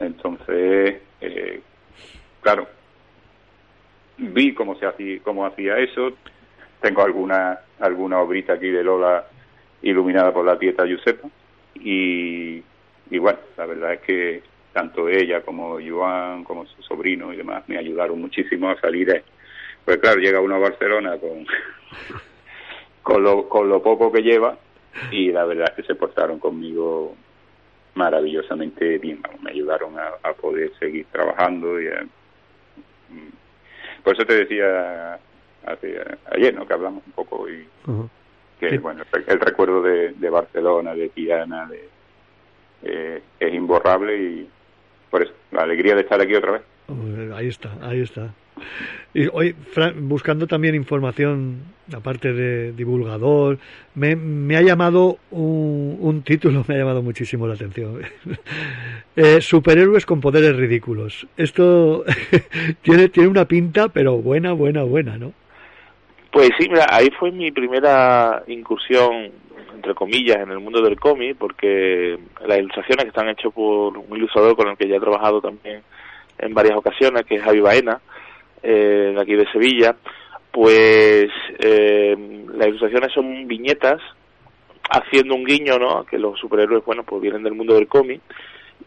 Entonces, 0.00 1.00
eh, 1.20 1.60
claro, 2.40 2.68
vi 4.18 4.54
cómo 4.54 4.76
se 4.76 4.86
hacía, 4.86 5.20
cómo 5.22 5.46
hacía 5.46 5.78
eso. 5.78 6.12
Tengo 6.80 7.02
alguna 7.02 7.60
alguna 7.78 8.20
obrita 8.20 8.54
aquí 8.54 8.68
de 8.70 8.82
Lola 8.82 9.26
iluminada 9.82 10.32
por 10.32 10.44
la 10.44 10.58
tieta 10.58 10.86
Giuseppe 10.86 11.28
y, 11.74 12.62
y 13.10 13.18
bueno, 13.18 13.38
la 13.56 13.66
verdad 13.66 13.94
es 13.94 14.00
que 14.00 14.42
tanto 14.72 15.08
ella 15.08 15.42
como 15.42 15.78
Joan, 15.80 16.44
como 16.44 16.66
su 16.66 16.82
sobrino 16.82 17.32
y 17.32 17.36
demás 17.36 17.64
me 17.66 17.78
ayudaron 17.78 18.20
muchísimo 18.20 18.70
a 18.70 18.80
salir. 18.80 19.06
De, 19.08 19.22
pues 19.84 19.98
claro, 19.98 20.20
llega 20.20 20.40
uno 20.40 20.56
a 20.56 20.60
Barcelona 20.60 21.16
con 21.18 21.46
con 23.02 23.22
lo, 23.22 23.48
con 23.48 23.68
lo 23.68 23.82
poco 23.82 24.10
que 24.10 24.22
lleva 24.22 24.58
y 25.10 25.30
la 25.30 25.44
verdad 25.44 25.68
es 25.70 25.76
que 25.76 25.82
se 25.82 25.94
portaron 25.94 26.38
conmigo 26.38 27.14
maravillosamente 27.96 28.98
bien. 28.98 29.20
Me 29.42 29.50
ayudaron 29.50 29.94
a, 29.98 30.32
poder 30.34 30.70
seguir 30.78 31.06
trabajando 31.10 31.80
y 31.80 31.86
mm, 31.86 33.32
por 34.04 34.14
eso 34.14 34.24
te 34.24 34.44
decía 34.44 35.18
ayer, 36.30 36.54
¿no? 36.54 36.66
Que 36.66 36.74
hablamos 36.74 37.02
un 37.04 37.12
poco 37.12 37.48
y 37.48 37.66
que 38.60 38.78
bueno 38.78 39.02
el, 39.26 39.40
recuerdo 39.40 39.82
de, 39.82 40.30
Barcelona, 40.30 40.94
de 40.94 41.08
Tiana, 41.08 41.66
de 41.66 41.88
eh, 42.82 43.22
es 43.40 43.54
imborrable 43.54 44.16
y 44.16 44.50
por 45.10 45.22
eso 45.22 45.32
la 45.50 45.62
alegría 45.62 45.94
de 45.94 46.02
estar 46.02 46.20
aquí 46.20 46.34
otra 46.34 46.52
vez. 46.52 46.62
Ahí 47.34 47.48
está, 47.48 47.72
ahí 47.82 48.00
está. 48.00 48.32
Y 49.14 49.28
hoy, 49.32 49.54
buscando 49.96 50.46
también 50.46 50.74
información, 50.74 51.62
aparte 51.94 52.34
de 52.34 52.72
divulgador, 52.72 53.58
me, 53.94 54.14
me 54.14 54.56
ha 54.56 54.62
llamado 54.62 55.18
un, 55.30 55.96
un, 56.00 56.22
título, 56.22 56.64
me 56.68 56.74
ha 56.74 56.78
llamado 56.78 57.02
muchísimo 57.02 57.46
la 57.46 57.54
atención. 57.54 58.02
eh, 59.16 59.40
superhéroes 59.40 60.04
con 60.04 60.20
poderes 60.20 60.54
ridículos. 60.54 61.26
Esto 61.36 62.04
tiene, 62.82 63.08
tiene 63.08 63.28
una 63.30 63.46
pinta, 63.46 63.88
pero 63.88 64.18
buena, 64.18 64.52
buena, 64.52 64.82
buena, 64.82 65.16
¿no? 65.16 65.32
Pues 66.30 66.50
sí, 66.58 66.68
mira, 66.68 66.86
ahí 66.90 67.08
fue 67.18 67.32
mi 67.32 67.50
primera 67.50 68.42
incursión, 68.48 69.30
entre 69.74 69.94
comillas, 69.94 70.36
en 70.36 70.50
el 70.50 70.60
mundo 70.60 70.82
del 70.82 71.00
cómic, 71.00 71.36
porque 71.38 72.18
las 72.46 72.58
ilustraciones 72.58 73.04
que 73.04 73.08
están 73.08 73.30
hechas 73.30 73.50
por 73.54 73.96
un 73.96 74.14
ilustrador 74.14 74.54
con 74.54 74.68
el 74.68 74.76
que 74.76 74.86
ya 74.86 74.96
he 74.96 75.00
trabajado 75.00 75.40
también 75.40 75.80
en 76.38 76.52
varias 76.52 76.76
ocasiones, 76.76 77.24
que 77.24 77.36
es 77.36 77.42
Javi 77.42 77.60
Baena, 77.60 78.02
eh, 78.62 79.14
aquí 79.18 79.34
de 79.34 79.50
Sevilla, 79.52 79.96
pues 80.50 81.28
eh, 81.58 82.16
las 82.54 82.68
ilustraciones 82.68 83.12
son 83.12 83.46
viñetas 83.46 84.00
haciendo 84.90 85.34
un 85.34 85.44
guiño, 85.44 85.78
¿no? 85.78 86.04
Que 86.04 86.18
los 86.18 86.38
superhéroes, 86.38 86.84
bueno, 86.84 87.02
pues 87.02 87.20
vienen 87.20 87.42
del 87.42 87.54
mundo 87.54 87.74
del 87.74 87.88
cómic. 87.88 88.20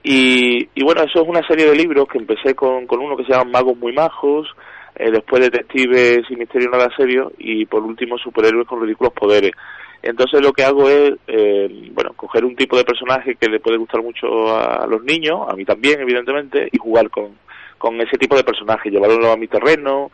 Y, 0.02 0.70
y 0.74 0.84
bueno, 0.84 1.02
eso 1.04 1.22
es 1.22 1.28
una 1.28 1.46
serie 1.48 1.66
de 1.66 1.76
libros 1.76 2.08
que 2.08 2.18
empecé 2.18 2.56
con, 2.56 2.88
con 2.88 3.00
uno 3.00 3.18
que 3.18 3.26
se 3.26 3.34
llama 3.34 3.52
Magos 3.52 3.78
Muy 3.78 3.92
Majos, 3.92 4.48
eh, 4.96 5.12
después 5.12 5.42
Detectives 5.42 6.22
y 6.30 6.36
Misterio 6.36 6.70
Nada 6.70 6.90
Serio, 6.96 7.34
y 7.38 7.66
por 7.66 7.84
último 7.84 8.18
Superhéroes 8.18 8.68
con 8.68 8.82
Ridículos 8.82 9.14
Poderes. 9.14 9.52
Entonces 10.02 10.42
lo 10.42 10.54
que 10.54 10.64
hago 10.64 10.88
es, 10.88 11.14
eh, 11.28 11.90
bueno, 11.92 12.14
coger 12.16 12.46
un 12.46 12.56
tipo 12.56 12.78
de 12.78 12.86
personaje 12.86 13.36
que 13.36 13.50
le 13.50 13.60
puede 13.60 13.78
gustar 13.78 14.02
mucho 14.02 14.58
a 14.58 14.88
los 14.88 15.04
niños, 15.04 15.42
a 15.50 15.56
mí 15.56 15.66
también, 15.66 16.00
evidentemente, 16.00 16.70
y 16.72 16.78
jugar 16.78 17.10
con, 17.10 17.32
con 17.80 18.00
ese 18.02 18.18
tipo 18.18 18.36
de 18.36 18.44
personajes, 18.44 18.92
llevarlo 18.92 19.32
a 19.32 19.38
mi 19.38 19.48
terreno, 19.48 20.12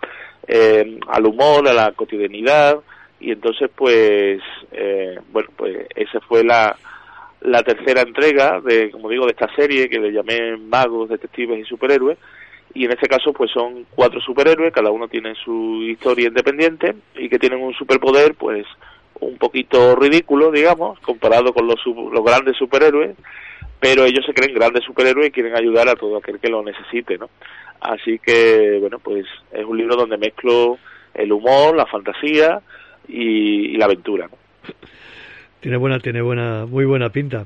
eh, 0.47 0.99
al 1.09 1.25
humor, 1.25 1.67
a 1.67 1.73
la 1.73 1.91
cotidianidad, 1.91 2.79
y 3.19 3.31
entonces 3.31 3.69
pues, 3.75 4.39
eh, 4.71 5.19
bueno, 5.33 5.49
pues 5.57 5.87
esa 5.95 6.21
fue 6.21 6.45
la, 6.45 6.77
la 7.41 7.63
tercera 7.63 8.01
entrega 8.01 8.61
de, 8.61 8.91
como 8.91 9.09
digo, 9.09 9.25
de 9.25 9.31
esta 9.31 9.53
serie 9.55 9.89
que 9.89 9.99
le 9.99 10.13
llamé 10.13 10.55
Magos, 10.57 11.09
Detectives 11.09 11.59
y 11.59 11.65
Superhéroes, 11.65 12.17
y 12.73 12.85
en 12.85 12.91
este 12.91 13.07
caso 13.07 13.33
pues 13.33 13.51
son 13.51 13.85
cuatro 13.95 14.21
superhéroes, 14.21 14.73
cada 14.73 14.91
uno 14.91 15.07
tiene 15.07 15.33
su 15.35 15.81
historia 15.83 16.27
independiente 16.27 16.93
y 17.15 17.29
que 17.29 17.39
tienen 17.39 17.61
un 17.61 17.73
superpoder 17.73 18.35
pues 18.35 18.65
un 19.19 19.37
poquito 19.37 19.95
ridículo, 19.95 20.51
digamos, 20.51 20.99
comparado 20.99 21.53
con 21.53 21.67
los, 21.67 21.79
los 21.85 22.23
grandes 22.23 22.57
superhéroes, 22.57 23.15
pero 23.85 24.03
ellos 24.03 24.25
se 24.25 24.33
creen 24.33 24.55
grandes 24.55 24.83
superhéroes 24.83 25.27
y 25.27 25.31
quieren 25.31 25.55
ayudar 25.55 25.87
a 25.87 25.95
todo 25.95 26.17
aquel 26.17 26.39
que 26.39 26.49
lo 26.49 26.63
necesite, 26.63 27.19
¿no? 27.19 27.29
Así 27.79 28.17
que, 28.17 28.79
bueno, 28.81 28.97
pues 28.97 29.27
es 29.51 29.63
un 29.63 29.77
libro 29.77 29.95
donde 29.95 30.17
mezclo 30.17 30.79
el 31.13 31.31
humor, 31.31 31.75
la 31.75 31.85
fantasía 31.85 32.61
y, 33.07 33.77
la 33.77 33.85
aventura. 33.85 34.27
Tiene 35.59 35.77
buena, 35.77 35.99
tiene 35.99 36.19
buena, 36.23 36.65
muy 36.65 36.85
buena 36.85 37.09
pinta. 37.09 37.45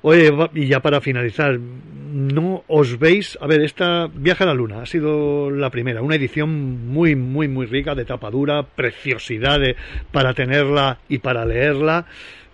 Oye, 0.00 0.30
y 0.54 0.68
ya 0.68 0.80
para 0.80 1.02
finalizar, 1.02 1.58
no 1.58 2.64
os 2.66 2.98
veis, 2.98 3.36
a 3.42 3.46
ver, 3.46 3.60
esta 3.60 4.08
Viaje 4.10 4.44
a 4.44 4.46
la 4.46 4.54
Luna 4.54 4.80
ha 4.80 4.86
sido 4.86 5.50
la 5.50 5.68
primera, 5.68 6.00
una 6.00 6.16
edición 6.16 6.88
muy, 6.88 7.14
muy, 7.14 7.46
muy 7.46 7.66
rica 7.66 7.94
de 7.94 8.06
tapadura, 8.06 8.62
preciosidad 8.62 9.60
de- 9.60 9.76
para 10.10 10.32
tenerla 10.32 10.96
y 11.10 11.18
para 11.18 11.44
leerla. 11.44 12.06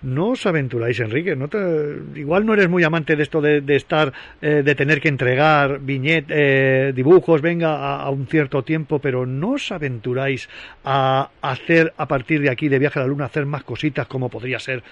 No 0.02 0.30
os 0.30 0.46
aventuráis, 0.46 0.98
Enrique. 1.00 1.36
No 1.36 1.48
te, 1.48 1.58
igual 2.14 2.46
no 2.46 2.54
eres 2.54 2.68
muy 2.68 2.82
amante 2.84 3.16
de 3.16 3.22
esto 3.22 3.40
de, 3.40 3.62
estar, 3.76 4.12
eh, 4.40 4.62
de 4.64 4.74
tener 4.74 5.00
que 5.00 5.08
entregar 5.08 5.80
viñet, 5.80 6.26
eh, 6.28 6.92
dibujos, 6.94 7.42
venga, 7.42 8.00
a, 8.00 8.10
un 8.10 8.26
cierto 8.26 8.62
tiempo, 8.62 8.98
pero 8.98 9.26
no 9.26 9.52
os 9.52 9.70
aventuráis 9.72 10.48
a 10.84 11.30
hacer 11.42 11.92
a 11.96 12.06
partir 12.06 12.40
de 12.40 12.50
aquí, 12.50 12.68
de 12.68 12.78
viaje 12.78 12.98
a 12.98 13.02
la 13.02 13.08
luna, 13.08 13.26
hacer 13.26 13.44
más 13.44 13.62
cositas 13.62 14.06
como 14.06 14.30
podría 14.30 14.58
ser, 14.58 14.82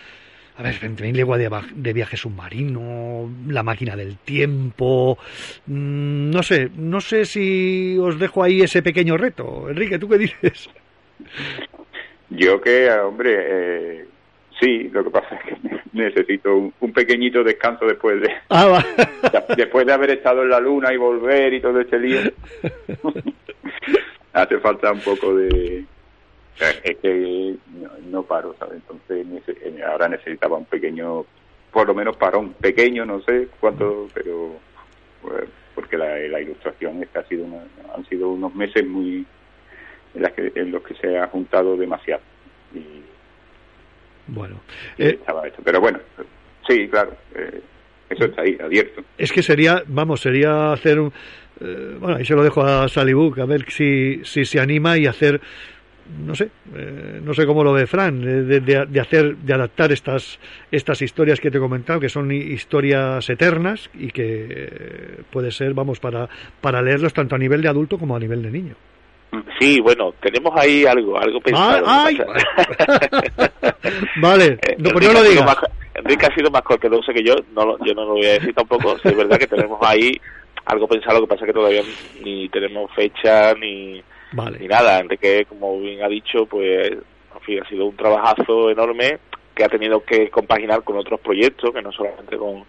a 0.57 0.63
ver, 0.63 0.75
20.000 0.75 1.13
leguas 1.15 1.39
de, 1.39 1.51
de 1.75 1.93
viaje 1.95 2.17
submarino, 2.19 3.31
la 3.49 3.63
máquina 3.63 3.97
del 3.97 4.19
tiempo, 4.19 5.17
mm, 5.67 6.31
no 6.31 6.43
sé, 6.43 6.71
no 6.77 7.01
sé 7.01 7.25
si 7.25 7.97
os 7.99 8.19
dejo 8.19 8.43
ahí 8.43 8.61
ese 8.61 8.83
pequeño 8.83 9.17
reto. 9.17 9.71
Enrique, 9.71 9.99
¿tú 9.99 10.07
qué 10.07 10.19
dices? 10.19 10.69
Yo 12.31 12.61
que, 12.61 12.91
hombre, 12.91 13.37
eh, 13.39 14.05
sí, 14.61 14.89
lo 14.91 15.05
que 15.05 15.11
pasa 15.11 15.35
es 15.37 15.43
que 15.45 15.57
necesito 15.93 16.57
un, 16.57 16.75
un 16.81 16.93
pequeñito 16.93 17.43
descanso 17.45 17.87
después 17.87 18.21
de 18.21 18.31
Ah, 18.51 18.83
después 19.57 19.87
de 19.87 19.93
haber 19.93 20.11
estado 20.11 20.43
en 20.43 20.51
la 20.51 20.61
luna 20.61 20.93
y 20.93 20.97
volver 20.97 21.53
y 21.55 21.61
todo 21.61 21.81
este 21.81 21.99
lío. 21.99 22.21
Hace 24.33 24.59
falta 24.59 24.93
un 24.93 25.01
poco 25.01 25.35
de... 25.35 25.85
Es 26.83 26.97
que 26.99 27.55
no, 27.81 27.89
no 28.11 28.23
paro, 28.25 28.55
¿sabes? 28.59 28.81
Entonces 28.89 29.27
eh, 29.63 29.81
ahora 29.87 30.09
necesitaba 30.09 30.57
un 30.57 30.65
pequeño, 30.65 31.25
por 31.73 31.87
lo 31.87 31.95
menos 31.95 32.17
parón 32.17 32.53
pequeño, 32.55 33.05
no 33.05 33.21
sé 33.23 33.49
cuánto, 33.61 34.09
pero 34.13 34.57
pues, 35.23 35.45
porque 35.75 35.97
la, 35.97 36.17
la 36.19 36.41
ilustración 36.41 37.01
esta 37.03 37.21
ha 37.21 37.25
sido 37.29 37.45
una- 37.45 37.65
han 37.95 38.05
sido 38.07 38.31
unos 38.31 38.53
meses 38.57 38.85
muy 38.87 39.25
en, 40.15 40.23
las 40.23 40.33
que, 40.33 40.51
en 40.55 40.73
los 40.73 40.83
que 40.83 40.95
se 40.95 41.17
ha 41.17 41.29
juntado 41.29 41.77
demasiado 41.77 42.23
y, 42.75 43.03
Bueno, 44.29 44.61
eh. 44.99 45.19
Pero 45.65 45.81
bueno, 45.81 45.99
sí, 46.67 46.87
claro, 46.89 47.17
eh, 47.35 47.61
eso 48.11 48.25
está 48.27 48.43
ahí, 48.43 48.57
abierto. 48.63 49.03
es 49.17 49.33
que 49.33 49.43
sería, 49.43 49.83
vamos, 49.87 50.21
sería 50.21 50.73
hacer 50.73 51.01
un... 51.01 51.13
eh, 51.61 51.97
bueno, 51.99 52.17
ahí 52.17 52.25
se 52.25 52.35
lo 52.35 52.43
dejo 52.45 52.63
a 52.63 52.89
Salibook, 52.89 53.39
a 53.41 53.47
ver 53.47 53.65
si, 53.71 54.21
si 54.25 54.45
se 54.45 54.61
anima 54.61 54.97
y 54.99 55.07
hacer, 55.07 55.41
no 56.27 56.35
sé, 56.35 56.51
eh, 56.75 57.21
no 57.23 57.35
sé 57.35 57.45
cómo 57.47 57.65
lo 57.65 57.73
ve 57.73 57.87
Fran, 57.87 58.21
de, 58.21 58.61
de- 58.61 58.87
de 58.87 59.01
hacer, 59.01 59.37
de 59.37 59.53
adaptar 59.55 59.93
estas, 59.93 60.39
estas 60.71 61.01
historias 61.03 61.41
que 61.41 61.51
te 61.51 61.57
he 61.59 61.61
comentado, 61.61 62.01
que 62.01 62.09
son 62.09 62.31
hi- 62.31 62.53
historias 62.53 63.29
eternas 63.31 63.91
y 63.95 64.11
que 64.11 65.19
puede 65.31 65.51
ser, 65.53 65.75
vamos, 65.75 66.01
para, 66.01 66.29
para 66.61 66.81
leerlos 66.83 67.13
tanto 67.15 67.35
a 67.35 67.39
nivel 67.39 67.61
de 67.63 67.69
adulto 67.69 67.99
como 67.99 68.15
a 68.17 68.21
nivel 68.21 68.43
de 68.43 68.51
niño. 68.51 68.75
Sí, 69.59 69.81
bueno, 69.81 70.15
tenemos 70.21 70.53
ahí 70.57 70.87
algo, 70.87 71.19
algo 71.19 71.41
pensado. 71.41 71.85
¡Ay! 71.87 72.19
Vale, 74.21 74.59
Eh, 74.63 74.77
no, 74.79 74.91
pues 74.91 75.05
no 75.07 75.11
Enrique 75.11 75.15
lo 75.15 75.23
digas. 75.23 75.57
Enrique 75.95 76.27
ha 76.27 76.35
sido 76.35 76.51
más 76.51 76.63
cauteloso 76.63 77.13
que 77.13 77.23
yo, 77.25 77.35
no 77.55 77.65
lo- 77.67 77.79
yo 77.85 77.95
no 77.95 78.05
lo 78.05 78.13
voy 78.15 78.27
a 78.27 78.33
decir 78.35 78.55
tampoco. 78.55 78.97
Sí, 78.99 79.09
es 79.09 79.17
verdad 79.17 79.39
que 79.39 79.47
tenemos 79.47 79.79
ahí 79.83 80.13
algo 80.65 80.87
pensado, 80.89 81.21
lo 81.21 81.27
que 81.27 81.35
pasa 81.35 81.45
es 81.45 81.49
que 81.49 81.55
todavía 81.59 81.83
ni 82.23 82.49
tenemos 82.49 82.91
fecha 82.95 83.55
ni, 83.55 84.03
Vale. 84.33 84.59
ni 84.61 84.69
nada. 84.69 85.01
Enrique, 85.01 85.45
como 85.49 85.79
bien 85.81 86.03
ha 86.03 86.09
dicho, 86.09 86.47
pues 86.47 86.93
en 86.93 87.41
fin, 87.43 87.61
ha 87.65 87.69
sido 87.69 87.87
un 87.87 87.97
trabajazo 87.97 88.71
enorme 88.71 89.19
que 89.55 89.65
ha 89.65 89.69
tenido 89.69 90.05
que 90.05 90.31
compaginar 90.31 90.83
con 90.85 90.97
otros 90.97 91.21
proyectos, 91.21 91.73
que 91.75 91.83
no 91.83 91.91
solamente 91.93 92.37
con, 92.37 92.65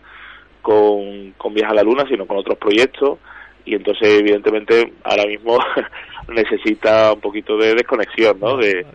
con, 0.62 1.32
con 1.38 1.54
Viaje 1.54 1.72
a 1.72 1.76
la 1.76 1.84
Luna, 1.84 2.06
sino 2.10 2.26
con 2.26 2.38
otros 2.38 2.58
proyectos. 2.58 3.20
Y 3.66 3.76
entonces, 3.76 4.20
evidentemente, 4.20 4.94
ahora 5.04 5.26
mismo 5.26 5.60
necesita 6.34 7.14
un 7.14 7.20
poquito 7.20 7.58
de 7.58 7.74
desconexión, 7.76 8.40
¿no? 8.40 8.58
De, 8.58 8.86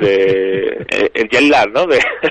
de 0.00 0.86
eh, 0.90 1.10
el 1.14 1.28
jet 1.28 1.42
lag, 1.42 1.70
¿no? 1.72 1.86
De, 1.86 1.98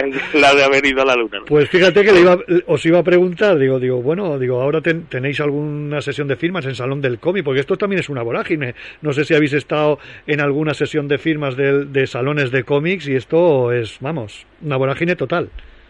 el 0.00 0.40
lag 0.40 0.56
de 0.56 0.64
haber 0.64 0.84
ido 0.86 1.02
a 1.02 1.04
la 1.04 1.14
luna. 1.14 1.38
¿no? 1.40 1.44
Pues 1.46 1.68
fíjate 1.68 2.02
que 2.04 2.12
le 2.12 2.20
iba- 2.20 2.38
os 2.66 2.84
iba 2.86 2.98
a 2.98 3.02
preguntar, 3.02 3.58
digo, 3.58 3.78
digo, 3.78 4.02
bueno, 4.02 4.38
digo, 4.38 4.60
ahora 4.60 4.80
ten- 4.80 5.04
tenéis 5.06 5.40
alguna 5.40 6.00
sesión 6.00 6.28
de 6.28 6.36
firmas 6.36 6.64
en 6.66 6.74
Salón 6.74 7.00
del 7.00 7.18
Cómic, 7.18 7.44
porque 7.44 7.60
esto 7.60 7.76
también 7.76 8.00
es 8.00 8.08
una 8.08 8.22
vorágine. 8.22 8.74
No 9.02 9.12
sé 9.12 9.24
si 9.24 9.34
habéis 9.34 9.52
estado 9.52 9.98
en 10.26 10.40
alguna 10.40 10.74
sesión 10.74 11.08
de 11.08 11.18
firmas 11.18 11.56
de, 11.56 12.06
salones 12.06 12.50
de 12.50 12.64
cómics 12.64 13.08
y 13.08 13.14
esto 13.16 13.72
es, 13.72 13.98
vamos, 14.00 14.46
una 14.62 14.76
vorágine 14.76 15.16
total. 15.16 15.48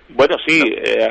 Bueno, 0.09 0.37
sí, 0.47 0.63
eh, 0.85 1.09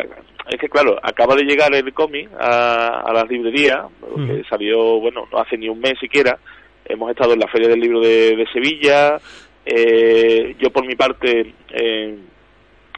es 0.49 0.59
que 0.59 0.69
claro, 0.69 0.97
acaba 1.01 1.35
de 1.35 1.43
llegar 1.43 1.73
el 1.73 1.93
cómic 1.93 2.29
a, 2.39 3.01
a 3.01 3.13
las 3.13 3.29
librerías, 3.29 3.85
que 3.99 4.33
Ujú. 4.33 4.43
salió, 4.49 4.99
bueno, 4.99 5.27
no 5.31 5.39
hace 5.39 5.57
ni 5.57 5.69
un 5.69 5.79
mes 5.79 5.93
siquiera. 5.99 6.37
Hemos 6.85 7.09
estado 7.11 7.33
en 7.33 7.39
la 7.39 7.47
Feria 7.47 7.69
del 7.69 7.79
Libro 7.79 8.01
de, 8.01 8.35
de 8.35 8.45
Sevilla. 8.51 9.17
eh, 9.65 10.55
yo, 10.59 10.69
por 10.69 10.85
mi 10.85 10.95
parte, 10.95 11.53
eh, 11.69 12.17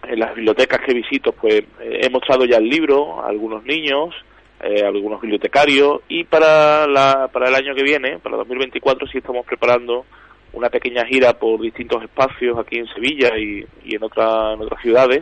en 0.07 0.19
las 0.19 0.35
bibliotecas 0.35 0.81
que 0.81 0.93
visito, 0.93 1.31
pues 1.33 1.63
eh, 1.81 1.99
he 2.01 2.09
mostrado 2.09 2.45
ya 2.45 2.57
el 2.57 2.67
libro 2.67 3.21
a 3.23 3.27
algunos 3.29 3.63
niños, 3.63 4.15
eh, 4.63 4.83
a 4.83 4.87
algunos 4.87 5.21
bibliotecarios, 5.21 6.01
y 6.09 6.23
para, 6.23 6.87
la, 6.87 7.29
para 7.31 7.49
el 7.49 7.55
año 7.55 7.75
que 7.75 7.83
viene, 7.83 8.17
para 8.19 8.37
2024, 8.37 9.07
sí 9.07 9.19
estamos 9.19 9.45
preparando 9.45 10.05
una 10.53 10.69
pequeña 10.69 11.05
gira 11.05 11.33
por 11.33 11.61
distintos 11.61 12.01
espacios 12.03 12.57
aquí 12.57 12.77
en 12.77 12.87
Sevilla 12.87 13.37
y, 13.37 13.65
y 13.83 13.95
en, 13.95 14.03
otra, 14.03 14.53
en 14.53 14.61
otras 14.61 14.81
ciudades 14.81 15.21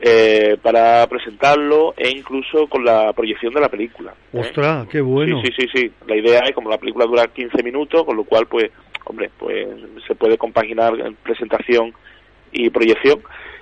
eh, 0.00 0.56
para 0.62 1.06
presentarlo 1.06 1.94
e 1.96 2.10
incluso 2.10 2.66
con 2.68 2.84
la 2.84 3.12
proyección 3.12 3.52
de 3.54 3.60
la 3.60 3.68
película. 3.68 4.14
¿eh? 4.32 4.40
Ostras, 4.40 4.86
qué 4.88 5.00
bueno. 5.00 5.40
Sí, 5.42 5.48
sí, 5.56 5.66
sí, 5.66 5.80
sí. 5.80 5.92
La 6.06 6.16
idea 6.16 6.40
es, 6.40 6.54
como 6.54 6.70
la 6.70 6.78
película 6.78 7.06
dura 7.06 7.26
15 7.26 7.62
minutos, 7.62 8.04
con 8.04 8.16
lo 8.16 8.24
cual, 8.24 8.46
pues, 8.46 8.70
hombre, 9.04 9.30
pues 9.38 9.66
se 10.06 10.14
puede 10.14 10.38
compaginar 10.38 10.98
en 11.00 11.14
presentación 11.16 11.92
y 12.52 12.70
proyección. 12.70 13.20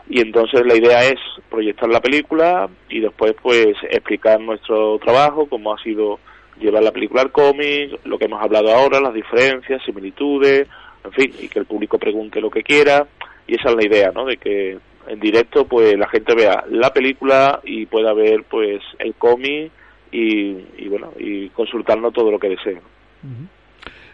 Y 0.09 0.21
entonces 0.21 0.65
la 0.65 0.77
idea 0.77 1.01
es 1.01 1.19
proyectar 1.51 1.89
la 1.89 2.01
película 2.01 2.69
y 2.89 3.01
después, 3.01 3.35
pues, 3.43 3.77
explicar 3.91 4.41
nuestro 4.41 4.99
trabajo, 4.99 5.47
cómo 5.47 5.75
ha 5.75 5.83
sido 5.83 6.21
llevar 6.61 6.83
la 6.83 6.93
película 6.93 7.23
al 7.23 7.33
cómic, 7.33 7.99
lo 8.05 8.19
que 8.19 8.27
hemos 8.27 8.43
hablado 8.43 8.73
ahora, 8.73 9.01
las 9.01 9.15
diferencias, 9.15 9.83
similitudes, 9.85 10.67
en 11.05 11.13
fin, 11.13 11.33
y 11.41 11.49
que 11.49 11.59
el 11.59 11.67
público 11.67 11.99
pregunte 11.99 12.41
lo 12.41 12.51
que 12.51 12.63
quiera. 12.63 13.07
Y 13.47 13.55
esa 13.55 13.71
es 13.71 13.77
la 13.77 13.85
idea, 13.85 14.11
¿no? 14.13 14.25
De 14.25 14.37
que 14.37 14.79
en 15.09 15.20
directo, 15.20 15.66
pues, 15.66 15.97
la 15.97 16.09
gente 16.09 16.35
vea 16.35 16.65
la 16.70 16.93
película 16.93 17.61
y 17.65 17.87
pueda 17.87 18.12
ver, 18.12 18.45
pues, 18.49 18.83
el 18.99 19.15
cómic 19.15 19.70
y, 20.12 20.57
y 20.78 20.89
bueno, 20.89 21.12
y 21.19 21.49
consultarnos 21.51 22.12
todo 22.12 22.31
lo 22.31 22.39
que 22.39 22.51
desee. 22.51 22.81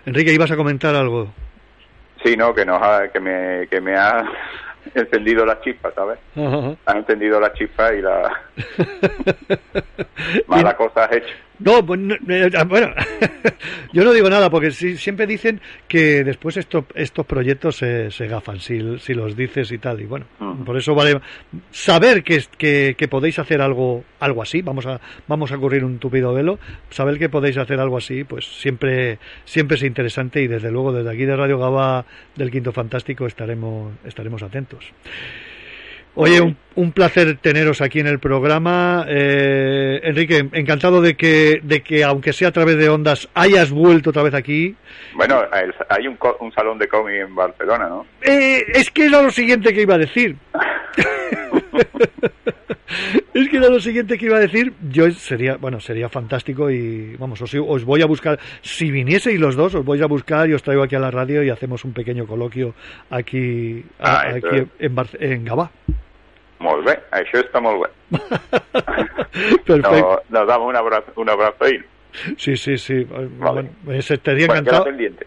Enrique, 0.07 0.33
ibas 0.33 0.51
a 0.51 0.57
comentar 0.57 0.95
algo. 0.95 1.29
Sí, 2.25 2.37
no, 2.37 2.55
que, 2.55 2.65
nos 2.65 2.81
ha, 2.81 3.09
que, 3.09 3.21
me, 3.21 3.67
que 3.69 3.81
me 3.81 3.97
ha 3.97 4.25
encendido 4.95 5.45
la 5.45 5.61
chispa, 5.61 5.93
¿sabes? 5.93 6.19
Ajá. 6.37 6.77
Ha 6.87 6.99
encendido 6.99 7.41
la 7.41 7.53
chispa 7.53 7.95
y 7.95 8.03
la 8.03 8.33
mala 10.47 10.77
cosa 10.77 11.05
has 11.05 11.13
hecho. 11.13 11.35
No, 11.65 11.85
pues, 11.85 12.01
eh, 12.29 12.51
bueno, 12.67 12.91
yo 13.93 14.05
no 14.05 14.13
digo 14.13 14.29
nada 14.29 14.51
porque 14.51 14.71
si- 14.71 14.97
siempre 14.97 15.27
dicen 15.27 15.61
que 15.89 16.25
después 16.25 16.57
estos 16.57 16.85
estos 16.95 17.25
proyectos 17.27 17.77
se, 17.77 18.11
se 18.11 18.27
gafan 18.27 18.59
si, 18.61 18.99
si 18.99 19.15
los 19.15 19.37
dices 19.37 19.71
y 19.73 19.79
tal 19.79 20.01
y 20.01 20.07
bueno, 20.07 20.27
por 20.65 20.77
eso 20.77 20.95
vale 20.95 21.21
saber 21.71 22.23
que, 22.23 22.43
que, 22.59 22.95
que 22.97 23.09
podéis 23.09 23.39
hacer 23.39 23.61
algo 23.61 24.05
algo 24.21 24.43
así, 24.43 24.63
vamos 24.63 24.87
a 24.87 25.01
vamos 25.29 25.53
a 25.53 25.59
correr 25.59 25.85
un 25.85 25.99
tupido 25.99 26.33
velo, 26.35 26.59
saber 26.91 27.19
que 27.19 27.29
podéis 27.29 27.57
hacer 27.59 27.79
algo 27.81 27.97
así, 27.99 28.25
pues 28.25 28.45
siempre 28.45 29.19
siempre 29.45 29.77
es 29.77 29.83
interesante 29.83 30.43
y 30.43 30.47
desde 30.49 30.71
luego 30.71 30.93
desde 30.93 31.11
aquí 31.11 31.25
de 31.25 31.37
Radio 31.37 31.59
Gaba 31.59 32.05
del 32.37 32.51
Quinto 32.51 32.73
Fantástico 32.73 33.27
estaremos 33.27 33.93
estaremos 34.05 34.43
atentos. 34.43 34.85
Oye, 36.15 36.41
un, 36.43 36.57
un 36.75 36.93
placer 36.93 37.39
teneros 37.39 37.81
aquí 37.81 38.01
en 38.01 38.07
el 38.07 38.19
programa. 38.19 39.07
Eh, 39.09 40.01
Enrique, 40.05 40.47
encantado 40.53 41.01
de 41.01 41.15
que, 41.17 41.61
de 41.63 41.83
que, 41.83 42.05
aunque 42.05 42.33
sea 42.35 42.49
a 42.49 42.53
través 42.53 42.77
de 42.77 42.89
ondas, 42.91 43.29
hayas 43.35 43.71
vuelto 43.71 44.11
otra 44.11 44.23
vez 44.23 44.35
aquí. 44.35 44.75
Bueno, 45.15 45.43
hay 45.89 46.07
un, 46.07 46.19
un 46.41 46.53
salón 46.53 46.79
de 46.79 46.87
cómic 46.89 47.15
en 47.17 47.35
Barcelona, 47.35 47.89
¿no? 47.89 48.07
Eh, 48.21 48.63
es 48.75 48.91
que 48.91 49.07
era 49.07 49.23
lo 49.23 49.31
siguiente 49.31 49.73
que 49.73 49.83
iba 49.83 49.95
a 49.95 49.99
decir. 49.99 50.37
es 53.35 53.49
que 53.49 53.57
era 53.57 53.69
lo 53.71 53.81
siguiente 53.81 54.19
que 54.19 54.27
iba 54.27 54.37
a 54.37 54.41
decir. 54.41 54.73
Yo 54.91 55.11
sería, 55.13 55.57
bueno, 55.57 55.81
sería 55.81 56.09
fantástico 56.09 56.71
y 56.71 57.17
vamos, 57.17 57.41
os, 57.41 57.55
os 57.55 57.85
voy 57.85 58.03
a 58.03 58.07
buscar. 58.07 58.39
Si 58.61 58.91
vinieseis 58.91 59.41
los 59.41 59.57
dos, 59.57 59.75
os 59.75 59.85
voy 59.85 60.03
a 60.03 60.07
buscar 60.07 60.49
y 60.49 60.55
os 60.55 60.63
traigo 60.63 60.83
aquí 60.83 60.95
a 60.95 61.01
la 61.01 61.11
radio 61.11 61.43
y 61.43 61.51
hacemos 61.51 61.85
un 61.85 61.93
pequeño 61.93 62.27
coloquio 62.27 62.75
aquí, 63.11 63.83
a- 63.99 64.21
Ah, 64.21 64.35
aquí 64.37 64.67
en, 64.79 64.93
en 65.21 65.45
Gabá. 65.45 65.71
Molt 66.63 66.85
bé, 66.87 66.95
això 67.11 67.41
està 67.43 67.61
molt 67.61 67.83
bé. 67.83 68.19
Perfecto. 69.67 70.23
No, 70.29 70.39
nos 70.39 70.47
damos 70.49 70.69
un 70.69 70.77
abrazo, 70.77 71.13
un 71.17 71.29
abrazo 71.31 71.69
y 71.69 71.83
Sí, 72.37 72.57
sí, 72.57 72.77
sí. 72.77 73.05
Vale. 73.05 73.29
Bueno, 73.39 73.71
eh, 73.89 74.03
se 74.03 74.15
estaría 74.15 74.47
Bueno, 74.47 74.61
encantado. 74.61 74.85
pendiente. 74.85 75.27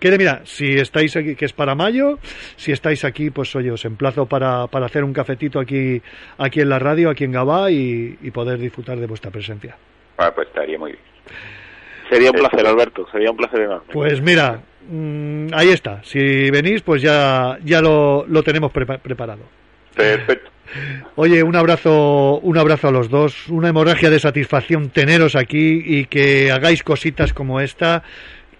que 0.00 0.16
mira, 0.18 0.40
si 0.44 0.78
estáis 0.78 1.14
aquí, 1.16 1.36
que 1.36 1.44
es 1.44 1.52
para 1.52 1.74
mayo, 1.74 2.18
si 2.56 2.72
estáis 2.72 3.04
aquí, 3.04 3.28
pues 3.30 3.54
oye, 3.54 3.70
os 3.70 3.84
emplazo 3.84 4.24
para, 4.26 4.66
para 4.68 4.86
hacer 4.86 5.04
un 5.04 5.12
cafetito 5.12 5.60
aquí, 5.60 6.00
aquí 6.38 6.60
en 6.62 6.70
la 6.70 6.78
radio, 6.78 7.10
aquí 7.10 7.24
en 7.24 7.32
Gabá 7.32 7.70
y, 7.70 8.16
y 8.22 8.30
poder 8.30 8.58
disfrutar 8.58 8.98
de 8.98 9.06
vuestra 9.06 9.30
presencia. 9.30 9.76
Ah, 10.16 10.32
pues 10.34 10.48
estaría 10.48 10.78
muy 10.78 10.92
bien. 10.92 11.02
Sería 12.08 12.30
un 12.30 12.36
placer, 12.38 12.66
Alberto, 12.66 13.06
sería 13.12 13.30
un 13.30 13.36
placer 13.36 13.60
enorme. 13.60 13.92
Pues 13.92 14.22
mira, 14.22 14.60
mm, 14.88 15.48
ahí 15.52 15.68
está. 15.68 16.02
Si 16.02 16.50
venís, 16.50 16.80
pues 16.80 17.02
ya, 17.02 17.58
ya 17.62 17.82
lo, 17.82 18.24
lo 18.26 18.42
tenemos 18.42 18.72
prepa- 18.72 18.98
preparado. 19.00 19.42
Perfecto. 19.94 20.50
Oye, 21.14 21.42
un 21.42 21.56
abrazo, 21.56 22.38
un 22.40 22.58
abrazo 22.58 22.88
a 22.88 22.90
los 22.90 23.08
dos, 23.08 23.48
una 23.48 23.68
hemorragia 23.68 24.10
de 24.10 24.18
satisfacción 24.18 24.90
teneros 24.90 25.36
aquí 25.36 25.82
y 25.84 26.06
que 26.06 26.50
hagáis 26.50 26.82
cositas 26.82 27.32
como 27.32 27.60
esta 27.60 28.02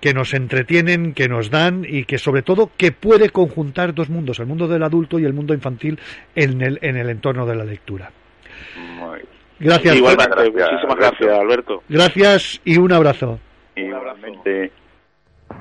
que 0.01 0.15
nos 0.15 0.35
entretienen, 0.35 1.15
que 1.15 1.28
nos 1.28 1.51
dan 1.51 1.85
y 1.89 2.05
que 2.05 2.19
sobre 2.19 2.43
todo 2.43 2.70
que 2.77 2.93
puede 2.93 3.31
conjuntar 3.31 3.95
dos 3.95 4.09
mundos, 4.09 4.39
el 4.39 4.47
mundo 4.47 4.69
del 4.69 4.83
adulto 4.83 5.19
y 5.19 5.24
el 5.24 5.33
mundo 5.33 5.55
infantil 5.55 5.99
en 6.35 6.61
el, 6.61 6.78
en 6.83 6.97
el 6.97 7.11
entorno 7.11 7.47
de 7.47 7.57
la 7.57 7.65
lectura. 7.65 8.11
Gracias, 9.59 9.97
Igualmente, 9.97 10.35
Gracias, 10.37 10.70
muchísimas 10.70 10.97
gracias, 10.97 11.39
Alberto. 11.39 11.83
gracias 11.89 12.61
y 12.65 12.77
un 12.77 12.93
abrazo. 12.93 13.41
Igualmente. 13.74 14.70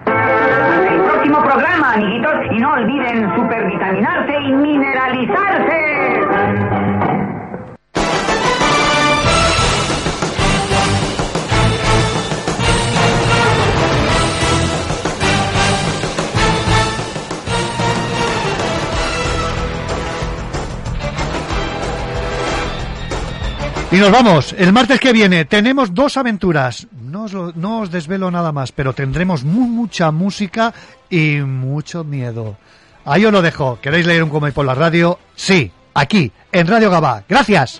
El 0.05 1.01
próximo 1.01 1.41
programa, 1.43 1.93
amiguitos, 1.93 2.33
y 2.51 2.59
no 2.59 2.73
olviden 2.73 3.33
supervitaminarse 3.35 4.41
y 4.41 4.51
mineralizarse. 4.51 6.74
Y 23.95 23.97
nos 23.97 24.11
vamos. 24.11 24.53
El 24.57 24.73
martes 24.73 24.99
que 24.99 25.13
viene 25.13 25.45
tenemos 25.45 25.93
dos 25.93 26.17
aventuras. 26.17 26.85
No 27.01 27.23
os, 27.23 27.33
no 27.55 27.79
os 27.79 27.91
desvelo 27.91 28.29
nada 28.29 28.51
más, 28.51 28.73
pero 28.73 28.91
tendremos 28.91 29.45
mu- 29.45 29.69
mucha 29.69 30.11
música 30.11 30.73
y 31.09 31.37
mucho 31.37 32.03
miedo. 32.03 32.57
Ahí 33.05 33.23
os 33.25 33.31
lo 33.31 33.41
dejo. 33.41 33.79
¿Queréis 33.81 34.05
leer 34.05 34.21
un 34.23 34.29
cómic 34.29 34.53
por 34.53 34.65
la 34.65 34.75
radio? 34.75 35.17
Sí, 35.35 35.71
aquí, 35.93 36.29
en 36.51 36.67
Radio 36.67 36.89
Gabá. 36.89 37.23
Gracias. 37.29 37.79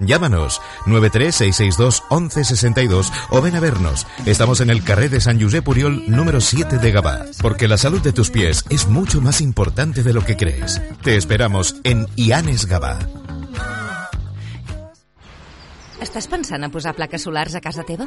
Llámanos 0.00 0.60
936621162 0.86 3.10
o 3.30 3.42
ven 3.42 3.56
a 3.56 3.60
vernos. 3.60 4.06
Estamos 4.26 4.60
en 4.60 4.70
el 4.70 4.84
carré 4.84 5.08
de 5.08 5.20
San 5.20 5.40
Josep 5.40 5.64
Puriol 5.64 6.04
número 6.08 6.40
7 6.40 6.78
de 6.78 6.92
Gabá, 6.92 7.24
porque 7.42 7.68
la 7.68 7.78
salud 7.78 8.00
de 8.00 8.12
tus 8.12 8.30
pies 8.30 8.64
es 8.70 8.86
mucho 8.86 9.20
más 9.20 9.40
importante 9.40 10.02
de 10.02 10.12
lo 10.12 10.24
que 10.24 10.36
crees. 10.36 10.80
Te 11.02 11.16
esperamos 11.16 11.76
en 11.84 12.06
Ianes 12.16 12.66
Gabá. 12.66 12.98
Estàs 15.98 16.28
pensant 16.30 16.62
a 16.62 16.70
posar 16.70 16.94
plaques 16.94 17.24
solars 17.26 17.56
a 17.58 17.60
casa 17.60 17.82
teva? 17.82 18.06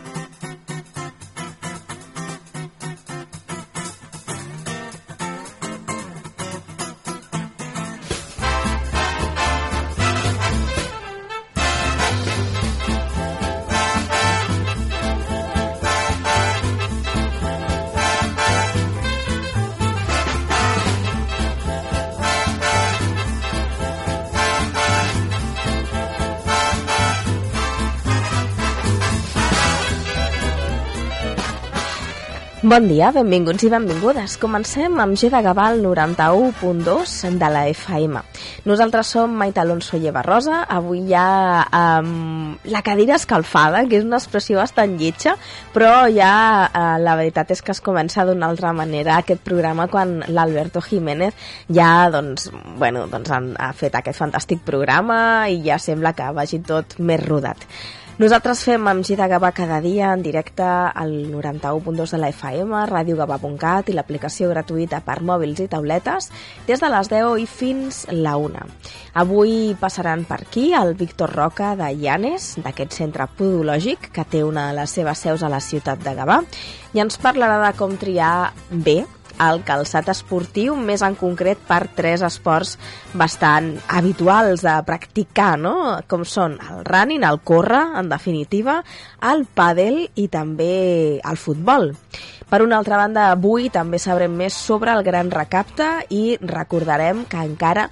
Bon 32.71 32.85
dia, 32.87 33.09
benvinguts 33.11 33.65
i 33.67 33.69
benvingudes. 33.73 34.37
Comencem 34.39 34.93
amb 35.03 35.17
G 35.19 35.27
de 35.27 35.41
Gavà 35.43 35.65
al 35.73 35.81
91.2 35.83 37.33
de 37.35 37.49
la 37.51 37.65
FM. 37.67 38.21
Nosaltres 38.63 39.11
som 39.11 39.33
Maite 39.35 39.59
Alonso 39.59 39.99
i 39.99 40.07
Eva 40.07 40.21
Rosa. 40.23 40.61
Avui 40.71 41.01
hi 41.09 41.17
ha 41.19 41.65
um, 41.99 42.55
la 42.71 42.79
cadira 42.87 43.17
escalfada, 43.19 43.83
que 43.91 43.99
és 43.99 44.07
una 44.07 44.21
expressió 44.21 44.61
bastant 44.61 44.95
lletja, 44.95 45.35
però 45.75 46.05
ja 46.15 46.31
uh, 46.69 46.95
la 47.03 47.17
veritat 47.19 47.51
és 47.51 47.59
que 47.59 47.75
es 47.75 47.83
comença 47.83 48.23
d'una 48.23 48.47
altra 48.47 48.71
manera 48.71 49.17
aquest 49.19 49.43
programa 49.43 49.89
quan 49.91 50.21
l'Alberto 50.31 50.79
Jiménez 50.79 51.35
ja 51.67 52.07
doncs, 52.13 52.53
bueno, 52.79 53.03
doncs 53.11 53.35
han, 53.35 53.51
ha 53.59 53.73
fet 53.75 53.99
aquest 53.99 54.23
fantàstic 54.23 54.63
programa 54.63 55.49
i 55.51 55.59
ja 55.67 55.75
sembla 55.75 56.15
que 56.15 56.31
vagi 56.39 56.63
tot 56.63 57.01
més 57.03 57.19
rodat. 57.27 57.67
Nosaltres 58.21 58.59
fem 58.61 58.83
amb 58.85 59.01
Gida 59.01 59.25
Gavà 59.25 59.49
cada 59.49 59.79
dia 59.81 60.11
en 60.13 60.21
directe 60.21 60.61
al 60.61 61.13
91.2 61.31 62.11
de 62.13 62.17
la 62.21 62.27
FM, 62.29 62.81
radiogavà.cat 62.91 63.87
i 63.89 63.95
l'aplicació 63.97 64.51
gratuïta 64.51 64.99
per 65.01 65.15
mòbils 65.25 65.63
i 65.63 65.65
tauletes 65.71 66.27
des 66.67 66.83
de 66.83 66.89
les 66.93 67.09
10 67.09 67.39
i 67.41 67.47
fins 67.49 68.03
la 68.13 68.35
1. 68.37 68.61
Avui 69.23 69.55
passaran 69.81 70.27
per 70.29 70.37
aquí 70.43 70.67
el 70.77 70.93
Víctor 70.99 71.33
Roca 71.33 71.71
de 71.79 71.87
Llanes, 71.97 72.59
d'aquest 72.61 72.93
centre 72.99 73.25
podològic 73.39 74.11
que 74.13 74.27
té 74.29 74.43
una 74.45 74.67
de 74.69 74.77
les 74.83 74.93
seves 74.99 75.25
seus 75.25 75.41
a 75.41 75.49
la 75.49 75.63
ciutat 75.71 76.05
de 76.05 76.13
Gavà, 76.13 76.43
i 76.93 77.01
ens 77.01 77.17
parlarà 77.17 77.57
de 77.65 77.73
com 77.79 77.97
triar 77.97 78.51
bé 78.69 78.99
el 79.41 79.61
calçat 79.67 80.09
esportiu, 80.11 80.75
més 80.75 81.03
en 81.05 81.15
concret 81.19 81.61
per 81.67 81.85
tres 81.95 82.23
esports 82.25 82.77
bastant 83.17 83.73
habituals 83.87 84.65
de 84.65 84.75
practicar, 84.87 85.55
no? 85.59 85.75
com 86.11 86.25
són 86.27 86.57
el 86.59 86.85
running, 86.87 87.23
el 87.27 87.41
córrer, 87.43 87.83
en 88.01 88.11
definitiva, 88.11 88.81
el 89.31 89.45
pàdel 89.55 90.03
i 90.15 90.27
també 90.31 90.73
el 91.19 91.39
futbol. 91.39 91.93
Per 92.51 92.59
una 92.65 92.81
altra 92.81 92.97
banda, 92.99 93.29
avui 93.31 93.69
també 93.71 93.95
sabrem 94.01 94.33
més 94.35 94.51
sobre 94.51 94.91
el 94.91 95.05
gran 95.07 95.29
recapte 95.31 95.85
i 96.11 96.35
recordarem 96.41 97.23
que 97.31 97.39
encara 97.47 97.85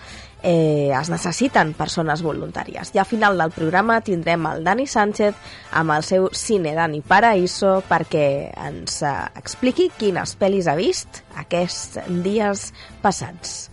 eh, 0.44 0.92
es 0.92 1.10
necessiten 1.12 1.74
persones 1.78 2.22
voluntàries. 2.24 2.92
I 2.94 3.00
al 3.00 3.08
final 3.08 3.38
del 3.40 3.54
programa 3.56 4.00
tindrem 4.02 4.46
el 4.52 4.64
Dani 4.64 4.88
Sánchez 4.88 5.36
amb 5.80 5.96
el 5.96 6.04
seu 6.04 6.30
Cine 6.34 6.74
Dani 6.76 7.02
Paraíso 7.02 7.80
perquè 7.88 8.52
ens 8.68 9.02
eh, 9.04 9.16
expliqui 9.40 9.90
quines 9.98 10.36
pel·lis 10.40 10.70
ha 10.70 10.78
vist 10.80 11.24
aquests 11.50 11.98
dies 12.24 12.70
passats. 13.02 13.70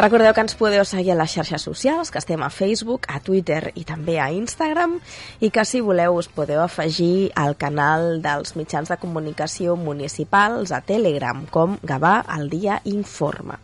Recordeu 0.00 0.32
que 0.32 0.40
ens 0.40 0.54
podeu 0.56 0.80
seguir 0.88 1.12
a 1.12 1.16
les 1.18 1.32
xarxes 1.34 1.64
socials, 1.66 2.08
que 2.08 2.16
estem 2.22 2.40
a 2.40 2.48
Facebook, 2.48 3.04
a 3.12 3.20
Twitter 3.20 3.74
i 3.76 3.84
també 3.84 4.16
a 4.16 4.30
Instagram, 4.32 4.94
i 5.44 5.50
que 5.52 5.66
si 5.68 5.82
voleu 5.84 6.16
us 6.16 6.30
podeu 6.32 6.62
afegir 6.64 7.28
al 7.36 7.58
canal 7.60 8.22
dels 8.24 8.56
mitjans 8.56 8.88
de 8.88 8.96
comunicació 8.96 9.76
municipals 9.76 10.72
a 10.72 10.80
Telegram, 10.80 11.44
com 11.52 11.76
Gavà 11.84 12.22
al 12.24 12.48
dia 12.48 12.80
informa. 12.88 13.60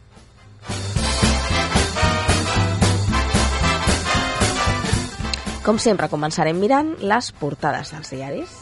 Com 5.66 5.80
sempre, 5.82 6.06
començarem 6.06 6.60
mirant 6.62 6.93
les 7.02 7.32
portades 7.40 7.88
dels 7.90 8.12
diaris. 8.14 8.52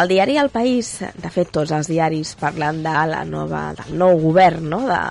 El 0.00 0.08
diari 0.08 0.38
El 0.40 0.48
País, 0.48 0.94
de 1.20 1.28
fet 1.34 1.50
tots 1.52 1.74
els 1.76 1.90
diaris 1.92 2.32
parlant 2.40 2.80
de 2.80 2.96
la 3.12 3.20
nova, 3.28 3.74
del 3.76 3.98
nou 4.00 4.16
govern, 4.22 4.64
no? 4.72 4.80
de, 4.88 5.02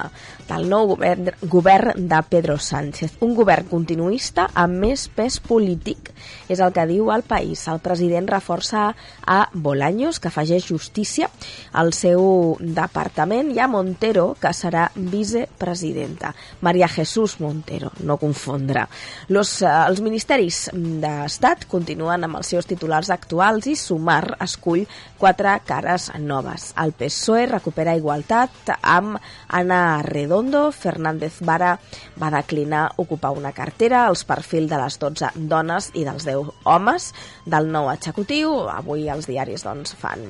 del 0.50 0.68
nou 0.70 0.88
govern, 0.94 1.30
govern 1.42 2.08
de 2.10 2.20
Pedro 2.30 2.58
Sánchez. 2.58 3.20
Un 3.26 3.36
govern 3.38 3.68
continuista 3.70 4.48
amb 4.58 4.82
més 4.84 5.06
pes 5.14 5.40
polític, 5.44 6.12
és 6.50 6.60
el 6.60 6.74
que 6.74 6.88
diu 6.90 7.12
El 7.14 7.24
País. 7.28 7.68
El 7.70 7.82
president 7.86 8.28
reforça 8.30 8.90
a 9.26 9.40
Bolaños, 9.54 10.20
que 10.20 10.30
afegeix 10.32 10.66
justícia 10.72 11.30
al 11.72 11.94
seu 11.94 12.58
departament, 12.60 13.52
i 13.54 13.62
a 13.62 13.70
Montero, 13.70 14.34
que 14.42 14.52
serà 14.56 14.90
vicepresidenta. 14.96 16.34
Maria 16.66 16.90
Jesús 16.90 17.40
Montero, 17.40 17.92
no 18.04 18.18
confondre. 18.18 18.88
Los, 19.30 19.62
eh, 19.62 19.70
els 19.70 20.02
ministeris 20.02 20.70
d'Estat 20.74 21.68
continuen 21.70 22.26
amb 22.26 22.40
els 22.42 22.50
seus 22.56 22.68
titulars 22.70 23.10
actuals 23.14 23.68
i 23.70 23.76
Sumar 23.76 24.38
escull 24.42 24.88
quatre 25.20 25.54
cares 25.66 26.10
noves. 26.18 26.74
El 26.80 26.94
PSOE 26.98 27.46
recupera 27.52 27.96
igualtat 27.98 28.74
amb 28.82 29.20
Ana 29.48 30.02
Redondo, 30.40 30.72
Fernández 30.72 31.42
Vara 31.42 31.74
va 32.16 32.30
declinar 32.32 32.94
ocupar 32.96 33.34
una 33.36 33.52
cartera, 33.52 34.06
els 34.08 34.22
perfils 34.24 34.70
de 34.72 34.78
les 34.80 34.96
12 35.02 35.32
dones 35.52 35.90
i 36.00 36.06
dels 36.08 36.24
10 36.24 36.54
homes 36.64 37.10
del 37.44 37.68
nou 37.68 37.90
executiu. 37.92 38.54
Avui 38.72 39.10
els 39.12 39.28
diaris 39.28 39.66
doncs, 39.68 39.98
fan 40.00 40.24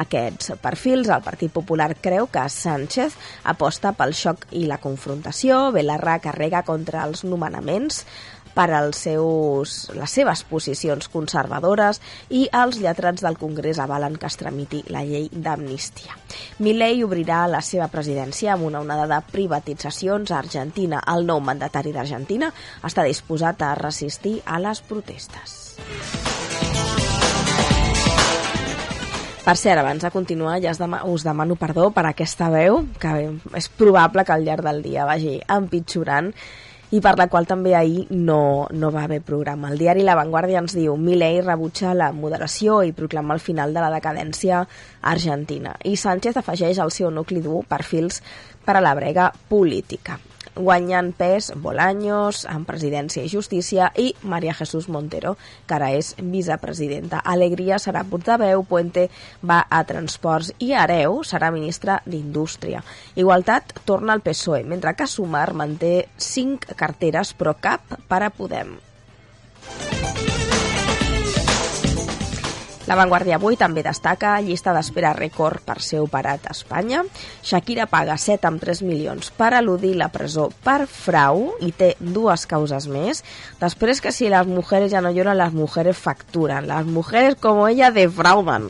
aquests 0.00 0.54
perfils. 0.64 1.12
El 1.12 1.26
Partit 1.28 1.52
Popular 1.52 1.90
creu 2.00 2.30
que 2.32 2.46
Sánchez 2.48 3.18
aposta 3.52 3.92
pel 3.92 4.16
xoc 4.16 4.48
i 4.56 4.64
la 4.64 4.80
confrontació. 4.80 5.66
Belarra 5.76 6.16
carrega 6.24 6.64
contra 6.64 7.04
els 7.04 7.26
nomenaments 7.28 8.06
per 8.60 8.74
als 8.76 8.98
seus, 9.06 9.88
les 9.96 10.12
seves 10.12 10.42
posicions 10.44 11.08
conservadores 11.08 12.02
i 12.28 12.42
els 12.52 12.76
lletrats 12.82 13.24
del 13.24 13.38
Congrés 13.40 13.80
avalen 13.80 14.18
que 14.20 14.28
es 14.28 14.36
tramiti 14.36 14.82
la 14.92 15.00
llei 15.00 15.30
d'amnistia. 15.32 16.18
Milei 16.60 17.00
obrirà 17.06 17.46
la 17.48 17.62
seva 17.64 17.88
presidència 17.88 18.52
amb 18.52 18.68
una 18.68 18.84
onada 18.84 19.08
de 19.08 19.22
privatitzacions 19.32 20.28
a 20.28 20.42
Argentina. 20.44 21.00
El 21.08 21.24
nou 21.24 21.40
mandatari 21.40 21.94
d'Argentina 21.96 22.52
està 22.84 23.06
disposat 23.08 23.64
a 23.64 23.72
resistir 23.80 24.36
a 24.44 24.60
les 24.60 24.84
protestes. 24.84 25.56
Per 29.40 29.56
cert, 29.56 29.80
abans 29.80 30.04
de 30.04 30.12
continuar, 30.12 30.60
ja 30.60 30.76
us 31.08 31.24
demano 31.24 31.56
perdó 31.56 31.88
per 31.96 32.10
aquesta 32.10 32.52
veu, 32.52 32.84
que 33.00 33.30
és 33.56 33.72
probable 33.72 34.28
que 34.28 34.36
al 34.36 34.44
llarg 34.44 34.68
del 34.68 34.84
dia 34.84 35.08
vagi 35.08 35.38
empitjorant 35.48 36.34
i 36.90 37.00
per 37.00 37.14
la 37.18 37.28
qual 37.30 37.46
també 37.46 37.74
ahir 37.78 38.06
no, 38.10 38.66
no 38.70 38.90
va 38.90 39.04
haver 39.04 39.20
programa. 39.22 39.70
El 39.70 39.78
diari 39.78 40.06
La 40.06 40.16
Vanguardia 40.18 40.62
ens 40.62 40.74
diu 40.74 40.96
Milei 40.98 41.40
rebutja 41.44 41.94
la 41.94 42.10
moderació 42.12 42.80
i 42.82 42.96
proclama 42.96 43.36
el 43.36 43.44
final 43.44 43.74
de 43.74 43.84
la 43.84 43.92
decadència 43.94 44.64
argentina. 45.02 45.76
I 45.84 45.96
Sánchez 45.96 46.40
afegeix 46.40 46.78
al 46.78 46.94
seu 46.94 47.10
nucli 47.14 47.44
dur 47.44 47.62
perfils 47.68 48.22
per 48.64 48.76
a 48.76 48.84
la 48.84 48.96
brega 48.98 49.30
política 49.48 50.18
guanyant 50.56 51.12
pes 51.16 51.50
Bolaños, 51.56 52.44
en 52.50 52.64
Presidència 52.68 53.24
i 53.24 53.30
Justícia, 53.32 53.90
i 53.96 54.14
Maria 54.22 54.54
Jesús 54.54 54.88
Montero, 54.88 55.36
que 55.66 55.76
ara 55.76 55.90
és 55.96 56.14
vicepresidenta. 56.18 57.22
Alegria 57.24 57.78
serà 57.78 58.04
portaveu, 58.08 58.64
Puente 58.64 59.08
va 59.42 59.62
a 59.68 59.82
Transports 59.88 60.52
i 60.58 60.72
Areu 60.74 61.22
serà 61.24 61.50
ministra 61.54 62.00
d'Indústria. 62.06 62.84
Igualtat 63.16 63.74
torna 63.84 64.14
al 64.14 64.24
PSOE, 64.24 64.64
mentre 64.64 64.94
que 64.96 65.08
Sumar 65.10 65.50
manté 65.54 66.08
cinc 66.16 66.70
carteres, 66.76 67.34
però 67.34 67.56
cap 67.60 67.98
per 68.08 68.22
a 68.24 68.30
Podem. 68.30 68.78
La 72.90 72.96
Vanguardia 72.98 73.36
avui 73.38 73.54
també 73.54 73.84
destaca 73.86 74.32
llista 74.42 74.72
d'espera 74.74 75.12
rècord 75.14 75.62
per 75.62 75.76
ser 75.78 76.00
operat 76.02 76.48
a 76.48 76.54
Espanya. 76.56 77.04
Shakira 77.46 77.84
paga 77.86 78.16
7 78.18 78.48
amb 78.48 78.58
3 78.58 78.80
milions 78.82 79.28
per 79.36 79.52
eludir 79.60 79.92
la 80.00 80.08
presó 80.10 80.48
per 80.64 80.88
frau 80.90 81.52
i 81.62 81.70
té 81.70 81.92
dues 82.00 82.48
causes 82.50 82.88
més. 82.90 83.22
Després 83.62 84.02
que 84.02 84.10
si 84.10 84.26
les 84.34 84.50
mujeres 84.50 84.90
ja 84.90 85.04
no 85.06 85.14
lloran, 85.14 85.38
les 85.38 85.54
mujeres 85.54 86.02
facturan. 86.02 86.66
Les 86.66 86.90
mujeres 86.90 87.38
com 87.38 87.62
ella 87.68 87.94
defraudan. 87.94 88.66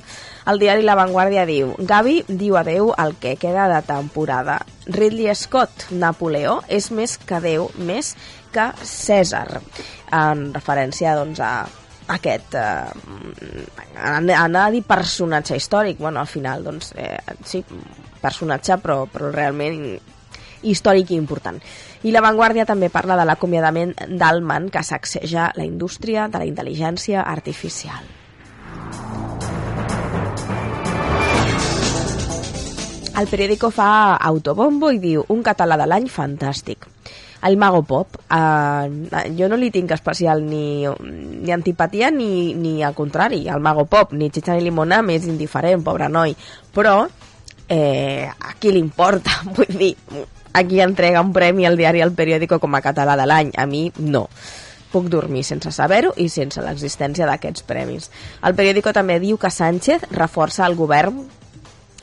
El 0.52 0.60
diari 0.60 0.84
La 0.84 1.01
Vanguardia 1.01 1.48
diu 1.48 1.72
Gavi 1.80 2.20
diu 2.28 2.60
adeu 2.60 2.92
al 2.92 3.16
que 3.16 3.38
queda 3.40 3.70
de 3.72 3.80
temporada. 3.88 4.60
Ridley 4.84 5.32
Scott, 5.32 5.88
Napoleó, 5.97 6.60
és 6.68 6.92
més 6.92 7.16
que 7.16 7.40
Déu, 7.40 7.70
més 7.80 8.18
que 8.52 8.68
Cèsar. 8.84 9.62
En 10.12 10.51
referència 10.52 11.16
doncs, 11.16 11.40
a 11.40 11.80
aquest 12.11 12.55
eh, 12.59 13.65
anar 13.97 14.65
a 14.66 14.70
dir 14.74 14.82
personatge 14.87 15.57
històric. 15.57 15.99
Bueno, 15.99 16.20
al 16.20 16.31
final 16.31 16.65
doncs 16.66 16.93
eh, 16.97 17.19
sí, 17.47 17.62
personatge 18.20 18.78
però, 18.82 19.05
però 19.11 19.31
realment 19.32 19.82
històric 20.62 21.12
i 21.12 21.19
important. 21.20 21.61
I 22.05 22.12
la 22.12 22.23
Vanguardia 22.24 22.66
també 22.69 22.91
parla 22.93 23.16
de 23.16 23.27
l'acomiadament 23.28 23.95
d'Alman 24.20 24.69
que 24.73 24.82
sacseja 24.85 25.51
la 25.57 25.65
indústria 25.65 26.28
de 26.28 26.41
la 26.41 26.49
intel·ligència 26.49 27.24
artificial. 27.24 28.05
El 33.20 33.27
periòdico 33.28 33.69
fa 33.69 34.16
autobombo 34.16 34.89
i 34.95 35.01
diu 35.01 35.27
un 35.28 35.43
català 35.45 35.77
de 35.77 35.85
l'any 35.89 36.07
fantàstic 36.09 36.87
el 37.43 37.57
Mago 37.57 37.83
Pop. 37.83 38.19
Uh, 38.31 39.33
jo 39.37 39.49
no 39.49 39.59
li 39.61 39.71
tinc 39.73 39.95
especial 39.97 40.45
ni, 40.45 40.85
ni 40.85 41.53
antipatia 41.53 42.11
ni, 42.11 42.55
ni 42.55 42.83
al 42.85 42.95
contrari. 42.95 43.47
El 43.49 43.61
Mago 43.65 43.87
Pop, 43.87 44.12
ni 44.12 44.31
Chicha 44.31 44.57
ni 44.57 44.67
Limona, 44.67 45.01
més 45.03 45.27
indiferent, 45.29 45.85
pobre 45.85 46.11
noi. 46.12 46.37
Però 46.75 47.05
eh, 47.71 48.29
a 48.29 48.55
qui 48.59 48.73
li 48.73 48.83
importa? 48.83 49.41
Vull 49.57 49.79
dir, 49.79 49.95
a 50.53 50.65
qui 50.67 50.81
entrega 50.83 51.23
un 51.23 51.33
premi 51.33 51.67
al 51.67 51.79
diari 51.79 52.03
El 52.03 52.12
Periódico 52.12 52.59
com 52.59 52.75
a 52.75 52.83
català 52.85 53.17
de 53.17 53.27
l'any? 53.27 53.55
A 53.57 53.67
mi, 53.71 53.87
no. 53.99 54.27
Puc 54.91 55.07
dormir 55.07 55.45
sense 55.47 55.71
saber-ho 55.71 56.11
i 56.19 56.27
sense 56.29 56.61
l'existència 56.65 57.29
d'aquests 57.29 57.62
premis. 57.62 58.09
El 58.43 58.57
periòdico 58.59 58.91
també 58.91 59.21
diu 59.23 59.39
que 59.39 59.53
Sánchez 59.55 60.09
reforça 60.11 60.67
el 60.67 60.75
govern 60.75 61.21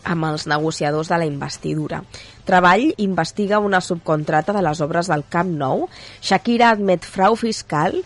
amb 0.08 0.30
els 0.30 0.48
negociadors 0.48 1.12
de 1.12 1.18
la 1.20 1.28
investidura. 1.28 2.00
Treball 2.48 2.94
investiga 3.04 3.60
una 3.60 3.82
subcontrata 3.84 4.54
de 4.56 4.62
les 4.64 4.80
obres 4.80 5.10
del 5.12 5.26
Camp 5.28 5.52
Nou. 5.60 5.90
Shakira 6.24 6.72
admet 6.72 7.04
frau 7.04 7.36
fiscal 7.36 8.00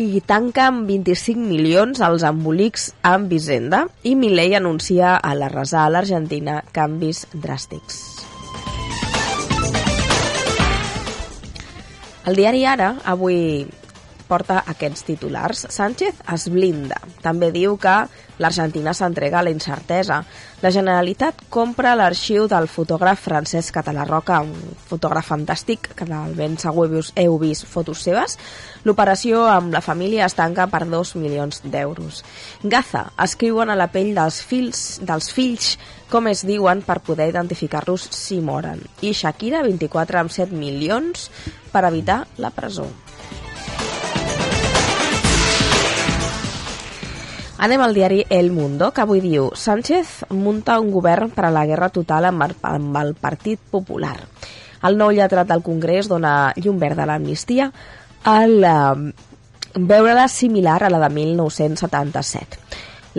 i 0.00 0.22
tanca 0.26 0.66
amb 0.70 0.88
25 0.88 1.38
milions 1.38 2.00
els 2.02 2.24
embolics 2.26 2.88
amb 3.06 3.30
Hisenda 3.30 3.84
i 4.02 4.16
Milei 4.18 4.56
anuncia 4.58 5.14
a 5.14 5.34
la 5.38 5.50
resar 5.52 5.84
a 5.84 5.92
l'Argentina 5.94 6.62
canvis 6.74 7.26
dràstics. 7.34 8.00
El 12.26 12.36
diari 12.36 12.64
Ara 12.68 12.94
avui 13.04 13.66
porta 14.30 14.62
aquests 14.70 15.02
titulars. 15.08 15.66
Sánchez 15.74 16.22
es 16.30 16.46
blinda. 16.52 17.00
També 17.24 17.50
diu 17.50 17.74
que 17.80 17.96
l'Argentina 18.40 18.94
s'entrega 18.96 19.40
a 19.40 19.44
la 19.44 19.52
incertesa. 19.52 20.22
La 20.62 20.70
Generalitat 20.72 21.42
compra 21.52 21.96
l'arxiu 21.98 22.46
del 22.48 22.68
fotògraf 22.70 23.26
Francesc 23.26 23.74
Catalarroca, 23.76 24.40
un 24.46 24.76
fotògraf 24.88 25.32
fantàstic, 25.32 25.90
que 25.96 26.08
del 26.08 26.34
ben 26.38 26.56
segur 26.60 26.88
heu 26.90 27.38
vist 27.42 27.66
fotos 27.68 28.04
seves. 28.06 28.38
L'operació 28.84 29.44
amb 29.50 29.74
la 29.74 29.84
família 29.84 30.24
es 30.26 30.36
tanca 30.38 30.68
per 30.72 30.86
2 30.88 31.14
milions 31.20 31.60
d'euros. 31.64 32.24
Gaza 32.62 33.10
escriuen 33.20 33.70
a 33.70 33.76
la 33.76 33.90
pell 33.92 34.14
dels 34.16 34.40
fills, 34.40 35.00
dels 35.04 35.30
fills 35.34 35.74
com 36.10 36.26
es 36.26 36.42
diuen 36.46 36.82
per 36.82 37.00
poder 37.06 37.28
identificar-los 37.30 38.08
si 38.16 38.40
moren. 38.40 38.82
I 39.00 39.12
Shakira, 39.12 39.62
24 39.66 40.24
amb 40.24 40.32
7 40.34 40.56
milions 40.56 41.30
per 41.70 41.86
evitar 41.86 42.24
la 42.38 42.50
presó. 42.50 42.88
Anem 47.60 47.82
al 47.84 47.92
diari 47.92 48.22
El 48.30 48.52
Mundo, 48.56 48.88
que 48.88 49.02
avui 49.04 49.20
diu 49.20 49.50
Sánchez 49.52 50.22
munta 50.32 50.78
un 50.80 50.88
govern 50.94 51.28
per 51.28 51.44
a 51.44 51.50
la 51.52 51.66
guerra 51.68 51.90
total 51.92 52.30
amb 52.30 52.46
el, 52.46 52.54
amb 52.64 52.94
el 52.96 53.10
Partit 53.20 53.60
Popular. 53.60 54.14
El 54.88 54.96
nou 54.96 55.12
lletrat 55.12 55.50
del 55.50 55.60
Congrés 55.60 56.08
dona 56.08 56.54
llum 56.56 56.78
verda 56.80 57.04
a 57.04 57.10
l'amnistia 57.10 57.66
al 58.32 58.64
eh, 58.64 59.12
veure-la 59.76 60.24
similar 60.32 60.78
a 60.86 60.88
la 60.88 61.02
de 61.04 61.10
1977. 61.18 62.56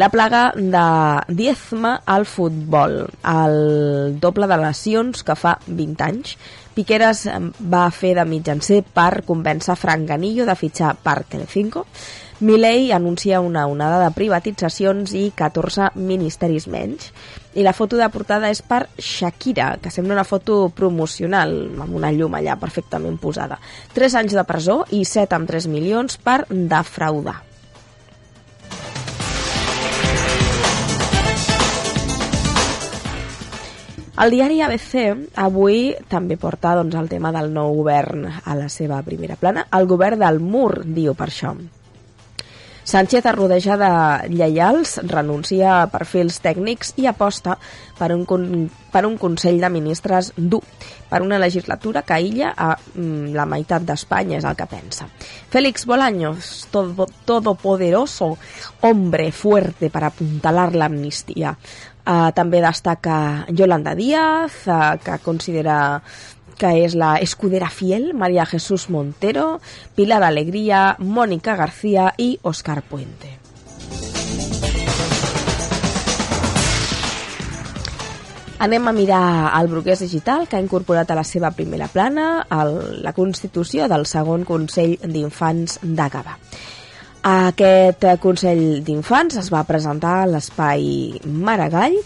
La 0.01 0.09
plaga 0.09 0.53
de 0.55 1.35
diezma 1.35 1.99
al 2.05 2.25
futbol, 2.25 3.09
el 3.21 4.17
doble 4.23 4.47
de 4.47 4.57
lesions 4.57 5.21
que 5.21 5.35
fa 5.35 5.57
20 5.67 6.05
anys. 6.07 6.33
Piqueras 6.73 7.27
va 7.59 7.83
fer 7.91 8.15
de 8.17 8.25
mitjancer 8.25 8.81
per 8.87 9.25
convèncer 9.27 9.75
Frank 9.77 10.07
Ganillo 10.09 10.49
de 10.49 10.55
fitxar 10.55 10.95
per 11.03 11.19
Telecinco. 11.29 11.85
Milei 12.41 12.91
anuncia 12.91 13.39
una 13.39 13.67
onada 13.69 13.99
de 14.01 14.13
privatitzacions 14.17 15.11
i 15.13 15.27
14 15.37 15.91
ministeris 15.93 16.65
menys. 16.65 17.11
I 17.53 17.61
la 17.61 17.73
foto 17.77 17.99
de 17.99 18.07
portada 18.09 18.47
és 18.49 18.63
per 18.65 18.87
Shakira, 18.97 19.75
que 19.77 19.91
sembla 19.93 20.15
una 20.15 20.23
foto 20.25 20.71
promocional, 20.73 21.51
amb 21.85 21.93
una 21.99 22.09
llum 22.09 22.33
allà 22.33 22.55
perfectament 22.57 23.19
posada. 23.21 23.59
3 23.93 24.15
anys 24.23 24.33
de 24.33 24.43
presó 24.49 24.79
i 24.89 25.03
7 25.05 25.37
amb 25.37 25.51
3 25.51 25.67
milions 25.69 26.17
per 26.17 26.47
defraudar. 26.49 27.35
El 34.17 34.33
diari 34.33 34.63
ABC 34.65 34.95
avui 35.45 35.93
també 36.09 36.39
porta 36.41 36.73
doncs, 36.79 36.97
el 36.97 37.11
tema 37.13 37.29
del 37.37 37.53
nou 37.53 37.77
govern 37.83 38.25
a 38.31 38.57
la 38.57 38.65
seva 38.69 39.03
primera 39.05 39.37
plana. 39.37 39.67
El 39.77 39.85
govern 39.85 40.25
del 40.25 40.41
mur, 40.41 40.81
diu 40.85 41.13
per 41.13 41.29
això. 41.29 41.53
Sánchez 42.83 43.25
es 43.25 43.35
rodeja 43.35 43.77
de 43.77 43.91
lleials, 44.33 44.97
renuncia 45.05 45.81
a 45.81 45.89
perfils 45.91 46.39
tècnics 46.41 46.95
i 46.97 47.05
aposta 47.07 47.57
per 47.99 48.09
un, 48.15 48.25
con 48.25 48.69
per 48.91 49.05
un 49.05 49.15
Consell 49.21 49.61
de 49.61 49.69
Ministres 49.71 50.31
dur, 50.35 50.63
per 51.09 51.21
una 51.21 51.39
legislatura 51.39 52.01
que 52.01 52.17
aïlla 52.17 52.51
a 52.57 52.73
mm, 52.75 53.31
la 53.37 53.45
meitat 53.45 53.85
d'Espanya, 53.87 54.39
és 54.41 54.47
el 54.47 54.57
que 54.57 54.67
pensa. 54.67 55.07
Félix 55.53 55.85
Bolaños, 55.85 56.67
todo, 56.71 57.07
todopoderoso, 57.25 58.33
hombre 58.81 59.31
fuerte 59.31 59.89
para 59.89 60.11
apuntalar 60.11 60.73
l'amnistia. 60.75 61.55
Uh, 62.01 62.31
també 62.33 62.63
destaca 62.63 63.45
Yolanda 63.53 63.93
Díaz, 63.93 64.63
uh, 64.65 64.97
que 64.97 65.19
considera 65.21 66.01
que 66.61 66.71
és 66.85 66.93
la 66.93 67.15
escudera 67.17 67.71
fiel, 67.73 68.11
María 68.13 68.45
Jesús 68.45 68.89
Montero, 68.93 69.59
Pilar 69.95 70.21
Alegría, 70.23 70.95
Mónica 70.99 71.55
García 71.55 72.11
i 72.17 72.35
Òscar 72.43 72.83
Puente. 72.85 73.39
Anem 78.61 78.87
a 78.87 78.93
mirar 78.93 79.49
el 79.57 79.71
Brugués 79.71 80.03
Digital, 80.05 80.45
que 80.47 80.59
ha 80.59 80.61
incorporat 80.61 81.09
a 81.09 81.17
la 81.17 81.23
seva 81.25 81.49
primera 81.49 81.87
plana 81.89 82.45
el, 82.53 83.01
la 83.01 83.13
constitució 83.17 83.87
del 83.89 84.05
segon 84.05 84.45
Consell 84.45 84.99
d'Infants 85.01 85.79
d'Àgava. 85.81 86.37
Aquest 87.25 88.05
Consell 88.21 88.83
d'Infants 88.85 89.39
es 89.41 89.49
va 89.53 89.65
presentar 89.65 90.19
a 90.21 90.29
l'espai 90.29 91.17
Maragall 91.25 91.97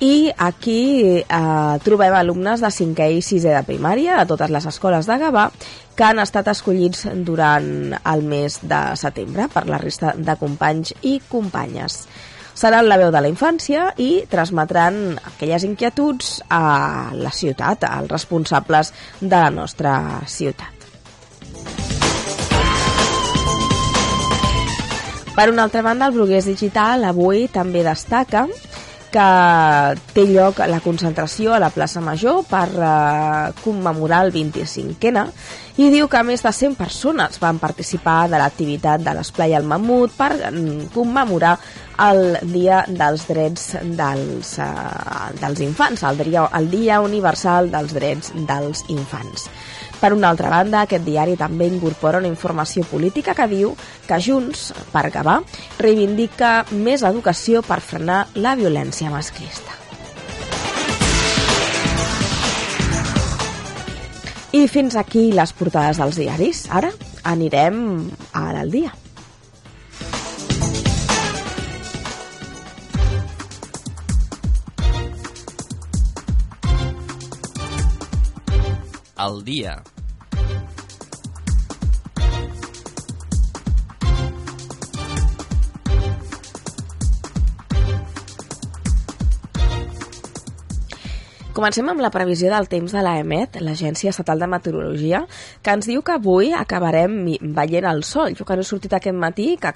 i 0.00 0.30
aquí 0.36 1.22
eh, 1.24 1.78
trobem 1.84 2.14
alumnes 2.14 2.60
de 2.60 2.68
5è 2.68 3.08
i 3.16 3.22
6è 3.24 3.54
de 3.54 3.64
primària 3.64 4.18
de 4.20 4.26
totes 4.28 4.52
les 4.52 4.66
escoles 4.68 5.08
de 5.08 5.16
Gavà 5.16 5.46
que 5.96 6.04
han 6.04 6.20
estat 6.20 6.50
escollits 6.52 7.06
durant 7.24 7.96
el 7.96 8.22
mes 8.22 8.60
de 8.62 8.80
setembre 9.00 9.48
per 9.48 9.64
la 9.70 9.80
resta 9.80 10.12
de 10.12 10.36
companys 10.36 10.92
i 11.00 11.16
companyes. 11.30 12.04
Seran 12.56 12.88
la 12.88 12.96
veu 13.00 13.10
de 13.12 13.20
la 13.20 13.28
infància 13.32 13.90
i 13.96 14.26
transmetran 14.28 15.16
aquelles 15.32 15.64
inquietuds 15.64 16.42
a 16.48 17.12
la 17.16 17.32
ciutat, 17.32 17.84
als 17.84 18.12
responsables 18.12 18.92
de 19.20 19.36
la 19.36 19.50
nostra 19.50 20.22
ciutat. 20.26 20.72
Per 25.36 25.50
una 25.52 25.64
altra 25.64 25.82
banda, 25.84 26.06
el 26.08 26.14
Brugués 26.16 26.46
Digital 26.48 27.04
avui 27.04 27.44
també 27.52 27.82
destaca 27.84 28.46
que 29.16 30.00
té 30.12 30.26
lloc 30.28 30.60
la 30.68 30.82
concentració 30.84 31.54
a 31.56 31.60
la 31.62 31.70
plaça 31.72 32.02
Major 32.04 32.42
per 32.48 32.66
eh, 32.68 33.54
commemorar 33.62 34.26
el 34.26 34.34
25N 34.34 35.22
i 35.80 35.88
diu 35.92 36.08
que 36.12 36.22
més 36.24 36.44
de 36.44 36.52
100 36.52 36.76
persones 36.76 37.40
van 37.40 37.60
participar 37.60 38.26
de 38.32 38.40
l'activitat 38.40 39.04
de 39.04 39.14
l'esplai 39.16 39.56
al 39.56 39.64
Mamut 39.68 40.12
per 40.16 40.32
mm, 40.50 40.90
commemorar 40.94 41.54
el 42.06 42.36
Dia 42.52 42.82
dels 42.88 43.24
Drets 43.28 43.70
dels, 43.96 44.52
eh, 44.60 45.30
dels 45.40 45.64
Infants, 45.64 46.04
el 46.04 46.20
dia, 46.20 46.44
el 46.60 46.68
dia 46.72 47.00
Universal 47.04 47.72
dels 47.72 47.96
Drets 47.96 48.34
dels 48.36 48.84
Infants. 48.92 49.48
Per 50.00 50.12
una 50.12 50.28
altra 50.28 50.50
banda, 50.52 50.82
aquest 50.82 51.04
diari 51.06 51.38
també 51.40 51.70
incorpora 51.70 52.20
una 52.20 52.28
informació 52.28 52.84
política 52.90 53.34
que 53.34 53.48
diu 53.48 53.72
que 54.06 54.20
Junts, 54.20 54.68
per 54.92 55.08
Gavà, 55.14 55.40
reivindica 55.80 56.66
més 56.72 57.06
educació 57.06 57.64
per 57.64 57.80
frenar 57.80 58.26
la 58.34 58.54
violència 58.58 59.10
masclista. 59.10 59.72
I 64.56 64.68
fins 64.72 64.94
aquí 64.96 65.30
les 65.36 65.52
portades 65.52 65.98
dels 66.00 66.16
diaris. 66.16 66.62
Ara 66.72 66.92
anirem 67.28 68.06
a 68.32 68.46
al 68.62 68.70
dia. 68.72 68.94
Al 79.16 79.42
dia. 79.44 79.80
Comencem 91.56 91.86
amb 91.88 92.02
la 92.04 92.10
previsió 92.12 92.50
del 92.52 92.66
temps 92.68 92.92
de 92.92 93.00
l'AEMET, 93.00 93.54
l'Agència 93.64 94.10
Estatal 94.12 94.42
de 94.42 94.46
Meteorologia, 94.52 95.22
que 95.64 95.72
ens 95.72 95.86
diu 95.88 96.02
que 96.04 96.12
avui 96.12 96.50
acabarem 96.52 97.14
veient 97.56 97.86
el 97.88 98.02
sol. 98.04 98.36
Jo 98.36 98.44
que 98.44 98.58
no 98.58 98.60
he 98.60 98.68
sortit 98.68 98.92
aquest 98.92 99.16
matí, 99.16 99.46
que 99.56 99.64